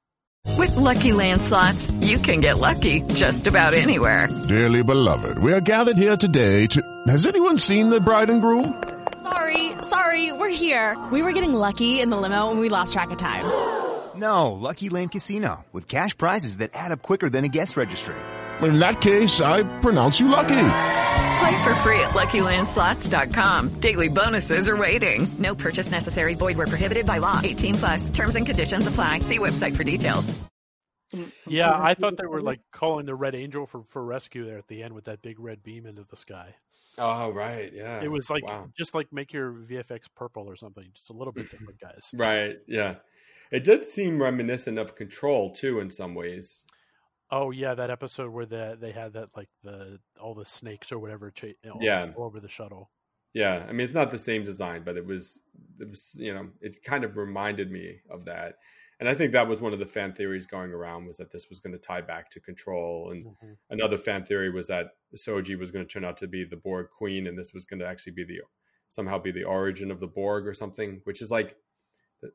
With 0.56 0.76
Lucky 0.76 1.12
Land 1.12 1.42
slots, 1.42 1.90
you 2.00 2.18
can 2.18 2.40
get 2.40 2.58
lucky 2.58 3.00
just 3.02 3.48
about 3.48 3.74
anywhere. 3.74 4.28
Dearly 4.46 4.82
beloved, 4.84 5.38
we 5.38 5.52
are 5.52 5.60
gathered 5.60 5.96
here 5.96 6.16
today 6.16 6.68
to. 6.68 7.02
Has 7.08 7.26
anyone 7.26 7.58
seen 7.58 7.88
the 7.88 8.00
bride 8.00 8.30
and 8.30 8.40
groom? 8.40 8.82
Sorry, 9.22 9.72
sorry, 9.82 10.32
we're 10.32 10.48
here. 10.48 10.96
We 11.10 11.22
were 11.22 11.32
getting 11.32 11.52
lucky 11.52 12.00
in 12.00 12.10
the 12.10 12.16
limo 12.16 12.50
and 12.50 12.60
we 12.60 12.68
lost 12.68 12.92
track 12.92 13.10
of 13.10 13.18
time. 13.18 13.85
No, 14.16 14.52
Lucky 14.52 14.88
Land 14.88 15.12
Casino, 15.12 15.64
with 15.72 15.88
cash 15.88 16.16
prizes 16.16 16.58
that 16.58 16.70
add 16.74 16.92
up 16.92 17.02
quicker 17.02 17.28
than 17.28 17.44
a 17.44 17.48
guest 17.48 17.76
registry. 17.76 18.16
In 18.62 18.78
that 18.78 19.00
case, 19.02 19.40
I 19.42 19.62
pronounce 19.80 20.18
you 20.20 20.28
lucky. 20.28 20.54
Play 21.38 21.62
for 21.62 21.74
free 21.84 22.00
at 22.00 22.14
LuckyLandSlots.com. 22.14 23.80
Daily 23.80 24.08
bonuses 24.08 24.68
are 24.68 24.76
waiting. 24.76 25.28
No 25.38 25.54
purchase 25.54 25.90
necessary. 25.90 26.34
Void 26.34 26.56
where 26.56 26.66
prohibited 26.66 27.04
by 27.04 27.18
law. 27.18 27.40
18 27.44 27.74
plus. 27.74 28.08
Terms 28.10 28.36
and 28.36 28.46
conditions 28.46 28.86
apply. 28.86 29.18
See 29.20 29.38
website 29.38 29.76
for 29.76 29.84
details. 29.84 30.38
Yeah, 31.46 31.70
I 31.70 31.94
thought 31.94 32.16
they 32.16 32.26
were 32.26 32.40
like 32.42 32.60
calling 32.72 33.06
the 33.06 33.14
Red 33.14 33.34
Angel 33.34 33.64
for, 33.66 33.84
for 33.84 34.02
rescue 34.04 34.44
there 34.46 34.58
at 34.58 34.66
the 34.66 34.82
end 34.82 34.92
with 34.94 35.04
that 35.04 35.22
big 35.22 35.38
red 35.38 35.62
beam 35.62 35.86
into 35.86 36.04
the 36.08 36.16
sky. 36.16 36.54
Oh 36.98 37.30
right, 37.30 37.70
yeah. 37.72 38.02
It 38.02 38.10
was 38.10 38.28
like 38.30 38.44
Wow. 38.48 38.68
just 38.76 38.94
like 38.94 39.12
make 39.12 39.32
your 39.32 39.52
VFX 39.52 40.06
purple 40.16 40.48
or 40.48 40.56
something, 40.56 40.84
just 40.94 41.10
a 41.10 41.12
little 41.12 41.32
bit 41.32 41.48
different, 41.50 41.78
guys. 41.80 42.10
Right, 42.12 42.56
yeah. 42.66 42.96
It 43.50 43.64
did 43.64 43.84
seem 43.84 44.22
reminiscent 44.22 44.78
of 44.78 44.94
Control 44.94 45.50
too, 45.52 45.80
in 45.80 45.90
some 45.90 46.14
ways. 46.14 46.64
Oh 47.30 47.50
yeah, 47.50 47.74
that 47.74 47.90
episode 47.90 48.30
where 48.30 48.46
the, 48.46 48.76
they 48.80 48.92
had 48.92 49.14
that 49.14 49.30
like 49.36 49.48
the 49.64 49.98
all 50.20 50.34
the 50.34 50.44
snakes 50.44 50.92
or 50.92 50.98
whatever 50.98 51.30
cha- 51.30 51.48
all, 51.70 51.78
Yeah. 51.80 52.12
all 52.16 52.24
over 52.24 52.40
the 52.40 52.48
shuttle. 52.48 52.90
Yeah, 53.34 53.66
I 53.68 53.72
mean 53.72 53.80
it's 53.80 53.94
not 53.94 54.10
the 54.10 54.18
same 54.18 54.44
design, 54.44 54.82
but 54.84 54.96
it 54.96 55.04
was 55.04 55.40
it 55.80 55.88
was 55.88 56.16
you 56.18 56.32
know 56.32 56.48
it 56.60 56.82
kind 56.84 57.04
of 57.04 57.16
reminded 57.16 57.70
me 57.70 58.00
of 58.10 58.24
that, 58.26 58.54
and 59.00 59.08
I 59.08 59.14
think 59.14 59.32
that 59.32 59.48
was 59.48 59.60
one 59.60 59.72
of 59.72 59.78
the 59.78 59.86
fan 59.86 60.12
theories 60.12 60.46
going 60.46 60.72
around 60.72 61.06
was 61.06 61.16
that 61.18 61.32
this 61.32 61.48
was 61.50 61.60
going 61.60 61.72
to 61.72 61.78
tie 61.78 62.00
back 62.00 62.30
to 62.30 62.40
Control, 62.40 63.10
and 63.10 63.26
mm-hmm. 63.26 63.52
another 63.70 63.98
fan 63.98 64.24
theory 64.24 64.50
was 64.50 64.68
that 64.68 64.92
Soji 65.16 65.58
was 65.58 65.70
going 65.70 65.84
to 65.84 65.92
turn 65.92 66.04
out 66.04 66.16
to 66.18 66.28
be 66.28 66.44
the 66.44 66.56
Borg 66.56 66.86
Queen, 66.96 67.26
and 67.26 67.36
this 67.36 67.52
was 67.52 67.66
going 67.66 67.80
to 67.80 67.86
actually 67.86 68.12
be 68.14 68.24
the 68.24 68.40
somehow 68.88 69.18
be 69.18 69.32
the 69.32 69.44
origin 69.44 69.90
of 69.90 70.00
the 70.00 70.06
Borg 70.06 70.46
or 70.46 70.54
something, 70.54 71.00
which 71.04 71.20
is 71.20 71.30
like 71.30 71.56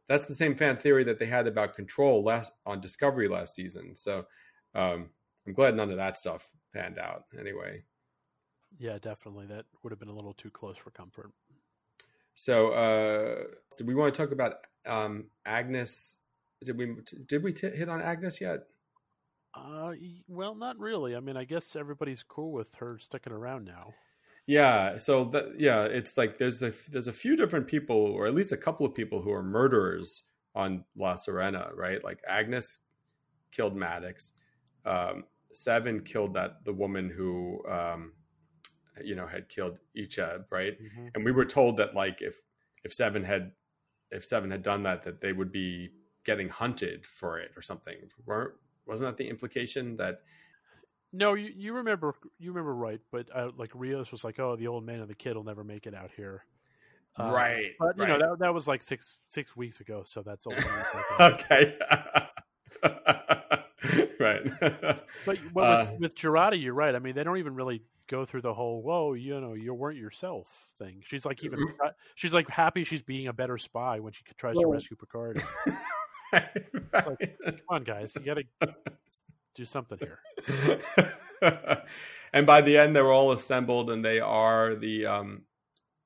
that's 0.07 0.27
the 0.27 0.35
same 0.35 0.55
fan 0.55 0.77
theory 0.77 1.03
that 1.05 1.19
they 1.19 1.25
had 1.25 1.47
about 1.47 1.75
Control 1.75 2.23
last 2.23 2.53
on 2.65 2.81
Discovery 2.81 3.27
last 3.27 3.55
season. 3.55 3.95
So 3.95 4.25
um, 4.75 5.09
I'm 5.47 5.53
glad 5.53 5.75
none 5.75 5.91
of 5.91 5.97
that 5.97 6.17
stuff 6.17 6.49
panned 6.73 6.99
out. 6.99 7.25
Anyway, 7.37 7.83
Yeah, 8.77 8.97
definitely. 8.99 9.45
That 9.47 9.65
would 9.81 9.91
have 9.91 9.99
been 9.99 10.09
a 10.09 10.13
little 10.13 10.33
too 10.33 10.49
close 10.51 10.77
for 10.77 10.91
comfort. 10.91 11.31
So, 12.35 12.71
uh, 12.71 13.43
do 13.77 13.85
we 13.85 13.95
want 13.95 14.13
to 14.13 14.17
talk 14.21 14.31
about 14.31 14.65
um, 14.85 15.29
Agnes? 15.45 16.17
Did 16.63 16.77
we 16.77 16.95
did 17.25 17.43
we 17.43 17.53
t- 17.53 17.69
hit 17.69 17.89
on 17.89 18.01
Agnes 18.01 18.41
yet? 18.41 18.61
Uh, 19.53 19.93
well, 20.27 20.55
not 20.55 20.77
really. 20.79 21.15
I 21.15 21.19
mean, 21.19 21.37
I 21.37 21.43
guess 21.43 21.75
everybody's 21.75 22.23
cool 22.23 22.51
with 22.51 22.75
her 22.75 22.97
sticking 22.99 23.33
around 23.33 23.65
now. 23.65 23.93
Yeah. 24.47 24.97
So 24.97 25.25
that 25.25 25.59
yeah, 25.59 25.85
it's 25.85 26.17
like 26.17 26.37
there's 26.37 26.61
a 26.61 26.73
there's 26.89 27.07
a 27.07 27.13
few 27.13 27.35
different 27.35 27.67
people, 27.67 27.95
or 27.95 28.25
at 28.27 28.33
least 28.33 28.51
a 28.51 28.57
couple 28.57 28.85
of 28.85 28.93
people 28.93 29.21
who 29.21 29.31
are 29.31 29.43
murderers 29.43 30.23
on 30.55 30.83
La 30.95 31.15
Sirena, 31.15 31.75
right? 31.75 32.03
Like 32.03 32.21
Agnes 32.27 32.79
killed 33.51 33.75
Maddox. 33.75 34.31
Um, 34.85 35.25
Seven 35.53 36.01
killed 36.01 36.33
that 36.35 36.63
the 36.63 36.73
woman 36.73 37.09
who 37.09 37.61
um, 37.67 38.13
you 39.03 39.15
know 39.15 39.27
had 39.27 39.49
killed 39.49 39.79
Icheb, 39.97 40.45
right? 40.49 40.77
And 41.13 41.25
we 41.25 41.31
were 41.31 41.45
told 41.45 41.77
that 41.77 41.93
like 41.93 42.21
if 42.21 42.41
if 42.83 42.93
Seven 42.93 43.23
had 43.23 43.51
if 44.11 44.25
Seven 44.25 44.51
had 44.51 44.63
done 44.63 44.83
that, 44.83 45.03
that 45.03 45.21
they 45.21 45.33
would 45.33 45.51
be 45.51 45.91
getting 46.25 46.49
hunted 46.49 47.05
for 47.05 47.39
it 47.39 47.51
or 47.55 47.61
something. 47.61 47.95
weren't 48.25 48.53
Wasn't 48.85 49.07
that 49.07 49.17
the 49.21 49.29
implication 49.29 49.97
that? 49.97 50.21
No, 51.13 51.33
you, 51.33 51.51
you 51.55 51.73
remember 51.73 52.15
you 52.39 52.51
remember 52.51 52.73
right, 52.73 53.01
but 53.11 53.27
uh, 53.35 53.49
like 53.57 53.71
Rios 53.73 54.11
was 54.11 54.23
like, 54.23 54.39
"Oh, 54.39 54.55
the 54.55 54.67
old 54.67 54.85
man 54.85 55.01
and 55.01 55.09
the 55.09 55.15
kid 55.15 55.35
will 55.35 55.43
never 55.43 55.63
make 55.63 55.85
it 55.85 55.93
out 55.93 56.11
here." 56.15 56.45
Uh, 57.19 57.31
Right, 57.33 57.71
but 57.77 57.97
you 57.97 58.07
know 58.07 58.17
that 58.17 58.39
that 58.39 58.53
was 58.53 58.67
like 58.67 58.81
six 58.81 59.17
six 59.27 59.55
weeks 59.55 59.81
ago, 59.81 60.03
so 60.05 60.21
that's 60.21 60.47
old. 60.47 60.55
okay. 61.19 61.77
right. 64.19 64.41
But, 65.25 65.37
but 65.53 65.63
Uh, 65.63 65.87
with, 65.91 65.99
with 65.99 66.15
Jurati, 66.15 66.61
you're 66.61 66.73
right. 66.73 66.95
I 66.95 66.99
mean, 66.99 67.15
they 67.15 67.23
don't 67.23 67.37
even 67.37 67.55
really 67.55 67.83
go 68.07 68.23
through 68.23 68.41
the 68.41 68.53
whole 68.53 68.81
"whoa, 68.81 69.11
you 69.13 69.41
know, 69.41 69.53
you 69.53 69.73
weren't 69.73 69.97
yourself" 69.97 70.73
thing. 70.79 71.01
She's 71.05 71.25
like 71.25 71.43
even 71.43 71.59
she's 72.15 72.33
like 72.33 72.49
happy 72.49 72.85
she's 72.85 73.01
being 73.01 73.27
a 73.27 73.33
better 73.33 73.57
spy 73.57 73.99
when 73.99 74.13
she 74.13 74.23
tries 74.37 74.55
to 74.57 74.67
rescue 74.67 74.95
Picard. 74.95 75.43
It's 76.33 76.93
like, 76.93 77.37
come 77.43 77.57
on, 77.67 77.83
guys, 77.83 78.13
you 78.15 78.21
got 78.25 78.35
to 78.35 78.75
do 79.55 79.65
something 79.65 79.99
here. 79.99 80.19
and 82.33 82.45
by 82.45 82.61
the 82.61 82.77
end, 82.77 82.95
they're 82.95 83.11
all 83.11 83.31
assembled, 83.31 83.89
and 83.89 84.03
they 84.03 84.19
are 84.19 84.75
the 84.75 85.05
um, 85.05 85.43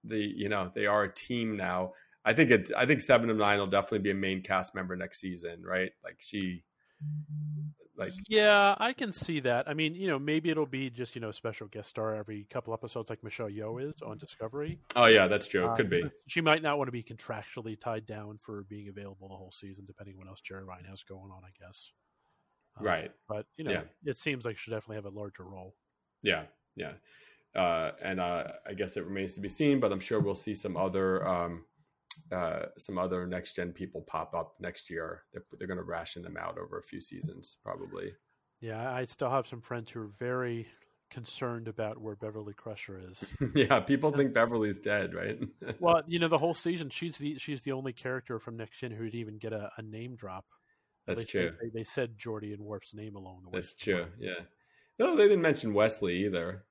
the 0.04 0.20
you 0.20 0.50
know 0.50 0.72
they 0.74 0.86
are 0.86 1.04
a 1.04 1.14
team 1.14 1.58
now. 1.58 1.94
I 2.24 2.34
think 2.34 2.52
it. 2.52 2.72
I 2.76 2.86
think 2.86 3.02
Seven 3.02 3.30
of 3.30 3.38
Nine 3.38 3.60
will 3.60 3.68
definitely 3.68 4.00
be 4.00 4.12
a 4.12 4.16
main 4.16 4.42
cast 4.42 4.74
member 4.74 4.96
next 4.96 5.20
season, 5.20 5.62
right? 5.64 5.92
Like 6.04 6.18
she, 6.20 6.64
like 7.98 8.14
Yeah, 8.28 8.76
I 8.80 8.94
can 8.94 9.12
see 9.12 9.40
that. 9.42 9.70
I 9.70 9.76
mean, 9.76 9.94
you 9.94 10.08
know, 10.08 10.18
maybe 10.18 10.50
it'll 10.50 10.66
be 10.66 10.90
just 10.90 11.14
you 11.16 11.22
know 11.22 11.32
special 11.32 11.68
guest 11.68 11.90
star 11.90 12.16
every 12.16 12.46
couple 12.50 12.74
episodes, 12.74 13.12
like 13.12 13.24
Michelle 13.24 13.50
Yeoh 13.50 13.88
is 13.88 14.02
on 14.02 14.18
Discovery. 14.18 14.80
oh 14.96 15.06
yeah, 15.06 15.28
that's 15.28 15.48
true. 15.48 15.66
Uh, 15.68 15.76
Could 15.76 15.90
be. 15.90 16.04
She 16.28 16.42
might 16.42 16.64
not 16.64 16.80
want 16.80 16.88
to 16.88 16.92
be 16.92 17.04
contractually 17.04 17.80
tied 17.80 18.06
down 18.06 18.40
for 18.40 18.64
being 18.70 18.88
available 18.88 19.28
the 19.28 19.36
whole 19.36 19.52
season, 19.52 19.86
depending 19.86 20.16
on 20.16 20.20
what 20.20 20.28
else 20.28 20.42
Jeri 20.42 20.66
Ryan 20.66 20.86
has 20.86 21.04
going 21.04 21.32
on. 21.32 21.44
I 21.44 21.52
guess. 21.64 21.92
Um, 22.78 22.86
right. 22.86 23.12
But 23.28 23.46
you 23.58 23.64
know, 23.64 23.72
Yeah. 23.72 23.84
it 24.04 24.18
seems 24.18 24.46
like 24.46 24.58
she 24.58 24.64
should 24.66 24.72
definitely 24.72 24.98
have 24.98 25.06
a 25.06 25.18
larger 25.18 25.44
role. 25.44 25.76
Yeah, 26.22 26.46
yeah. 26.76 26.94
Uh, 27.56 27.92
and 28.04 28.20
uh, 28.20 28.48
I 28.68 28.74
guess 28.74 28.98
it 28.98 29.06
remains 29.06 29.36
to 29.36 29.42
be 29.42 29.50
seen, 29.50 29.80
but 29.80 29.92
I'm 29.92 30.00
sure 30.00 30.20
we'll 30.20 30.36
see 30.36 30.56
some 30.56 30.76
other 30.76 31.26
um, 31.26 31.66
uh, 32.32 32.66
some 32.78 32.98
other 32.98 33.26
next 33.28 33.56
gen 33.56 33.72
people 33.72 34.02
pop 34.02 34.34
up 34.34 34.56
next 34.60 34.90
year. 34.90 35.24
They're, 35.32 35.44
they're 35.58 35.68
going 35.68 35.78
to 35.78 35.84
ration 35.84 36.22
them 36.22 36.38
out 36.38 36.58
over 36.58 36.80
a 36.80 36.84
few 36.84 37.02
seasons, 37.02 37.58
probably. 37.64 38.14
Yeah, 38.62 38.92
I 38.92 39.04
still 39.04 39.30
have 39.30 39.48
some 39.48 39.62
friends 39.62 39.92
who 39.92 40.02
are 40.02 40.08
very 40.08 40.68
concerned 41.12 41.68
about 41.68 42.02
where 42.02 42.16
Beverly 42.16 42.54
Crusher 42.54 43.02
is. 43.10 43.26
yeah, 43.56 43.80
people 43.80 44.12
think 44.12 44.34
Beverly's 44.34 44.80
dead, 44.80 45.14
right? 45.14 45.40
well, 45.80 46.02
you 46.08 46.20
know, 46.20 46.28
the 46.28 46.38
whole 46.38 46.54
season 46.54 46.90
she's 46.90 47.18
the 47.18 47.38
she's 47.38 47.62
the 47.62 47.72
only 47.74 47.94
character 47.94 48.40
from 48.40 48.58
Next 48.58 48.80
Gen 48.80 48.92
who'd 48.92 49.16
even 49.16 49.38
get 49.38 49.54
a, 49.54 49.72
a 49.78 49.82
name 49.82 50.16
drop. 50.16 50.46
That's 51.06 51.22
they, 51.22 51.26
true. 51.26 51.54
They, 51.62 51.70
they 51.70 51.84
said 51.84 52.18
Geordi 52.18 52.54
and 52.54 52.62
Worf's 52.62 52.94
name 52.94 53.16
along 53.16 53.42
the 53.44 53.50
way. 53.50 53.60
That's 53.60 53.74
true. 53.74 54.08
Yeah. 54.20 54.42
No, 54.98 55.16
they 55.16 55.24
didn't 55.24 55.42
mention 55.42 55.74
Wesley 55.74 56.26
either. 56.26 56.66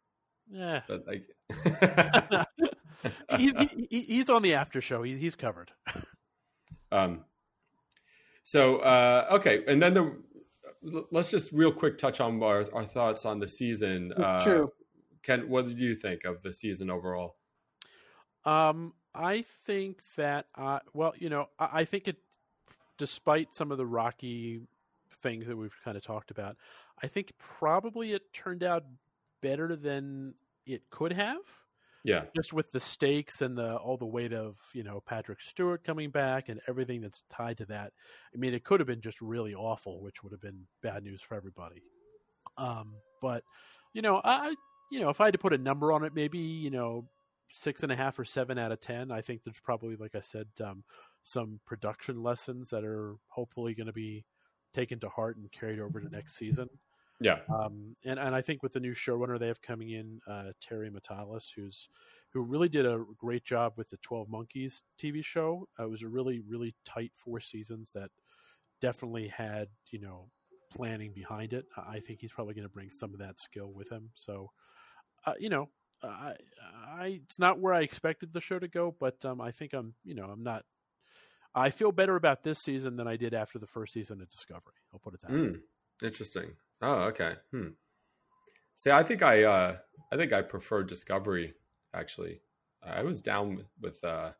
Yeah, 0.51 0.83
but 0.87 1.05
like, 1.07 1.27
he's, 3.39 3.53
he, 3.91 4.03
he's 4.03 4.31
on 4.31 4.43
the 4.43 4.55
after 4.55 4.81
show. 4.81 5.03
He, 5.03 5.17
he's 5.17 5.35
covered. 5.35 5.71
um. 6.93 7.25
So 8.43 8.79
uh, 8.79 9.27
okay, 9.33 9.65
and 9.67 9.83
then 9.83 9.95
the 9.95 10.17
let's 11.11 11.31
just 11.31 11.53
real 11.53 11.73
quick 11.73 11.97
touch 11.99 12.21
on 12.21 12.43
our, 12.43 12.67
our 12.73 12.85
thoughts 12.85 13.25
on 13.25 13.39
the 13.39 13.49
season. 13.49 14.13
Uh, 14.13 14.45
True. 14.45 14.73
Ken, 15.23 15.49
what 15.49 15.67
did 15.67 15.79
you 15.79 15.95
think 15.95 16.25
of 16.25 16.43
the 16.43 16.53
season 16.53 16.91
overall? 16.91 17.37
Um, 18.45 18.93
I 19.15 19.43
think 19.65 20.03
that, 20.17 20.47
uh, 20.55 20.81
well, 20.93 21.15
you 21.17 21.31
know, 21.31 21.49
I, 21.59 21.69
I 21.73 21.85
think 21.85 22.09
it, 22.09 22.19
despite 22.99 23.55
some 23.55 23.71
of 23.71 23.79
the 23.79 23.87
rocky 23.87 24.61
things 25.23 25.47
that 25.47 25.57
we've 25.57 25.77
kind 25.85 25.97
of 25.97 26.03
talked 26.03 26.31
about, 26.31 26.57
I 27.03 27.07
think 27.07 27.33
probably 27.39 28.13
it 28.13 28.33
turned 28.33 28.63
out 28.63 28.85
better 29.43 29.77
than 29.77 30.35
it 30.67 30.83
could 30.91 31.13
have. 31.13 31.41
Yeah. 32.05 32.25
Just 32.37 32.53
with 32.53 32.71
the 32.71 32.81
stakes 32.81 33.41
and 33.41 33.57
the 33.57 33.77
all 33.77 33.97
the 33.97 34.05
weight 34.05 34.35
of 34.35 34.57
you 34.75 34.83
know 34.83 35.01
Patrick 35.07 35.41
Stewart 35.41 35.85
coming 35.85 36.11
back 36.11 36.51
and 36.51 36.61
everything 36.69 37.01
that's 37.01 37.23
tied 37.31 37.57
to 37.59 37.67
that. 37.67 37.93
I 38.35 38.37
mean, 38.37 38.53
it 38.53 38.63
could 38.63 38.81
have 38.81 38.87
been 38.87 39.01
just 39.01 39.23
really 39.23 39.55
awful, 39.55 40.03
which 40.03 40.23
would 40.23 40.33
have 40.33 40.41
been 40.41 40.67
bad 40.83 41.03
news 41.03 41.23
for 41.23 41.35
everybody. 41.35 41.83
Um, 42.59 42.97
but 43.23 43.43
you 43.95 44.03
know, 44.03 44.21
I 44.23 44.55
you 44.93 45.01
know 45.01 45.09
if 45.09 45.21
I 45.23 45.27
had 45.27 45.33
to 45.33 45.39
put 45.39 45.55
a 45.55 45.59
number 45.59 45.93
on 45.93 46.05
it, 46.05 46.15
maybe 46.15 46.39
you 46.39 46.71
know 46.71 47.09
six 47.51 47.83
and 47.83 47.93
a 47.93 47.97
half 47.97 48.19
or 48.19 48.25
seven 48.25 48.59
out 48.59 48.73
of 48.73 48.81
ten. 48.81 49.11
I 49.11 49.23
think 49.23 49.43
there's 49.45 49.61
probably, 49.61 49.97
like 49.97 50.15
I 50.15 50.21
said, 50.21 50.49
um, 50.63 50.85
some 51.25 51.59
production 51.67 52.23
lessons 52.23 52.71
that 52.71 52.85
are 52.85 53.17
hopefully 53.29 53.75
going 53.75 53.87
to 53.87 53.93
be 53.93 54.25
taken 54.73 55.01
to 55.01 55.09
heart 55.09 55.37
and 55.37 55.51
carried 55.51 55.81
over 55.81 56.01
to 56.01 56.09
next 56.09 56.37
season. 56.37 56.69
Yeah. 57.21 57.39
Um, 57.49 57.97
and, 58.05 58.19
and 58.19 58.35
I 58.35 58.43
think 58.43 58.63
with 58.63 58.73
the 58.73 58.81
new 58.81 58.93
showrunner 58.93 59.39
they 59.39 59.47
have 59.47 59.63
coming 59.63 59.91
in, 59.91 60.21
uh, 60.29 60.53
Terry 60.61 60.91
Matalas, 60.91 61.53
who's 61.55 61.89
who 62.33 62.43
really 62.43 62.69
did 62.69 62.85
a 62.85 63.05
great 63.17 63.45
job 63.45 63.75
with 63.77 63.89
the 63.89 63.97
Twelve 63.99 64.29
Monkeys 64.29 64.83
TV 64.99 65.25
show. 65.25 65.69
Uh, 65.79 65.85
it 65.85 65.91
was 65.91 66.03
a 66.03 66.09
really 66.09 66.41
really 66.41 66.75
tight 66.85 67.13
four 67.17 67.41
seasons 67.41 67.91
that 67.95 68.11
definitely 68.81 69.29
had 69.29 69.69
you 69.91 70.01
know 70.01 70.29
planning 70.71 71.13
behind 71.15 71.53
it. 71.53 71.67
I 71.77 72.01
think 72.01 72.21
he's 72.21 72.33
probably 72.33 72.55
going 72.55 72.67
to 72.67 72.73
bring 72.73 72.91
some 72.91 73.13
of 73.13 73.21
that 73.21 73.39
skill 73.39 73.73
with 73.73 73.91
him. 73.91 74.11
So, 74.15 74.51
uh, 75.25 75.35
you 75.39 75.49
know, 75.49 75.69
I, 76.03 76.35
I 76.87 77.21
it's 77.25 77.39
not 77.39 77.61
where 77.61 77.73
I 77.73 77.83
expected 77.83 78.33
the 78.33 78.41
show 78.41 78.59
to 78.59 78.69
go, 78.69 78.95
but 78.99 79.25
um, 79.25 79.41
I 79.41 79.53
think 79.53 79.73
I'm 79.73 79.95
you 80.05 80.15
know 80.15 80.25
I'm 80.25 80.43
not. 80.43 80.65
I 81.55 81.71
feel 81.71 81.93
better 81.93 82.17
about 82.17 82.43
this 82.43 82.59
season 82.59 82.97
than 82.97 83.07
I 83.07 83.17
did 83.17 83.35
after 83.35 83.59
the 83.59 83.67
first 83.67 83.93
season 83.93 84.21
of 84.21 84.29
Discovery. 84.29 84.75
I'll 84.93 84.99
put 84.99 85.15
it 85.15 85.21
that 85.21 85.31
way. 85.31 85.37
Mm, 85.37 85.61
interesting. 86.03 86.51
Oh, 86.83 87.03
okay. 87.05 87.35
Hmm. 87.53 87.69
See, 88.77 88.91
I 88.91 89.03
think 89.03 89.23
I, 89.23 89.45
uh, 89.45 89.77
I 90.13 90.17
think 90.17 90.33
I 90.33 90.43
prefer 90.43 90.83
Discovery. 90.83 91.55
Actually, 91.95 92.41
I 92.83 93.03
was 93.03 93.21
down 93.21 93.65
with, 93.81 94.03
uh, 94.05 94.33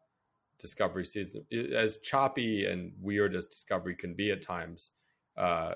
Discovery 0.59 1.05
season 1.05 1.45
as 1.77 1.99
choppy 1.99 2.65
and 2.67 2.93
weird 3.01 3.35
as 3.35 3.47
Discovery 3.47 3.97
can 3.97 4.15
be 4.15 4.31
at 4.31 4.41
times. 4.41 4.91
Uh, 5.37 5.75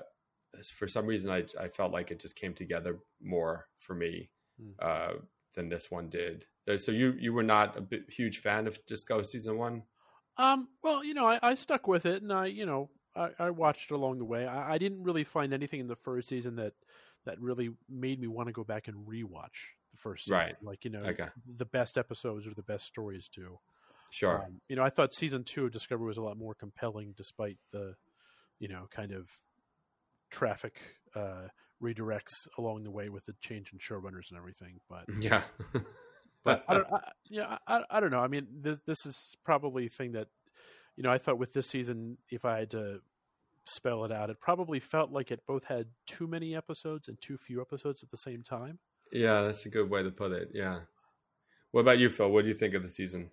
for 0.73 0.87
some 0.87 1.05
reason, 1.05 1.29
I, 1.29 1.43
I 1.59 1.67
felt 1.67 1.91
like 1.91 2.11
it 2.11 2.19
just 2.19 2.35
came 2.35 2.53
together 2.53 2.99
more 3.21 3.67
for 3.77 3.93
me 3.93 4.29
uh, 4.81 5.13
than 5.53 5.69
this 5.69 5.91
one 5.91 6.09
did. 6.09 6.45
Uh, 6.67 6.77
So 6.77 6.91
you 6.91 7.11
you 7.19 7.33
were 7.33 7.43
not 7.43 7.77
a 7.77 7.99
huge 8.09 8.39
fan 8.39 8.67
of 8.67 8.83
Disco 8.85 9.21
season 9.21 9.57
one. 9.57 9.83
Um, 10.39 10.69
well, 10.81 11.03
you 11.03 11.13
know, 11.13 11.27
I, 11.27 11.37
I 11.43 11.55
stuck 11.55 11.87
with 11.87 12.05
it, 12.05 12.21
and 12.23 12.31
I, 12.31 12.45
you 12.45 12.65
know, 12.65 12.89
I, 13.15 13.31
I 13.37 13.49
watched 13.49 13.91
along 13.91 14.19
the 14.19 14.25
way. 14.25 14.47
I, 14.47 14.73
I 14.75 14.77
didn't 14.77 15.03
really 15.03 15.25
find 15.25 15.53
anything 15.53 15.81
in 15.81 15.87
the 15.87 15.95
first 15.97 16.29
season 16.29 16.55
that 16.55 16.73
that 17.25 17.39
really 17.41 17.71
made 17.89 18.19
me 18.21 18.27
want 18.27 18.47
to 18.47 18.53
go 18.53 18.63
back 18.63 18.87
and 18.87 19.05
rewatch 19.05 19.75
the 19.91 19.97
first 19.97 20.23
season. 20.25 20.37
Right. 20.37 20.55
Like 20.63 20.85
you 20.85 20.91
know, 20.91 21.03
Okay. 21.03 21.27
the 21.57 21.65
best 21.65 21.97
episodes 21.97 22.47
or 22.47 22.53
the 22.53 22.63
best 22.63 22.85
stories 22.85 23.27
do. 23.27 23.59
Sure. 24.11 24.43
Um, 24.45 24.61
you 24.69 24.75
know, 24.77 24.83
I 24.83 24.89
thought 24.89 25.13
season 25.13 25.43
two 25.43 25.65
of 25.65 25.71
Discovery 25.71 26.07
was 26.07 26.17
a 26.17 26.21
lot 26.21 26.37
more 26.37 26.55
compelling, 26.55 27.13
despite 27.17 27.57
the, 27.71 27.95
you 28.59 28.69
know, 28.69 28.87
kind 28.89 29.11
of 29.11 29.29
traffic 30.31 30.95
uh, 31.15 31.47
redirects 31.83 32.47
along 32.57 32.83
the 32.83 32.91
way 32.91 33.09
with 33.09 33.25
the 33.25 33.33
change 33.41 33.73
in 33.73 33.79
showrunners 33.79 34.29
and 34.29 34.37
everything. 34.37 34.79
But 34.89 35.05
Yeah. 35.19 35.43
But 36.49 36.63
I 36.67 36.73
don't, 36.73 36.87
I, 36.93 36.99
yeah, 37.29 37.57
I, 37.67 37.81
I 37.89 37.99
don't 37.99 38.11
know. 38.11 38.19
I 38.19 38.27
mean, 38.27 38.47
this 38.61 38.79
this 38.85 39.05
is 39.05 39.35
probably 39.43 39.85
a 39.85 39.89
thing 39.89 40.11
that, 40.13 40.27
you 40.95 41.03
know, 41.03 41.11
I 41.11 41.17
thought 41.17 41.37
with 41.37 41.53
this 41.53 41.67
season, 41.67 42.17
if 42.29 42.45
I 42.45 42.59
had 42.59 42.71
to 42.71 42.99
spell 43.65 44.03
it 44.05 44.11
out, 44.11 44.29
it 44.29 44.39
probably 44.39 44.79
felt 44.79 45.11
like 45.11 45.31
it 45.31 45.41
both 45.47 45.63
had 45.65 45.87
too 46.07 46.27
many 46.27 46.55
episodes 46.55 47.07
and 47.07 47.17
too 47.21 47.37
few 47.37 47.61
episodes 47.61 48.01
at 48.03 48.09
the 48.11 48.17
same 48.17 48.41
time. 48.43 48.79
Yeah, 49.11 49.41
that's 49.43 49.65
a 49.65 49.69
good 49.69 49.89
way 49.89 50.03
to 50.03 50.11
put 50.11 50.31
it. 50.31 50.49
Yeah. 50.53 50.79
What 51.71 51.81
about 51.81 51.99
you, 51.99 52.09
Phil? 52.09 52.29
What 52.31 52.43
do 52.43 52.47
you 52.47 52.55
think 52.55 52.73
of 52.73 52.83
the 52.83 52.89
season? 52.89 53.29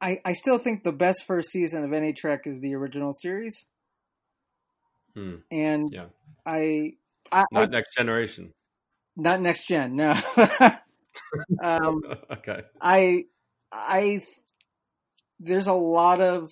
I, 0.00 0.18
I 0.24 0.32
still 0.32 0.56
think 0.58 0.82
the 0.84 0.92
best 0.92 1.24
first 1.26 1.50
season 1.50 1.84
of 1.84 1.92
any 1.92 2.12
Trek 2.12 2.42
is 2.46 2.58
the 2.60 2.74
original 2.74 3.12
series, 3.12 3.66
Hmm. 5.14 5.36
and 5.50 5.88
Yeah. 5.92 6.06
I, 6.46 6.92
I 7.32 7.44
Not 7.52 7.62
I- 7.64 7.66
next 7.66 7.96
generation. 7.96 8.54
not 9.16 9.40
next 9.40 9.66
gen, 9.68 9.96
no. 9.96 10.14
um, 11.62 12.00
okay. 12.30 12.64
I 12.80 13.24
I 13.72 14.22
there's 15.38 15.66
a 15.66 15.72
lot 15.72 16.20
of 16.20 16.50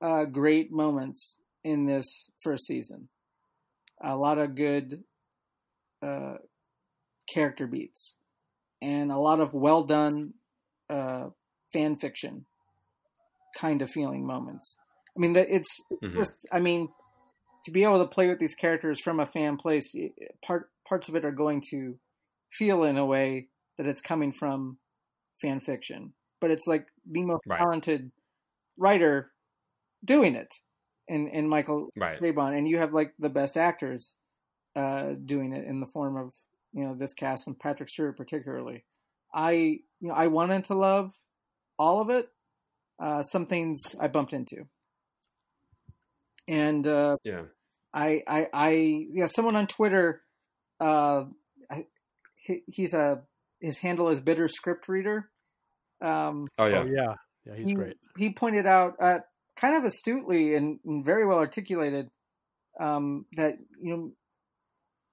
uh, 0.00 0.24
great 0.24 0.70
moments 0.70 1.38
in 1.64 1.86
this 1.86 2.06
first 2.42 2.64
season. 2.66 3.08
A 4.02 4.16
lot 4.16 4.38
of 4.38 4.54
good 4.54 5.04
uh, 6.02 6.36
character 7.32 7.66
beats 7.66 8.18
and 8.82 9.12
a 9.12 9.18
lot 9.18 9.40
of 9.40 9.54
well 9.54 9.84
done 9.84 10.34
uh, 10.90 11.28
fan 11.72 11.96
fiction 11.96 12.46
kind 13.56 13.82
of 13.82 13.90
feeling 13.90 14.26
moments. 14.26 14.76
I 15.16 15.20
mean, 15.20 15.32
that 15.34 15.48
it's 15.50 15.80
Mhm. 16.02 16.14
just. 16.14 16.46
I 16.52 16.60
mean, 16.60 16.88
to 17.64 17.70
be 17.70 17.84
able 17.84 17.98
to 17.98 18.08
play 18.08 18.28
with 18.28 18.38
these 18.38 18.54
characters 18.54 19.00
from 19.00 19.20
a 19.20 19.26
fan 19.26 19.56
place, 19.56 19.94
part 20.42 20.70
parts 20.88 21.08
of 21.08 21.16
it 21.16 21.24
are 21.24 21.32
going 21.32 21.62
to 21.70 21.98
feel 22.52 22.84
in 22.84 22.98
a 22.98 23.06
way 23.06 23.48
that 23.78 23.86
it's 23.86 24.00
coming 24.00 24.32
from 24.32 24.78
fan 25.40 25.60
fiction, 25.60 26.12
but 26.40 26.50
it's 26.50 26.66
like 26.66 26.86
the 27.10 27.22
most 27.22 27.42
Right. 27.46 27.58
talented 27.58 28.10
writer 28.76 29.30
doing 30.04 30.34
it, 30.34 30.54
in 31.08 31.28
in 31.28 31.48
Michael 31.48 31.90
Right. 31.96 32.20
Chabon, 32.20 32.56
and 32.56 32.68
you 32.68 32.78
have 32.78 32.92
like 32.92 33.14
the 33.18 33.30
best 33.30 33.56
actors 33.56 34.16
uh, 34.76 35.12
doing 35.24 35.52
it 35.52 35.66
in 35.66 35.80
the 35.80 35.86
form 35.86 36.16
of 36.16 36.32
you 36.72 36.84
know 36.84 36.94
this 36.94 37.14
cast 37.14 37.46
and 37.46 37.58
Patrick 37.58 37.88
Stewart 37.88 38.16
particularly. 38.16 38.84
I 39.34 39.52
you 39.52 40.08
know 40.08 40.14
I 40.14 40.26
wanted 40.28 40.64
to 40.66 40.74
love 40.74 41.12
all 41.78 42.00
of 42.00 42.10
it. 42.10 42.28
Uh, 43.00 43.22
some 43.22 43.46
things 43.46 43.94
I 44.00 44.08
bumped 44.08 44.32
into, 44.32 44.66
and 46.48 46.86
uh, 46.86 47.16
Yeah. 47.24 47.42
I, 47.92 48.22
I, 48.26 48.46
I, 48.52 49.06
yeah, 49.12 49.26
someone 49.26 49.56
on 49.56 49.66
Twitter, 49.66 50.22
uh, 50.80 51.24
I, 51.70 51.86
he, 52.36 52.62
he's 52.66 52.92
a, 52.94 53.22
his 53.60 53.78
handle 53.78 54.08
is 54.08 54.20
bitter 54.20 54.48
script 54.48 54.88
reader. 54.88 55.30
Um, 56.00 56.46
Oh 56.58 56.66
yeah. 56.66 56.78
Oh 56.78 56.86
yeah, 56.86 57.14
yeah, 57.44 57.54
he's 57.56 57.68
he, 57.68 57.74
great. 57.74 57.96
He 58.16 58.32
pointed 58.32 58.66
out, 58.66 58.94
uh, 59.00 59.18
kind 59.56 59.76
of 59.76 59.84
astutely 59.84 60.54
and, 60.54 60.78
and 60.84 61.04
very 61.04 61.26
well 61.26 61.38
articulated, 61.38 62.08
um, 62.78 63.26
that, 63.36 63.54
you 63.80 63.96
know, 63.96 64.12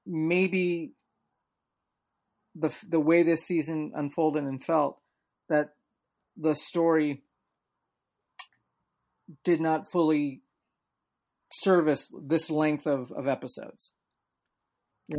maybe 0.06 0.92
the, 2.56 2.74
the 2.88 3.00
way 3.00 3.24
this 3.24 3.46
season 3.46 3.92
unfolded 3.96 4.44
and 4.44 4.64
felt 4.64 5.00
that 5.50 5.70
the 6.38 6.54
story 6.54 7.24
did 9.44 9.60
not 9.60 9.92
fully 9.92 10.42
service 11.52 12.10
this 12.28 12.52
length 12.52 12.86
of, 12.86 13.12
of 13.12 13.28
episodes. 13.28 13.92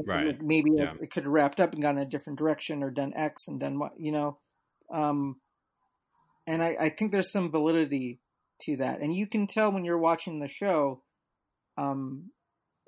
Right. 0.06 0.40
Maybe 0.42 0.72
Yeah. 0.72 0.94
it, 0.94 1.02
it 1.02 1.10
could 1.12 1.24
have 1.24 1.32
wrapped 1.32 1.60
up 1.60 1.72
and 1.72 1.82
gone 1.82 1.98
in 1.98 2.06
a 2.06 2.10
different 2.10 2.38
direction 2.38 2.82
or 2.82 2.90
done 2.90 3.12
X 3.14 3.48
and 3.48 3.60
done 3.60 3.78
what, 3.78 3.92
you 3.98 4.12
know. 4.12 4.38
Um, 4.92 5.40
and 6.46 6.62
I, 6.62 6.76
I 6.80 6.88
think 6.88 7.12
there's 7.12 7.32
some 7.32 7.50
validity 7.50 8.20
to 8.62 8.76
that. 8.78 9.00
And 9.00 9.14
you 9.14 9.26
can 9.26 9.46
tell 9.46 9.70
when 9.70 9.84
you're 9.84 9.98
watching 9.98 10.38
the 10.38 10.48
show 10.48 11.02
um, 11.78 12.30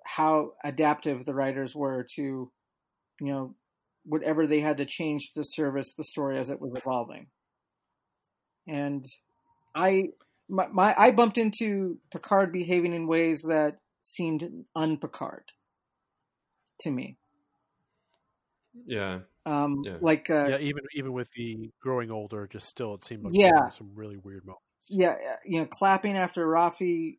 how 0.05 0.53
adaptive 0.65 1.25
the 1.25 1.35
writers 1.35 1.75
were 1.75 2.07
to, 2.17 2.23
you 3.21 3.33
know, 3.33 3.55
whatever 4.05 4.47
they 4.47 4.61
had 4.61 4.79
to 4.79 4.87
change 4.87 5.33
to 5.35 5.43
service 5.45 5.95
the 5.97 6.05
story 6.05 6.39
as 6.39 6.51
it 6.51 6.61
was 6.61 6.73
evolving. 6.75 7.27
And 8.67 9.05
I 9.75 10.11
my, 10.49 10.67
my 10.69 10.95
I 10.97 11.11
bumped 11.11 11.37
into 11.37 11.99
Picard 12.11 12.53
behaving 12.53 12.95
in 12.95 13.07
ways 13.07 13.43
that 13.43 13.79
seemed 14.03 14.49
un-Picard 14.75 15.45
to 16.81 16.91
me. 16.91 17.17
Yeah. 18.87 19.21
Um, 19.47 19.83
Yeah. 19.85 19.97
like 20.01 20.31
uh, 20.31 20.47
yeah, 20.49 20.59
even 20.59 20.83
even 20.95 21.13
with 21.13 21.31
the 21.33 21.71
growing 21.81 22.11
older, 22.11 22.47
just 22.47 22.67
still 22.69 22.95
it 22.95 23.05
seemed 23.05 23.25
like 23.25 23.35
Yeah. 23.35 23.51
there 23.53 23.65
were 23.65 23.71
some 23.73 23.91
really 23.95 24.17
weird 24.17 24.45
moments. 24.45 24.63
yeah, 24.91 25.11
uh, 25.11 25.37
you 25.45 25.61
know, 25.61 25.67
clapping 25.67 26.17
after 26.17 26.47
Raffi 26.47 27.19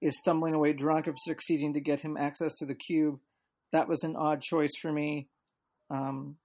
is 0.00 0.18
stumbling 0.18 0.54
away 0.54 0.72
drunk 0.72 1.06
of 1.06 1.14
succeeding 1.18 1.74
to 1.74 1.80
get 1.80 2.00
him 2.00 2.16
access 2.16 2.54
to 2.54 2.66
the 2.66 2.74
cube. 2.74 3.20
That 3.72 3.88
was 3.88 4.02
an 4.04 4.16
odd 4.16 4.40
choice 4.42 4.72
for 4.80 4.90
me. 4.92 5.28
Um, 5.90 6.36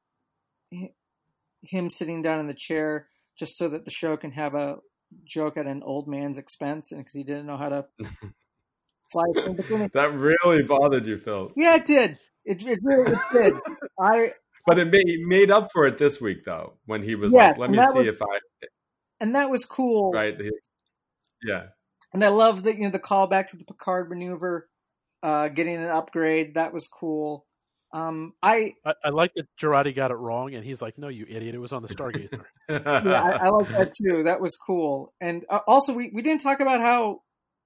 him 1.64 1.90
sitting 1.90 2.22
down 2.22 2.40
in 2.40 2.48
the 2.48 2.54
chair 2.54 3.08
just 3.38 3.58
so 3.58 3.70
that 3.70 3.86
the 3.86 3.92
show 3.92 4.18
can 4.18 4.32
have 4.32 4.54
a 4.56 4.78
joke 5.26 5.58
at 5.58 5.66
an 5.68 5.82
old 5.84 6.08
man's 6.08 6.38
expense, 6.38 6.92
and 6.92 7.00
because 7.02 7.16
he 7.16 7.24
didn't 7.24 7.46
know 7.48 7.58
how 7.58 7.70
to 7.70 7.86
fly. 9.12 9.24
a 9.30 9.34
plane. 9.42 9.56
But 9.56 9.68
then 9.70 9.82
it- 9.84 9.94
That 9.94 10.14
really 10.14 10.64
bothered 10.64 11.06
you, 11.06 11.18
Phil. 11.18 11.52
yeah, 11.56 11.76
it 11.76 11.86
did. 11.86 12.18
It, 12.46 12.66
it 12.66 12.80
really 12.84 13.12
it 13.12 13.20
did. 13.32 13.54
I 14.00 14.34
But 14.68 14.80
it 14.80 14.92
made, 14.92 15.20
made 15.28 15.52
up 15.52 15.70
for 15.72 15.86
it 15.86 16.00
this 16.00 16.20
week, 16.20 16.44
though, 16.44 16.74
when 16.88 17.04
he 17.04 17.14
was 17.14 17.32
Yes, 17.32 17.52
like, 17.52 17.60
"Let 17.60 17.70
me 17.72 17.78
see 17.78 18.00
was- 18.00 18.08
if 18.08 18.22
I." 18.22 18.40
and 19.20 19.36
that 19.36 19.50
was 19.50 19.64
cool. 19.66 20.12
Right. 20.12 20.36
yeah. 21.44 21.68
And 22.14 22.24
I 22.24 22.30
love 22.30 22.64
that 22.64 22.76
you 22.78 22.84
know 22.84 22.90
the 22.90 23.00
callback 23.00 23.50
to 23.50 23.58
the 23.58 23.66
Picard 23.66 24.10
maneuver, 24.10 24.68
uh, 25.22 25.50
getting 25.50 25.76
an 25.76 25.90
upgrade. 25.90 26.56
That 26.56 26.74
was 26.74 26.88
cool. 26.88 27.46
Um, 27.94 28.34
I 28.42 28.74
I, 28.84 28.94
I 29.06 29.10
like 29.10 29.34
that 29.36 29.46
Jurati 29.62 29.94
got 29.94 30.12
it 30.12 30.16
wrong, 30.16 30.56
and 30.56 30.66
he's 30.66 30.82
like, 30.82 30.98
"No, 30.98 31.10
you 31.10 31.26
idiot! 31.30 31.54
It 31.54 31.60
was 31.60 31.72
on 31.72 31.84
the 31.84 31.88
Stargazer." 31.88 32.44
yeah, 32.70 32.82
I, 32.86 33.46
I 33.46 33.50
like 33.50 33.70
that 33.70 33.94
too. 33.94 34.24
That 34.24 34.42
was 34.42 34.56
cool. 34.58 35.14
And 35.22 35.46
uh, 35.50 35.60
also, 35.68 35.94
we, 35.94 36.12
we 36.14 36.22
didn't 36.24 36.42
talk 36.42 36.60
about 36.60 36.82
how 36.82 37.22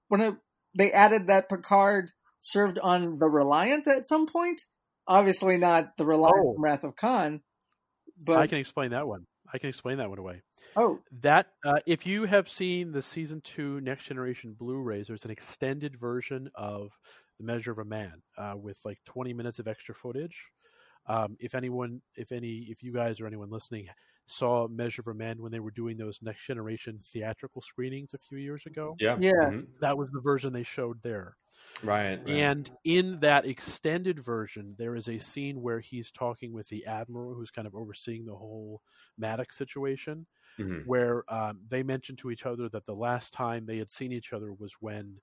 when 0.08 0.20
it, 0.20 0.34
they 0.76 0.92
added 0.92 1.28
that 1.28 1.48
Picard 1.48 2.10
served 2.40 2.78
on 2.78 3.18
the 3.18 3.28
Reliant 3.28 3.86
at 3.86 4.06
some 4.06 4.26
point. 4.26 4.60
Obviously, 5.06 5.56
not 5.58 5.96
the 5.96 6.04
Reliant 6.06 6.36
Oh. 6.44 6.54
from 6.54 6.64
Wrath 6.64 6.84
of 6.84 6.96
Khan, 6.96 7.40
but 8.22 8.38
I 8.38 8.46
can 8.46 8.58
explain 8.58 8.90
that 8.90 9.06
one. 9.06 9.26
I 9.52 9.58
can 9.58 9.68
explain 9.68 9.98
that 9.98 10.08
one 10.08 10.18
away. 10.18 10.42
oh, 10.76 11.00
That 11.22 11.48
uh, 11.64 11.80
if 11.86 12.06
you 12.06 12.24
have 12.24 12.48
seen 12.48 12.92
the 12.92 13.02
season 13.02 13.40
two 13.40 13.80
Next 13.80 14.04
Generation 14.04 14.54
Blu-rays, 14.56 15.08
there's 15.08 15.24
an 15.24 15.32
extended 15.32 15.96
version 15.98 16.50
of 16.54 16.92
The 17.38 17.44
Measure 17.44 17.72
of 17.72 17.78
a 17.78 17.84
Man 17.84 18.22
uh, 18.38 18.54
with 18.56 18.78
like 18.84 18.98
20 19.06 19.32
minutes 19.32 19.58
of 19.58 19.66
extra 19.66 19.94
footage. 19.94 20.50
Um, 21.06 21.36
if 21.40 21.56
anyone, 21.56 22.02
if 22.14 22.30
any, 22.30 22.66
if 22.68 22.82
you 22.84 22.92
guys 22.92 23.20
or 23.20 23.26
anyone 23.26 23.50
listening 23.50 23.88
saw 24.30 24.68
Measure 24.68 25.02
of 25.02 25.08
a 25.08 25.14
Man 25.14 25.42
when 25.42 25.52
they 25.52 25.60
were 25.60 25.70
doing 25.72 25.96
those 25.96 26.22
Next 26.22 26.46
Generation 26.46 27.00
theatrical 27.02 27.62
screenings 27.62 28.14
a 28.14 28.18
few 28.18 28.38
years 28.38 28.66
ago, 28.66 28.96
Yeah. 29.00 29.18
Yeah. 29.20 29.32
Mhm. 29.50 29.66
that 29.80 29.98
was 29.98 30.10
the 30.12 30.20
version 30.20 30.52
they 30.52 30.62
showed 30.62 31.02
there. 31.02 31.36
Right. 31.82 32.18
right. 32.18 32.28
And 32.28 32.70
in 32.84 33.20
that 33.20 33.44
extended 33.44 34.20
version, 34.24 34.74
there 34.78 34.94
is 34.96 35.08
a 35.08 35.18
scene 35.18 35.60
where 35.60 35.80
he's 35.80 36.10
talking 36.12 36.52
with 36.52 36.68
the 36.68 36.86
admiral 36.86 37.34
who's 37.34 37.50
kind 37.50 37.66
of 37.66 37.74
overseeing 37.74 38.24
the 38.24 38.36
whole 38.36 38.82
Maddox 39.18 39.56
situation, 39.56 40.26
Mhm. 40.58 40.86
where 40.86 41.24
um, 41.32 41.60
they 41.68 41.82
mentioned 41.82 42.18
to 42.18 42.30
each 42.30 42.46
other 42.46 42.68
that 42.70 42.86
the 42.86 42.94
last 42.94 43.32
time 43.32 43.66
they 43.66 43.78
had 43.78 43.90
seen 43.90 44.12
each 44.12 44.32
other 44.32 44.52
was 44.52 44.74
when 44.80 45.20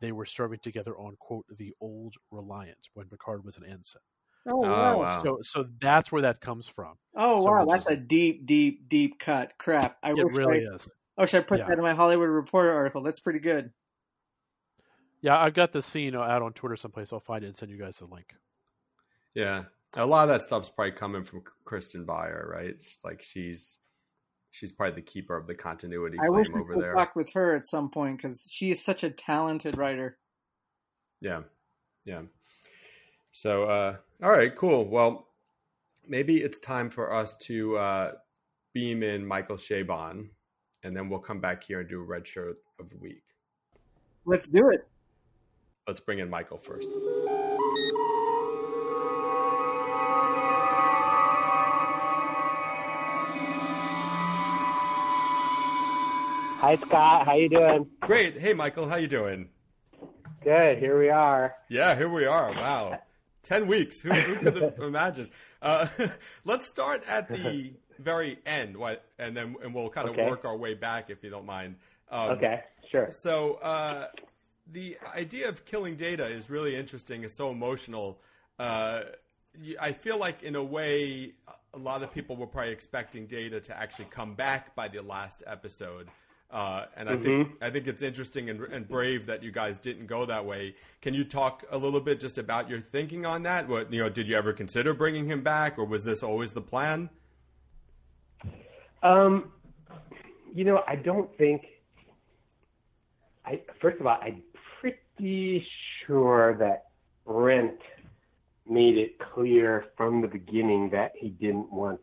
they 0.00 0.12
were 0.12 0.26
serving 0.26 0.60
together 0.60 0.96
on 0.98 1.16
quote 1.16 1.46
the 1.56 1.74
old 1.80 2.14
Reliant 2.30 2.88
when 2.94 3.08
Picard 3.08 3.44
was 3.44 3.56
an 3.56 3.64
ensign. 3.64 4.02
Oh, 4.48 4.64
Oh, 4.64 4.70
wow. 4.70 4.98
wow. 4.98 5.22
So 5.22 5.38
so 5.42 5.66
that's 5.80 6.10
where 6.10 6.22
that 6.22 6.40
comes 6.40 6.66
from. 6.66 6.96
Oh 7.14 7.42
So 7.42 7.50
wow, 7.50 7.64
that's 7.64 7.88
a 7.88 7.96
deep, 7.96 8.46
deep, 8.46 8.88
deep 8.88 9.18
cut. 9.18 9.54
Crap! 9.58 9.98
I 10.02 10.10
It 10.10 10.16
really 10.34 10.66
I, 10.66 10.74
is. 10.74 10.88
I 11.16 11.22
wish 11.22 11.34
I 11.34 11.40
put 11.40 11.58
Yeah. 11.58 11.66
that 11.68 11.78
in 11.78 11.82
my 11.82 11.94
Hollywood 11.94 12.28
Reporter 12.28 12.72
article. 12.72 13.02
That's 13.02 13.20
pretty 13.20 13.40
good. 13.40 13.72
Yeah, 15.20 15.38
I've 15.38 15.54
got 15.54 15.72
the 15.72 15.82
scene 15.82 16.14
out 16.14 16.42
on 16.42 16.52
Twitter 16.52 16.76
someplace. 16.76 17.12
I'll 17.12 17.18
find 17.20 17.42
it 17.42 17.48
and 17.48 17.56
send 17.56 17.72
you 17.72 17.78
guys 17.78 17.98
the 17.98 18.06
link. 18.06 18.34
Yeah, 19.34 19.64
a 19.96 20.06
lot 20.06 20.22
of 20.22 20.28
that 20.28 20.42
stuff's 20.42 20.68
probably 20.68 20.92
coming 20.92 21.24
from 21.24 21.42
Kirsten 21.64 22.04
Beyer, 22.04 22.48
right? 22.50 22.80
Just 22.80 23.04
like 23.04 23.22
she's 23.22 23.78
she's 24.50 24.72
probably 24.72 24.94
the 24.94 25.02
keeper 25.02 25.36
of 25.36 25.46
the 25.46 25.54
continuity 25.54 26.18
I 26.24 26.30
wish 26.30 26.48
we 26.48 26.60
over 26.60 26.74
could 26.74 26.82
there. 26.82 26.94
talk 26.94 27.16
with 27.16 27.30
her 27.32 27.54
at 27.54 27.66
some 27.66 27.90
point 27.90 28.16
because 28.18 28.46
she 28.50 28.70
is 28.70 28.82
such 28.82 29.04
a 29.04 29.10
talented 29.10 29.76
writer. 29.76 30.18
Yeah, 31.20 31.42
yeah. 32.04 32.22
So, 33.32 33.64
uh, 33.64 33.96
all 34.22 34.30
right, 34.30 34.54
cool. 34.56 34.88
Well, 34.88 35.28
maybe 36.06 36.38
it's 36.38 36.58
time 36.58 36.90
for 36.90 37.12
us 37.12 37.36
to 37.36 37.76
uh, 37.76 38.12
beam 38.74 39.02
in 39.02 39.24
Michael 39.24 39.56
Chabon, 39.56 40.28
and 40.82 40.96
then 40.96 41.08
we'll 41.08 41.20
come 41.20 41.40
back 41.40 41.62
here 41.62 41.80
and 41.80 41.88
do 41.88 42.00
a 42.00 42.04
red 42.04 42.26
shirt 42.26 42.56
of 42.80 42.88
the 42.88 42.96
week. 42.96 43.22
Let's 44.24 44.46
do 44.46 44.70
it. 44.70 44.88
Let's 45.86 46.00
bring 46.00 46.18
in 46.18 46.28
Michael 46.28 46.58
first. 46.58 46.88
Hi 56.60 56.76
Scott, 56.84 57.24
how 57.24 57.36
you 57.36 57.48
doing? 57.48 57.86
Great. 58.00 58.36
Hey, 58.36 58.52
Michael, 58.52 58.88
how 58.88 58.96
you 58.96 59.06
doing? 59.06 59.48
Good. 60.42 60.78
Here 60.78 60.98
we 60.98 61.08
are. 61.08 61.54
Yeah, 61.70 61.94
here 61.94 62.08
we 62.08 62.26
are. 62.26 62.50
Wow. 62.50 62.98
10 63.48 63.66
weeks. 63.66 64.00
Who, 64.00 64.10
who 64.10 64.36
could 64.36 64.56
have 64.62 64.78
imagined? 64.78 65.30
Uh, 65.62 65.88
let's 66.44 66.66
start 66.66 67.02
at 67.08 67.28
the 67.28 67.72
very 67.98 68.38
end, 68.46 68.76
what, 68.76 69.04
and 69.18 69.36
then 69.36 69.56
and 69.62 69.74
we'll 69.74 69.88
kind 69.88 70.08
of 70.08 70.14
Okay. 70.14 70.28
work 70.28 70.44
our 70.44 70.56
way 70.56 70.74
back, 70.74 71.10
if 71.10 71.24
you 71.24 71.30
don't 71.30 71.46
mind. 71.46 71.76
Um, 72.10 72.30
Okay, 72.32 72.62
sure. 72.90 73.10
So 73.10 73.54
uh, 73.54 74.08
the 74.70 74.98
idea 75.16 75.48
of 75.48 75.64
killing 75.64 75.96
data 75.96 76.26
is 76.26 76.48
really 76.50 76.76
interesting. 76.76 77.24
It's 77.24 77.36
so 77.36 77.50
emotional. 77.50 78.20
Uh, 78.58 79.02
I 79.80 79.92
feel 79.92 80.18
like, 80.18 80.42
in 80.42 80.54
a 80.54 80.62
way, 80.62 81.32
a 81.74 81.78
lot 81.78 82.02
of 82.02 82.12
people 82.12 82.36
were 82.36 82.46
probably 82.46 82.72
expecting 82.72 83.26
data 83.26 83.60
to 83.60 83.76
actually 83.76 84.04
come 84.06 84.34
back 84.34 84.74
by 84.76 84.88
the 84.88 85.00
last 85.02 85.42
episode. 85.46 86.08
Uh, 86.50 86.86
and 86.96 87.10
I 87.10 87.16
think 87.16 87.50
I 87.60 87.68
think 87.68 87.86
it's 87.86 88.00
interesting 88.00 88.48
and, 88.48 88.60
and 88.62 88.88
brave 88.88 89.26
that 89.26 89.42
you 89.42 89.52
guys 89.52 89.78
didn't 89.78 90.06
go 90.06 90.24
that 90.24 90.46
way. 90.46 90.74
Can 91.02 91.12
you 91.12 91.22
talk 91.22 91.62
a 91.70 91.76
little 91.76 92.00
bit 92.00 92.20
just 92.20 92.38
about 92.38 92.70
your 92.70 92.80
thinking 92.80 93.26
on 93.26 93.42
that? 93.42 93.68
What 93.68 93.92
you 93.92 94.02
know, 94.02 94.08
did 94.08 94.26
you 94.26 94.36
ever 94.36 94.54
consider 94.54 94.94
bringing 94.94 95.26
him 95.26 95.42
back, 95.42 95.78
or 95.78 95.84
was 95.84 96.04
this 96.04 96.22
always 96.22 96.52
the 96.52 96.62
plan? 96.62 97.10
Um, 99.02 99.52
you 100.54 100.64
know, 100.64 100.82
I 100.88 100.96
don't 100.96 101.30
think. 101.36 101.66
I 103.44 103.60
first 103.78 104.00
of 104.00 104.06
all, 104.06 104.18
I'm 104.22 104.42
pretty 104.80 105.66
sure 106.06 106.56
that 106.58 106.86
Brent 107.26 107.78
made 108.66 108.96
it 108.96 109.18
clear 109.18 109.84
from 109.98 110.22
the 110.22 110.28
beginning 110.28 110.88
that 110.90 111.12
he 111.14 111.28
didn't 111.28 111.70
want 111.70 112.00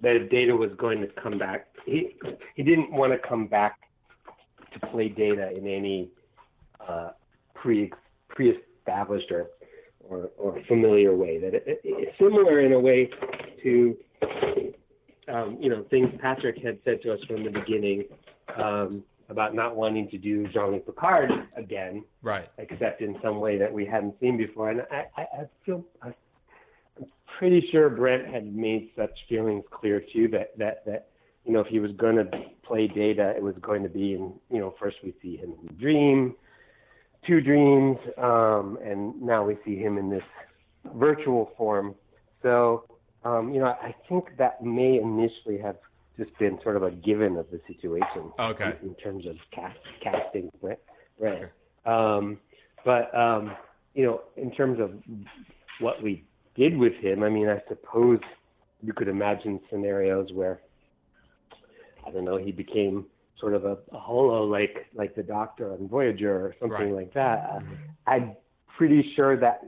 that 0.00 0.16
if 0.16 0.30
Data 0.30 0.54
was 0.54 0.70
going 0.78 1.00
to 1.00 1.08
come 1.20 1.38
back, 1.38 1.66
he 1.84 2.16
he 2.54 2.62
didn't 2.62 2.92
want 2.92 3.12
to 3.12 3.28
come 3.28 3.46
back 3.46 3.78
to 4.72 4.86
play 4.88 5.08
Data 5.08 5.50
in 5.56 5.66
any 5.66 6.08
uh, 6.86 7.10
pre 7.54 7.92
pre-established 8.28 9.30
or, 9.30 9.48
or 10.00 10.30
or 10.36 10.60
familiar 10.68 11.16
way. 11.16 11.38
That 11.38 11.54
it, 11.54 11.64
it, 11.66 11.80
it's 11.84 12.18
similar 12.18 12.60
in 12.60 12.72
a 12.72 12.80
way 12.80 13.10
to 13.62 13.96
um, 15.28 15.58
you 15.60 15.68
know 15.68 15.84
things 15.90 16.08
Patrick 16.20 16.58
had 16.62 16.78
said 16.84 17.02
to 17.02 17.12
us 17.12 17.20
from 17.26 17.44
the 17.44 17.50
beginning 17.50 18.04
um, 18.56 19.02
about 19.28 19.54
not 19.54 19.76
wanting 19.76 20.08
to 20.10 20.18
do 20.18 20.46
Jean-Luc 20.48 20.86
Picard 20.86 21.30
again, 21.56 22.04
Right. 22.22 22.48
except 22.58 23.02
in 23.02 23.18
some 23.22 23.40
way 23.40 23.58
that 23.58 23.70
we 23.70 23.84
hadn't 23.84 24.18
seen 24.20 24.38
before. 24.38 24.70
And 24.70 24.82
I, 24.90 25.04
I, 25.16 25.22
I 25.22 25.48
feel 25.66 25.84
I'm 26.00 26.14
pretty 27.38 27.66
sure 27.70 27.88
Brent 27.88 28.26
had 28.26 28.54
made 28.54 28.90
such 28.96 29.10
feelings 29.28 29.64
clear 29.70 30.02
too 30.12 30.28
that 30.28 30.56
that 30.58 30.84
that 30.86 31.08
you 31.44 31.52
know 31.52 31.60
if 31.60 31.66
he 31.68 31.78
was 31.78 31.92
going 31.92 32.16
to 32.16 32.24
play 32.64 32.88
Data, 32.88 33.32
it 33.36 33.42
was 33.42 33.54
going 33.60 33.82
to 33.82 33.88
be 33.88 34.14
in 34.14 34.32
you 34.50 34.58
know 34.58 34.74
first 34.80 34.96
we 35.02 35.14
see 35.22 35.36
him 35.36 35.54
in 35.62 35.76
Dream, 35.76 36.34
two 37.26 37.40
dreams, 37.40 37.96
um, 38.18 38.78
and 38.84 39.20
now 39.20 39.44
we 39.44 39.56
see 39.64 39.76
him 39.76 39.98
in 39.98 40.10
this 40.10 40.22
virtual 40.94 41.52
form. 41.56 41.94
So 42.42 42.84
um, 43.24 43.52
you 43.52 43.60
know 43.60 43.66
I 43.66 43.94
think 44.08 44.36
that 44.38 44.62
may 44.62 44.98
initially 44.98 45.58
have 45.58 45.76
just 46.18 46.36
been 46.38 46.58
sort 46.62 46.76
of 46.76 46.82
a 46.82 46.90
given 46.90 47.36
of 47.36 47.46
the 47.50 47.60
situation. 47.66 48.32
Okay. 48.38 48.74
In, 48.82 48.88
in 48.88 48.94
terms 48.96 49.26
of 49.26 49.36
cast, 49.52 49.78
casting 50.02 50.50
Brent. 50.60 50.80
Brent. 51.18 51.50
Um, 51.86 52.38
but 52.84 53.16
um, 53.16 53.52
you 53.94 54.04
know, 54.04 54.22
in 54.36 54.50
terms 54.50 54.80
of 54.80 54.92
what 55.80 56.02
we 56.02 56.24
did 56.58 56.76
with 56.76 56.94
him, 56.94 57.22
I 57.22 57.28
mean, 57.28 57.48
I 57.48 57.62
suppose 57.68 58.18
you 58.82 58.92
could 58.92 59.08
imagine 59.08 59.60
scenarios 59.70 60.28
where 60.32 60.60
I 62.06 62.10
don't 62.10 62.24
know, 62.24 62.36
he 62.38 62.52
became 62.52 63.06
sort 63.38 63.54
of 63.54 63.64
a, 63.64 63.78
a 63.92 63.98
holo 63.98 64.44
like 64.44 64.86
like 64.94 65.14
the 65.14 65.22
Doctor 65.22 65.72
on 65.72 65.88
Voyager 65.88 66.34
or 66.34 66.54
something 66.60 66.92
Right. 66.92 67.04
like 67.04 67.14
that. 67.14 67.50
Uh, 67.52 67.60
I 68.06 68.36
pretty 68.76 69.12
sure 69.14 69.38
that 69.38 69.60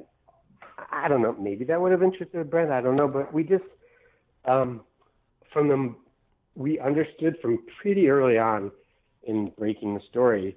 I 0.90 1.08
don't 1.08 1.22
know, 1.22 1.36
maybe 1.38 1.64
that 1.66 1.80
would 1.80 1.92
have 1.92 2.02
interested 2.02 2.50
Brent. 2.50 2.70
I 2.70 2.80
don't 2.80 2.96
know, 2.96 3.08
but 3.08 3.32
we 3.32 3.44
just 3.44 3.64
um, 4.44 4.82
from 5.52 5.68
the 5.68 5.94
we 6.56 6.78
understood 6.80 7.36
from 7.40 7.58
pretty 7.80 8.08
early 8.08 8.38
on 8.38 8.72
in 9.24 9.52
breaking 9.58 9.94
the 9.94 10.00
story 10.10 10.56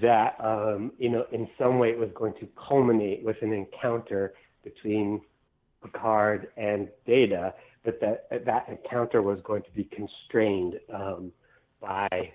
that 0.00 0.36
um, 0.42 0.92
you 0.98 1.10
know 1.10 1.24
in 1.32 1.48
some 1.58 1.78
way 1.78 1.90
it 1.90 1.98
was 1.98 2.10
going 2.14 2.34
to 2.40 2.48
culminate 2.68 3.24
with 3.24 3.36
an 3.42 3.52
encounter 3.52 4.34
between 4.64 5.20
Picard 5.86 6.48
and 6.56 6.88
Data, 7.06 7.54
but 7.84 8.00
that 8.00 8.28
that 8.44 8.68
encounter 8.68 9.22
was 9.22 9.40
going 9.42 9.62
to 9.62 9.70
be 9.70 9.84
constrained 9.84 10.78
um, 10.92 11.32
by 11.80 12.32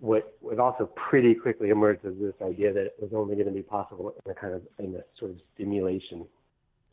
what 0.00 0.36
was 0.40 0.58
also 0.58 0.86
pretty 0.94 1.34
quickly 1.34 1.70
emerged 1.70 2.04
as 2.04 2.14
this 2.20 2.34
idea 2.42 2.72
that 2.72 2.86
it 2.86 2.94
was 3.00 3.10
only 3.14 3.34
going 3.34 3.46
to 3.46 3.52
be 3.52 3.62
possible 3.62 4.14
in 4.24 4.30
a 4.30 4.34
kind 4.34 4.54
of 4.54 4.62
in 4.78 4.94
a 4.94 5.02
sort 5.18 5.30
of 5.30 5.38
stimulation. 5.54 6.24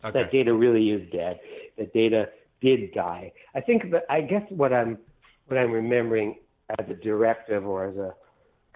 Okay. 0.03 0.23
That 0.23 0.31
Data 0.31 0.53
really 0.53 0.91
is 0.91 1.09
dead. 1.11 1.39
That 1.77 1.93
Data 1.93 2.29
did 2.61 2.93
die. 2.93 3.31
I 3.53 3.61
think 3.61 3.91
that 3.91 4.05
I 4.09 4.21
guess 4.21 4.43
what 4.49 4.73
I'm 4.73 4.97
what 5.47 5.57
I'm 5.59 5.71
remembering 5.71 6.39
as 6.79 6.85
a 6.89 6.95
directive 6.95 7.65
or 7.65 7.85
as 7.87 7.97
a 7.97 8.13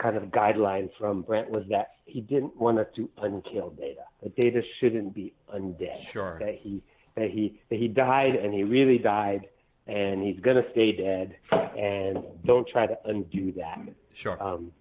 kind 0.02 0.16
of 0.16 0.24
guideline 0.26 0.90
from 0.98 1.24
Brent 1.24 1.50
was 1.50 1.64
that 1.70 1.96
he 2.06 2.22
didn't 2.22 2.56
want 2.56 2.80
us 2.80 2.88
to 2.96 3.10
unkill 3.22 3.78
Data. 3.78 4.04
That 4.24 4.36
Data 4.36 4.62
shouldn't 4.80 5.14
be 5.14 5.34
undead. 5.54 6.02
Sure. 6.02 6.40
That 6.40 6.56
he 6.56 6.84
that 7.20 7.30
he 7.32 7.60
that 7.70 7.78
he 7.80 7.88
died 7.88 8.36
and 8.36 8.54
he 8.54 8.64
really 8.64 8.98
died 8.98 9.48
and 9.88 10.22
he's 10.24 10.40
gonna 10.40 10.64
stay 10.72 10.92
dead 10.92 11.36
and 11.52 12.24
don't 12.46 12.68
try 12.68 12.86
to 12.88 12.98
undo 13.06 13.52
that. 13.54 13.80
Sure. 14.14 14.42
Um, 14.42 14.72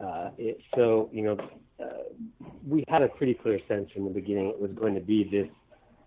uh, 0.00 0.30
it, 0.38 0.60
so 0.74 1.10
you 1.12 1.22
know, 1.22 1.36
uh, 1.82 1.84
we 2.66 2.84
had 2.88 3.02
a 3.02 3.08
pretty 3.08 3.34
clear 3.34 3.58
sense 3.68 3.90
from 3.92 4.04
the 4.04 4.10
beginning 4.10 4.48
it 4.48 4.60
was 4.60 4.72
going 4.72 4.94
to 4.94 5.00
be 5.00 5.24
this 5.24 5.48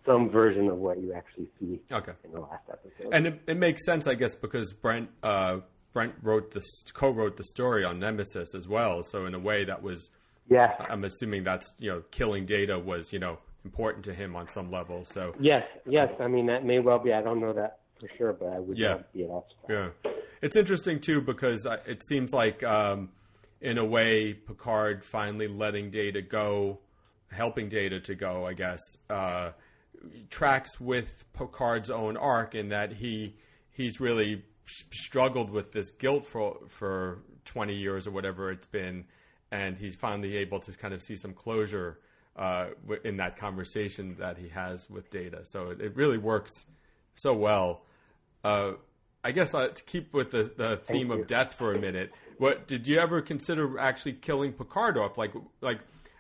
some 0.06 0.30
version 0.30 0.68
of 0.68 0.78
what 0.78 1.00
you 1.00 1.14
actually 1.14 1.48
see 1.60 1.80
Okay. 1.92 2.12
in 2.26 2.34
the 2.34 2.40
last 2.42 2.64
episode. 2.70 3.14
And 3.14 3.26
it, 3.26 3.42
it 3.48 3.56
makes 3.58 3.86
sense, 3.86 4.06
I 4.06 4.16
guess, 4.16 4.36
because 4.36 4.74
Brent 4.74 5.10
uh, 5.24 5.60
Brent 5.94 6.16
wrote 6.22 6.52
this 6.52 6.66
co-wrote 6.94 7.38
the 7.38 7.44
story 7.46 7.86
on 7.86 8.00
Nemesis 8.00 8.54
as 8.56 8.68
well. 8.68 9.04
So 9.04 9.26
in 9.26 9.34
a 9.34 9.40
way, 9.40 9.64
that 9.64 9.82
was 9.82 10.10
Yeah. 10.50 10.74
I'm 10.90 11.04
assuming 11.06 11.44
that's 11.44 11.74
you 11.80 11.90
know 11.92 12.04
killing 12.12 12.46
Data 12.46 12.78
was 12.80 13.14
you 13.14 13.20
know 13.20 13.38
important 13.66 14.06
to 14.06 14.14
him 14.14 14.36
on 14.36 14.48
some 14.48 14.72
level. 14.72 15.06
So 15.06 15.34
Yes, 15.40 15.64
yes. 15.86 16.10
I 16.20 16.28
mean 16.28 16.46
that 16.48 16.66
may 16.66 16.80
well 16.80 17.00
be. 17.00 17.14
I 17.14 17.22
don't 17.22 17.40
know 17.40 17.54
that 17.54 17.80
for 18.00 18.10
sure, 18.18 18.34
but 18.34 18.48
I 18.50 18.60
would 18.60 18.78
Yeah. 18.78 19.00
be 19.14 19.24
at 19.24 19.30
all 19.30 19.48
Yeah, 19.70 19.90
it's 20.42 20.56
interesting 20.56 21.00
too 21.00 21.22
because 21.22 21.66
it 21.86 22.04
seems 22.06 22.34
like, 22.34 22.64
um, 22.64 23.12
in 23.62 23.78
a 23.78 23.86
way, 23.86 24.34
Picard 24.34 25.06
finally 25.06 25.48
letting 25.48 25.90
Data 25.90 26.22
go, 26.22 26.80
helping 27.32 27.70
Data 27.70 28.02
to 28.02 28.16
go, 28.16 28.46
I 28.46 28.54
guess, 28.54 28.82
uh, 29.10 29.52
tracks 30.30 30.82
with 30.82 31.24
Picard's 31.34 31.90
own 31.90 32.18
arc 32.18 32.56
in 32.56 32.70
that 32.70 32.94
he 32.94 33.38
he's 33.72 34.00
really 34.02 34.44
struggled 34.92 35.50
with 35.50 35.72
this 35.72 35.92
guilt 35.92 36.26
for 36.26 36.58
for 36.68 37.20
twenty 37.46 37.76
years 37.76 38.06
or 38.06 38.12
whatever 38.12 38.52
it's 38.52 38.68
been, 38.68 39.06
and 39.50 39.78
he's 39.78 39.96
finally 39.96 40.36
able 40.36 40.60
to 40.60 40.72
kind 40.74 40.94
of 40.94 41.02
see 41.02 41.16
some 41.16 41.34
closure 41.34 42.00
uh, 42.36 42.68
in 43.04 43.18
that 43.18 43.38
conversation 43.38 44.16
that 44.20 44.38
he 44.38 44.50
has 44.50 44.90
with 44.90 45.10
Data. 45.12 45.42
So 45.44 45.70
it, 45.70 45.82
it 45.82 45.96
really 45.96 46.18
works 46.18 46.66
so 47.16 47.34
well. 47.36 47.82
Uh, 48.44 48.74
I 49.24 49.32
guess 49.32 49.54
uh, 49.54 49.70
to 49.70 49.84
keep 49.84 50.14
with 50.14 50.32
the, 50.32 50.52
the 50.58 50.78
theme 50.78 51.10
of 51.12 51.28
death 51.28 51.54
for 51.54 51.74
a 51.74 51.80
minute, 51.80 52.12
what 52.40 52.68
did 52.68 52.88
you 52.88 53.00
ever 53.00 53.22
consider 53.22 53.80
actually 53.80 54.14
killing 54.14 54.52
Picard 54.52 54.98
off? 54.98 55.18
Like, 55.18 55.32
like 55.62 55.80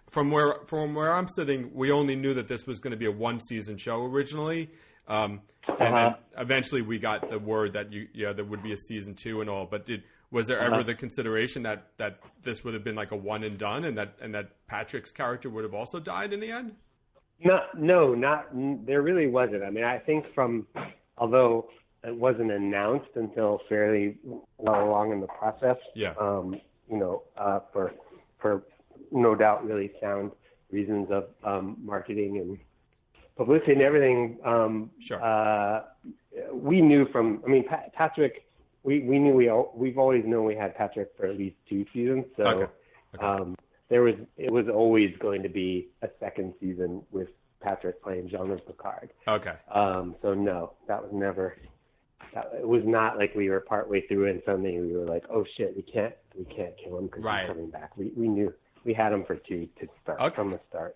from 0.09 0.31
where 0.31 0.55
from 0.67 0.95
where 0.95 1.11
I'm 1.11 1.27
sitting, 1.27 1.71
we 1.73 1.91
only 1.91 2.15
knew 2.15 2.33
that 2.35 2.47
this 2.47 2.65
was 2.65 2.79
going 2.79 2.91
to 2.91 2.97
be 2.97 3.07
a 3.07 3.11
one 3.11 3.41
season 3.41 3.77
show 3.77 4.05
originally, 4.05 4.69
um, 5.07 5.41
and 5.67 5.79
then 5.79 5.93
Uh-huh. 5.93 6.15
eventually 6.37 6.81
we 6.81 6.97
got 6.99 7.29
the 7.29 7.39
word 7.39 7.73
that 7.73 7.91
you 7.91 8.07
yeah 8.13 8.31
there 8.31 8.45
would 8.45 8.63
be 8.63 8.71
a 8.71 8.77
season 8.77 9.15
two 9.15 9.41
and 9.41 9.49
all. 9.49 9.65
But 9.65 9.85
did 9.85 10.03
was 10.33 10.47
there 10.47 10.59
ever 10.59 10.83
the 10.83 10.95
consideration 10.95 11.63
that 11.63 11.87
that 11.97 12.19
this 12.41 12.63
would 12.63 12.73
have 12.73 12.83
been 12.83 12.95
like 12.95 13.11
a 13.11 13.15
one 13.15 13.43
and 13.43 13.57
done, 13.57 13.85
and 13.85 13.97
that 13.97 14.15
and 14.19 14.33
that 14.33 14.49
Patrick's 14.67 15.11
character 15.11 15.49
would 15.49 15.63
have 15.63 15.75
also 15.75 15.99
died 15.99 16.33
in 16.33 16.39
the 16.39 16.51
end? 16.51 16.75
No, 17.39 17.59
no, 17.77 18.15
not 18.15 18.47
n- 18.53 18.83
there. 18.85 19.01
Really 19.03 19.27
wasn't. 19.27 19.63
I 19.63 19.69
mean, 19.69 19.83
I 19.83 19.99
think 19.99 20.25
from 20.33 20.65
although 21.17 21.69
it 22.03 22.15
wasn't 22.15 22.51
announced 22.51 23.11
until 23.15 23.61
fairly 23.69 24.17
well 24.57 24.83
along 24.83 25.11
in 25.11 25.21
the 25.21 25.27
process. 25.27 25.77
Yeah. 25.95 26.15
Um, 26.19 26.59
you 26.89 26.97
know, 26.97 27.23
uh, 27.37 27.59
for 27.71 27.93
for 28.41 28.63
no 29.11 29.35
doubt 29.35 29.65
really 29.65 29.91
sound 30.01 30.31
reasons 30.71 31.09
of 31.11 31.27
um, 31.43 31.77
marketing 31.79 32.39
and 32.39 32.57
publicity 33.37 33.73
and 33.73 33.81
everything. 33.83 34.39
Um, 34.43 34.89
sure. 34.99 35.23
Uh, 35.23 35.83
we 36.51 36.81
knew 36.81 37.07
from. 37.11 37.43
I 37.45 37.49
mean, 37.49 37.65
pa- 37.65 37.83
Patrick. 37.93 38.45
We 38.83 38.99
we 39.01 39.19
knew 39.19 39.33
we 39.33 39.49
al- 39.49 39.71
we've 39.75 39.97
always 39.97 40.23
known 40.25 40.45
we 40.45 40.55
had 40.55 40.75
Patrick 40.75 41.11
for 41.17 41.25
at 41.25 41.37
least 41.37 41.55
two 41.69 41.85
seasons. 41.93 42.25
So. 42.37 42.43
Okay. 42.43 42.71
Um, 43.19 43.55
there 43.89 44.01
was 44.01 44.15
it 44.37 44.51
was 44.51 44.67
always 44.67 45.15
going 45.19 45.43
to 45.43 45.49
be 45.49 45.89
a 46.01 46.09
second 46.19 46.53
season 46.59 47.03
with 47.11 47.27
Patrick 47.61 48.01
playing 48.01 48.27
Jean-Luc 48.29 48.65
Picard. 48.65 49.11
Okay. 49.27 49.53
Um, 49.71 50.15
so 50.21 50.33
no, 50.33 50.73
that 50.87 51.01
was 51.03 51.11
never. 51.13 51.55
That, 52.33 52.51
it 52.57 52.67
was 52.67 52.81
not 52.85 53.17
like 53.19 53.35
we 53.35 53.49
were 53.49 53.59
partway 53.59 54.07
through 54.07 54.29
and 54.31 54.41
suddenly 54.45 54.79
we 54.79 54.93
were 54.95 55.05
like, 55.05 55.25
oh 55.29 55.45
shit, 55.55 55.75
we 55.75 55.83
can't 55.83 56.15
we 56.35 56.45
can't 56.45 56.73
kill 56.83 56.97
him 56.97 57.05
because 57.05 57.23
Right. 57.23 57.41
he's 57.41 57.49
coming 57.49 57.69
back. 57.69 57.95
We 57.95 58.11
we 58.15 58.27
knew 58.27 58.51
we 58.83 58.93
had 58.95 59.13
him 59.13 59.25
for 59.25 59.35
two 59.35 59.67
to 59.79 59.87
start 60.01 60.33
from 60.33 60.49
the 60.51 60.59
start. 60.69 60.95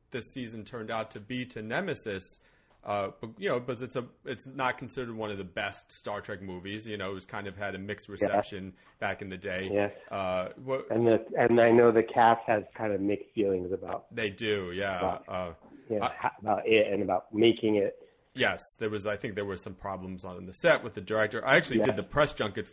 this 0.11 0.31
season 0.31 0.63
turned 0.63 0.91
out 0.91 1.11
to 1.11 1.19
be 1.19 1.45
to 1.47 1.61
Nemesis. 1.61 2.39
Uh, 2.83 3.09
but, 3.21 3.29
you 3.37 3.47
know, 3.47 3.59
because 3.59 3.83
it's 3.83 3.95
a 3.95 4.05
it's 4.25 4.47
not 4.47 4.77
considered 4.77 5.15
one 5.15 5.29
of 5.29 5.37
the 5.37 5.43
best 5.43 5.91
Star 5.91 6.19
Trek 6.19 6.41
movies. 6.41 6.87
You 6.87 6.97
know, 6.97 7.11
it 7.11 7.13
was 7.13 7.25
kind 7.25 7.45
of 7.45 7.55
had 7.55 7.75
a 7.75 7.77
mixed 7.77 8.09
reception 8.09 8.73
back 8.99 9.21
in 9.21 9.29
the 9.29 9.37
day. 9.37 9.69
Yes. 9.71 9.91
Uh, 10.09 10.47
what, 10.63 10.87
And 10.89 11.05
the 11.05 11.23
and 11.37 11.59
I 11.61 11.69
know 11.71 11.91
the 11.91 12.01
cast 12.03 12.41
has 12.47 12.63
kind 12.75 12.91
of 12.91 12.99
mixed 12.99 13.29
feelings 13.35 13.71
about 13.71 14.13
they 14.13 14.29
do, 14.31 14.71
yeah. 14.73 14.97
About- 14.97 15.23
Uh, 15.27 15.51
know, 15.89 15.99
ha- 16.05 16.31
about 16.39 16.65
it 16.65 16.91
and 16.91 17.03
about 17.03 17.33
making 17.33 17.75
it. 17.75 17.97
Yes, 18.33 18.61
there 18.79 18.89
was. 18.89 19.05
I 19.05 19.17
think 19.17 19.35
there 19.35 19.43
were 19.45 19.57
some 19.57 19.73
problems 19.73 20.23
on 20.23 20.45
the 20.45 20.53
set 20.53 20.83
with 20.83 20.93
the 20.93 21.01
director. 21.01 21.45
I 21.45 21.57
actually 21.57 21.79
Yeah. 21.79 21.87
did 21.87 21.97
the 21.97 22.03
press 22.03 22.33
junket. 22.33 22.65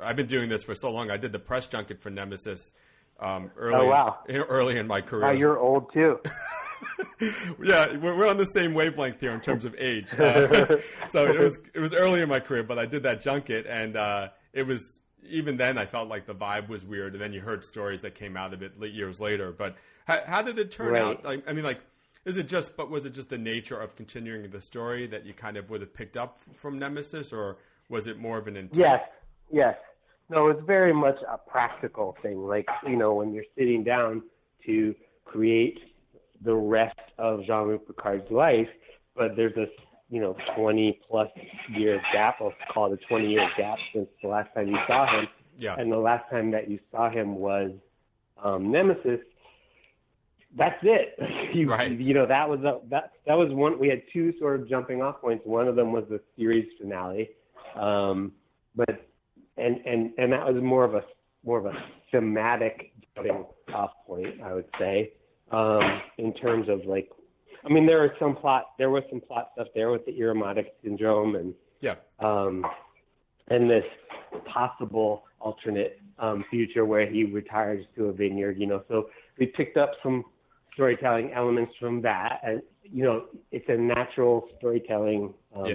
I've 0.00 0.14
been 0.16 0.28
doing 0.28 0.48
this 0.48 0.62
for 0.62 0.76
so 0.76 0.92
long. 0.92 1.10
I 1.10 1.16
did 1.16 1.32
the 1.32 1.40
press 1.40 1.66
junket 1.66 2.00
for 2.00 2.08
Nemesis 2.08 2.72
um, 3.18 3.50
early. 3.56 3.86
Oh, 3.86 3.88
wow. 3.88 4.18
Early 4.28 4.78
in 4.78 4.86
my 4.86 5.00
career. 5.00 5.22
Wow, 5.24 5.32
you're 5.32 5.58
old 5.58 5.92
too. 5.92 6.20
yeah, 7.62 7.96
we're, 7.96 8.16
we're 8.16 8.28
on 8.28 8.36
the 8.36 8.46
same 8.46 8.74
wavelength 8.74 9.20
here 9.20 9.32
in 9.32 9.40
terms 9.40 9.64
of 9.64 9.74
age. 9.78 10.12
Uh, 10.18 10.76
so 11.08 11.24
it 11.26 11.38
was 11.38 11.58
it 11.74 11.80
was 11.80 11.94
early 11.94 12.20
in 12.22 12.28
my 12.28 12.40
career, 12.40 12.62
but 12.62 12.78
I 12.78 12.86
did 12.86 13.02
that 13.04 13.20
junket, 13.20 13.66
and 13.66 13.96
uh, 13.96 14.28
it 14.52 14.66
was 14.66 14.98
even 15.24 15.56
then 15.56 15.78
I 15.78 15.86
felt 15.86 16.08
like 16.08 16.26
the 16.26 16.34
vibe 16.34 16.68
was 16.68 16.84
weird. 16.84 17.12
And 17.12 17.22
then 17.22 17.32
you 17.32 17.40
heard 17.40 17.64
stories 17.64 18.00
that 18.02 18.14
came 18.14 18.36
out 18.36 18.52
of 18.52 18.62
it 18.62 18.72
years 18.92 19.20
later. 19.20 19.52
But 19.52 19.76
how, 20.06 20.20
how 20.26 20.42
did 20.42 20.58
it 20.58 20.70
turn 20.72 20.92
Right. 20.92 21.02
out? 21.02 21.24
Like, 21.24 21.48
I 21.48 21.52
mean, 21.52 21.64
like, 21.64 21.80
is 22.24 22.38
it 22.38 22.48
just? 22.48 22.76
But 22.76 22.90
was 22.90 23.06
it 23.06 23.10
just 23.14 23.28
the 23.28 23.38
nature 23.38 23.78
of 23.78 23.94
continuing 23.96 24.50
the 24.50 24.60
story 24.60 25.06
that 25.08 25.24
you 25.24 25.32
kind 25.34 25.56
of 25.56 25.70
would 25.70 25.80
have 25.80 25.94
picked 25.94 26.16
up 26.16 26.38
from 26.54 26.78
Nemesis, 26.78 27.32
or 27.32 27.58
was 27.88 28.06
it 28.06 28.18
more 28.18 28.38
of 28.38 28.46
an 28.48 28.56
intent? 28.56 28.78
Yes, 28.78 29.00
yes. 29.50 29.76
no, 30.28 30.48
it's 30.48 30.62
very 30.64 30.92
much 30.92 31.18
a 31.28 31.36
practical 31.38 32.16
thing. 32.22 32.46
Like 32.46 32.66
you 32.86 32.96
know, 32.96 33.14
when 33.14 33.32
you're 33.32 33.44
sitting 33.56 33.82
down 33.84 34.22
to 34.66 34.94
create 35.24 35.78
the 36.44 36.54
rest 36.54 36.98
of 37.18 37.44
Jean-Luc 37.44 37.86
Picard's 37.86 38.30
life, 38.30 38.68
but 39.16 39.36
there's 39.36 39.56
a 39.56 39.66
you 40.10 40.20
know 40.20 40.36
20 40.56 41.00
plus 41.08 41.28
year 41.70 42.00
gap. 42.12 42.36
I'll 42.40 42.52
call 42.72 42.92
it 42.92 43.00
a 43.02 43.06
20 43.06 43.26
year 43.28 43.48
gap 43.56 43.78
since 43.94 44.08
the 44.22 44.28
last 44.28 44.52
time 44.54 44.68
you 44.68 44.78
saw 44.86 45.06
him. 45.18 45.28
Yeah. 45.58 45.76
And 45.78 45.92
the 45.92 45.98
last 45.98 46.28
time 46.30 46.50
that 46.52 46.68
you 46.68 46.78
saw 46.90 47.10
him 47.10 47.36
was 47.36 47.70
um, 48.42 48.70
Nemesis. 48.72 49.20
That's 50.56 50.78
it. 50.82 51.18
you, 51.54 51.68
Right. 51.70 51.98
you 51.98 52.12
know 52.14 52.26
that 52.26 52.48
was 52.48 52.60
a, 52.60 52.80
that 52.90 53.12
that 53.26 53.34
was 53.34 53.48
one. 53.52 53.78
We 53.78 53.88
had 53.88 54.02
two 54.12 54.34
sort 54.38 54.60
of 54.60 54.68
jumping 54.68 55.00
off 55.00 55.20
points. 55.20 55.46
One 55.46 55.66
of 55.68 55.76
them 55.76 55.92
was 55.92 56.04
the 56.10 56.20
series 56.36 56.66
finale, 56.80 57.30
um, 57.74 58.32
but 58.74 59.06
and 59.56 59.80
and 59.86 60.12
and 60.18 60.32
that 60.32 60.44
was 60.52 60.62
more 60.62 60.84
of 60.84 60.94
a 60.94 61.02
more 61.44 61.58
of 61.58 61.66
a 61.66 61.72
thematic 62.10 62.92
jumping 63.14 63.44
off 63.74 63.92
point, 64.06 64.42
I 64.42 64.52
would 64.54 64.68
say, 64.78 65.12
um, 65.52 66.02
in 66.18 66.32
terms 66.34 66.68
of 66.68 66.84
like. 66.86 67.08
I 67.64 67.68
mean, 67.68 67.86
there 67.86 68.02
was 68.02 68.10
some 68.18 68.34
plot. 68.34 68.70
There 68.76 68.90
was 68.90 69.04
some 69.08 69.20
plot 69.20 69.50
stuff 69.54 69.68
there 69.74 69.90
with 69.92 70.04
the 70.04 70.12
Irumodic 70.12 70.66
syndrome 70.82 71.36
and 71.36 71.54
Yeah. 71.80 71.94
um, 72.18 72.66
and 73.48 73.70
this 73.70 73.84
possible 74.46 75.24
alternate 75.38 76.00
um, 76.18 76.44
future 76.50 76.84
where 76.84 77.06
he 77.06 77.24
retires 77.24 77.84
to 77.96 78.06
a 78.06 78.12
vineyard. 78.12 78.58
You 78.58 78.66
know, 78.66 78.82
so 78.88 79.10
we 79.38 79.46
picked 79.46 79.76
up 79.76 79.92
some 80.02 80.24
storytelling 80.74 81.32
elements 81.32 81.72
from 81.78 82.02
that, 82.02 82.40
and 82.42 82.62
you 82.82 83.04
know, 83.04 83.26
it's 83.52 83.68
a 83.68 83.76
natural 83.76 84.48
storytelling 84.58 85.32
um, 85.54 85.66
Yeah. 85.66 85.74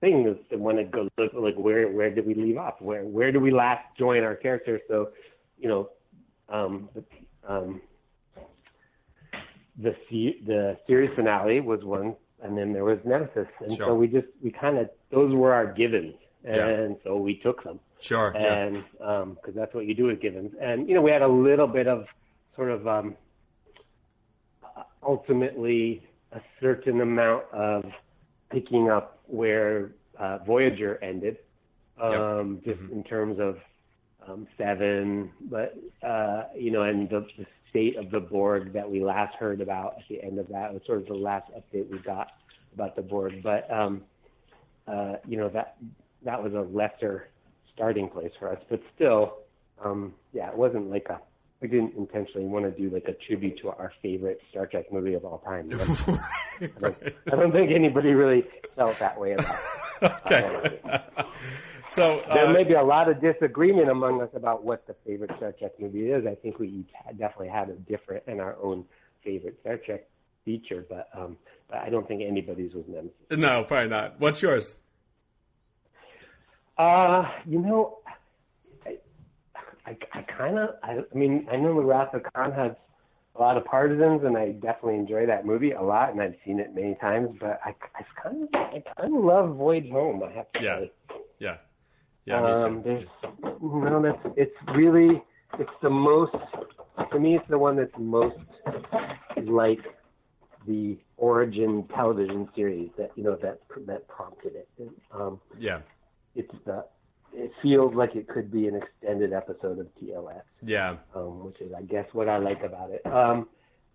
thing 0.00 0.24
that- 0.24 0.48
that 0.50 0.58
when 0.60 0.78
it 0.78 0.90
goes 0.90 1.08
look 1.18 1.32
like 1.34 1.56
where 1.56 1.88
where 1.88 2.10
did 2.10 2.24
we 2.26 2.34
leave 2.34 2.56
off? 2.56 2.80
Where 2.80 3.04
where 3.04 3.32
do 3.32 3.40
we 3.40 3.50
last 3.50 3.84
join 3.98 4.22
our 4.22 4.36
characters? 4.36 4.80
So, 4.88 5.10
you 5.58 5.68
know, 5.68 5.90
um, 6.48 6.88
the, 6.94 7.04
um, 7.46 7.80
the 9.82 9.94
the 10.46 10.78
series 10.86 11.10
finale 11.14 11.60
was 11.60 11.84
one, 11.84 12.14
and 12.42 12.56
then 12.56 12.72
there 12.72 12.84
was 12.84 12.98
Nemesis, 13.04 13.48
and 13.64 13.76
Sure. 13.76 13.86
so 13.88 13.94
we 13.94 14.06
just 14.08 14.26
we 14.42 14.50
kind 14.50 14.78
of 14.78 14.90
those 15.10 15.34
were 15.34 15.52
our 15.52 15.66
givens, 15.72 16.14
Yeah. 16.44 16.66
and 16.68 16.96
so 17.04 17.16
we 17.16 17.36
took 17.36 17.62
them, 17.64 17.80
Sure. 18.00 18.32
yeah. 18.34 18.54
and 18.54 18.84
because 19.36 19.54
that's 19.54 19.74
what 19.74 19.86
you 19.86 19.94
do 19.94 20.04
with 20.04 20.20
givens, 20.20 20.54
and 20.60 20.88
you 20.88 20.94
know 20.94 21.02
we 21.02 21.10
had 21.10 21.22
a 21.22 21.28
little 21.28 21.66
bit 21.66 21.86
of 21.86 22.06
sort 22.56 22.70
of 22.70 22.86
um, 22.86 23.16
ultimately 25.02 26.02
a 26.32 26.40
certain 26.60 27.00
amount 27.00 27.44
of 27.52 27.84
picking 28.50 28.90
up 28.90 29.18
where 29.26 29.92
uh, 30.18 30.38
Voyager 30.38 30.98
ended, 31.02 31.38
um, 32.00 32.60
just 32.64 32.80
in 32.92 33.02
terms 33.04 33.38
of 33.40 33.58
um, 34.28 34.46
seven, 34.58 35.30
but 35.42 35.76
uh, 36.02 36.44
you 36.56 36.70
know, 36.70 36.82
and 36.82 37.08
the, 37.08 37.26
the 37.38 37.46
state 37.70 37.96
of 37.96 38.10
the 38.10 38.20
Borg 38.20 38.72
that 38.74 38.90
we 38.90 39.02
last 39.02 39.34
heard 39.36 39.60
about 39.60 39.94
at 39.98 40.04
the 40.08 40.22
end 40.22 40.38
of 40.38 40.48
that 40.48 40.70
It 40.70 40.74
was 40.74 40.82
sort 40.86 41.00
of 41.00 41.06
the 41.06 41.14
last 41.14 41.50
update 41.52 41.90
we 41.90 41.98
got 41.98 42.32
about 42.74 42.96
the 42.96 43.02
Borg. 43.02 43.42
But 43.42 43.70
um, 43.72 44.02
uh, 44.86 45.14
you 45.26 45.38
know 45.38 45.48
that 45.50 45.76
that 46.24 46.42
was 46.42 46.52
a 46.52 46.60
lesser 46.60 47.28
starting 47.72 48.08
place 48.08 48.32
for 48.38 48.50
us, 48.52 48.60
but 48.68 48.82
still, 48.94 49.38
um, 49.82 50.14
yeah, 50.32 50.50
it 50.50 50.56
wasn't 50.56 50.90
like 50.90 51.06
a. 51.08 51.20
We 51.60 51.68
didn't 51.68 51.94
intentionally 51.94 52.46
want 52.46 52.64
to 52.64 52.70
do 52.70 52.88
like 52.92 53.06
a 53.06 53.12
tribute 53.26 53.58
to 53.60 53.68
our 53.68 53.92
favorite 54.00 54.40
Star 54.50 54.66
Trek 54.66 54.90
movie 54.90 55.12
of 55.12 55.26
all 55.26 55.38
time. 55.38 55.70
I 56.60 56.66
don't, 56.78 56.96
I 57.30 57.36
don't 57.36 57.52
think 57.52 57.70
anybody 57.70 58.14
really 58.14 58.44
felt 58.76 58.98
that 58.98 59.18
way 59.20 59.32
about. 59.32 59.56
Okay. 60.02 61.02
So 61.90 62.22
there 62.32 62.46
uh, 62.46 62.52
may 62.52 62.64
be 62.64 62.74
a 62.74 62.82
lot 62.82 63.08
of 63.10 63.20
disagreement 63.20 63.88
among 63.90 64.20
us 64.22 64.30
about 64.34 64.64
what 64.64 64.86
the 64.86 64.94
favorite 65.06 65.30
Star 65.36 65.52
Trek 65.52 65.72
movie 65.78 66.10
is. 66.10 66.26
I 66.26 66.34
think 66.34 66.58
we 66.58 66.68
each 66.68 66.90
definitely 67.18 67.48
had 67.48 67.68
a 67.68 67.74
different 67.74 68.24
and 68.26 68.40
our 68.40 68.56
own 68.62 68.84
favorite 69.24 69.58
Star 69.60 69.76
Trek 69.76 70.04
feature, 70.44 70.84
but 70.88 71.08
um, 71.14 71.36
but 71.68 71.78
I 71.78 71.90
don't 71.90 72.06
think 72.08 72.22
anybody's 72.22 72.74
was 72.74 72.84
Nemesis. 72.88 73.12
no, 73.30 73.64
probably 73.64 73.88
not. 73.90 74.18
What's 74.20 74.40
yours? 74.42 74.76
Uh, 76.78 77.28
you 77.46 77.58
know, 77.58 77.98
I 78.86 78.96
I, 79.86 79.96
I 80.14 80.22
kind 80.22 80.58
of 80.58 80.70
I, 80.82 80.98
I 81.12 81.14
mean 81.18 81.46
I 81.50 81.56
know 81.56 81.74
the 81.74 81.82
Wrath 81.82 82.14
of 82.14 82.22
Khan 82.32 82.52
has 82.52 82.72
a 83.36 83.40
lot 83.40 83.56
of 83.56 83.64
partisans, 83.64 84.22
and 84.24 84.36
I 84.36 84.52
definitely 84.52 84.94
enjoy 84.96 85.26
that 85.26 85.44
movie 85.46 85.72
a 85.72 85.82
lot, 85.82 86.10
and 86.10 86.20
I've 86.20 86.36
seen 86.44 86.58
it 86.58 86.74
many 86.74 86.94
times. 86.96 87.36
But 87.38 87.60
I 87.64 87.74
I 87.94 88.04
kind 88.22 88.42
of 88.44 88.48
I 88.54 88.82
kind 88.96 89.16
of 89.16 89.24
love 89.24 89.56
Voyage 89.56 89.90
Home. 89.90 90.22
I 90.22 90.32
have 90.32 90.50
to 90.52 90.62
Yeah. 90.62 90.78
say. 90.80 90.90
Yeah. 91.38 91.56
Yeah, 92.26 92.40
um. 92.42 92.82
There's, 92.82 93.04
you 93.34 93.80
know, 93.84 94.02
that's 94.02 94.34
it's 94.36 94.54
really 94.74 95.22
it's 95.58 95.70
the 95.82 95.90
most 95.90 96.34
to 97.12 97.18
me. 97.18 97.36
It's 97.36 97.48
the 97.48 97.58
one 97.58 97.76
that's 97.76 97.92
most 97.98 98.36
like 99.44 99.80
the 100.66 100.98
origin 101.16 101.86
television 101.94 102.48
series 102.54 102.90
that 102.98 103.10
you 103.16 103.24
know 103.24 103.36
that 103.42 103.60
that 103.86 104.06
prompted 104.08 104.54
it. 104.54 104.68
And, 104.78 104.90
um, 105.12 105.40
Yeah. 105.58 105.80
it's 106.34 106.52
the 106.66 106.84
it 107.32 107.52
feels 107.62 107.94
like 107.94 108.16
it 108.16 108.28
could 108.28 108.50
be 108.50 108.66
an 108.66 108.74
extended 108.74 109.32
episode 109.32 109.78
of 109.78 109.86
TOS, 110.00 110.42
Yeah. 110.62 110.96
um, 111.14 111.44
which 111.44 111.60
is 111.60 111.72
I 111.72 111.82
guess 111.82 112.06
what 112.12 112.28
I 112.28 112.38
like 112.38 112.62
about 112.62 112.90
it. 112.90 113.04
Um, 113.06 113.48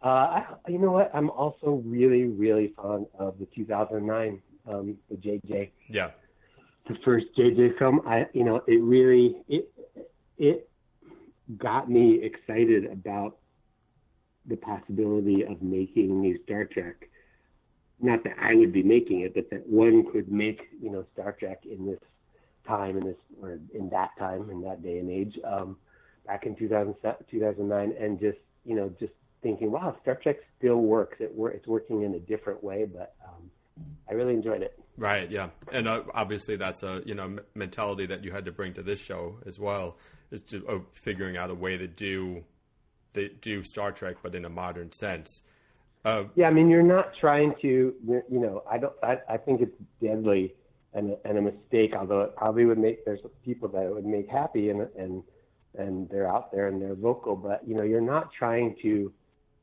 uh, 0.04 0.08
I, 0.08 0.46
you 0.68 0.78
know 0.80 0.92
what? 0.92 1.12
I'm 1.14 1.30
also 1.30 1.82
really 1.86 2.24
really 2.26 2.74
fond 2.76 3.08
of 3.20 3.38
the 3.40 3.46
2009 3.56 4.42
um, 4.68 4.98
the 5.10 5.16
JJ 5.16 5.72
Yeah. 5.88 6.12
The 6.88 6.96
first 7.04 7.26
JJ 7.38 7.78
film, 7.78 8.02
I 8.08 8.28
you 8.34 8.44
know 8.44 8.62
it 8.68 8.82
really 8.82 9.36
it 9.48 9.72
it 10.38 10.70
got 11.58 11.90
me 11.90 12.22
excited 12.24 12.86
about 12.86 13.38
the 14.48 14.56
possibility 14.58 15.44
of 15.44 15.62
making 15.62 16.22
new 16.22 16.38
Star 16.44 16.66
Trek. 16.66 17.10
Not 18.00 18.24
that 18.24 18.34
I 18.40 18.56
would 18.56 18.74
be 18.74 18.84
making 18.84 19.22
it, 19.22 19.34
but 19.34 19.50
that 19.50 19.68
one 19.68 20.06
could 20.12 20.32
make 20.32 20.62
you 20.82 20.92
know 20.92 21.06
Star 21.14 21.32
Trek 21.34 21.64
in 21.70 21.86
this 21.86 22.00
time, 22.68 22.98
in 22.98 23.06
this 23.06 23.18
or 23.42 23.60
in 23.74 23.90
that 23.90 24.10
time, 24.20 24.50
in 24.50 24.62
that 24.62 24.84
day 24.84 25.00
and 25.00 25.10
age, 25.10 25.38
um, 25.44 25.78
back 26.26 26.46
in 26.46 26.56
2000, 26.56 26.96
2009, 27.30 27.94
and 28.00 28.20
just 28.20 28.38
you 28.64 28.76
know 28.76 28.94
just 29.00 29.14
thinking, 29.42 29.72
wow, 29.72 29.96
Star 30.02 30.16
Trek 30.22 30.38
still 30.58 30.78
works. 30.78 31.18
It 31.20 31.34
wor- 31.34 31.52
it's 31.52 31.68
working 31.68 32.04
in 32.04 32.16
a 32.16 32.20
different 32.20 32.64
way, 32.64 32.86
but 32.86 33.16
um, 33.28 33.50
I 34.10 34.14
really 34.14 34.34
enjoyed 34.34 34.62
it. 34.62 34.80
Right. 34.98 35.30
Yeah. 35.30 35.50
And 35.72 35.88
uh, 35.88 36.04
obviously, 36.14 36.56
that's 36.56 36.84
a 36.84 37.02
you 37.06 37.16
know 37.16 37.38
mentality 37.54 38.06
that 38.08 38.24
you 38.24 38.32
had 38.32 38.46
to 38.46 38.52
bring 38.52 38.74
to 38.76 38.84
this 38.84 39.00
show 39.00 39.38
as 39.46 39.60
well, 39.60 39.98
is 40.32 40.42
to 40.44 40.68
uh, 40.68 40.80
figuring 40.94 41.38
out 41.38 41.50
a 41.50 41.56
way 41.56 41.78
to 41.78 41.88
do 41.88 42.44
they 43.16 43.30
do 43.42 43.64
Star 43.64 43.92
Trek, 43.92 44.18
but 44.22 44.36
in 44.36 44.46
a 44.46 44.50
modern 44.50 44.92
sense. 44.92 45.42
Uh, 46.04 46.26
Yeah, 46.36 46.48
I 46.48 46.52
mean, 46.52 46.70
you're 46.70 46.84
not 46.84 47.14
trying 47.20 47.56
to, 47.62 47.96
you 48.08 48.24
know, 48.30 48.62
I 48.70 48.78
don't, 48.78 48.94
I, 49.02 49.18
I 49.28 49.38
think 49.38 49.62
it's 49.62 49.76
deadly 50.04 50.54
and 50.94 51.12
a, 51.12 51.28
and 51.28 51.38
a 51.40 51.42
mistake. 51.42 51.94
Although 51.98 52.22
it 52.22 52.36
probably 52.36 52.66
would 52.66 52.78
make 52.78 53.04
there's 53.06 53.22
people 53.44 53.70
that 53.70 53.84
it 53.84 53.94
would 53.94 54.06
make 54.06 54.30
happy 54.30 54.70
and 54.70 54.88
and 54.98 55.24
and 55.78 56.08
they're 56.10 56.30
out 56.30 56.52
there 56.54 56.68
and 56.68 56.82
they're 56.82 56.96
vocal, 56.96 57.36
but 57.36 57.68
you 57.68 57.76
know, 57.76 57.84
you're 57.84 58.00
not 58.02 58.32
trying 58.32 58.76
to 58.82 59.12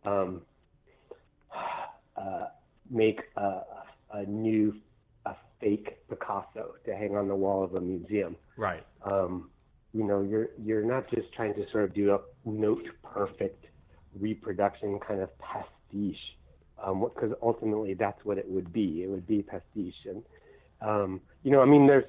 um, 0.04 0.42
uh, 2.16 2.46
make 2.90 3.20
a, 3.36 3.60
a 4.12 4.24
new 4.26 4.74
fake 5.62 5.98
Picasso 6.10 6.74
to 6.84 6.94
hang 6.94 7.16
on 7.16 7.28
the 7.28 7.36
wall 7.36 7.64
of 7.64 7.74
a 7.76 7.80
museum 7.80 8.36
right. 8.56 8.84
um, 9.04 9.50
you 9.92 10.04
know, 10.04 10.22
you're 10.22 10.48
you're 10.62 10.84
not 10.84 11.10
just 11.10 11.32
trying 11.34 11.54
to 11.54 11.70
sort 11.70 11.84
of 11.84 11.94
do 11.94 12.14
a 12.14 12.20
note 12.48 12.86
perfect 13.02 13.66
reproduction 14.18 14.98
kind 15.06 15.20
of 15.20 15.30
pastiche, 15.38 16.16
because 16.76 17.32
ultimately 17.42 17.94
that's 17.94 18.24
what 18.24 18.38
it 18.38 18.48
would 18.48 18.72
be. 18.72 19.02
It 19.04 19.10
would 19.10 19.26
be 19.26 19.42
pastiche, 19.42 20.06
and 20.06 20.22
um, 20.80 21.20
you 21.42 21.50
know, 21.50 21.60
I 21.60 21.66
mean, 21.66 21.86
there's 21.86 22.04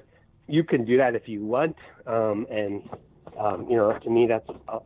you 0.46 0.64
can 0.64 0.84
do 0.84 0.96
that 0.98 1.14
if 1.14 1.28
you 1.28 1.44
want, 1.44 1.76
um, 2.06 2.46
and 2.50 2.82
um, 3.38 3.66
you 3.68 3.76
know, 3.76 3.98
to 3.98 4.10
me, 4.10 4.26
that's 4.26 4.48
uh, 4.68 4.78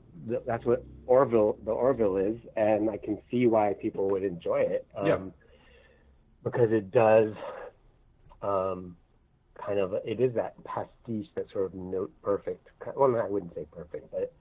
that's 0.46 0.66
what 0.66 0.84
Orville 1.06 1.56
the 1.64 1.72
Orville 1.72 2.16
is, 2.16 2.36
and 2.56 2.90
I 2.90 2.98
can 2.98 3.18
see 3.30 3.46
why 3.46 3.74
people 3.80 4.10
would 4.10 4.24
enjoy 4.24 4.60
it. 4.60 4.86
Um, 4.96 5.06
Yeah. 5.06 5.18
because 6.44 6.72
it 6.72 6.90
does 6.92 7.34
um, 8.43 8.97
kind 9.55 9.78
of 9.78 9.95
it 10.05 10.20
is 10.20 10.34
that 10.34 10.55
pastiche 10.64 11.28
that 11.34 11.51
sort 11.53 11.66
of 11.66 11.74
note 11.74 12.12
perfect. 12.22 12.68
Well, 12.97 13.16
I 13.16 13.28
wouldn't 13.28 13.55
say 13.55 13.66
perfect, 13.70 14.11
but 14.11 14.32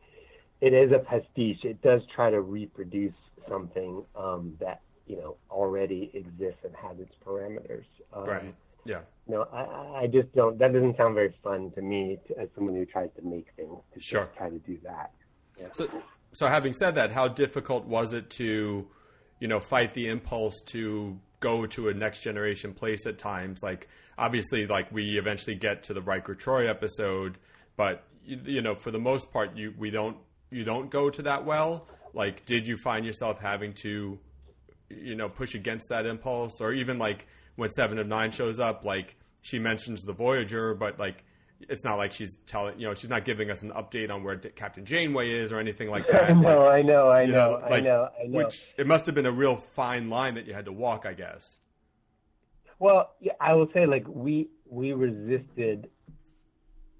it 0.61 0.73
is 0.73 0.91
a 0.91 0.99
pastiche. 0.99 1.63
It 1.63 1.81
does 1.81 2.01
try 2.13 2.29
to 2.29 2.41
reproduce 2.41 3.13
something 3.47 4.03
um, 4.15 4.55
that 4.59 4.81
you 5.05 5.17
know 5.17 5.37
already 5.49 6.11
exists 6.13 6.61
and 6.63 6.75
has 6.75 6.99
its 6.99 7.13
parameters. 7.25 7.85
Um, 8.13 8.25
Right. 8.25 8.55
Yeah. 8.85 9.01
No, 9.27 9.41
I- 9.51 10.03
I, 10.03 10.07
just 10.07 10.33
don't. 10.33 10.57
That 10.59 10.71
doesn't 10.71 10.95
sound 10.95 11.13
very 11.13 11.35
fun 11.43 11.71
to 11.71 11.81
me 11.81 12.19
to, 12.27 12.39
as 12.39 12.47
someone 12.55 12.73
who 12.73 12.85
tries 12.85 13.09
to 13.17 13.21
make 13.21 13.47
things. 13.57 13.77
To 13.93 13.99
Sure. 13.99 14.29
try 14.37 14.49
to 14.49 14.59
do 14.59 14.77
that. 14.83 15.11
Yeah. 15.59 15.67
So, 15.73 15.89
so 16.33 16.47
having 16.47 16.71
said 16.71 16.95
that, 16.95 17.11
how 17.11 17.27
difficult 17.27 17.85
was 17.85 18.13
it 18.13 18.29
to, 18.31 18.87
you 19.41 19.47
know, 19.49 19.59
fight 19.59 19.93
the 19.93 20.07
impulse 20.07 20.61
to 20.67 21.19
go 21.39 21.65
to 21.67 21.89
a 21.89 21.93
next 21.93 22.21
generation 22.21 22.73
place 22.73 23.05
at 23.05 23.17
times? 23.17 23.61
Like, 23.63 23.87
obviously, 24.17 24.67
like 24.67 24.91
we 24.91 25.17
eventually 25.17 25.55
get 25.55 25.83
to 25.83 25.93
the 25.93 26.01
Riker 26.01 26.35
Troi 26.35 26.67
episode, 26.67 27.37
but 27.75 28.03
you, 28.25 28.39
you 28.45 28.61
know, 28.61 28.75
for 28.75 28.91
the 28.91 28.99
most 28.99 29.31
part, 29.31 29.55
you 29.55 29.73
we 29.77 29.89
don't 29.89 30.17
you 30.49 30.63
don't 30.63 30.89
go 30.89 31.09
to 31.09 31.21
that 31.23 31.45
well. 31.45 31.87
Like, 32.13 32.45
did 32.45 32.67
you 32.67 32.77
find 32.77 33.05
yourself 33.05 33.39
having 33.39 33.73
to, 33.83 34.17
you 34.89 35.15
know, 35.15 35.29
push 35.29 35.53
against 35.55 35.89
that 35.89 36.05
impulse, 36.05 36.59
or 36.61 36.73
even 36.73 36.97
like 36.97 37.27
when 37.55 37.69
Seven 37.69 37.99
of 37.99 38.07
Nine 38.07 38.31
shows 38.31 38.59
up, 38.59 38.83
like 38.83 39.15
she 39.41 39.59
mentions 39.59 40.03
the 40.03 40.13
Voyager, 40.13 40.73
but 40.73 40.99
like 40.99 41.23
it's 41.61 41.83
not 41.83 41.97
like 41.97 42.13
she's 42.13 42.35
telling 42.45 42.79
you 42.79 42.87
know 42.87 42.93
she's 42.93 43.09
not 43.09 43.25
giving 43.25 43.49
us 43.49 43.61
an 43.61 43.71
update 43.71 44.11
on 44.11 44.23
where 44.23 44.37
Captain 44.37 44.85
Janeway 44.85 45.31
is 45.31 45.51
or 45.51 45.59
anything 45.59 45.89
like 45.89 46.05
that. 46.11 46.29
I 46.29 46.33
know, 46.33 46.65
like, 46.65 46.73
I 46.73 46.81
know, 46.81 47.07
I 47.09 47.21
you 47.23 47.31
know, 47.33 47.59
like, 47.61 47.71
I 47.71 47.79
know, 47.81 48.09
I 48.23 48.27
know. 48.27 48.37
Which 48.37 48.67
it 48.77 48.87
must 48.87 49.05
have 49.05 49.15
been 49.15 49.25
a 49.25 49.31
real 49.31 49.55
fine 49.57 50.09
line 50.09 50.35
that 50.35 50.45
you 50.45 50.53
had 50.53 50.65
to 50.65 50.71
walk, 50.71 51.05
I 51.05 51.13
guess. 51.13 51.59
Well, 52.79 53.15
yeah, 53.19 53.33
I 53.41 53.53
will 53.53 53.69
say 53.73 53.85
like 53.85 54.05
we 54.07 54.49
we 54.69 54.93
resisted. 54.93 55.89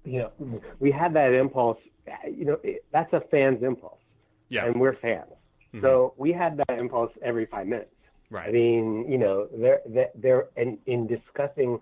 You 0.04 0.30
know, 0.40 0.60
we 0.78 0.90
had 0.90 1.14
that 1.14 1.32
impulse. 1.34 1.78
You 2.24 2.44
know, 2.46 2.58
it, 2.62 2.84
that's 2.92 3.12
a 3.12 3.20
fan's 3.30 3.62
impulse. 3.62 4.00
Yeah. 4.48 4.64
And 4.64 4.80
we're 4.80 4.94
fans, 4.96 5.30
Mhm. 5.74 5.82
so 5.82 6.14
we 6.16 6.32
had 6.32 6.56
that 6.56 6.78
impulse 6.78 7.12
every 7.22 7.44
five 7.46 7.66
minutes. 7.66 7.90
Right. 8.30 8.48
I 8.48 8.52
mean, 8.52 9.10
you 9.10 9.18
know, 9.18 9.46
there, 9.54 9.80
there, 10.14 10.48
and 10.56 10.78
in 10.86 11.06
discussing, 11.06 11.78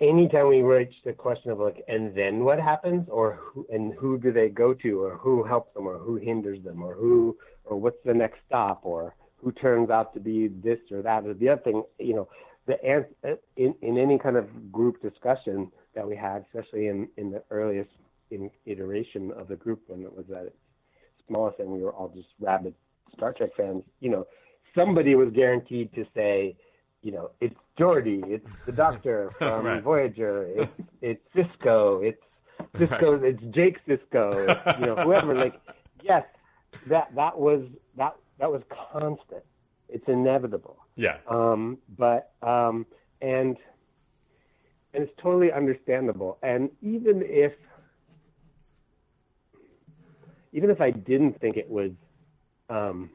anytime 0.00 0.48
we 0.48 0.62
reach 0.62 0.94
the 1.04 1.12
question 1.12 1.50
of 1.50 1.58
like, 1.58 1.82
and 1.88 2.14
then 2.14 2.44
what 2.44 2.60
happens, 2.60 3.08
or 3.10 3.38
who, 3.40 3.66
and 3.72 3.94
who 3.94 4.18
do 4.18 4.32
they 4.32 4.48
go 4.48 4.74
to, 4.74 5.02
or 5.02 5.16
who 5.16 5.42
helps 5.42 5.72
them, 5.74 5.86
or 5.86 5.98
who 5.98 6.16
hinders 6.16 6.62
them, 6.64 6.82
or 6.82 6.94
who, 6.94 7.36
or 7.64 7.78
what's 7.78 8.02
the 8.04 8.14
next 8.14 8.38
stop, 8.46 8.80
or 8.84 9.14
who 9.36 9.52
turns 9.52 9.90
out 9.90 10.14
to 10.14 10.20
be 10.20 10.48
this 10.48 10.78
or 10.90 11.02
that 11.02 11.26
or 11.26 11.34
the 11.34 11.48
other 11.48 11.62
thing, 11.62 11.82
you 11.98 12.14
know, 12.14 12.28
the 12.66 12.82
answer 12.84 13.38
in 13.56 13.74
in 13.82 13.98
any 13.98 14.18
kind 14.18 14.36
of 14.36 14.72
group 14.72 15.00
discussion 15.02 15.70
that 15.94 16.06
we 16.06 16.16
had, 16.16 16.44
especially 16.46 16.88
in 16.88 17.08
in 17.16 17.30
the 17.30 17.42
earliest 17.50 17.90
in 18.30 18.50
iteration 18.66 19.30
of 19.32 19.48
the 19.48 19.56
group 19.56 19.82
when 19.86 20.02
it 20.02 20.12
was 20.12 20.24
at 20.30 20.46
its 20.46 20.56
smallest 21.28 21.58
and 21.58 21.68
we 21.68 21.82
were 21.82 21.92
all 21.92 22.08
just 22.08 22.28
rabid 22.40 22.74
Star 23.16 23.32
Trek 23.32 23.50
fans, 23.56 23.82
you 24.00 24.10
know, 24.10 24.26
somebody 24.74 25.14
was 25.14 25.28
guaranteed 25.34 25.92
to 25.94 26.04
say, 26.14 26.56
you 27.04 27.12
know, 27.12 27.30
it's 27.40 27.54
Geordi, 27.78 28.26
it's 28.26 28.48
the 28.64 28.72
Doctor 28.72 29.30
from 29.38 29.66
Right. 29.66 29.82
Voyager, 29.82 30.44
it's 30.56 30.72
it's 31.02 31.22
Sisko, 31.36 32.02
it's 32.02 32.22
Sisko, 32.76 33.22
it's 33.22 33.42
Jake 33.54 33.78
Sisko, 33.86 34.48
it's, 34.48 34.80
you 34.80 34.86
know, 34.86 34.96
whoever. 34.96 35.34
Like, 35.44 35.60
yes, 36.02 36.24
that 36.86 37.14
that 37.14 37.38
was 37.38 37.62
that 37.96 38.16
that 38.38 38.50
was 38.50 38.62
constant. 38.92 39.42
It's 39.90 40.08
inevitable. 40.08 40.78
Yeah. 40.96 41.18
Um, 41.28 41.78
but 41.98 42.32
um, 42.42 42.86
and 43.20 43.58
and 44.94 45.02
it's 45.02 45.12
totally 45.20 45.52
understandable. 45.52 46.38
And 46.42 46.70
even 46.80 47.22
if 47.22 47.52
even 50.54 50.70
if 50.70 50.80
I 50.80 50.90
didn't 50.90 51.38
think 51.38 51.58
it 51.58 51.68
was 51.68 51.90
um, 52.70 53.10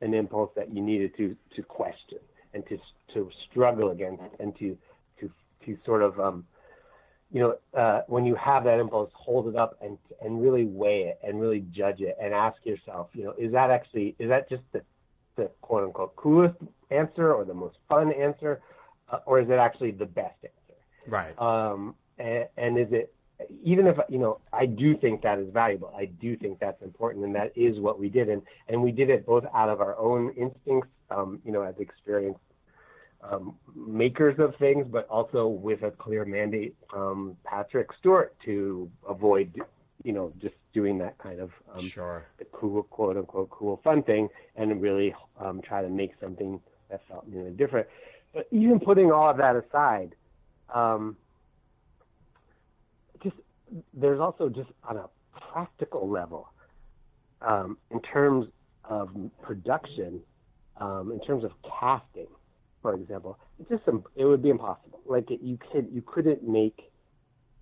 an 0.00 0.12
impulse 0.12 0.50
that 0.56 0.74
you 0.74 0.82
needed 0.82 1.16
to 1.18 1.36
to 1.54 1.62
question 1.62 2.18
and 2.54 2.66
to 2.68 2.78
to 3.14 3.30
struggle 3.50 3.90
against 3.90 4.22
and 4.40 4.56
to 4.58 4.76
to 5.20 5.30
to 5.64 5.78
sort 5.84 6.02
of 6.02 6.18
um, 6.20 6.44
you 7.30 7.40
know 7.40 7.80
uh, 7.80 8.02
when 8.06 8.24
you 8.24 8.34
have 8.34 8.64
that 8.64 8.78
impulse, 8.78 9.10
hold 9.14 9.48
it 9.48 9.56
up 9.56 9.78
and 9.80 9.98
and 10.22 10.42
really 10.42 10.64
weigh 10.64 11.02
it 11.02 11.18
and 11.26 11.40
really 11.40 11.64
judge 11.72 12.00
it 12.00 12.16
and 12.20 12.32
ask 12.34 12.56
yourself, 12.64 13.08
you 13.12 13.24
know, 13.24 13.34
is 13.38 13.52
that 13.52 13.70
actually 13.70 14.14
is 14.18 14.28
that 14.28 14.48
just 14.48 14.62
the 14.72 14.82
the 15.36 15.50
quote 15.60 15.84
unquote 15.84 16.14
coolest 16.16 16.56
answer 16.90 17.32
or 17.32 17.44
the 17.44 17.54
most 17.54 17.76
fun 17.88 18.12
answer, 18.12 18.60
uh, 19.10 19.18
or 19.26 19.40
is 19.40 19.48
it 19.48 19.54
actually 19.54 19.90
the 19.90 20.06
best 20.06 20.36
answer? 20.42 20.80
Right. 21.06 21.38
Um, 21.38 21.94
and, 22.18 22.46
and 22.56 22.78
is 22.78 22.92
it 22.92 23.14
even 23.64 23.86
if 23.86 23.96
you 24.08 24.18
know 24.18 24.40
I 24.52 24.66
do 24.66 24.96
think 24.96 25.22
that 25.22 25.38
is 25.38 25.48
valuable. 25.52 25.92
I 25.96 26.06
do 26.06 26.36
think 26.36 26.58
that's 26.60 26.80
important, 26.82 27.24
and 27.24 27.34
that 27.34 27.52
is 27.56 27.78
what 27.78 27.98
we 27.98 28.08
did, 28.08 28.28
and 28.28 28.42
and 28.68 28.82
we 28.82 28.92
did 28.92 29.10
it 29.10 29.26
both 29.26 29.44
out 29.54 29.68
of 29.68 29.80
our 29.80 29.98
own 29.98 30.32
instincts, 30.36 30.90
um, 31.12 31.40
you 31.44 31.52
know, 31.52 31.62
as 31.62 31.74
experienced 31.78 32.40
um, 33.22 33.54
makers 33.74 34.38
of 34.38 34.54
things, 34.56 34.86
but 34.90 35.06
also 35.08 35.46
with 35.46 35.82
a 35.82 35.90
clear 35.90 36.24
mandate 36.24 36.74
from 36.90 37.36
Patrick 37.44 37.88
Stewart 37.98 38.34
to 38.44 38.90
avoid, 39.08 39.60
you 40.02 40.12
know, 40.12 40.32
just 40.40 40.54
doing 40.72 40.98
that 40.98 41.16
kind 41.18 41.40
of 41.40 41.50
um, 41.74 41.86
sure. 41.86 42.24
the 42.38 42.44
cool, 42.52 42.82
quote 42.84 43.16
unquote, 43.16 43.50
cool, 43.50 43.80
fun 43.84 44.02
thing, 44.02 44.28
and 44.56 44.80
really 44.80 45.14
um, 45.38 45.60
try 45.62 45.82
to 45.82 45.88
make 45.88 46.12
something 46.20 46.60
that 46.90 47.00
felt 47.08 47.24
really 47.28 47.50
different. 47.52 47.86
But 48.34 48.48
even 48.50 48.80
putting 48.80 49.12
all 49.12 49.30
of 49.30 49.36
that 49.36 49.56
aside, 49.56 50.14
um, 50.74 51.16
just 53.22 53.36
there's 53.94 54.20
also 54.20 54.48
just 54.48 54.70
on 54.88 54.96
a 54.96 55.08
practical 55.52 56.08
level, 56.08 56.48
um, 57.40 57.76
in 57.90 58.00
terms 58.00 58.46
of 58.84 59.10
production, 59.42 60.20
um, 60.78 61.12
in 61.12 61.20
terms 61.20 61.44
of 61.44 61.52
casting, 61.78 62.26
for 62.80 62.94
example, 62.94 63.38
it's 63.60 63.68
just 63.68 63.82
it 64.16 64.24
would 64.24 64.42
be 64.42 64.50
impossible. 64.50 65.00
Like 65.06 65.30
it, 65.30 65.40
you 65.42 65.58
could 65.72 65.88
you 65.92 66.02
couldn't 66.02 66.42
make 66.46 66.90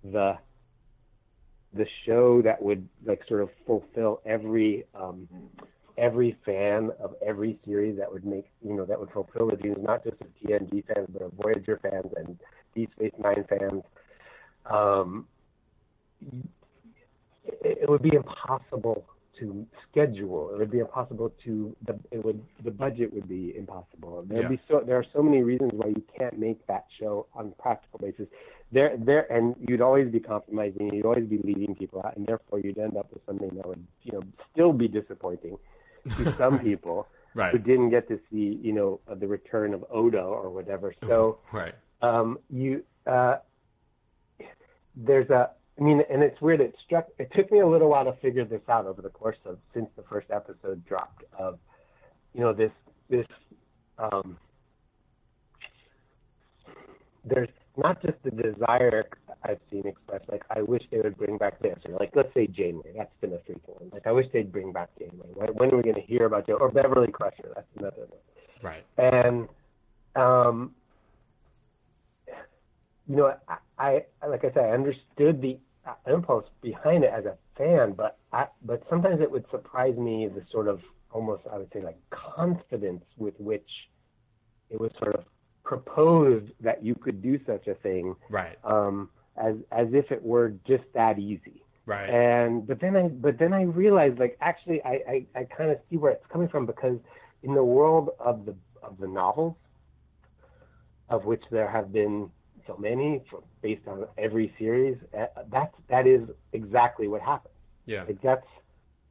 the 0.03 0.37
the 1.73 1.85
show 2.05 2.41
that 2.41 2.61
would 2.61 2.87
like 3.05 3.21
sort 3.27 3.41
of 3.41 3.49
fulfill 3.65 4.21
every 4.25 4.85
um, 4.95 5.27
every 5.97 6.37
fan 6.45 6.89
of 6.99 7.13
every 7.25 7.59
series 7.65 7.97
that 7.97 8.11
would 8.11 8.25
make 8.25 8.45
you 8.63 8.73
know 8.73 8.85
that 8.85 8.99
would 8.99 9.11
fulfill 9.11 9.49
the 9.49 9.55
dreams 9.55 9.77
not 9.81 10.03
just 10.03 10.19
of 10.21 10.27
TNG 10.43 10.83
fans 10.87 11.07
but 11.11 11.21
of 11.21 11.31
Voyager 11.33 11.79
fans 11.81 12.11
and 12.17 12.37
Deep 12.75 12.91
Space 12.95 13.13
Nine 13.19 13.45
fans. 13.47 13.83
Um, 14.65 15.27
it, 17.45 17.79
it 17.83 17.89
would 17.89 18.01
be 18.01 18.15
impossible 18.15 19.05
to 19.41 19.67
schedule. 19.89 20.51
It 20.53 20.59
would 20.59 20.71
be 20.71 20.79
impossible 20.79 21.33
to 21.45 21.75
the 21.85 21.99
it 22.11 22.23
would 22.23 22.41
the 22.63 22.71
budget 22.71 23.11
would 23.13 23.27
be 23.27 23.53
impossible. 23.57 24.23
There'd 24.27 24.43
Yeah. 24.43 24.49
be 24.49 24.61
so 24.69 24.79
there 24.85 24.97
are 24.97 25.05
so 25.13 25.21
many 25.23 25.41
reasons 25.43 25.71
why 25.73 25.87
you 25.89 26.03
can't 26.17 26.37
make 26.37 26.65
that 26.67 26.85
show 26.99 27.25
on 27.33 27.47
a 27.47 27.61
practical 27.61 27.99
basis. 27.99 28.27
There 28.71 28.95
there 28.97 29.31
and 29.35 29.55
you'd 29.67 29.81
always 29.81 30.09
be 30.11 30.19
compromising. 30.19 30.93
You'd 30.93 31.05
always 31.05 31.25
be 31.25 31.39
leaving 31.39 31.75
people 31.75 32.01
out, 32.05 32.15
and 32.17 32.25
therefore 32.25 32.59
you'd 32.59 32.77
end 32.77 32.95
up 32.97 33.11
with 33.11 33.25
something 33.25 33.49
that 33.57 33.67
would 33.67 33.85
you 34.03 34.13
know 34.13 34.21
still 34.51 34.73
be 34.73 34.87
disappointing 34.87 35.57
to 36.17 36.35
some 36.37 36.59
people 36.59 37.07
Right. 37.33 37.53
who 37.53 37.59
didn't 37.59 37.91
get 37.91 38.07
to 38.09 38.19
see 38.29 38.59
you 38.61 38.73
know 38.73 38.99
the 39.21 39.27
return 39.27 39.73
of 39.73 39.83
Odo 39.89 40.27
or 40.27 40.49
whatever. 40.49 40.93
So 41.07 41.39
Right. 41.51 41.73
um, 42.01 42.37
you 42.49 42.83
uh, 43.07 43.37
there's 44.95 45.29
a 45.29 45.49
I 45.79 45.83
mean, 45.83 46.01
and 46.11 46.21
it's 46.21 46.39
weird. 46.41 46.61
It 46.61 46.75
struck. 46.85 47.07
It 47.17 47.31
took 47.35 47.51
me 47.51 47.59
a 47.59 47.67
little 47.67 47.89
while 47.89 48.05
to 48.05 48.13
figure 48.21 48.45
this 48.45 48.61
out 48.69 48.85
over 48.85 49.01
the 49.01 49.09
course 49.09 49.37
of 49.45 49.57
since 49.73 49.87
the 49.95 50.03
first 50.03 50.27
episode 50.29 50.85
dropped. 50.85 51.23
Of 51.37 51.59
you 52.33 52.41
know 52.41 52.53
this 52.53 52.71
this 53.09 53.25
um, 53.97 54.37
there's 57.25 57.49
not 57.77 58.01
just 58.01 58.17
the 58.23 58.31
desire 58.31 59.07
I've 59.43 59.59
seen 59.71 59.87
expressed. 59.87 60.25
Like 60.29 60.43
I 60.49 60.61
wish 60.61 60.83
they 60.91 60.99
would 60.99 61.17
bring 61.17 61.37
back 61.37 61.59
this, 61.59 61.77
or 61.85 61.97
like 61.99 62.11
let's 62.15 62.33
say 62.33 62.47
Janeway. 62.47 62.93
That's 62.95 63.13
been 63.21 63.33
a 63.33 63.39
frequent 63.45 63.81
one. 63.81 63.89
Like 63.93 64.07
I 64.07 64.11
wish 64.11 64.25
they'd 64.33 64.51
bring 64.51 64.71
back 64.71 64.89
Janeway. 64.99 65.29
When, 65.33 65.47
when 65.49 65.71
are 65.71 65.77
we 65.77 65.83
going 65.83 65.95
to 65.95 66.01
hear 66.01 66.25
about 66.25 66.47
Janeway? 66.47 66.61
Or 66.61 66.71
Beverly 66.71 67.11
Crusher? 67.11 67.51
That's 67.55 67.67
another 67.77 68.07
one. 68.09 68.19
Right. 68.61 68.85
And 68.97 69.47
um, 70.15 70.75
you 73.07 73.15
know, 73.15 73.33
I, 73.47 73.57
I 73.81 74.03
like 74.27 74.45
I 74.45 74.53
said, 74.53 74.65
I 74.65 74.69
understood 74.69 75.41
the 75.41 75.57
uh, 75.87 75.95
impulse 76.13 76.45
behind 76.61 77.03
it 77.03 77.11
as 77.11 77.25
a 77.25 77.35
fan, 77.57 77.93
but 77.93 78.17
I, 78.31 78.45
but 78.63 78.83
sometimes 78.89 79.19
it 79.21 79.31
would 79.31 79.45
surprise 79.49 79.97
me 79.97 80.27
the 80.27 80.43
sort 80.51 80.67
of 80.67 80.81
almost 81.11 81.43
I 81.51 81.57
would 81.57 81.71
say 81.73 81.81
like 81.81 81.97
confidence 82.11 83.03
with 83.17 83.33
which 83.39 83.67
it 84.69 84.79
was 84.79 84.91
sort 84.99 85.15
of 85.15 85.25
proposed 85.63 86.51
that 86.61 86.83
you 86.83 86.93
could 86.93 87.21
do 87.23 87.39
such 87.45 87.67
a 87.67 87.73
thing, 87.75 88.15
Right. 88.29 88.57
um, 88.63 89.09
as 89.35 89.55
as 89.71 89.87
if 89.93 90.11
it 90.11 90.21
were 90.21 90.49
just 90.67 90.83
that 90.93 91.17
easy. 91.17 91.63
Right. 91.87 92.07
And 92.09 92.67
but 92.67 92.79
then 92.79 92.95
I 92.95 93.07
but 93.07 93.39
then 93.39 93.51
I 93.51 93.63
realized 93.63 94.19
like 94.19 94.37
actually 94.41 94.83
I 94.83 94.93
I, 95.13 95.25
I 95.39 95.43
kind 95.45 95.71
of 95.71 95.79
see 95.89 95.97
where 95.97 96.11
it's 96.11 96.25
coming 96.31 96.49
from 96.49 96.67
because 96.67 96.99
in 97.41 97.55
the 97.55 97.63
world 97.63 98.11
of 98.19 98.45
the 98.45 98.55
of 98.83 98.99
the 98.99 99.07
novels, 99.07 99.55
of 101.09 101.25
which 101.25 101.43
there 101.49 101.69
have 101.69 101.91
been 101.91 102.29
so 102.67 102.75
many 102.77 103.23
for, 103.29 103.41
based 103.61 103.87
on 103.87 104.05
every 104.17 104.53
series, 104.57 104.97
uh, 105.17 105.25
that's 105.51 105.73
that 105.89 106.07
is 106.07 106.21
exactly 106.53 107.07
what 107.07 107.21
happens. 107.21 107.53
Yeah. 107.85 108.03
Like 108.03 108.21
that's 108.21 108.45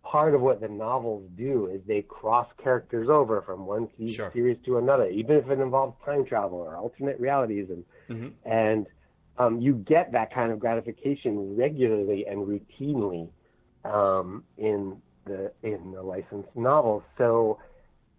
part 0.03 0.35
of 0.35 0.41
what 0.41 0.61
the 0.61 0.69
novels 0.69 1.29
do 1.37 1.67
is 1.67 1.81
they 1.87 2.03
cross 2.03 2.49
characters 2.63 3.09
over 3.09 3.43
from 3.43 3.67
one 3.67 3.89
Sure. 4.09 4.31
series 4.33 4.59
to 4.65 4.79
another, 4.79 5.09
even 5.09 5.37
if 5.37 5.49
it 5.49 5.61
involves 5.61 5.97
time 6.05 6.25
travel 6.25 6.59
or 6.59 6.77
alternate 6.77 7.21
realities 7.21 7.69
and 7.71 7.85
Mhm. 8.09 8.33
and 8.45 8.87
um, 9.39 9.61
you 9.61 9.75
get 9.75 10.13
that 10.13 10.33
kind 10.35 10.53
of 10.53 10.59
gratification 10.59 11.57
regularly 11.57 12.27
and 12.27 12.47
routinely 12.47 13.31
um, 13.85 14.45
in 14.59 15.01
the 15.25 15.53
in 15.63 15.93
the 15.93 16.03
licensed 16.03 16.55
novels. 16.55 17.03
So, 17.17 17.59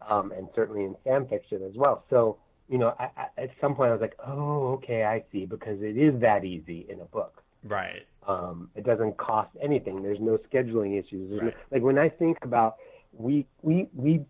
um, 0.07 0.31
and 0.31 0.47
certainly 0.55 0.83
in 0.83 0.95
fan 1.03 1.27
fiction 1.27 1.61
as 1.63 1.75
well. 1.75 2.05
So, 2.09 2.37
you 2.71 2.77
know, 2.77 2.95
I, 2.97 3.09
I, 3.17 3.43
at 3.43 3.49
some 3.59 3.75
point 3.75 3.89
I 3.89 3.91
was 3.91 4.01
like, 4.01 4.15
oh, 4.25 4.71
okay, 4.75 5.03
I 5.03 5.23
see, 5.31 5.45
because 5.45 5.81
it 5.81 5.97
is 5.97 6.19
that 6.21 6.45
easy 6.45 6.85
in 6.87 7.01
a 7.01 7.05
book. 7.05 7.43
Right. 7.65 8.07
Um, 8.25 8.69
it 8.75 8.85
doesn't 8.85 9.17
cost 9.17 9.49
anything. 9.61 10.01
There's 10.01 10.21
no 10.21 10.39
scheduling 10.51 10.97
issues. 10.97 11.33
Right. 11.33 11.47
No, 11.47 11.51
like 11.69 11.81
when 11.81 11.99
I 11.99 12.07
think 12.07 12.37
about 12.43 12.77
we 13.11 13.45
we 13.61 13.87
we 13.93 14.21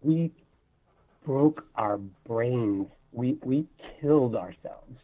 we 0.00 0.30
broke 1.26 1.66
our 1.74 1.98
brains. 2.26 2.86
We 3.12 3.36
we 3.42 3.66
killed 4.00 4.36
ourselves 4.36 4.96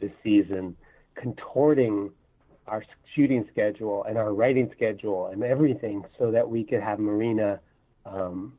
this 0.00 0.10
season, 0.24 0.76
contorting 1.14 2.10
our 2.66 2.82
shooting 3.14 3.46
schedule 3.52 4.04
and 4.08 4.18
our 4.18 4.34
writing 4.34 4.68
schedule 4.74 5.28
and 5.28 5.44
everything 5.44 6.02
so 6.18 6.32
that 6.32 6.48
we 6.48 6.64
could 6.64 6.80
have 6.80 6.98
Marina 6.98 7.60
um, 8.04 8.54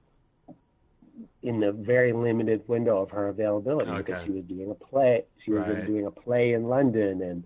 in 1.41 1.59
the 1.59 1.71
very 1.71 2.13
limited 2.13 2.67
window 2.67 3.01
of 3.01 3.09
her 3.11 3.29
availability 3.29 3.89
okay. 3.91 3.97
because 3.97 4.25
she 4.25 4.31
was 4.31 4.43
doing 4.45 4.71
a 4.71 4.75
play. 4.75 5.23
She 5.43 5.51
was 5.51 5.63
right. 5.67 5.85
doing 5.85 6.05
a 6.05 6.11
play 6.11 6.53
in 6.53 6.65
London, 6.65 7.21
and 7.21 7.43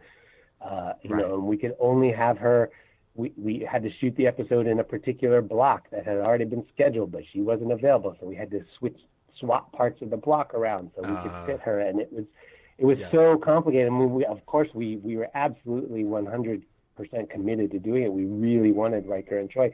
uh, 0.61 0.93
you 1.01 1.11
right. 1.11 1.27
know, 1.27 1.35
and 1.35 1.43
we 1.43 1.57
could 1.57 1.75
only 1.79 2.11
have 2.11 2.37
her. 2.37 2.71
We 3.15 3.33
we 3.37 3.67
had 3.69 3.83
to 3.83 3.89
shoot 3.99 4.15
the 4.15 4.27
episode 4.27 4.67
in 4.67 4.79
a 4.79 4.83
particular 4.83 5.41
block 5.41 5.89
that 5.91 6.05
had 6.05 6.17
already 6.17 6.45
been 6.45 6.65
scheduled, 6.73 7.11
but 7.11 7.23
she 7.31 7.41
wasn't 7.41 7.71
available, 7.71 8.15
so 8.19 8.25
we 8.25 8.35
had 8.35 8.51
to 8.51 8.63
switch 8.77 8.97
swap 9.39 9.71
parts 9.71 10.01
of 10.01 10.09
the 10.09 10.17
block 10.17 10.53
around 10.53 10.91
so 10.95 11.01
we 11.01 11.15
uh, 11.15 11.23
could 11.23 11.45
fit 11.45 11.59
her, 11.61 11.79
and 11.79 11.99
it 11.99 12.11
was 12.11 12.25
it 12.77 12.85
was 12.85 12.97
yeah. 12.97 13.11
so 13.11 13.37
complicated. 13.37 13.87
I 13.87 13.91
mean, 13.91 14.13
we, 14.13 14.25
of 14.25 14.45
course, 14.45 14.69
we 14.73 14.97
we 14.97 15.17
were 15.17 15.29
absolutely 15.33 16.03
100% 16.03 16.61
committed 17.29 17.71
to 17.71 17.79
doing 17.79 18.03
it. 18.03 18.11
We 18.11 18.25
really 18.25 18.71
wanted 18.71 19.05
Riker 19.05 19.37
and 19.37 19.51
Troi, 19.51 19.71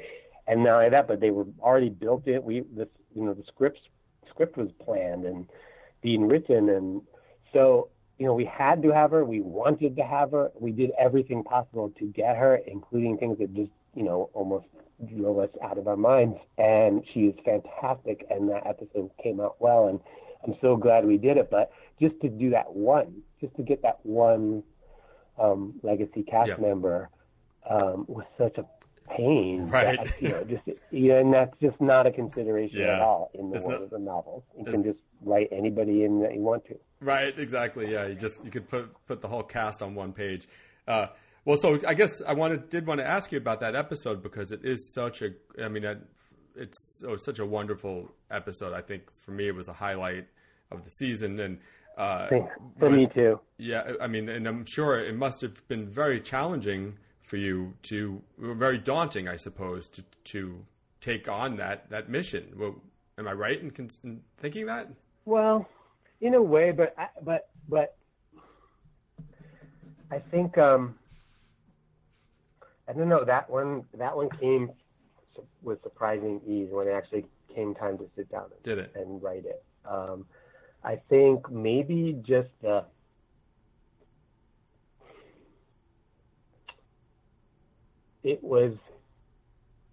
and 0.47 0.63
not 0.63 0.77
only 0.77 0.89
that, 0.89 1.07
but 1.07 1.19
they 1.19 1.30
were 1.30 1.45
already 1.59 1.89
built 1.89 2.27
in. 2.27 2.43
We 2.43 2.63
this 2.76 2.88
you 3.15 3.23
know 3.23 3.33
the 3.33 3.43
scripts 3.47 3.81
script 4.29 4.57
was 4.57 4.69
planned 4.83 5.25
and 5.25 5.47
being 6.01 6.27
written, 6.27 6.69
and 6.69 7.01
so 7.53 7.89
you 8.17 8.25
know 8.25 8.33
we 8.33 8.45
had 8.45 8.83
to 8.83 8.91
have 8.91 9.11
her. 9.11 9.25
We 9.25 9.41
wanted 9.41 9.95
to 9.95 10.03
have 10.03 10.31
her. 10.31 10.51
We 10.59 10.71
did 10.71 10.91
everything 10.99 11.43
possible 11.43 11.91
to 11.97 12.05
get 12.05 12.35
her, 12.35 12.59
including 12.67 13.17
things 13.17 13.39
that 13.39 13.53
just 13.55 13.71
you 13.95 14.03
know 14.03 14.29
almost 14.33 14.67
drove 15.15 15.39
us 15.39 15.49
out 15.63 15.77
of 15.77 15.87
our 15.87 15.97
minds. 15.97 16.37
And 16.57 17.03
she 17.13 17.21
is 17.21 17.35
fantastic, 17.43 18.25
and 18.29 18.49
that 18.49 18.67
episode 18.67 19.09
came 19.21 19.39
out 19.39 19.55
well, 19.59 19.87
and 19.87 19.99
I'm 20.45 20.55
so 20.61 20.75
glad 20.75 21.05
we 21.05 21.17
did 21.17 21.37
it. 21.37 21.49
But 21.49 21.71
just 21.99 22.19
to 22.21 22.29
do 22.29 22.51
that 22.51 22.75
one, 22.75 23.21
just 23.41 23.55
to 23.55 23.63
get 23.63 23.81
that 23.81 23.99
one 24.03 24.63
um, 25.39 25.75
legacy 25.83 26.23
cast 26.23 26.49
yeah. 26.49 26.57
member 26.57 27.09
um, 27.69 28.05
was 28.07 28.25
such 28.37 28.57
a 28.57 28.65
pain. 29.10 29.68
Right. 29.68 30.03
That, 30.03 30.22
you 30.22 30.30
know, 30.30 30.44
just 30.44 30.64
you 30.91 31.10
know, 31.10 31.19
and 31.19 31.34
that's 31.34 31.57
just 31.60 31.80
not 31.80 32.07
a 32.07 32.11
consideration 32.11 32.80
yeah. 32.80 32.95
at 32.95 33.02
all 33.02 33.32
in 33.34 33.49
the 33.49 33.57
it's 33.57 33.65
world 33.65 33.82
not, 33.82 33.84
of 33.84 33.90
the 33.91 33.99
novels. 33.99 34.44
You 34.57 34.65
can 34.65 34.84
just 34.84 34.99
write 35.22 35.49
anybody 35.52 36.03
in 36.03 36.22
that 36.22 36.34
you 36.34 36.41
want 36.41 36.65
to. 36.65 36.76
Right. 37.02 37.38
Exactly. 37.38 37.91
Yeah. 37.91 38.07
You 38.07 38.15
just 38.15 38.44
you 38.44 38.52
could 38.52 38.69
put 38.69 38.91
put 39.07 39.22
the 39.22 39.27
whole 39.27 39.44
cast 39.44 39.82
on 39.82 39.95
one 39.95 40.14
page. 40.14 40.48
Uh, 40.88 41.07
well, 41.45 41.57
so 41.57 41.80
I 41.88 41.94
guess 41.94 42.22
I 42.26 42.34
wanted 42.34 42.69
did 42.69 42.88
want 42.88 42.99
to 42.99 43.07
ask 43.07 43.32
you 43.32 43.38
about 43.38 43.60
that 43.60 43.76
episode 43.76 44.23
because 44.23 44.52
it 44.52 44.61
is 44.64 44.94
such 44.94 45.22
a. 45.22 45.30
I 45.64 45.68
mean, 45.68 45.86
it's 46.56 47.03
oh, 47.07 47.18
such 47.18 47.40
a 47.40 47.45
wonderful 47.45 48.11
episode. 48.32 48.73
I 48.73 48.82
think 48.82 49.03
for 49.23 49.32
me 49.32 49.48
it 49.48 49.56
was 49.56 49.68
a 49.68 49.73
highlight 49.73 50.27
of 50.72 50.84
the 50.84 50.90
season 50.90 51.40
and. 51.40 51.60
Uh, 51.98 52.27
for 52.77 52.90
was, 52.90 52.91
me 52.91 53.07
too. 53.07 53.40
Yeah, 53.57 53.94
I 54.02 54.07
mean, 54.07 54.27
and 54.27 54.45
I'm 54.48 54.65
sure 54.65 54.99
it 54.99 55.15
must 55.15 55.40
have 55.40 55.65
been 55.69 55.88
very 55.88 56.19
challenging 56.19 56.98
for 57.26 57.38
you 57.38 57.73
to 57.84 58.22
very 58.38 58.77
daunting, 58.77 59.27
I 59.27 59.35
suppose, 59.35 59.88
to 59.89 60.03
to 60.26 60.65
take 61.02 61.27
on 61.27 61.57
that 61.57 61.89
that 61.89 62.10
mission. 62.10 62.53
Well, 62.56 62.76
am 63.18 63.27
I 63.27 63.34
right 63.34 63.60
in, 63.60 63.72
in 64.03 64.22
thinking 64.38 64.68
that? 64.68 64.89
Well, 65.26 65.68
in 66.22 66.34
a 66.35 66.41
way, 66.41 66.72
but 66.72 66.95
but 67.23 67.49
but 67.68 67.95
I 70.11 70.19
think 70.19 70.57
um, 70.57 70.95
I 72.88 72.93
don't 72.93 73.10
know 73.10 73.26
that 73.26 73.49
one. 73.49 73.85
That 73.97 74.15
one 74.15 74.30
came 74.30 74.72
with 75.61 75.81
surprising 75.84 76.41
ease 76.47 76.69
when 76.72 76.88
it 76.88 76.91
actually 76.91 77.26
came 77.53 77.73
time 77.73 77.97
to 77.97 78.06
sit 78.15 78.31
down 78.31 78.45
and, 78.45 78.64
Did 78.64 78.77
it? 78.77 78.91
and 78.95 79.22
write 79.22 79.45
it. 79.45 79.64
Um, 79.89 80.26
I 80.84 80.97
think 81.10 81.49
maybe 81.49 82.19
just 82.22 82.49
the 82.61 82.85
it 88.26 88.43
was 88.43 88.73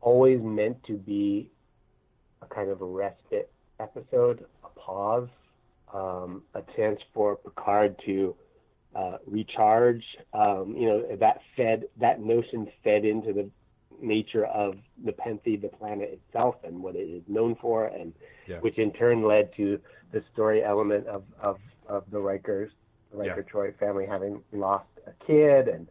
always 0.00 0.40
meant 0.42 0.82
to 0.84 0.94
be 0.94 1.50
a 2.40 2.46
kind 2.46 2.70
of 2.70 2.80
a 2.80 2.84
respite 2.84 3.52
episode, 3.78 4.46
a 4.64 4.68
pause, 4.80 5.28
um, 5.92 6.42
a 6.54 6.62
chance 6.74 6.98
for 7.12 7.36
Picard 7.36 7.94
to 8.06 8.34
uh, 8.96 9.18
recharge. 9.26 10.02
Um, 10.32 10.74
you 10.76 10.88
know, 10.88 11.16
that 11.20 11.40
fed 11.56 11.84
that 12.00 12.20
notion 12.20 12.68
fed 12.82 13.04
into 13.04 13.34
the 13.34 13.50
nature 14.00 14.46
of 14.46 14.76
Nepenthe, 15.04 15.60
the 15.60 15.68
planet 15.68 16.18
itself, 16.18 16.56
and 16.64 16.82
what 16.82 16.96
it 16.96 17.00
is 17.00 17.22
known 17.28 17.54
for, 17.60 17.86
and 17.88 18.14
yeah. 18.48 18.60
which 18.60 18.78
in 18.78 18.92
turn 18.92 19.22
led 19.28 19.54
to 19.56 19.78
the 20.10 20.24
story 20.32 20.64
element 20.64 21.06
of 21.06 21.22
of, 21.38 21.58
of 21.86 22.04
the 22.10 22.18
Rikers, 22.18 22.70
the 23.10 23.18
Riker 23.18 23.44
yeah. 23.46 23.52
Troi 23.52 23.78
family 23.78 24.06
having 24.06 24.42
lost 24.52 24.88
a 25.06 25.12
kid, 25.26 25.68
and 25.68 25.86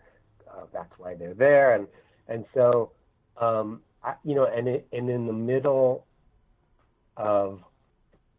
uh, 0.50 0.64
that's 0.74 0.94
why 0.98 1.14
they're 1.14 1.36
there, 1.36 1.76
and 1.76 1.86
and 2.32 2.46
so, 2.54 2.92
um, 3.38 3.82
I, 4.04 4.14
you 4.24 4.36
know, 4.36 4.46
and 4.46 4.68
it, 4.68 4.88
and 4.92 5.10
in 5.10 5.28
the 5.28 5.34
middle 5.34 6.06
of 7.18 7.62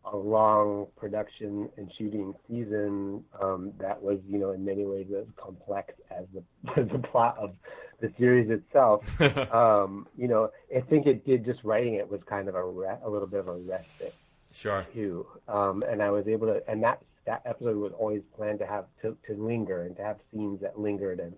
a 0.04 0.16
long 0.16 0.86
production 0.96 1.68
and 1.76 1.90
shooting 1.96 2.34
season 2.48 3.24
um, 3.40 3.72
that 3.78 4.02
was, 4.02 4.18
you 4.28 4.38
know, 4.38 4.50
in 4.50 4.64
many 4.64 4.84
ways 4.84 5.06
as 5.16 5.26
complex 5.36 5.94
as 6.10 6.24
the 6.34 6.42
as 6.80 6.88
the 6.88 6.98
plot 6.98 7.36
of 7.38 7.54
the 8.00 8.12
series 8.18 8.50
itself. 8.50 9.04
um, 9.54 10.06
you 10.16 10.28
know, 10.28 10.50
I 10.74 10.80
think 10.80 11.06
it 11.06 11.24
did 11.24 11.44
just 11.44 11.62
writing 11.62 11.94
it 11.94 12.10
was 12.10 12.20
kind 12.26 12.48
of 12.48 12.54
a 12.54 12.64
re- 12.64 12.98
a 13.04 13.08
little 13.08 13.28
bit 13.28 13.40
of 13.40 13.48
a 13.48 13.54
respite. 13.54 14.14
Sure. 14.54 14.86
Too, 14.92 15.26
um, 15.48 15.82
and 15.88 16.02
I 16.02 16.10
was 16.10 16.26
able 16.28 16.46
to, 16.48 16.62
and 16.68 16.82
that 16.82 17.00
that 17.26 17.42
episode 17.46 17.76
was 17.76 17.92
always 17.98 18.22
planned 18.36 18.58
to 18.58 18.66
have 18.66 18.86
to 19.02 19.16
to 19.26 19.40
linger 19.40 19.82
and 19.82 19.96
to 19.96 20.02
have 20.02 20.18
scenes 20.32 20.60
that 20.60 20.78
lingered 20.78 21.20
and 21.20 21.32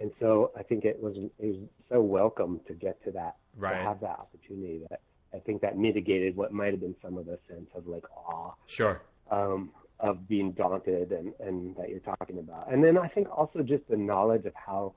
and 0.00 0.10
so 0.20 0.50
I 0.56 0.62
think 0.62 0.84
it 0.84 1.00
was 1.02 1.16
it 1.16 1.32
was 1.38 1.56
so 1.90 2.00
welcome 2.00 2.60
to 2.66 2.74
get 2.74 3.02
to 3.04 3.10
that 3.12 3.36
right. 3.56 3.72
to 3.72 3.76
have 3.76 4.00
that 4.00 4.18
opportunity 4.18 4.82
that 4.90 5.00
I 5.34 5.38
think 5.38 5.62
that 5.62 5.78
mitigated 5.78 6.36
what 6.36 6.52
might 6.52 6.72
have 6.72 6.80
been 6.80 6.96
some 7.02 7.16
of 7.18 7.26
the 7.26 7.38
sense 7.48 7.68
of 7.74 7.86
like 7.86 8.04
awe 8.16 8.52
sure. 8.66 9.02
um, 9.30 9.70
of 10.00 10.28
being 10.28 10.52
daunted 10.52 11.12
and 11.12 11.32
and 11.40 11.76
that 11.76 11.88
you're 11.88 12.00
talking 12.00 12.38
about. 12.38 12.72
And 12.72 12.82
then 12.82 12.98
I 12.98 13.08
think 13.08 13.28
also 13.30 13.62
just 13.62 13.88
the 13.88 13.96
knowledge 13.96 14.46
of 14.46 14.54
how 14.54 14.94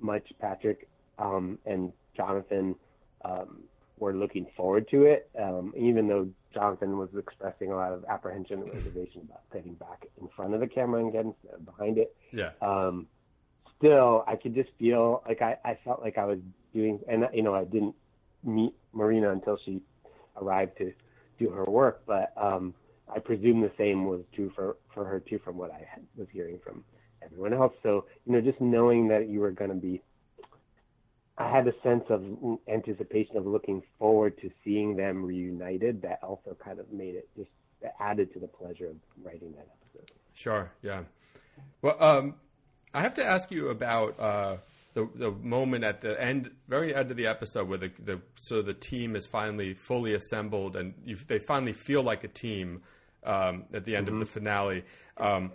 much 0.00 0.32
Patrick 0.40 0.88
um, 1.18 1.58
and 1.64 1.92
Jonathan 2.16 2.74
um, 3.24 3.62
were 3.98 4.14
looking 4.14 4.46
forward 4.56 4.88
to 4.90 5.04
it 5.04 5.30
um, 5.40 5.72
even 5.76 6.06
though 6.06 6.28
Jonathan 6.56 6.96
was 6.96 7.10
expressing 7.16 7.70
a 7.70 7.76
lot 7.76 7.92
of 7.92 8.04
apprehension 8.08 8.62
and 8.62 8.72
reservation 8.72 9.20
about 9.24 9.42
getting 9.52 9.74
back 9.74 10.06
in 10.20 10.28
front 10.34 10.54
of 10.54 10.60
the 10.60 10.66
camera 10.66 11.00
and 11.00 11.12
getting 11.12 11.34
behind 11.64 11.98
it. 11.98 12.16
Yeah. 12.32 12.50
Um, 12.62 13.06
still, 13.78 14.24
I 14.26 14.36
could 14.36 14.54
just 14.54 14.70
feel 14.78 15.22
like 15.26 15.42
I, 15.42 15.56
I 15.64 15.78
felt 15.84 16.00
like 16.02 16.18
I 16.18 16.24
was 16.24 16.38
doing, 16.74 17.00
and 17.08 17.26
you 17.32 17.42
know, 17.42 17.54
I 17.54 17.64
didn't 17.64 17.94
meet 18.44 18.74
Marina 18.92 19.30
until 19.30 19.58
she 19.64 19.80
arrived 20.40 20.78
to 20.78 20.92
do 21.38 21.50
her 21.50 21.64
work, 21.64 22.02
but 22.06 22.32
um, 22.36 22.74
I 23.14 23.18
presume 23.18 23.60
the 23.60 23.72
same 23.78 24.06
was 24.06 24.22
true 24.34 24.50
for 24.54 24.76
for 24.94 25.04
her 25.04 25.20
too, 25.20 25.38
from 25.44 25.56
what 25.56 25.70
I 25.70 25.86
was 26.16 26.28
hearing 26.32 26.58
from 26.64 26.84
everyone 27.22 27.52
else. 27.52 27.72
So 27.82 28.06
you 28.26 28.32
know, 28.32 28.40
just 28.40 28.60
knowing 28.60 29.08
that 29.08 29.28
you 29.28 29.40
were 29.40 29.50
going 29.50 29.70
to 29.70 29.76
be, 29.76 30.02
I 31.38 31.50
had 31.50 31.66
a 31.68 31.72
sense 31.82 32.04
of 32.08 32.24
anticipation 32.68 33.36
of 33.36 33.46
looking 33.46 33.82
forward 33.98 34.40
to 34.40 34.50
seeing 34.64 34.96
them 34.96 35.24
reunited. 35.24 36.02
That 36.02 36.20
also 36.22 36.56
kind 36.62 36.78
of 36.78 36.90
made 36.92 37.14
it 37.14 37.28
just 37.36 37.50
added 38.00 38.32
to 38.32 38.40
the 38.40 38.48
pleasure 38.48 38.88
of 38.88 38.96
writing 39.22 39.52
that 39.52 39.68
episode. 39.80 40.10
Sure. 40.34 40.72
Yeah. 40.82 41.02
Well, 41.82 42.02
um, 42.02 42.34
I 42.96 43.02
have 43.02 43.14
to 43.14 43.24
ask 43.24 43.50
you 43.50 43.68
about 43.68 44.18
uh, 44.18 44.56
the 44.94 45.06
the 45.14 45.30
moment 45.30 45.84
at 45.84 46.00
the 46.00 46.18
end, 46.18 46.50
very 46.66 46.94
end 46.94 47.10
of 47.10 47.18
the 47.18 47.26
episode, 47.26 47.68
where 47.68 47.76
the 47.76 47.90
the 48.02 48.22
so 48.40 48.62
the 48.62 48.72
team 48.72 49.14
is 49.14 49.26
finally 49.26 49.74
fully 49.74 50.14
assembled 50.14 50.76
and 50.76 50.94
you, 51.04 51.18
they 51.28 51.38
finally 51.38 51.74
feel 51.74 52.02
like 52.02 52.24
a 52.24 52.28
team 52.28 52.80
um, 53.22 53.64
at 53.74 53.84
the 53.84 53.94
end 53.94 54.06
mm-hmm. 54.06 54.14
of 54.14 54.20
the 54.20 54.32
finale. 54.32 54.84
Um, 55.18 55.52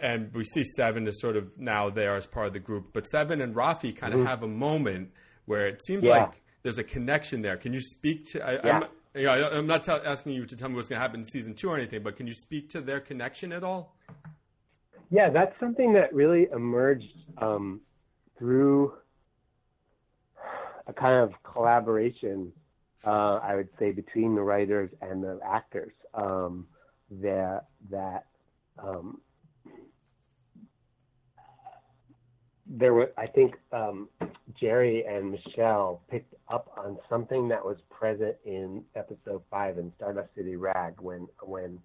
and 0.00 0.32
we 0.32 0.44
see 0.44 0.64
Seven 0.64 1.06
is 1.06 1.20
sort 1.20 1.36
of 1.36 1.58
now 1.58 1.90
there 1.90 2.16
as 2.16 2.26
part 2.26 2.46
of 2.46 2.54
the 2.54 2.60
group, 2.60 2.94
but 2.94 3.06
Seven 3.06 3.42
and 3.42 3.54
Raffi 3.54 3.94
kind 3.94 4.14
of 4.14 4.20
mm-hmm. 4.20 4.28
have 4.28 4.42
a 4.42 4.48
moment 4.48 5.10
where 5.44 5.68
it 5.68 5.82
seems 5.84 6.02
yeah. 6.02 6.16
like 6.18 6.32
there's 6.62 6.78
a 6.78 6.84
connection 6.84 7.42
there. 7.42 7.58
Can 7.58 7.74
you 7.74 7.82
speak 7.82 8.26
to? 8.30 8.42
I, 8.42 8.52
yeah. 8.52 8.76
I'm, 8.78 8.84
you 9.14 9.24
know, 9.24 9.50
I'm 9.52 9.66
not 9.66 9.84
t- 9.84 9.92
asking 9.92 10.32
you 10.32 10.46
to 10.46 10.56
tell 10.56 10.70
me 10.70 10.76
what's 10.76 10.88
going 10.88 10.96
to 10.96 11.02
happen 11.02 11.20
in 11.20 11.24
season 11.24 11.52
two 11.52 11.68
or 11.68 11.76
anything, 11.76 12.02
but 12.02 12.16
can 12.16 12.26
you 12.26 12.34
speak 12.34 12.70
to 12.70 12.80
their 12.80 13.00
connection 13.00 13.52
at 13.52 13.62
all? 13.62 13.94
Yeah, 15.10 15.30
that's 15.30 15.58
something 15.58 15.92
that 15.94 16.14
really 16.14 16.48
emerged 16.52 17.12
um, 17.38 17.80
through 18.38 18.92
a 20.86 20.92
kind 20.92 21.20
of 21.22 21.32
collaboration, 21.42 22.52
uh, 23.04 23.40
I 23.42 23.56
would 23.56 23.68
say, 23.78 23.90
between 23.90 24.34
the 24.34 24.42
writers 24.42 24.90
and 25.02 25.22
the 25.22 25.40
actors. 25.44 25.92
Um, 26.14 26.66
that 27.10 27.66
that 27.90 28.26
um, 28.78 29.20
there 32.66 32.94
were 32.94 33.10
I 33.18 33.26
think 33.26 33.56
um, 33.72 34.08
Jeri 34.60 35.08
and 35.08 35.32
Michelle 35.32 36.02
picked 36.08 36.34
up 36.48 36.72
on 36.76 36.98
something 37.08 37.48
that 37.48 37.64
was 37.64 37.78
present 37.90 38.36
in 38.44 38.84
episode 38.94 39.42
five 39.50 39.78
in 39.78 39.92
Stardust 39.96 40.34
City 40.36 40.54
Rag 40.54 41.00
when 41.00 41.26
when 41.42 41.80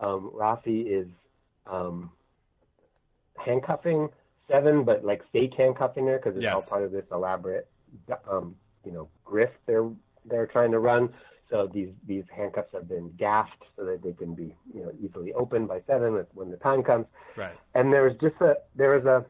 um, 0.00 0.30
Raffi 0.32 0.86
is 0.86 1.08
um, 1.66 2.10
handcuffing 3.36 4.08
Seven, 4.46 4.84
but 4.84 5.02
like 5.04 5.22
fake 5.32 5.54
handcuffing 5.56 6.06
her 6.06 6.18
because 6.18 6.36
it's 6.36 6.42
Yes. 6.42 6.54
all 6.54 6.62
part 6.62 6.82
of 6.84 6.92
this 6.92 7.04
elaborate 7.10 7.66
um, 8.30 8.54
you 8.84 8.92
know 8.92 9.08
grift 9.26 9.52
they're 9.66 9.88
they're 10.26 10.46
trying 10.46 10.70
to 10.72 10.78
run. 10.78 11.08
So 11.50 11.66
these 11.72 11.88
these 12.06 12.24
handcuffs 12.34 12.68
have 12.74 12.86
been 12.88 13.10
gaffed 13.18 13.62
so 13.76 13.84
that 13.86 14.02
they 14.02 14.12
can 14.12 14.34
be 14.34 14.54
you 14.74 14.82
know 14.82 14.92
easily 15.02 15.32
opened 15.32 15.68
by 15.68 15.80
Seven 15.86 16.26
when 16.34 16.50
the 16.50 16.58
time 16.58 16.82
comes. 16.82 17.06
Right. 17.36 17.54
And 17.74 17.90
there 17.92 18.02
was 18.04 18.12
just 18.20 18.34
a 18.42 18.56
there 18.76 18.90
was 18.98 19.04
a 19.06 19.24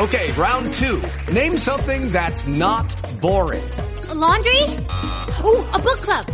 Okay, 0.00 0.32
round 0.32 0.74
two. 0.74 1.00
Name 1.32 1.56
something 1.56 2.10
that's 2.10 2.48
not 2.48 2.88
boring. 3.20 3.62
laundry? 4.12 4.60
Ooh, 5.44 5.64
a 5.72 5.78
book 5.78 6.00
club. 6.02 6.26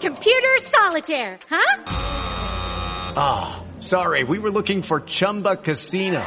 Computer 0.00 0.58
solitaire, 0.68 1.38
huh? 1.50 1.82
Ah, 3.20 3.62
sorry, 3.80 4.24
we 4.24 4.38
were 4.38 4.50
looking 4.50 4.82
for 4.82 5.00
Chumba 5.00 5.56
Casino. 5.56 6.24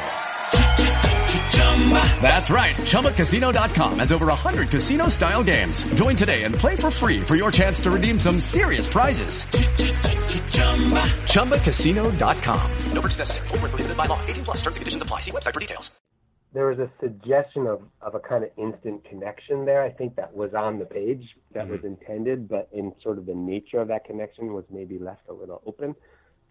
That's 2.22 2.50
right, 2.50 2.76
ChumbaCasino.com 2.76 4.00
has 4.00 4.12
over 4.12 4.28
100 4.28 4.70
casino 4.70 5.08
style 5.08 5.44
games. 5.44 5.84
Join 5.96 6.16
today 6.16 6.44
and 6.44 6.54
play 6.54 6.76
for 6.76 6.92
free 6.92 7.22
for 7.22 7.36
your 7.36 7.52
chance 7.52 7.82
to 7.82 7.92
redeem 7.92 8.20
some 8.20 8.40
serious 8.40 8.88
prizes. 8.88 9.44
ChumbaCasino.com. 11.34 12.72
No 12.94 13.02
purchase 13.02 13.20
necessary. 13.20 13.48
Void 13.48 13.62
where 13.62 13.70
prohibited 13.70 13.98
by 13.98 14.06
law. 14.06 14.22
18 14.28 14.46
plus 14.46 14.58
terms 14.58 14.76
and 14.76 14.82
conditions 14.82 15.02
apply. 15.02 15.20
See 15.20 15.32
website 15.32 15.54
for 15.54 15.60
details. 15.60 15.92
there 16.54 16.68
was 16.68 16.80
a 16.80 16.92
suggestion 17.00 17.66
of, 17.66 17.82
of 18.02 18.14
a 18.16 18.20
kind 18.20 18.44
of 18.44 18.52
instant 18.58 19.04
connection 19.06 19.66
there. 19.66 19.82
I 19.82 19.90
think 19.90 20.16
that 20.18 20.34
was 20.34 20.54
on 20.54 20.80
the 20.80 20.86
page 20.86 21.24
that 21.54 21.68
was 21.68 21.80
mm-hmm. 21.80 21.88
intended, 21.88 22.50
but 22.50 22.68
in 22.74 22.94
sort 23.02 23.18
of 23.18 23.26
the 23.26 23.36
nature 23.36 23.80
of 23.80 23.88
that 23.88 24.06
connection 24.06 24.54
was 24.54 24.66
maybe 24.70 25.00
left 25.00 25.28
a 25.30 25.34
little 25.34 25.62
open. 25.66 25.96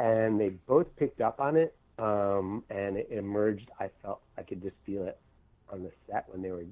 And 0.00 0.40
they 0.40 0.48
both 0.48 0.86
picked 0.96 1.20
up 1.20 1.40
on 1.40 1.56
it, 1.56 1.76
um, 1.98 2.64
and 2.70 2.96
it 2.96 3.08
emerged. 3.10 3.68
I 3.78 3.90
felt 4.02 4.22
I 4.38 4.42
could 4.42 4.62
just 4.62 4.76
feel 4.86 5.06
it 5.06 5.18
on 5.70 5.82
the 5.82 5.90
set 6.06 6.24
when 6.28 6.40
they 6.42 6.50
were 6.50 6.64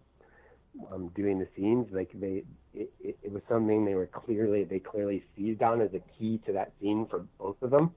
um, 0.92 1.08
doing 1.14 1.38
the 1.38 1.46
scenes. 1.54 1.86
Like 1.92 2.10
they, 2.14 2.42
it, 2.74 2.90
it, 3.00 3.18
it 3.22 3.32
was 3.32 3.42
something 3.48 3.84
they 3.84 3.94
were 3.94 4.06
clearly 4.06 4.64
they 4.64 4.78
clearly 4.78 5.22
seized 5.36 5.62
on 5.62 5.80
as 5.82 5.90
a 5.92 6.00
key 6.18 6.40
to 6.46 6.52
that 6.52 6.72
scene 6.80 7.06
for 7.10 7.26
both 7.38 7.60
of 7.60 7.70
them. 7.70 7.92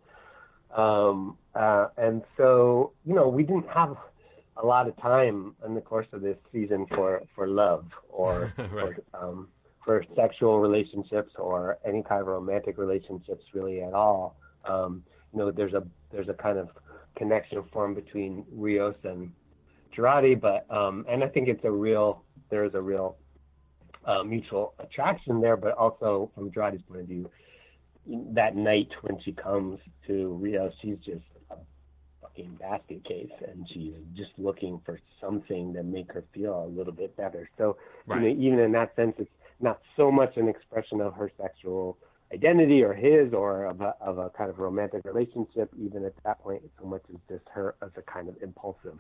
Um, 0.76 1.38
uh, 1.56 1.88
and 1.98 2.24
so 2.38 2.91
you 3.06 3.14
know 3.16 3.28
we 3.30 3.44
didn't 3.44 3.70
have 3.70 3.95
a 4.58 4.66
lot 4.66 4.88
of 4.88 4.98
time 4.98 5.56
in 5.66 5.76
the 5.76 5.82
course 5.82 6.08
of 6.12 6.22
this 6.22 6.38
season 6.52 6.88
for 6.94 7.22
for 7.36 7.48
love 7.48 7.86
or 8.10 8.53
Right. 8.58 8.68
for, 9.12 9.24
um, 9.24 9.48
for 9.84 10.03
sexual 10.16 10.60
relationships 10.60 11.32
or 11.38 11.78
any 11.86 12.03
kind 12.03 12.22
of 12.22 12.28
romantic 12.28 12.78
relationships 12.78 13.44
really 13.53 13.82
at 13.82 13.94
all. 13.94 14.36
Um, 14.66 15.03
you 15.34 15.40
know, 15.40 15.52
there's 15.52 15.74
a 15.74 15.84
there's 16.12 16.30
a 16.30 16.34
kind 16.34 16.58
of 16.58 16.70
connection 17.16 17.64
formed 17.72 17.95
between 17.95 18.45
Rios 18.52 18.95
and 19.03 19.32
Jurati, 19.95 20.40
but 20.40 20.70
um, 20.74 21.06
and 21.10 21.24
I 21.24 21.28
think 21.28 21.48
it's 21.48 21.64
a 21.64 21.72
real 21.72 22.24
there 22.49 22.66
is 22.66 22.74
a 22.74 22.82
real 22.82 23.18
uh, 24.06 24.24
mutual 24.24 24.74
attraction 24.80 25.41
there, 25.41 25.58
but 25.58 25.74
also 25.74 26.32
from 26.36 26.52
Jurati's 26.52 26.82
point 26.88 27.02
of 27.02 27.08
view, 27.08 27.30
that 28.34 28.56
night 28.56 28.90
when 29.02 29.20
she 29.22 29.32
comes 29.32 29.80
to 30.08 30.34
Rios, 30.41 30.74
she's 30.82 30.98
just 31.06 31.22
a 31.52 31.56
fucking 32.22 32.58
basket 32.60 33.03
case, 33.06 33.32
and 33.48 33.68
she's 33.74 33.94
just 34.16 34.32
looking 34.38 34.82
for 34.86 34.99
something 35.20 35.74
to 35.74 35.84
make 35.84 36.12
her 36.12 36.24
feel 36.34 36.66
a 36.66 36.70
little 36.76 36.94
bit 36.94 37.16
better. 37.16 37.49
So, 37.58 37.78
Right. 38.08 38.22
you 38.22 38.30
know, 38.34 38.41
even 38.41 38.60
in 38.60 38.72
that 38.74 38.95
sense, 38.95 39.16
it's 39.20 39.30
not 39.60 39.80
so 39.95 40.12
much 40.12 40.36
an 40.38 40.48
expression 40.48 40.99
of 41.02 41.14
her 41.14 41.32
sexual 41.40 41.98
identity 42.34 42.84
or 42.84 42.94
his 42.94 43.34
or 43.34 43.66
of 43.66 43.82
a, 43.82 43.95
of 44.02 44.18
a 44.18 44.30
kind 44.30 44.49
of 44.49 44.60
romantic 44.60 45.03
relationship. 45.06 45.72
Even 45.80 46.06
at 46.06 46.14
that 46.24 46.40
point, 46.41 46.62
so 46.80 46.88
much 46.88 47.03
as 47.10 47.20
just 47.30 47.48
her 47.53 47.76
as 47.82 47.90
a 47.98 48.02
kind 48.02 48.30
of 48.30 48.36
impulsive 48.41 48.99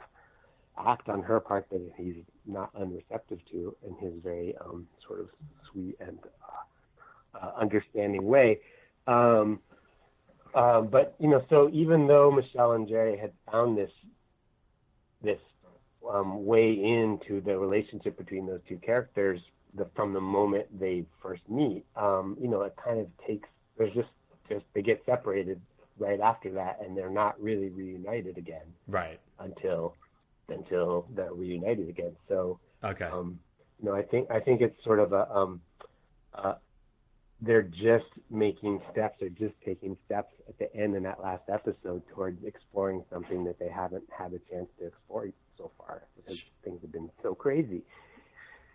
act 0.77 1.09
on 1.09 1.21
her 1.21 1.39
part 1.39 1.67
that 1.69 1.81
he's 1.97 2.15
not 2.45 2.73
unreceptive 2.75 3.39
to 3.51 3.75
in 3.85 3.95
his 3.99 4.13
very 4.23 4.55
um, 4.63 4.87
sort 5.05 5.19
of 5.19 5.27
sweet 5.71 5.95
and 5.99 6.17
uh, 6.41 7.37
uh, 7.37 7.51
understanding 7.59 8.25
way. 8.25 8.59
Um, 9.07 9.59
uh, 10.53 10.81
but 10.81 11.15
you 11.19 11.29
know, 11.29 11.43
so 11.49 11.69
even 11.73 12.07
though 12.07 12.31
Michelle 12.31 12.73
and 12.73 12.87
Jeri 12.87 13.19
had 13.19 13.31
found 13.51 13.77
this 13.77 13.91
this 15.23 15.39
um, 16.09 16.45
way 16.45 16.71
into 16.71 17.41
the 17.41 17.57
relationship 17.57 18.17
between 18.17 18.47
those 18.47 18.59
two 18.67 18.77
characters 18.77 19.39
the, 19.75 19.87
from 19.95 20.13
the 20.13 20.21
moment 20.21 20.67
they 20.79 21.05
first 21.21 21.41
meet, 21.49 21.85
um, 21.95 22.37
you 22.39 22.47
know, 22.47 22.61
it 22.63 22.75
kind 22.83 22.99
of 22.99 23.07
takes. 23.27 23.47
There's 23.77 23.93
just 23.93 24.09
just 24.49 24.65
they 24.73 24.81
get 24.81 25.01
separated 25.05 25.61
right 25.97 26.19
after 26.19 26.51
that, 26.53 26.79
and 26.83 26.97
they're 26.97 27.09
not 27.09 27.41
really 27.41 27.69
reunited 27.69 28.37
again 28.37 28.65
Right. 28.87 29.19
until 29.39 29.95
until 30.49 31.07
they're 31.15 31.33
reunited 31.33 31.87
again. 31.89 32.15
So 32.27 32.59
Okay. 32.83 33.05
um, 33.05 33.39
you 33.79 33.89
know, 33.89 33.95
I 33.95 34.03
think 34.03 34.29
I 34.29 34.39
think 34.39 34.61
it's 34.61 34.81
sort 34.83 34.99
of 34.99 35.13
a 35.13 35.29
um, 35.31 35.61
uh, 36.33 36.55
they're 37.41 37.63
just 37.63 38.05
making 38.29 38.81
steps. 38.91 39.17
They're 39.19 39.29
just 39.29 39.55
taking 39.65 39.97
steps 40.05 40.33
at 40.47 40.57
the 40.59 40.73
end 40.75 40.95
in 40.95 41.03
that 41.03 41.21
last 41.21 41.43
episode 41.51 42.03
towards 42.13 42.43
exploring 42.45 43.03
something 43.11 43.43
that 43.45 43.57
they 43.57 43.69
haven't 43.69 44.03
had 44.15 44.33
a 44.33 44.39
chance 44.51 44.67
to 44.79 44.87
explore 44.87 45.27
so 45.57 45.71
far 45.77 46.03
because 46.15 46.39
things 46.63 46.79
have 46.81 46.91
been 46.91 47.09
so 47.23 47.33
crazy. 47.33 47.81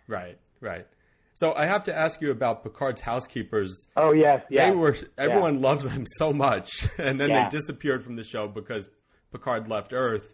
Right, 0.07 0.37
right. 0.61 0.85
So 1.33 1.53
I 1.53 1.67
have 1.67 1.83
to 1.83 1.95
ask 1.95 2.19
you 2.19 2.31
about 2.31 2.63
Picard's 2.63 3.01
housekeepers. 3.01 3.87
Oh 3.95 4.11
yes, 4.11 4.43
yeah. 4.49 4.69
They 4.69 4.75
were 4.75 4.97
everyone 5.17 5.61
loved 5.61 5.83
them 5.83 6.05
so 6.15 6.33
much, 6.33 6.87
and 6.97 7.19
then 7.21 7.29
Yeah. 7.29 7.43
they 7.49 7.57
disappeared 7.57 8.03
from 8.03 8.15
the 8.15 8.23
show 8.23 8.47
because 8.47 8.89
Picard 9.31 9.67
left 9.69 9.93
Earth. 9.93 10.31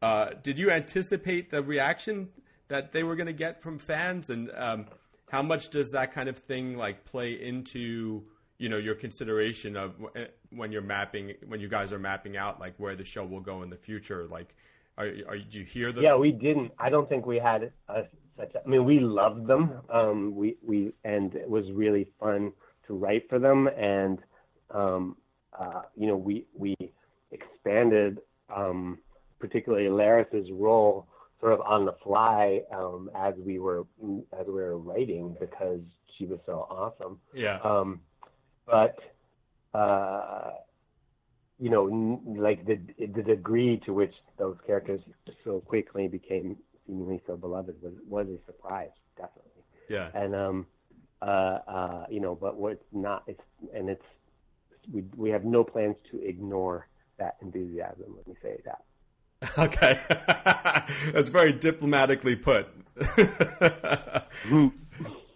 Uh, 0.00 0.30
did 0.42 0.58
you 0.58 0.70
anticipate 0.70 1.50
the 1.50 1.62
reaction 1.62 2.28
that 2.68 2.92
they 2.92 3.02
were 3.02 3.16
going 3.16 3.26
to 3.26 3.32
get 3.32 3.62
from 3.62 3.78
fans, 3.78 4.30
and 4.30 4.50
um, 4.56 4.86
how 5.30 5.42
much 5.42 5.68
does 5.70 5.90
that 5.90 6.12
kind 6.12 6.28
of 6.28 6.38
thing 6.38 6.76
like 6.76 7.04
play 7.04 7.32
into 7.32 8.22
you 8.58 8.68
know 8.70 8.78
your 8.78 8.94
consideration 8.94 9.76
of 9.76 9.94
when 10.50 10.72
you're 10.72 10.80
mapping 10.80 11.34
when 11.46 11.60
you 11.60 11.68
guys 11.68 11.92
are 11.92 11.98
mapping 11.98 12.36
out 12.38 12.58
like 12.60 12.74
where 12.78 12.96
the 12.96 13.04
show 13.04 13.24
will 13.24 13.40
go 13.40 13.62
in 13.62 13.68
the 13.68 13.76
future? 13.76 14.26
Like, 14.26 14.54
are, 14.96 15.06
are 15.28 15.36
do 15.38 15.58
you 15.58 15.64
hear 15.64 15.92
the 15.92 16.00
yeah, 16.02 16.16
we 16.16 16.32
didn't. 16.32 16.72
I 16.78 16.88
don't 16.88 17.08
think 17.08 17.26
we 17.26 17.38
had 17.38 17.72
a, 17.88 18.04
such. 18.36 18.54
A, 18.54 18.64
I 18.64 18.68
mean, 18.68 18.84
we 18.84 19.00
loved 19.00 19.46
them. 19.46 19.80
Um, 19.90 20.34
we 20.34 20.56
we 20.66 20.92
and 21.04 21.34
it 21.34 21.48
was 21.48 21.70
really 21.72 22.08
fun 22.20 22.52
to 22.86 22.94
write 22.94 23.28
for 23.28 23.38
them, 23.38 23.68
and 23.68 24.18
um, 24.70 25.16
uh, 25.58 25.82
you 25.96 26.06
know, 26.06 26.16
we 26.16 26.46
we 26.54 26.76
expanded, 27.30 28.18
um, 28.54 28.98
particularly 29.38 29.88
Laris's 29.88 30.50
role, 30.52 31.06
sort 31.40 31.52
of 31.52 31.60
on 31.60 31.84
the 31.84 31.94
fly 32.02 32.62
um, 32.74 33.10
as 33.14 33.34
we 33.38 33.58
were 33.58 33.84
as 34.38 34.46
we 34.46 34.54
were 34.54 34.78
writing 34.78 35.36
because 35.38 35.80
she 36.16 36.26
was 36.26 36.38
so 36.46 36.66
awesome. 36.70 37.18
Yeah. 37.34 37.58
Um, 37.62 38.00
but 38.66 38.96
uh, 39.74 40.52
you 41.58 41.70
know, 41.70 41.88
n- 41.88 42.36
like 42.38 42.66
the 42.66 42.78
the 42.98 43.22
degree 43.22 43.80
to 43.86 43.92
which 43.92 44.14
those 44.38 44.56
characters 44.66 45.00
so 45.44 45.60
quickly 45.60 46.08
became 46.08 46.56
seemingly 46.86 47.20
so 47.26 47.36
beloved 47.36 47.74
was 47.82 47.94
was 48.08 48.26
a 48.28 48.38
surprise, 48.46 48.90
definitely. 49.16 49.62
Yeah. 49.88 50.10
And 50.14 50.34
um, 50.34 50.66
uh, 51.22 51.58
uh, 51.66 52.06
you 52.10 52.20
know, 52.20 52.34
but 52.34 52.56
what's 52.56 52.84
not, 52.92 53.24
it's 53.26 53.40
and 53.74 53.88
it's 53.88 54.04
we 54.92 55.04
we 55.16 55.30
have 55.30 55.44
no 55.44 55.64
plans 55.64 55.96
to 56.10 56.20
ignore 56.22 56.88
that 57.18 57.36
enthusiasm. 57.42 58.14
Let 58.16 58.28
me 58.28 58.34
say 58.42 58.60
that. 58.64 58.82
Okay, 59.58 60.00
that's 61.12 61.28
very 61.28 61.52
diplomatically 61.52 62.36
put. 62.36 62.68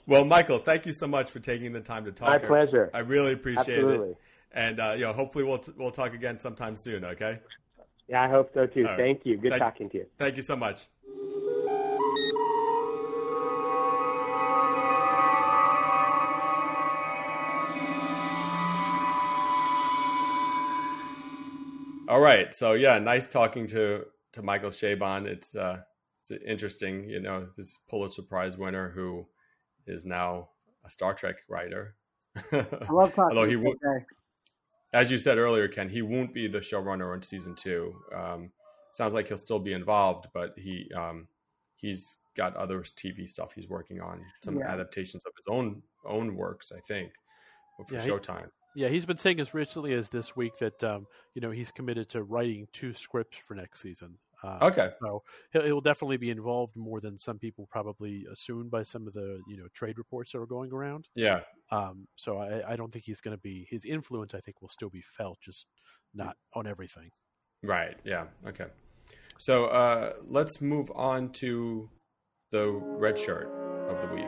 well, 0.07 0.25
Michael, 0.25 0.59
thank 0.59 0.87
you 0.87 0.95
so 0.95 1.07
much 1.07 1.31
for 1.31 1.39
taking 1.39 1.73
the 1.73 1.81
time 1.81 2.07
to 2.07 2.13
talk. 2.13 2.29
My 2.29 2.39
here. 2.39 2.49
pleasure. 2.49 2.91
I 2.95 3.01
really 3.01 3.35
appreciate 3.35 3.69
Absolutely. 3.69 4.11
it. 4.11 4.17
And 4.53 4.81
uh, 4.81 4.95
you 4.97 5.03
know, 5.03 5.13
hopefully 5.13 5.45
we'll 5.45 5.59
t- 5.59 5.73
we'll 5.77 5.91
talk 5.91 6.15
again 6.15 6.41
sometime 6.41 6.77
soon. 6.77 7.05
Okay. 7.05 7.41
Yeah, 8.11 8.25
I 8.25 8.29
hope 8.29 8.51
so 8.53 8.67
too. 8.67 8.83
All 8.83 8.91
right. 8.91 8.99
Thank 8.99 9.25
you. 9.25 9.37
Good 9.37 9.51
Thank- 9.51 9.63
talking 9.63 9.89
to 9.91 9.99
you. 9.99 10.07
Thank 10.19 10.37
you 10.37 10.43
so 10.43 10.57
much. 10.57 10.89
All 22.09 22.19
right. 22.21 22.53
So 22.53 22.73
yeah, 22.73 22.99
nice 22.99 23.29
talking 23.29 23.69
to 23.69 24.05
to 24.33 24.43
Michael 24.43 24.71
Chabon. 24.71 25.27
It's 25.27 25.55
uh 25.55 25.83
it's 26.21 26.33
interesting, 26.45 27.09
you 27.09 27.21
know, 27.21 27.47
this 27.57 27.79
Pulitzer 27.89 28.23
Prize 28.23 28.59
winner 28.59 28.91
who 28.91 29.25
is 29.87 30.05
now 30.05 30.49
a 30.85 30.91
Star 30.91 31.15
Trek 31.15 31.37
writer. 31.49 31.95
I 32.53 32.67
love 32.91 33.15
talking 33.15 33.23
Although 33.39 33.45
he 33.45 33.53
to 33.53 33.61
won't, 33.61 33.81
that 33.83 34.01
guy. 34.01 34.05
As 34.93 35.11
you 35.11 35.19
said 35.19 35.39
earlier, 35.39 35.69
Ken, 35.69 35.89
he 35.89 36.03
won't 36.03 36.35
be 36.35 36.47
the 36.49 36.61
showrunner 36.61 37.13
on 37.13 37.23
season 37.23 37.55
two. 37.55 37.95
Um, 38.15 38.51
sounds 38.93 39.15
like 39.15 39.29
he'll 39.29 39.39
still 39.39 39.59
be 39.61 39.73
involved, 39.73 40.27
but 40.35 40.55
he 40.59 40.91
um, 40.95 41.29
he's 41.77 42.19
got 42.37 42.57
other 42.57 42.81
TV 42.83 43.29
stuff 43.29 43.53
he's 43.55 43.69
working 43.69 44.01
on, 44.01 44.25
some 44.43 44.59
Yeah. 44.59 44.69
adaptations 44.73 45.25
of 45.25 45.33
his 45.37 45.47
own 45.49 45.83
own 46.05 46.35
works, 46.37 46.73
I 46.77 46.81
think, 46.81 47.13
for 47.87 47.95
Yeah, 47.95 48.03
he- 48.03 48.11
Showtime. 48.11 48.51
Yeah, 48.77 48.89
he's 48.89 49.05
been 49.05 49.17
saying 49.17 49.41
as 49.41 49.53
recently 49.53 49.95
as 49.95 50.09
this 50.11 50.37
week 50.37 50.57
that 50.59 50.83
um, 50.85 51.07
you 51.35 51.41
know 51.41 51.51
he's 51.51 51.73
committed 51.73 52.09
to 52.11 52.23
writing 52.23 52.69
two 52.73 52.93
scripts 52.93 53.37
for 53.39 53.55
next 53.55 53.81
season. 53.81 54.17
Uh, 54.43 54.59
Okay. 54.63 54.89
so 55.03 55.23
he'll, 55.53 55.63
he'll 55.63 55.81
definitely 55.81 56.17
be 56.17 56.31
involved 56.31 56.77
more 56.77 57.01
than 57.01 57.19
some 57.19 57.39
people 57.39 57.67
probably 57.71 58.25
assumed 58.33 58.71
by 58.71 58.83
some 58.83 59.07
of 59.07 59.13
the 59.13 59.41
you 59.49 59.57
know 59.57 59.67
trade 59.75 59.99
reports 59.99 60.33
that 60.33 60.39
are 60.39 60.47
going 60.47 60.73
around. 60.73 61.09
Yeah. 61.15 61.41
Um, 61.71 62.09
so 62.17 62.39
I, 62.39 62.73
I 62.73 62.77
don't 62.77 62.93
think 62.93 63.05
he's 63.05 63.21
going 63.21 63.37
to 63.37 63.41
be 63.41 63.67
his 63.71 63.85
influence. 63.85 64.35
I 64.35 64.41
think 64.41 64.61
will 64.61 64.69
still 64.69 64.91
be 64.91 65.03
felt, 65.03 65.39
just 65.41 65.67
not 66.15 66.37
on 66.55 66.67
everything. 66.67 67.11
Right. 67.63 67.97
Yeah. 68.05 68.27
Okay. 68.47 68.67
So 69.39 69.67
uh, 69.67 70.15
let's 70.27 70.61
move 70.61 70.91
on 70.95 71.31
to 71.35 71.89
the 72.51 72.69
red 72.71 73.19
shirt 73.19 73.49
of 73.89 74.01
the 74.01 74.15
week. 74.15 74.27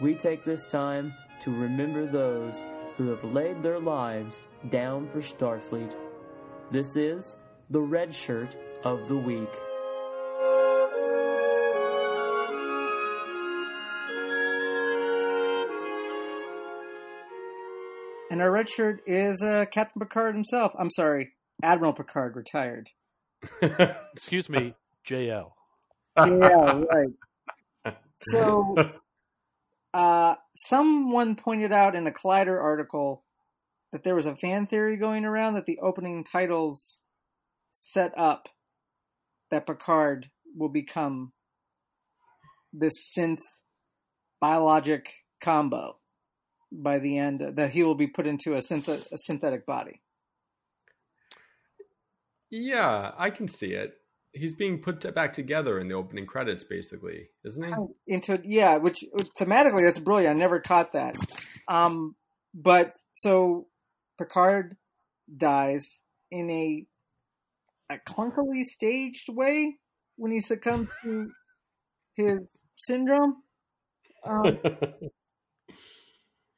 We 0.00 0.14
take 0.14 0.44
this 0.44 0.66
time 0.66 1.12
to 1.40 1.50
remember 1.50 2.06
those 2.06 2.64
who 2.96 3.08
have 3.08 3.22
laid 3.32 3.62
their 3.62 3.78
lives 3.78 4.42
down 4.70 5.08
for 5.08 5.20
Starfleet. 5.20 5.94
This 6.70 6.94
is 6.94 7.36
the 7.68 7.80
red 7.80 8.14
shirt 8.14 8.56
of 8.84 9.08
the 9.08 9.16
week. 9.16 9.50
And 18.30 18.40
our 18.40 18.52
red 18.52 18.68
shirt 18.68 19.00
is 19.08 19.42
uh, 19.42 19.64
Captain 19.72 19.98
Picard 19.98 20.36
himself. 20.36 20.70
I'm 20.78 20.90
sorry, 20.90 21.32
Admiral 21.60 21.92
Picard 21.92 22.36
retired. 22.36 22.88
Excuse 24.14 24.48
me, 24.48 24.74
JL. 25.04 25.50
yeah, 26.16 26.82
right. 26.92 27.96
So, 28.22 28.76
uh, 29.94 30.34
someone 30.54 31.34
pointed 31.36 31.72
out 31.72 31.96
in 31.96 32.06
a 32.06 32.10
Collider 32.10 32.62
article 32.62 33.24
that 33.92 34.04
there 34.04 34.14
was 34.14 34.26
a 34.26 34.36
fan 34.36 34.66
theory 34.66 34.96
going 34.96 35.24
around 35.24 35.54
that 35.54 35.66
the 35.66 35.78
opening 35.80 36.24
titles 36.24 37.02
set 37.72 38.12
up 38.16 38.48
that 39.50 39.66
Picard 39.66 40.28
will 40.56 40.68
become 40.68 41.32
this 42.72 42.94
synth 43.16 43.42
biologic 44.40 45.12
combo 45.42 45.96
by 46.72 46.98
the 46.98 47.18
end, 47.18 47.42
that 47.56 47.70
he 47.70 47.82
will 47.82 47.96
be 47.96 48.06
put 48.06 48.26
into 48.26 48.54
a, 48.54 48.58
synth- 48.58 48.88
a 49.12 49.16
synthetic 49.16 49.66
body. 49.66 50.00
Yeah, 52.50 53.12
I 53.16 53.30
can 53.30 53.48
see 53.48 53.72
it. 53.72 53.94
He's 54.32 54.54
being 54.54 54.80
put 54.80 55.00
to- 55.00 55.12
back 55.12 55.32
together 55.32 55.80
in 55.80 55.88
the 55.88 55.94
opening 55.94 56.26
credits, 56.26 56.62
basically, 56.62 57.28
isn't 57.44 57.64
he? 57.64 58.14
into 58.14 58.40
yeah, 58.44 58.76
which 58.76 58.98
thematically 59.40 59.84
that's 59.84 59.98
brilliant. 59.98 60.36
I 60.36 60.38
never 60.38 60.60
caught 60.60 60.92
that. 60.92 61.16
Um, 61.66 62.14
but 62.54 62.94
so 63.12 63.66
Picard 64.20 64.76
dies 65.36 66.00
in 66.30 66.50
a 66.50 66.86
a 67.88 67.98
clunkily 68.06 68.64
staged 68.64 69.28
way 69.30 69.76
when 70.16 70.30
he 70.30 70.40
succumbs 70.40 70.90
to 71.02 71.30
his 72.14 72.38
syndrome. 72.76 73.42
Um, 74.24 74.44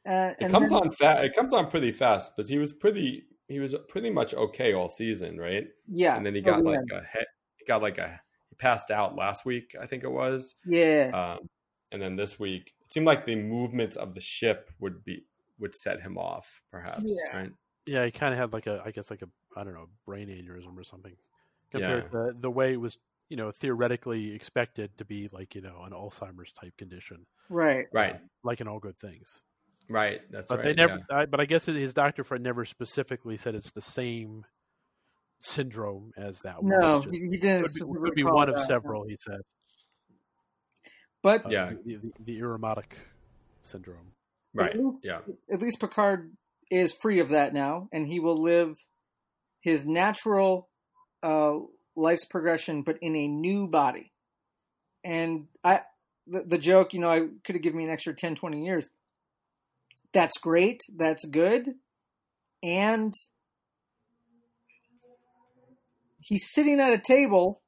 uh, 0.09 0.33
It 0.41 0.51
comes 0.51 0.73
on 0.73 0.91
fast. 0.93 1.25
It 1.25 1.35
comes 1.35 1.55
on 1.55 1.71
pretty 1.71 1.93
fast, 1.93 2.33
but 2.37 2.49
he 2.49 2.59
was 2.59 2.73
pretty. 2.73 3.27
He 3.49 3.61
was 3.61 3.75
pretty 3.89 4.11
much 4.11 4.35
okay 4.35 4.73
all 4.73 4.89
season, 4.89 5.39
right? 5.39 5.67
Yeah, 5.87 6.17
and 6.17 6.27
then 6.27 6.35
he 6.35 6.41
got 6.41 6.65
the 6.65 6.71
like 6.71 6.81
a 6.93 7.03
he- 7.13 7.27
he 7.57 7.65
got 7.67 7.81
like 7.83 7.99
a 7.99 8.21
he 8.49 8.57
passed 8.57 8.91
out 8.91 9.15
last 9.15 9.45
week, 9.45 9.75
I 9.81 9.87
think 9.87 10.03
it 10.05 10.11
was. 10.11 10.57
Yeah. 10.67 11.11
Um, 11.15 11.49
and 11.93 12.03
then 12.03 12.17
this 12.17 12.41
week, 12.41 12.73
it 12.85 12.93
seemed 12.93 13.07
like 13.07 13.27
the 13.27 13.37
movements 13.37 13.97
of 13.97 14.15
the 14.15 14.21
ship 14.21 14.71
would 14.81 15.05
be 15.05 15.25
would 15.63 15.75
set 15.75 16.01
him 16.03 16.19
off, 16.19 16.61
perhaps. 16.71 17.05
Yeah. 17.07 17.37
Right? 17.37 17.51
Yeah, 17.87 18.05
he 18.05 18.11
kind 18.11 18.33
of 18.33 18.39
had 18.39 18.53
like 18.53 18.67
a, 18.67 18.83
I 18.85 18.91
guess 18.91 19.11
like 19.11 19.23
a, 19.23 19.29
I 19.57 19.65
don't 19.65 19.73
know, 19.75 19.87
brain 20.05 20.29
aneurysm 20.29 20.77
or 20.77 20.85
something, 20.85 21.15
compared 21.71 22.05
Yeah. 22.13 22.21
to 22.21 22.33
the 22.39 22.51
way 22.51 22.73
it 22.75 22.81
was, 22.81 22.99
you 23.29 23.37
know, 23.37 23.51
theoretically 23.51 24.35
expected 24.35 24.97
to 24.99 25.05
be 25.05 25.29
like, 25.33 25.55
you 25.55 25.63
know, 25.63 25.83
an 25.85 25.93
Alzheimer's 25.93 26.53
type 26.53 26.77
condition, 26.77 27.25
Right. 27.49 27.87
Right. 27.93 28.21
like 28.45 28.61
in 28.61 28.69
all 28.69 28.79
good 28.79 28.99
things. 28.99 29.43
Right. 29.89 30.21
That's 30.31 30.47
but 30.49 30.59
right. 30.59 30.65
they 30.65 30.75
never, 30.75 31.01
yeah. 31.11 31.17
I, 31.19 31.27
but 31.27 31.41
I 31.41 31.45
guess 31.45 31.67
his 31.67 31.93
doctor 31.95 32.23
friend 32.25 32.45
never 32.45 32.65
specifically 32.65 33.37
said 33.37 33.55
it's 33.55 33.73
the 33.73 33.81
same 33.81 34.45
syndrome 35.41 36.13
as 36.17 36.41
that. 36.43 36.63
one. 36.63 36.79
No, 36.79 37.01
just- 37.03 37.13
he- 37.15 37.21
he 37.31 37.37
didn't 37.39 37.63
would 37.63 37.63
be, 37.63 37.69
specifically 37.69 38.01
could 38.11 38.15
be 38.15 38.23
one 38.25 38.49
of 38.49 38.55
that, 38.55 38.67
several. 38.67 39.05
He 39.09 39.17
said. 39.19 39.41
But 41.23 41.47
Uh, 41.47 41.49
Yeah. 41.51 41.73
the, 41.85 41.97
the, 41.97 42.13
the 42.25 42.41
Irumodic 42.41 42.93
syndrome. 43.63 44.13
Right. 44.55 44.71
At 44.71 44.77
least, 44.77 44.97
Yeah. 45.03 45.21
At 45.51 45.63
least 45.63 45.81
Picard 45.81 46.33
is 46.71 46.93
free 46.93 47.21
of 47.21 47.31
that 47.31 47.53
now, 47.53 47.89
and 47.93 48.07
he 48.07 48.21
will 48.21 48.37
live 48.37 48.77
his 49.61 49.87
natural 49.87 50.69
uh, 51.23 51.59
life's 51.97 52.25
progression, 52.25 52.83
but 52.83 52.99
in 53.01 53.17
a 53.17 53.29
new 53.29 53.67
body. 53.67 54.13
And 55.05 55.47
I, 55.65 55.83
the, 56.27 56.43
the 56.43 56.59
joke, 56.59 56.95
you 56.95 57.01
know, 57.01 57.11
I 57.11 57.21
could 57.45 57.55
have 57.55 57.63
given 57.63 57.79
me 57.79 57.85
an 57.85 57.91
extra 57.91 58.15
10, 58.15 58.35
20 58.35 58.65
years. 58.65 58.89
That's 60.13 60.39
great. 60.39 60.81
That's 60.95 61.25
good. 61.27 61.69
And 62.63 63.15
he's 66.21 66.53
sitting 66.53 66.81
at 66.81 66.93
a 66.93 66.99
table 66.99 67.63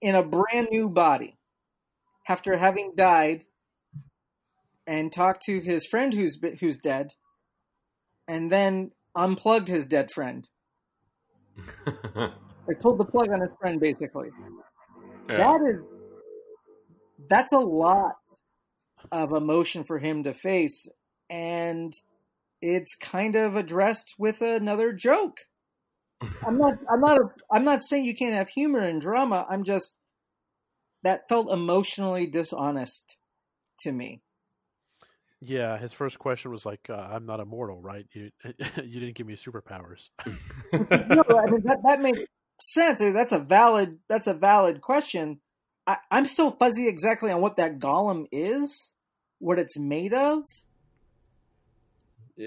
in 0.00 0.14
a 0.14 0.22
brand 0.22 0.68
new 0.70 0.88
body 0.88 1.36
after 2.28 2.56
having 2.56 2.92
died 2.94 3.44
and 4.88 5.12
talked 5.12 5.44
to 5.44 5.60
his 5.60 5.84
friend 5.84 6.14
who's 6.14 6.40
who's 6.58 6.78
dead, 6.78 7.10
and 8.26 8.50
then 8.50 8.90
unplugged 9.14 9.68
his 9.68 9.86
dead 9.86 10.10
friend. 10.10 10.48
Like 12.68 12.80
pulled 12.80 12.98
the 12.98 13.04
plug 13.06 13.30
on 13.32 13.40
his 13.40 13.48
friend, 13.58 13.80
basically. 13.80 14.28
That 15.26 15.60
is 15.62 15.80
that's 17.26 17.52
a 17.52 17.58
lot 17.58 18.16
of 19.10 19.32
emotion 19.32 19.84
for 19.84 19.98
him 19.98 20.24
to 20.24 20.34
face, 20.34 20.86
and 21.30 21.94
it's 22.60 22.94
kind 22.94 23.36
of 23.36 23.56
addressed 23.56 24.16
with 24.18 24.42
another 24.42 24.92
joke. 24.92 25.38
I'm 26.46 26.58
not. 26.58 26.74
I'm 26.92 27.00
not. 27.00 27.16
A, 27.16 27.30
I'm 27.50 27.64
not 27.64 27.82
saying 27.82 28.04
you 28.04 28.14
can't 28.14 28.34
have 28.34 28.50
humor 28.50 28.80
and 28.80 29.00
drama. 29.00 29.46
I'm 29.48 29.64
just 29.64 29.96
that 31.04 31.26
felt 31.26 31.50
emotionally 31.50 32.26
dishonest 32.26 33.16
to 33.80 33.92
me. 33.92 34.20
Yeah, 35.40 35.78
his 35.78 35.92
first 35.92 36.18
question 36.18 36.50
was 36.50 36.66
like, 36.66 36.90
uh, 36.90 36.94
"I'm 36.94 37.24
not 37.24 37.40
immortal, 37.40 37.80
right? 37.80 38.06
You 38.12 38.30
you 38.82 39.00
didn't 39.00 39.14
give 39.14 39.26
me 39.26 39.36
superpowers." 39.36 40.08
no, 40.72 41.24
I 41.38 41.50
mean 41.50 41.62
that 41.64 41.80
that 41.84 42.00
makes 42.00 42.20
sense. 42.60 43.00
That's 43.00 43.32
a 43.32 43.38
valid. 43.38 43.98
That's 44.08 44.26
a 44.26 44.34
valid 44.34 44.80
question. 44.80 45.40
I, 45.86 45.98
I'm 46.10 46.26
still 46.26 46.50
fuzzy 46.50 46.88
exactly 46.88 47.30
on 47.30 47.40
what 47.40 47.56
that 47.56 47.78
golem 47.78 48.26
is, 48.32 48.92
what 49.38 49.58
it's 49.58 49.78
made 49.78 50.12
of. 50.12 50.42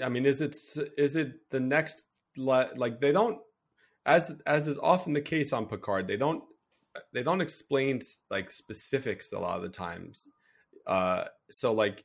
I 0.03 0.09
mean, 0.09 0.26
is 0.26 0.41
it 0.41 0.55
is 0.97 1.15
it 1.15 1.49
the 1.49 1.59
next 1.59 2.05
like 2.38 2.99
they 3.01 3.11
don't 3.11 3.39
as 4.05 4.31
as 4.45 4.68
is 4.68 4.77
often 4.77 5.13
the 5.13 5.22
case 5.22 5.51
on 5.51 5.65
Picard 5.65 6.07
they 6.07 6.18
don't 6.18 6.43
they 7.13 7.23
don't 7.23 7.41
explain 7.41 8.01
like 8.30 8.51
specifics 8.51 9.31
a 9.31 9.39
lot 9.39 9.57
of 9.57 9.63
the 9.63 9.69
times. 9.69 10.27
Uh, 10.85 11.26
so 11.49 11.73
like 11.73 12.03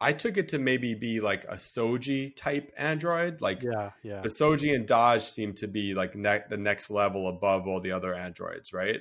I 0.00 0.12
took 0.12 0.36
it 0.36 0.50
to 0.50 0.58
maybe 0.58 0.94
be 0.94 1.20
like 1.20 1.44
a 1.44 1.56
Soji 1.56 2.36
type 2.36 2.72
android. 2.76 3.40
Like 3.40 3.62
yeah, 3.62 3.90
yeah. 4.02 4.20
the 4.20 4.28
Soji 4.28 4.74
and 4.74 4.86
Dahj 4.86 5.22
seem 5.22 5.54
to 5.54 5.66
be 5.66 5.94
like 5.94 6.14
ne- 6.14 6.44
the 6.50 6.58
next 6.58 6.90
level 6.90 7.28
above 7.28 7.66
all 7.66 7.80
the 7.80 7.92
other 7.92 8.14
androids, 8.14 8.72
right? 8.72 9.00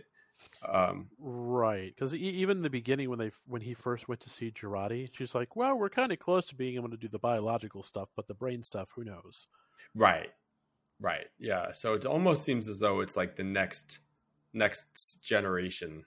Um, 0.68 1.10
Right, 1.20 1.94
because 1.94 2.16
even 2.16 2.58
in 2.58 2.64
the 2.64 2.70
beginning 2.70 3.10
when 3.10 3.20
they 3.20 3.32
when 3.48 3.62
he 3.62 3.74
first 3.74 4.08
went 4.08 4.22
to 4.22 4.30
see 4.30 4.52
Jurati, 4.52 5.10
she's 5.12 5.36
like, 5.36 5.56
"Well, 5.56 5.76
we're 5.78 5.90
kind 5.90 6.12
of 6.12 6.20
close 6.20 6.46
to 6.48 6.56
being 6.56 6.76
able 6.76 6.90
to 6.90 6.98
do 6.98 7.08
the 7.08 7.20
biological 7.20 7.84
stuff, 7.84 8.10
but 8.16 8.28
the 8.28 8.34
brain 8.34 8.64
stuff, 8.64 8.90
who 8.96 9.04
knows?" 9.04 9.48
Right. 9.94 10.32
Right. 11.00 11.28
Yeah. 11.40 11.74
So 11.74 11.94
it 11.94 12.06
almost 12.06 12.44
seems 12.44 12.68
as 12.68 12.80
though 12.80 13.02
it's 13.02 13.18
like 13.18 13.36
the 13.36 13.44
next 13.44 14.00
next 14.54 15.18
generation, 15.22 16.06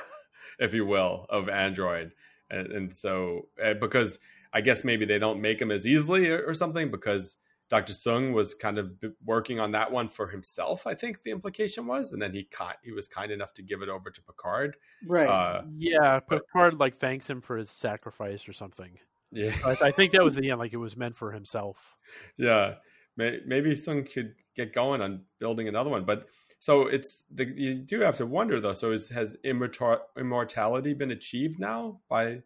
if 0.60 0.72
you 0.72 0.86
will, 0.86 1.26
of 1.28 1.48
Android. 1.48 2.12
And, 2.50 2.72
and 2.72 2.96
so 2.96 3.48
uh, 3.62 3.74
because 3.74 4.18
I 4.52 4.60
guess 4.60 4.84
maybe 4.84 5.04
they 5.04 5.18
don't 5.18 5.40
make 5.40 5.58
them 5.58 5.70
as 5.70 5.86
easily 5.86 6.30
or, 6.30 6.44
or 6.46 6.54
something 6.54 6.90
because 6.90 7.36
Dr. 7.68 7.92
Soong 7.92 8.32
was 8.32 8.54
kind 8.54 8.78
of 8.78 8.92
working 9.24 9.60
on 9.60 9.72
that 9.72 9.92
one 9.92 10.08
for 10.08 10.28
himself, 10.28 10.86
I 10.86 10.94
think 10.94 11.22
the 11.22 11.30
implication 11.30 11.86
was, 11.86 12.12
and 12.12 12.22
then 12.22 12.32
he 12.32 12.44
ki- 12.44 12.78
he 12.82 12.92
was 12.92 13.08
kind 13.08 13.30
enough 13.30 13.52
to 13.54 13.62
give 13.62 13.82
it 13.82 13.90
over 13.90 14.10
to 14.10 14.22
Picard. 14.22 14.76
Right. 15.06 15.28
Uh, 15.28 15.62
yeah, 15.76 16.18
Picard 16.20 16.78
like 16.80 16.96
thanks 16.96 17.28
him 17.28 17.42
for 17.42 17.58
his 17.58 17.68
sacrifice 17.68 18.48
or 18.48 18.54
something. 18.54 18.98
Yeah. 19.30 19.54
I, 19.64 19.76
I 19.82 19.90
think 19.90 20.12
that 20.12 20.24
was 20.24 20.36
the 20.36 20.50
end. 20.50 20.58
Like 20.58 20.72
it 20.72 20.78
was 20.78 20.96
meant 20.96 21.14
for 21.14 21.32
himself. 21.32 21.94
Yeah. 22.38 22.76
maybe 23.16 23.74
Soong 23.74 24.10
could 24.10 24.34
get 24.56 24.72
going 24.72 25.02
on 25.02 25.24
building 25.38 25.68
another 25.68 25.90
one. 25.90 26.04
But 26.04 26.26
so 26.60 26.86
it's 26.86 27.26
the, 27.30 27.44
you 27.46 27.74
do 27.74 28.00
have 28.00 28.16
to 28.18 28.26
wonder 28.26 28.60
though. 28.60 28.74
So 28.74 28.92
is, 28.92 29.08
has 29.10 29.36
immortal, 29.44 30.00
immortality 30.16 30.94
been 30.94 31.10
achieved 31.10 31.58
now 31.58 32.00
by 32.08 32.42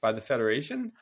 by 0.00 0.12
the 0.12 0.20
Federation? 0.20 0.92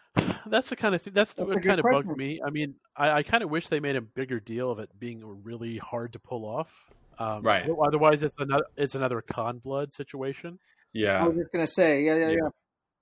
That's 0.47 0.69
the 0.69 0.77
kind 0.77 0.95
of 0.95 1.01
thing. 1.01 1.15
That's, 1.15 1.33
that's 1.33 1.49
what 1.49 1.63
kind 1.63 1.81
of 1.81 1.87
bugged 1.91 2.17
me. 2.17 2.41
I 2.45 2.51
mean, 2.51 2.75
I, 2.97 3.11
I 3.11 3.23
kind 3.23 3.43
of 3.43 3.51
wish 3.51 3.69
they 3.69 3.81
made 3.81 3.97
a 3.97 4.03
bigger 4.03 4.41
deal 4.41 4.71
of 4.71 4.79
it 4.79 4.91
being 4.99 5.23
really 5.43 5.79
hard 5.79 6.13
to 6.13 6.19
pull 6.19 6.45
off. 6.45 6.93
Um, 7.19 7.43
right. 7.43 7.69
Otherwise, 7.69 8.23
it's 8.23 8.37
another 8.39 8.65
it's 8.77 8.95
another 8.95 9.21
Khan 9.23 9.59
blood 9.59 9.93
situation. 9.93 10.59
Yeah. 10.93 11.23
I 11.23 11.29
was 11.29 11.37
just 11.37 11.53
gonna 11.53 11.67
say, 11.67 12.03
yeah, 12.03 12.15
yeah, 12.15 12.29
yeah. 12.29 12.37
yeah. 12.43 12.49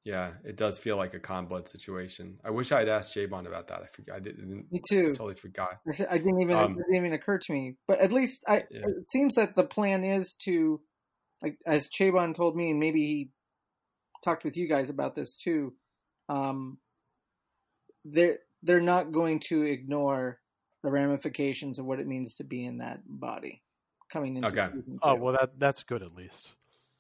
Yeah, 0.09 0.31
it 0.43 0.57
does 0.57 0.79
feel 0.79 0.97
like 0.97 1.13
a 1.13 1.19
Khan 1.19 1.45
blood 1.45 1.69
situation. 1.69 2.39
I 2.43 2.49
wish 2.49 2.73
I'd 2.73 2.89
asked 2.89 3.15
Chabon 3.15 3.47
about 3.47 3.69
that. 3.69 3.83
I 3.83 3.87
forgot. 3.95 4.17
I 4.17 4.21
didn't. 4.21 4.73
Me 4.73 4.81
too. 4.89 5.09
Totally 5.09 5.35
forgot. 5.35 5.81
I 5.87 6.17
didn't 6.17 6.41
even. 6.41 6.57
Um, 6.57 6.73
it 6.79 6.85
didn't 6.91 6.97
even 6.97 7.13
occur 7.13 7.37
to 7.37 7.53
me. 7.53 7.75
But 7.87 7.99
at 8.01 8.11
least 8.11 8.43
I. 8.49 8.65
Yeah. 8.71 8.87
It 8.87 9.13
seems 9.13 9.35
that 9.35 9.55
the 9.55 9.65
plan 9.65 10.05
is 10.05 10.35
to, 10.47 10.81
like, 11.43 11.59
as 11.67 11.91
Chabon 11.91 12.35
told 12.35 12.57
me, 12.57 12.71
and 12.71 12.81
maybe 12.81 13.01
he 13.01 13.31
talked 14.25 14.45
with 14.45 14.57
you 14.57 14.67
guys 14.67 14.89
about 14.89 15.15
this 15.15 15.37
too. 15.37 15.75
Um, 16.31 16.79
they're 18.07 18.39
they're 18.63 18.81
not 18.81 19.13
going 19.13 19.43
to 19.51 19.61
ignore 19.61 20.41
the 20.83 20.91
ramifications 20.91 21.79
of 21.79 21.85
what 21.85 22.01
it 22.01 22.07
means 22.07 22.37
to 22.37 22.45
be 22.45 22.65
in 22.65 22.79
that 22.79 23.01
body 23.07 23.63
coming 24.11 24.37
into. 24.37 24.49
Okay. 24.49 24.69
season 24.75 25.01
Oh 25.03 25.17
two. 25.17 25.23
well, 25.23 25.37
that 25.39 25.59
that's 25.59 25.83
good 25.83 26.03
at 26.03 26.15
least. 26.15 26.55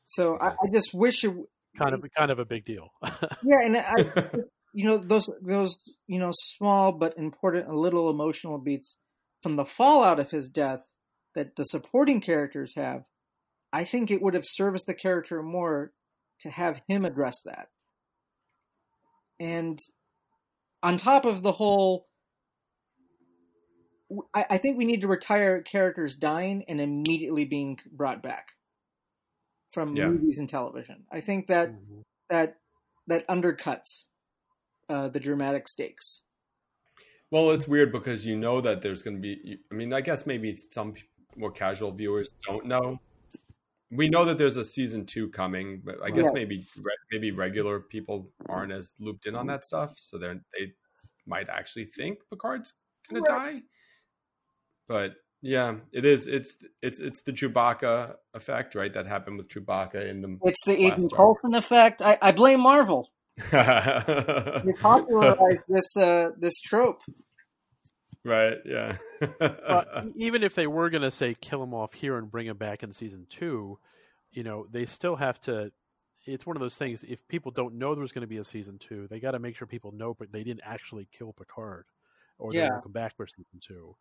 So 0.04 0.36
I, 0.38 0.48
I 0.48 0.70
just 0.70 0.92
wish 0.92 1.24
it. 1.24 1.32
Kind 1.78 1.94
of 1.94 2.04
kind 2.16 2.30
of 2.30 2.38
a 2.38 2.44
big 2.44 2.64
deal. 2.64 2.92
Yeah, 3.44 3.60
and 3.62 3.76
I, 3.76 4.30
you 4.74 4.84
know, 4.84 4.98
those 4.98 5.28
those 5.42 5.76
you 6.06 6.18
know 6.18 6.30
small 6.32 6.92
but 6.92 7.16
important, 7.16 7.68
little 7.68 8.10
emotional 8.10 8.58
beats 8.58 8.98
from 9.42 9.56
the 9.56 9.64
fallout 9.64 10.20
of 10.20 10.30
his 10.30 10.48
death 10.48 10.80
that 11.34 11.56
the 11.56 11.64
supporting 11.64 12.20
characters 12.20 12.72
have. 12.76 13.04
I 13.72 13.84
think 13.84 14.10
it 14.10 14.22
would 14.22 14.34
have 14.34 14.46
serviced 14.46 14.86
the 14.86 14.94
character 14.94 15.42
more 15.42 15.92
to 16.40 16.50
have 16.50 16.80
him 16.88 17.04
address 17.04 17.42
that. 17.44 17.68
And 19.38 19.78
on 20.82 20.96
top 20.96 21.24
of 21.24 21.42
the 21.42 21.52
whole, 21.52 22.06
I, 24.34 24.46
I 24.50 24.58
think 24.58 24.78
we 24.78 24.84
need 24.84 25.02
to 25.02 25.08
retire 25.08 25.62
characters 25.62 26.16
dying 26.16 26.64
and 26.68 26.80
immediately 26.80 27.44
being 27.44 27.78
brought 27.92 28.22
back 28.22 28.48
from 29.78 29.94
Yeah. 29.96 30.08
movies 30.08 30.38
and 30.38 30.48
television. 30.48 31.06
I 31.12 31.20
think 31.20 31.46
that 31.46 31.70
that 32.30 32.58
that 33.06 33.26
undercuts 33.28 34.06
uh, 34.88 35.08
the 35.08 35.20
dramatic 35.20 35.68
stakes. 35.68 36.22
Well, 37.30 37.52
it's 37.52 37.68
weird 37.68 37.92
because 37.92 38.26
you 38.26 38.36
know 38.36 38.60
that 38.60 38.82
there's 38.82 39.02
going 39.02 39.16
to 39.16 39.20
be. 39.22 39.58
I 39.70 39.74
mean, 39.74 39.92
I 39.92 40.00
guess 40.00 40.26
maybe 40.26 40.56
some 40.56 40.94
more 41.36 41.52
casual 41.52 41.92
viewers 41.92 42.28
don't 42.44 42.66
know. 42.66 42.98
We 43.90 44.08
know 44.08 44.24
that 44.24 44.36
there's 44.36 44.56
a 44.56 44.64
season 44.64 45.06
two 45.06 45.28
coming, 45.30 45.80
but 45.84 46.02
I 46.02 46.10
guess 46.10 46.24
Yeah. 46.26 46.32
maybe 46.32 46.66
re- 46.76 46.96
maybe 47.12 47.30
regular 47.30 47.80
people 47.80 48.32
aren't 48.48 48.72
as 48.72 48.94
looped 48.98 49.26
in 49.26 49.34
on 49.36 49.46
that 49.46 49.64
stuff, 49.64 49.94
so 49.98 50.18
they 50.18 50.34
they 50.58 50.72
might 51.24 51.48
actually 51.48 51.84
think 51.84 52.18
Picard's 52.30 52.74
going 53.08 53.22
to 53.22 53.28
die. 53.30 53.62
But 54.88 55.14
yeah, 55.42 55.76
it 55.92 56.04
is. 56.04 56.26
It's 56.26 56.54
it's 56.82 56.98
it's 56.98 57.22
the 57.22 57.32
Chewbacca 57.32 58.16
effect, 58.34 58.74
right? 58.74 58.92
That 58.92 59.06
happened 59.06 59.38
with 59.38 59.48
Chewbacca 59.48 60.06
in 60.08 60.20
the. 60.22 60.38
It's 60.44 60.64
the 60.64 60.76
last 60.76 60.98
Aiden 61.00 61.04
Star 61.06 61.16
Coulson 61.18 61.54
effect. 61.54 62.02
I, 62.02 62.18
I 62.20 62.32
blame 62.32 62.60
Marvel. 62.60 62.96
Wars. 62.96 63.10
They 63.52 64.72
popularized 64.80 65.62
this 65.68 65.96
uh, 65.96 66.30
this 66.38 66.60
trope. 66.60 67.02
right? 68.24 68.56
Yeah. 68.64 68.96
But 69.38 70.06
even 70.16 70.42
if 70.42 70.54
they 70.54 70.66
were 70.66 70.90
going 70.90 71.02
to 71.02 71.10
say 71.10 71.34
kill 71.40 71.62
him 71.62 71.74
off 71.74 71.92
here 71.92 72.16
and 72.18 72.30
bring 72.30 72.46
him 72.46 72.56
back 72.56 72.82
in 72.82 72.92
season 72.92 73.26
two, 73.28 73.78
you 74.32 74.42
know, 74.44 74.66
they 74.70 74.86
still 74.86 75.16
have 75.16 75.40
to. 75.42 75.70
It's 76.26 76.44
one 76.46 76.56
of 76.56 76.60
those 76.60 76.76
things. 76.76 77.04
If 77.04 77.26
people 77.28 77.50
don't 77.52 77.76
know 77.78 77.94
there's 77.94 78.12
going 78.12 78.22
to 78.22 78.26
be 78.28 78.36
a 78.36 78.44
season 78.44 78.78
two, 78.78 79.06
they 79.08 79.18
got 79.18 79.30
to 79.32 79.38
make 79.38 79.56
sure 79.56 79.66
people 79.66 79.92
know, 79.92 80.14
but 80.14 80.30
they 80.30 80.44
didn't 80.44 80.60
actually 80.64 81.08
kill 81.10 81.32
Picard, 81.32 81.86
or 82.38 82.52
they 82.52 82.58
Yeah. 82.58 82.68
won't 82.70 82.82
come 82.82 82.92
back 82.92 83.16
for 83.16 83.26
season 83.26 83.60
two. 83.60 83.96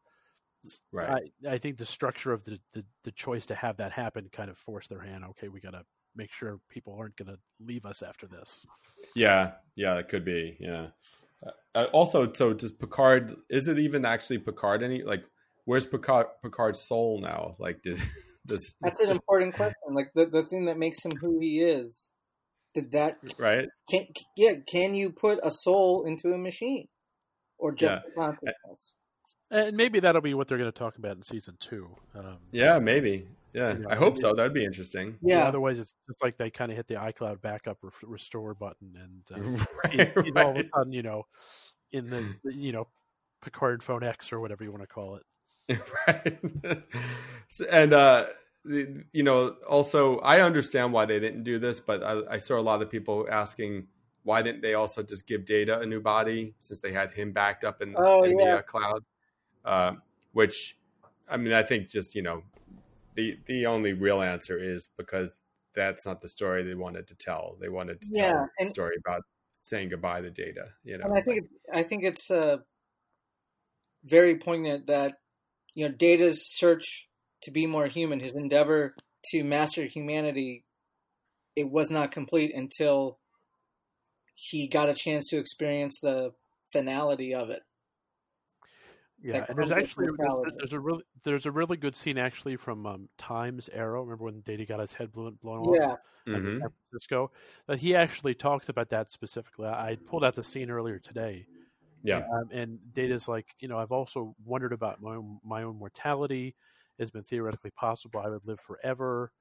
Right. 0.91 1.29
I, 1.45 1.49
I 1.53 1.57
think 1.57 1.77
the 1.77 1.85
structure 1.85 2.31
of 2.31 2.43
the, 2.43 2.59
the 2.73 2.85
the 3.03 3.11
choice 3.11 3.45
to 3.47 3.55
have 3.55 3.77
that 3.77 3.91
happen 3.91 4.29
kind 4.31 4.49
of 4.49 4.57
forced 4.57 4.89
their 4.89 5.01
hand. 5.01 5.23
Okay, 5.31 5.47
we 5.47 5.59
got 5.59 5.71
to 5.71 5.83
make 6.15 6.33
sure 6.33 6.59
people 6.69 6.95
aren't 6.97 7.15
going 7.15 7.27
to 7.27 7.39
leave 7.59 7.85
us 7.85 8.01
after 8.01 8.27
this. 8.27 8.65
Yeah, 9.15 9.53
yeah, 9.75 9.97
it 9.97 10.09
could 10.09 10.25
be. 10.25 10.57
Yeah. 10.59 10.87
Uh, 11.75 11.85
also, 11.93 12.31
so 12.33 12.53
does 12.53 12.71
Picard? 12.71 13.35
Is 13.49 13.67
it 13.67 13.79
even 13.79 14.05
actually 14.05 14.39
Picard? 14.39 14.83
Any 14.83 15.03
like, 15.03 15.23
where's 15.65 15.85
Picard? 15.85 16.27
Picard's 16.43 16.81
soul 16.81 17.21
now? 17.21 17.55
Like, 17.59 17.81
did 17.83 17.99
does 18.47 18.73
That's 18.81 19.01
an 19.01 19.11
important 19.11 19.55
question. 19.55 19.93
Like 19.93 20.11
the 20.15 20.25
the 20.25 20.43
thing 20.43 20.65
that 20.65 20.77
makes 20.77 21.03
him 21.05 21.13
who 21.21 21.39
he 21.39 21.61
is. 21.61 22.11
Did 22.73 22.91
that 22.91 23.17
right? 23.39 23.67
can 23.89 24.07
yeah? 24.35 24.53
Can 24.67 24.93
you 24.93 25.11
put 25.11 25.39
a 25.43 25.51
soul 25.51 26.03
into 26.05 26.33
a 26.33 26.37
machine, 26.37 26.87
or 27.57 27.71
just 27.73 27.91
Yeah. 27.91 27.99
consciousness? 28.15 28.95
And 29.49 29.77
maybe 29.77 29.99
that'll 30.01 30.21
be 30.21 30.33
what 30.33 30.47
they're 30.47 30.57
going 30.57 30.71
to 30.71 30.77
talk 30.77 30.97
about 30.97 31.15
in 31.15 31.23
season 31.23 31.55
two. 31.59 31.87
Um, 32.15 32.37
Yeah, 32.51 32.79
maybe. 32.79 33.27
Yeah, 33.53 33.73
You 33.73 33.79
know, 33.79 33.89
I 33.89 33.95
hope 33.95 34.15
maybe- 34.15 34.21
so. 34.21 34.33
That'd 34.33 34.53
be 34.53 34.65
interesting. 34.65 35.17
Yeah. 35.21 35.45
Otherwise, 35.45 35.79
it's 35.79 35.93
just 36.07 36.21
like 36.21 36.37
they 36.37 36.49
kind 36.49 36.69
of 36.71 36.75
hit 36.77 36.87
the 36.87 36.95
iCloud 36.95 37.41
backup 37.41 37.77
re- 37.81 37.91
restore 38.03 38.53
button, 38.53 38.93
and 39.31 39.31
uh, 39.33 39.65
Right, 39.83 40.11
he- 40.15 40.21
he's 40.23 40.35
all 40.35 40.51
of 40.51 40.57
a 40.57 40.69
sudden, 40.75 40.91
you 40.91 41.01
know, 41.03 41.25
in 41.91 42.09
the 42.09 42.35
the, 42.43 42.53
you 42.53 42.71
know 42.73 42.87
Picard 43.41 43.81
Phone 43.83 44.03
X 44.03 44.33
or 44.33 44.39
whatever 44.41 44.63
you 44.63 44.71
want 44.71 44.83
to 44.83 44.87
call 44.87 45.15
it. 45.15 45.23
right. 46.07 46.37
And 47.71 47.93
uh, 47.93 48.25
you 48.65 49.23
know, 49.23 49.55
also 49.67 50.19
I 50.19 50.41
understand 50.41 50.91
why 50.91 51.05
they 51.05 51.19
didn't 51.19 51.43
do 51.43 51.57
this, 51.57 51.79
but 51.79 52.03
I, 52.03 52.21
I 52.35 52.37
saw 52.39 52.59
a 52.59 52.61
lot 52.61 52.81
of 52.81 52.89
people 52.91 53.27
asking 53.31 53.87
why 54.23 54.41
didn't 54.41 54.61
they 54.61 54.73
also 54.73 55.03
just 55.03 55.25
give 55.27 55.45
Data 55.45 55.79
a 55.79 55.85
new 55.85 56.01
body 56.01 56.53
since 56.59 56.81
they 56.81 56.91
had 56.91 57.13
him 57.13 57.31
backed 57.31 57.63
up 57.63 57.81
in, 57.81 57.95
Oh, 57.97 58.23
in 58.23 58.37
yeah. 58.37 58.45
the 58.45 58.57
uh, 58.57 58.61
cloud? 58.63 59.03
Uh, 59.67 59.97
which, 60.33 60.79
I 61.29 61.37
mean, 61.37 61.53
I 61.53 61.63
think 61.63 61.89
just 61.89 62.15
you 62.15 62.23
know, 62.23 62.43
the 63.15 63.39
the 63.47 63.65
only 63.67 63.93
real 63.93 64.21
answer 64.21 64.57
is 64.59 64.89
because 64.97 65.41
that's 65.75 66.05
not 66.05 66.21
the 66.21 66.29
story 66.29 66.63
they 66.63 66.75
wanted 66.75 67.07
to 67.09 67.15
tell. 67.15 67.57
They 67.61 67.69
wanted 67.69 68.01
to 68.01 68.09
Yeah, 68.09 68.33
tell 68.33 68.47
a 68.61 68.65
story 68.65 68.95
about 69.05 69.23
saying 69.61 69.89
goodbye 69.89 70.21
to 70.21 70.31
Data. 70.31 70.73
You 70.83 70.97
know, 70.99 71.07
And 71.07 71.17
I 71.17 71.21
think 71.21 71.47
I 71.73 71.83
think 71.83 72.03
it's 72.03 72.29
uh, 72.31 72.57
very 74.03 74.37
poignant 74.37 74.87
that 74.87 75.15
you 75.75 75.87
know 75.87 75.93
Data's 75.95 76.41
search 76.57 77.09
to 77.43 77.51
be 77.51 77.67
more 77.67 77.87
human, 77.87 78.19
his 78.19 78.33
endeavor 78.33 78.95
to 79.31 79.43
master 79.43 79.85
humanity, 79.85 80.65
it 81.55 81.69
was 81.69 81.91
not 81.91 82.11
complete 82.11 82.53
until 82.55 83.19
he 84.35 84.67
got 84.69 84.89
a 84.89 84.93
chance 84.93 85.27
to 85.29 85.37
experience 85.37 85.99
the 86.01 86.33
finality 86.71 87.33
of 87.33 87.49
it. 87.49 87.63
Yeah, 89.21 89.45
and 89.49 89.57
there's 89.57 89.71
actually 89.71 90.07
there's, 90.17 90.53
there's 90.57 90.73
a 90.73 90.79
really 90.79 91.03
there's 91.23 91.45
a 91.47 91.51
really 91.51 91.75
good 91.77 91.95
scene 91.95 92.17
actually 92.19 92.55
from 92.55 92.85
um, 92.85 93.09
Times 93.17 93.67
Arrow. 93.73 94.01
Remember 94.03 94.25
when 94.25 94.41
Data 94.41 94.63
got 94.65 94.79
his 94.79 94.93
head 94.93 95.11
blown 95.11 95.35
blown 95.41 95.59
off? 95.65 95.75
Yeah. 95.75 95.87
like, 95.89 95.99
in 96.27 96.43
Mhm. 96.43 96.59
San 96.61 96.69
Francisco. 96.91 97.31
That 97.67 97.79
he 97.79 97.95
actually 97.95 98.35
talks 98.35 98.69
about 98.69 98.89
that 98.89 99.09
specifically. 99.11 99.67
I 99.67 99.91
I 99.91 99.95
pulled 99.95 100.23
out 100.23 100.35
the 100.35 100.43
scene 100.43 100.69
earlier 100.69 100.99
today. 100.99 101.47
Yeah. 102.03 102.27
Um, 102.31 102.49
and 102.51 102.79
Data's 102.93 103.27
like, 103.27 103.55
you 103.59 103.67
know, 103.67 103.79
I've 103.79 103.91
also 103.91 104.35
wondered 104.45 104.71
about 104.71 105.01
my 105.01 105.15
own, 105.15 105.39
my 105.43 105.63
own 105.63 105.77
mortality. 105.77 106.55
It's 106.99 107.09
been 107.09 107.23
theoretically 107.23 107.71
possible 107.71 108.19
I 108.19 108.29
would 108.29 108.45
live 108.45 108.59
forever. 108.59 109.31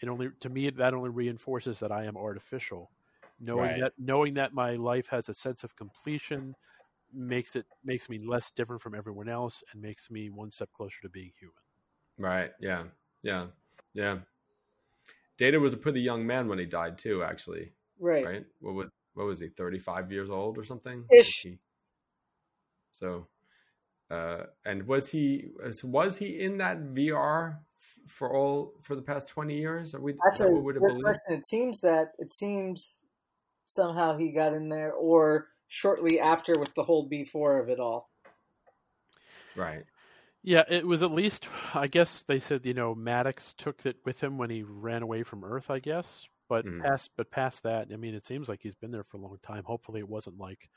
It 0.00 0.08
only 0.08 0.30
to 0.40 0.48
me 0.48 0.70
that 0.70 0.92
only 0.94 1.10
reinforces 1.10 1.78
that 1.80 1.92
I 1.92 2.04
am 2.04 2.16
artificial. 2.16 2.90
Knowing 3.38 3.70
Right. 3.70 3.80
that 3.80 3.92
knowing 3.98 4.34
that 4.34 4.52
my 4.54 4.74
life 4.74 5.06
has 5.08 5.28
a 5.28 5.34
sense 5.34 5.62
of 5.62 5.76
completion 5.76 6.54
makes 7.12 7.56
it 7.56 7.66
makes 7.84 8.08
me 8.08 8.18
less 8.18 8.50
different 8.50 8.82
from 8.82 8.94
everyone 8.94 9.28
else 9.28 9.62
and 9.72 9.80
makes 9.82 10.10
me 10.10 10.30
one 10.30 10.50
step 10.50 10.70
closer 10.72 10.96
to 11.02 11.08
being 11.08 11.32
human. 11.38 11.54
Right. 12.18 12.50
Yeah. 12.60 12.84
Yeah. 13.22 13.46
Yeah. 13.94 14.18
Data 15.38 15.58
was 15.58 15.72
a 15.72 15.76
pretty 15.76 16.00
young 16.00 16.26
man 16.26 16.48
when 16.48 16.58
he 16.58 16.66
died 16.66 16.98
too. 16.98 17.22
Actually. 17.22 17.72
Right. 17.98 18.24
Right. 18.24 18.44
What 18.60 18.74
was 18.74 18.88
what 19.14 19.26
was 19.26 19.40
he? 19.40 19.48
Thirty 19.48 19.78
five 19.78 20.12
years 20.12 20.30
old 20.30 20.58
or 20.58 20.64
something. 20.64 21.04
Ish. 21.10 21.40
He- 21.42 21.58
so, 22.92 23.28
uh, 24.10 24.44
and 24.64 24.86
was 24.86 25.08
he 25.10 25.48
was- 25.62 25.84
was 25.84 26.18
he 26.18 26.38
in 26.40 26.58
that 26.58 26.78
VR 26.94 27.60
for 28.06 28.34
all 28.34 28.74
for 28.82 28.94
the 28.96 29.02
past 29.02 29.28
twenty 29.28 29.58
years? 29.58 29.94
Are 29.94 30.00
we? 30.00 30.14
That's 30.24 30.40
a 30.40 30.48
we'd 30.50 30.74
good 30.74 30.80
believe? 30.82 31.02
question. 31.04 31.34
It 31.34 31.46
seems 31.46 31.80
that 31.80 32.08
it 32.18 32.32
seems 32.32 33.04
somehow 33.66 34.16
he 34.18 34.32
got 34.32 34.52
in 34.52 34.68
there, 34.68 34.92
or 34.92 35.48
shortly 35.70 36.20
after 36.20 36.58
with 36.58 36.74
the 36.74 36.82
whole 36.82 37.06
B 37.06 37.24
four 37.24 37.58
of 37.58 37.70
it 37.70 37.80
all. 37.80 38.10
Right. 39.54 39.84
Yeah, 40.42 40.64
it 40.68 40.86
was 40.86 41.02
at 41.02 41.10
least 41.12 41.48
I 41.74 41.86
guess 41.88 42.22
they 42.24 42.40
said, 42.40 42.66
you 42.66 42.74
know, 42.74 42.94
Maddox 42.94 43.54
took 43.54 43.86
it 43.86 43.98
with 44.04 44.22
him 44.22 44.38
when 44.38 44.50
he 44.50 44.62
ran 44.62 45.02
away 45.02 45.22
from 45.22 45.44
Earth, 45.44 45.70
I 45.70 45.80
guess. 45.80 46.28
But 46.48 46.66
Mhm. 46.66 46.80
past 46.82 47.12
but 47.16 47.30
past 47.30 47.62
that, 47.64 47.88
I 47.92 47.96
mean 47.96 48.14
it 48.14 48.26
seems 48.26 48.48
like 48.48 48.62
he's 48.62 48.74
been 48.74 48.90
there 48.90 49.04
for 49.04 49.18
a 49.18 49.20
long 49.20 49.38
time. 49.42 49.64
Hopefully 49.64 50.00
it 50.00 50.08
wasn't 50.08 50.38
like, 50.38 50.70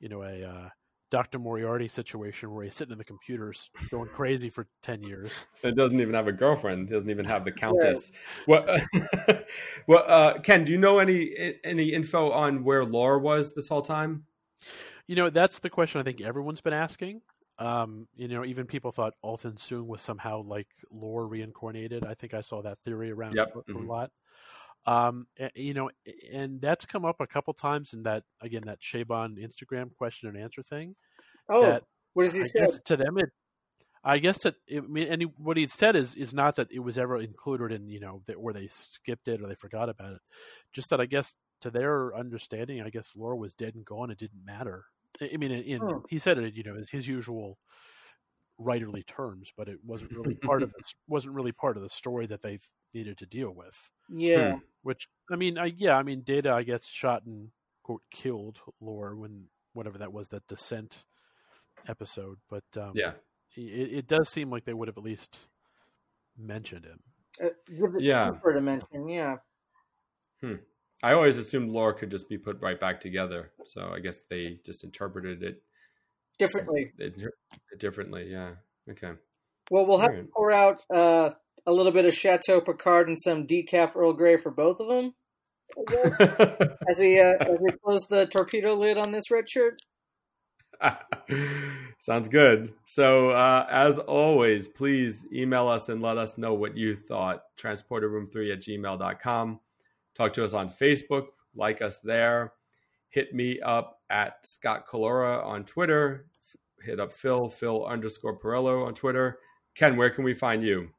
you 0.00 0.08
know, 0.08 0.22
a 0.22 0.44
uh, 0.44 0.70
Dr. 1.10 1.38
Moriarty 1.38 1.88
situation 1.88 2.52
where 2.52 2.64
he's 2.64 2.74
sitting 2.74 2.92
in 2.92 2.98
the 2.98 3.04
computers 3.04 3.70
going 3.90 4.08
crazy 4.10 4.50
for 4.50 4.66
10 4.82 5.02
years. 5.02 5.44
It 5.62 5.74
doesn't 5.74 6.00
even 6.00 6.14
have 6.14 6.28
a 6.28 6.32
girlfriend. 6.32 6.88
He 6.88 6.94
doesn't 6.94 7.10
even 7.10 7.24
have 7.24 7.44
the 7.44 7.52
countess. 7.52 8.12
What? 8.46 8.68
well, 9.88 10.04
uh, 10.06 10.38
Ken, 10.40 10.64
do 10.64 10.72
you 10.72 10.78
know 10.78 10.98
any 10.98 11.56
any 11.64 11.92
info 11.92 12.30
on 12.30 12.62
where 12.64 12.84
Lore 12.84 13.18
was 13.18 13.54
this 13.54 13.68
whole 13.68 13.82
time? 13.82 14.26
You 15.06 15.16
know, 15.16 15.30
that's 15.30 15.60
the 15.60 15.70
question 15.70 16.00
I 16.00 16.04
think 16.04 16.20
everyone's 16.20 16.60
been 16.60 16.72
asking. 16.74 17.22
Um, 17.58 18.06
you 18.14 18.28
know, 18.28 18.44
even 18.44 18.66
people 18.66 18.92
thought 18.92 19.14
Altan 19.24 19.56
Soong 19.56 19.86
was 19.86 20.00
somehow 20.00 20.42
like 20.42 20.68
Lore 20.92 21.26
reincarnated. 21.26 22.04
I 22.04 22.14
think 22.14 22.34
I 22.34 22.40
saw 22.40 22.62
that 22.62 22.78
theory 22.84 23.10
around 23.10 23.36
Yep. 23.36 23.52
a, 23.56 23.58
a 23.58 23.62
Mhm. 23.74 23.88
lot. 23.88 24.10
Um, 24.86 25.26
you 25.54 25.74
know, 25.74 25.90
and 26.32 26.60
that's 26.60 26.86
come 26.86 27.04
up 27.04 27.20
a 27.20 27.26
couple 27.26 27.52
times 27.52 27.92
in 27.92 28.04
that 28.04 28.22
again 28.40 28.62
that 28.66 28.80
Chabon 28.80 29.36
Instagram 29.38 29.94
question 29.94 30.28
and 30.28 30.38
answer 30.38 30.62
thing. 30.62 30.96
Oh, 31.48 31.80
what 32.14 32.24
does 32.24 32.34
he 32.34 32.40
I 32.40 32.44
say? 32.44 32.78
to 32.86 32.96
them 32.96 33.18
it. 33.18 33.30
I 34.04 34.18
guess 34.18 34.38
that 34.44 34.54
it, 34.66 34.78
I 34.84 34.86
mean, 34.86 35.08
and 35.08 35.22
he, 35.22 35.26
what 35.36 35.56
he 35.56 35.66
said 35.66 35.96
is 35.96 36.14
is 36.14 36.32
not 36.32 36.56
that 36.56 36.70
it 36.70 36.78
was 36.78 36.96
ever 36.98 37.18
included 37.20 37.72
in 37.72 37.88
you 37.88 38.00
know 38.00 38.22
that, 38.26 38.34
or 38.34 38.52
they 38.52 38.68
skipped 38.68 39.28
it 39.28 39.42
or 39.42 39.48
they 39.48 39.54
forgot 39.54 39.88
about 39.88 40.12
it. 40.14 40.20
Just 40.72 40.88
that 40.90 41.00
I 41.00 41.06
guess 41.06 41.34
to 41.60 41.70
their 41.70 42.14
understanding, 42.16 42.80
I 42.80 42.90
guess 42.90 43.12
Lore 43.16 43.36
was 43.36 43.54
dead 43.54 43.74
and 43.74 43.84
gone. 43.84 44.10
It 44.10 44.18
didn't 44.18 44.44
matter. 44.44 44.84
I 45.20 45.36
mean, 45.36 45.50
in, 45.50 45.80
Hmm. 45.80 45.98
he 46.08 46.18
said 46.20 46.38
it, 46.38 46.54
you 46.54 46.62
know, 46.62 46.76
his, 46.76 46.90
his 46.90 47.08
usual 47.08 47.58
writerly 48.60 49.06
terms, 49.06 49.52
but 49.56 49.68
it 49.68 49.78
wasn't 49.84 50.12
really 50.12 50.34
part 50.34 50.62
of 50.62 50.70
it. 50.78 50.92
Wasn't 51.06 51.34
really 51.34 51.52
part 51.52 51.76
of 51.76 51.82
the 51.82 51.88
story 51.88 52.26
that 52.26 52.42
they 52.42 52.58
needed 52.94 53.18
to 53.18 53.26
deal 53.26 53.52
with. 53.54 53.88
Yeah. 54.08 54.52
Hmm. 54.52 54.58
Which 54.82 55.08
I 55.30 55.36
mean, 55.36 55.58
I 55.58 55.72
yeah, 55.76 55.96
I 55.96 56.02
mean, 56.02 56.22
Data, 56.22 56.52
I 56.52 56.62
guess, 56.62 56.86
shot 56.86 57.24
and 57.26 57.50
quote 57.82 58.02
killed 58.10 58.58
Lore 58.80 59.16
when 59.16 59.46
whatever 59.72 59.98
that 59.98 60.12
was 60.12 60.28
that 60.28 60.46
descent 60.46 61.04
episode, 61.86 62.38
but 62.50 62.64
um, 62.76 62.92
Yeah. 62.94 63.12
it, 63.56 63.92
it 63.92 64.06
does 64.06 64.28
seem 64.28 64.50
like 64.50 64.64
they 64.64 64.74
would 64.74 64.88
have 64.88 64.98
at 64.98 65.04
least 65.04 65.46
mentioned 66.36 66.84
him. 66.84 67.00
Uh, 67.42 67.46
it 67.68 68.02
Yeah. 68.02 68.32
for 68.40 68.52
to 68.52 68.60
mention, 68.60 69.08
yeah. 69.08 69.36
Hmm. 70.40 70.54
I 71.02 71.12
always 71.12 71.36
assumed 71.36 71.70
Lore 71.70 71.92
could 71.92 72.10
just 72.10 72.28
be 72.28 72.38
put 72.38 72.60
right 72.60 72.78
back 72.80 73.00
together. 73.00 73.52
So 73.66 73.92
I 73.94 74.00
guess 74.00 74.24
they 74.28 74.58
just 74.66 74.82
interpreted 74.82 75.42
it 75.44 75.62
Differently. 76.38 76.92
differently. 77.78 78.28
Yeah. 78.30 78.52
Okay. 78.90 79.12
Well, 79.70 79.86
we'll 79.86 79.98
have 79.98 80.12
to 80.12 80.26
pour 80.34 80.52
out 80.52 80.82
uh, 80.94 81.30
a 81.66 81.72
little 81.72 81.92
bit 81.92 82.04
of 82.04 82.14
Chateau 82.14 82.60
Picard 82.60 83.08
and 83.08 83.20
some 83.20 83.46
decaf 83.46 83.94
Earl 83.96 84.14
Grey 84.14 84.38
for 84.38 84.50
both 84.50 84.80
of 84.80 84.88
them. 84.88 85.14
as 86.88 86.98
we 86.98 87.20
uh, 87.20 87.34
as 87.40 87.58
we 87.60 87.70
close 87.84 88.06
the 88.06 88.26
torpedo 88.26 88.74
lid 88.74 88.96
on 88.96 89.12
this 89.12 89.30
red 89.30 89.48
shirt. 89.48 89.80
Sounds 91.98 92.28
good. 92.28 92.72
So, 92.86 93.30
uh, 93.30 93.66
as 93.70 93.98
always, 93.98 94.68
please 94.68 95.26
email 95.32 95.68
us 95.68 95.88
and 95.88 96.00
let 96.00 96.16
us 96.16 96.38
know 96.38 96.54
what 96.54 96.76
you 96.76 96.94
thought. 96.94 97.42
Transporterroom3 97.60 98.52
at 98.52 98.62
gmail.com. 98.62 99.60
Talk 100.14 100.32
to 100.34 100.44
us 100.44 100.54
on 100.54 100.70
Facebook. 100.70 101.26
Like 101.54 101.82
us 101.82 102.00
there. 102.00 102.52
Hit 103.10 103.34
me 103.34 103.60
up 103.60 103.97
at 104.10 104.46
Scott 104.46 104.86
Colora 104.86 105.44
on 105.44 105.64
Twitter. 105.64 106.26
Hit 106.82 107.00
up 107.00 107.12
Phil, 107.12 107.48
Phil 107.48 107.84
underscore 107.86 108.38
Perello 108.38 108.86
on 108.86 108.94
Twitter. 108.94 109.38
Ken, 109.74 109.96
where 109.96 110.10
can 110.10 110.24
we 110.24 110.34
find 110.34 110.62
you? 110.62 110.90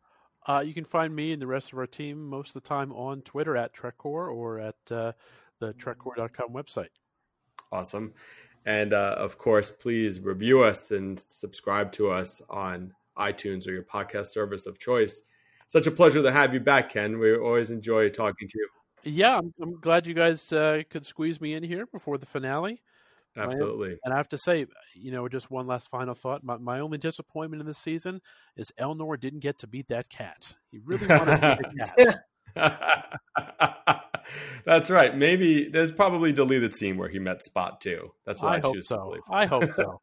Uh, 0.45 0.63
you 0.65 0.73
can 0.73 0.85
find 0.85 1.15
me 1.15 1.31
and 1.31 1.41
the 1.41 1.47
rest 1.47 1.71
of 1.73 1.79
our 1.79 1.87
team 1.87 2.27
most 2.27 2.55
of 2.55 2.61
the 2.61 2.67
time 2.67 2.91
on 2.93 3.21
Twitter 3.21 3.55
at 3.55 3.73
Trekcore 3.73 4.33
or 4.33 4.59
at 4.59 4.75
uh, 4.91 5.11
the 5.59 5.73
Trekcore.com 5.73 6.53
website. 6.53 6.89
Awesome. 7.71 8.13
And 8.65 8.93
uh, 8.93 9.15
of 9.17 9.37
course, 9.37 9.71
please 9.71 10.19
review 10.19 10.63
us 10.63 10.91
and 10.91 11.23
subscribe 11.29 11.91
to 11.93 12.11
us 12.11 12.41
on 12.49 12.93
iTunes 13.17 13.67
or 13.67 13.71
your 13.71 13.83
podcast 13.83 14.27
service 14.27 14.65
of 14.65 14.79
choice. 14.79 15.21
Such 15.67 15.87
a 15.87 15.91
pleasure 15.91 16.23
to 16.23 16.31
have 16.31 16.53
you 16.53 16.59
back, 16.59 16.89
Ken. 16.89 17.19
We 17.19 17.35
always 17.35 17.69
enjoy 17.69 18.09
talking 18.09 18.47
to 18.47 18.57
you. 18.57 18.69
Yeah, 19.03 19.37
I'm, 19.37 19.53
I'm 19.61 19.79
glad 19.79 20.07
you 20.07 20.13
guys 20.13 20.51
uh, 20.51 20.83
could 20.89 21.05
squeeze 21.05 21.39
me 21.39 21.53
in 21.53 21.63
here 21.63 21.85
before 21.85 22.17
the 22.17 22.25
finale. 22.25 22.81
My- 23.35 23.43
Absolutely. 23.43 23.97
And 24.03 24.13
I 24.13 24.17
have 24.17 24.29
to 24.29 24.37
say, 24.37 24.65
you 24.95 25.11
know, 25.11 25.27
just 25.27 25.51
one 25.51 25.67
last 25.67 25.89
final 25.89 26.13
thought. 26.13 26.43
My, 26.43 26.57
my 26.57 26.79
only 26.79 26.97
disappointment 26.97 27.61
in 27.61 27.67
this 27.67 27.77
season 27.77 28.21
is 28.57 28.71
Elnor 28.79 29.19
didn't 29.19 29.39
get 29.39 29.59
to 29.59 29.67
beat 29.67 29.87
that 29.89 30.09
cat. 30.09 30.55
He 30.71 30.79
really 30.79 31.07
wanted 31.07 31.41
to 31.41 31.57
beat 31.61 31.71
the 31.95 32.19
cat. 32.55 34.05
That's 34.65 34.89
right. 34.89 35.15
Maybe 35.15 35.69
there's 35.69 35.91
probably 35.91 36.31
a 36.31 36.33
deleted 36.33 36.75
scene 36.75 36.97
where 36.97 37.09
he 37.09 37.19
met 37.19 37.43
Spot 37.43 37.79
too. 37.81 38.11
That's 38.25 38.41
what 38.41 38.53
I, 38.53 38.57
I 38.57 38.59
hope 38.59 38.75
choose 38.75 38.87
so. 38.87 38.95
to 38.95 39.01
believe. 39.03 39.21
I 39.29 39.45
hope 39.45 39.63
so. 39.75 40.01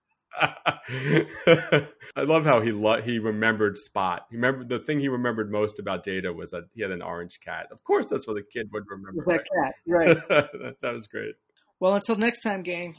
I 2.16 2.22
love 2.22 2.44
how 2.44 2.60
he 2.60 2.72
lo- 2.72 3.00
he 3.00 3.18
remembered 3.18 3.76
Spot. 3.76 4.26
He 4.30 4.36
remembered 4.36 4.68
the 4.68 4.78
thing 4.78 5.00
he 5.00 5.08
remembered 5.08 5.50
most 5.50 5.78
about 5.78 6.04
Data 6.04 6.32
was 6.32 6.50
that 6.50 6.64
he 6.74 6.82
had 6.82 6.90
an 6.90 7.02
orange 7.02 7.40
cat. 7.40 7.68
Of 7.70 7.84
course, 7.84 8.08
that's 8.10 8.26
what 8.26 8.34
the 8.34 8.42
kid 8.42 8.68
would 8.72 8.84
remember. 8.88 9.24
That 9.26 9.46
cat, 9.54 9.74
right. 9.86 10.28
that, 10.28 10.76
that 10.80 10.92
was 10.92 11.06
great. 11.06 11.34
Well, 11.78 11.94
until 11.94 12.16
next 12.16 12.40
time, 12.40 12.62
gang, 12.62 12.96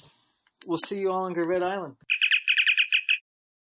we'll 0.68 0.78
see 0.78 1.00
you 1.00 1.10
all 1.10 1.24
on 1.24 1.34
Gravet 1.34 1.64
Island. 1.64 1.96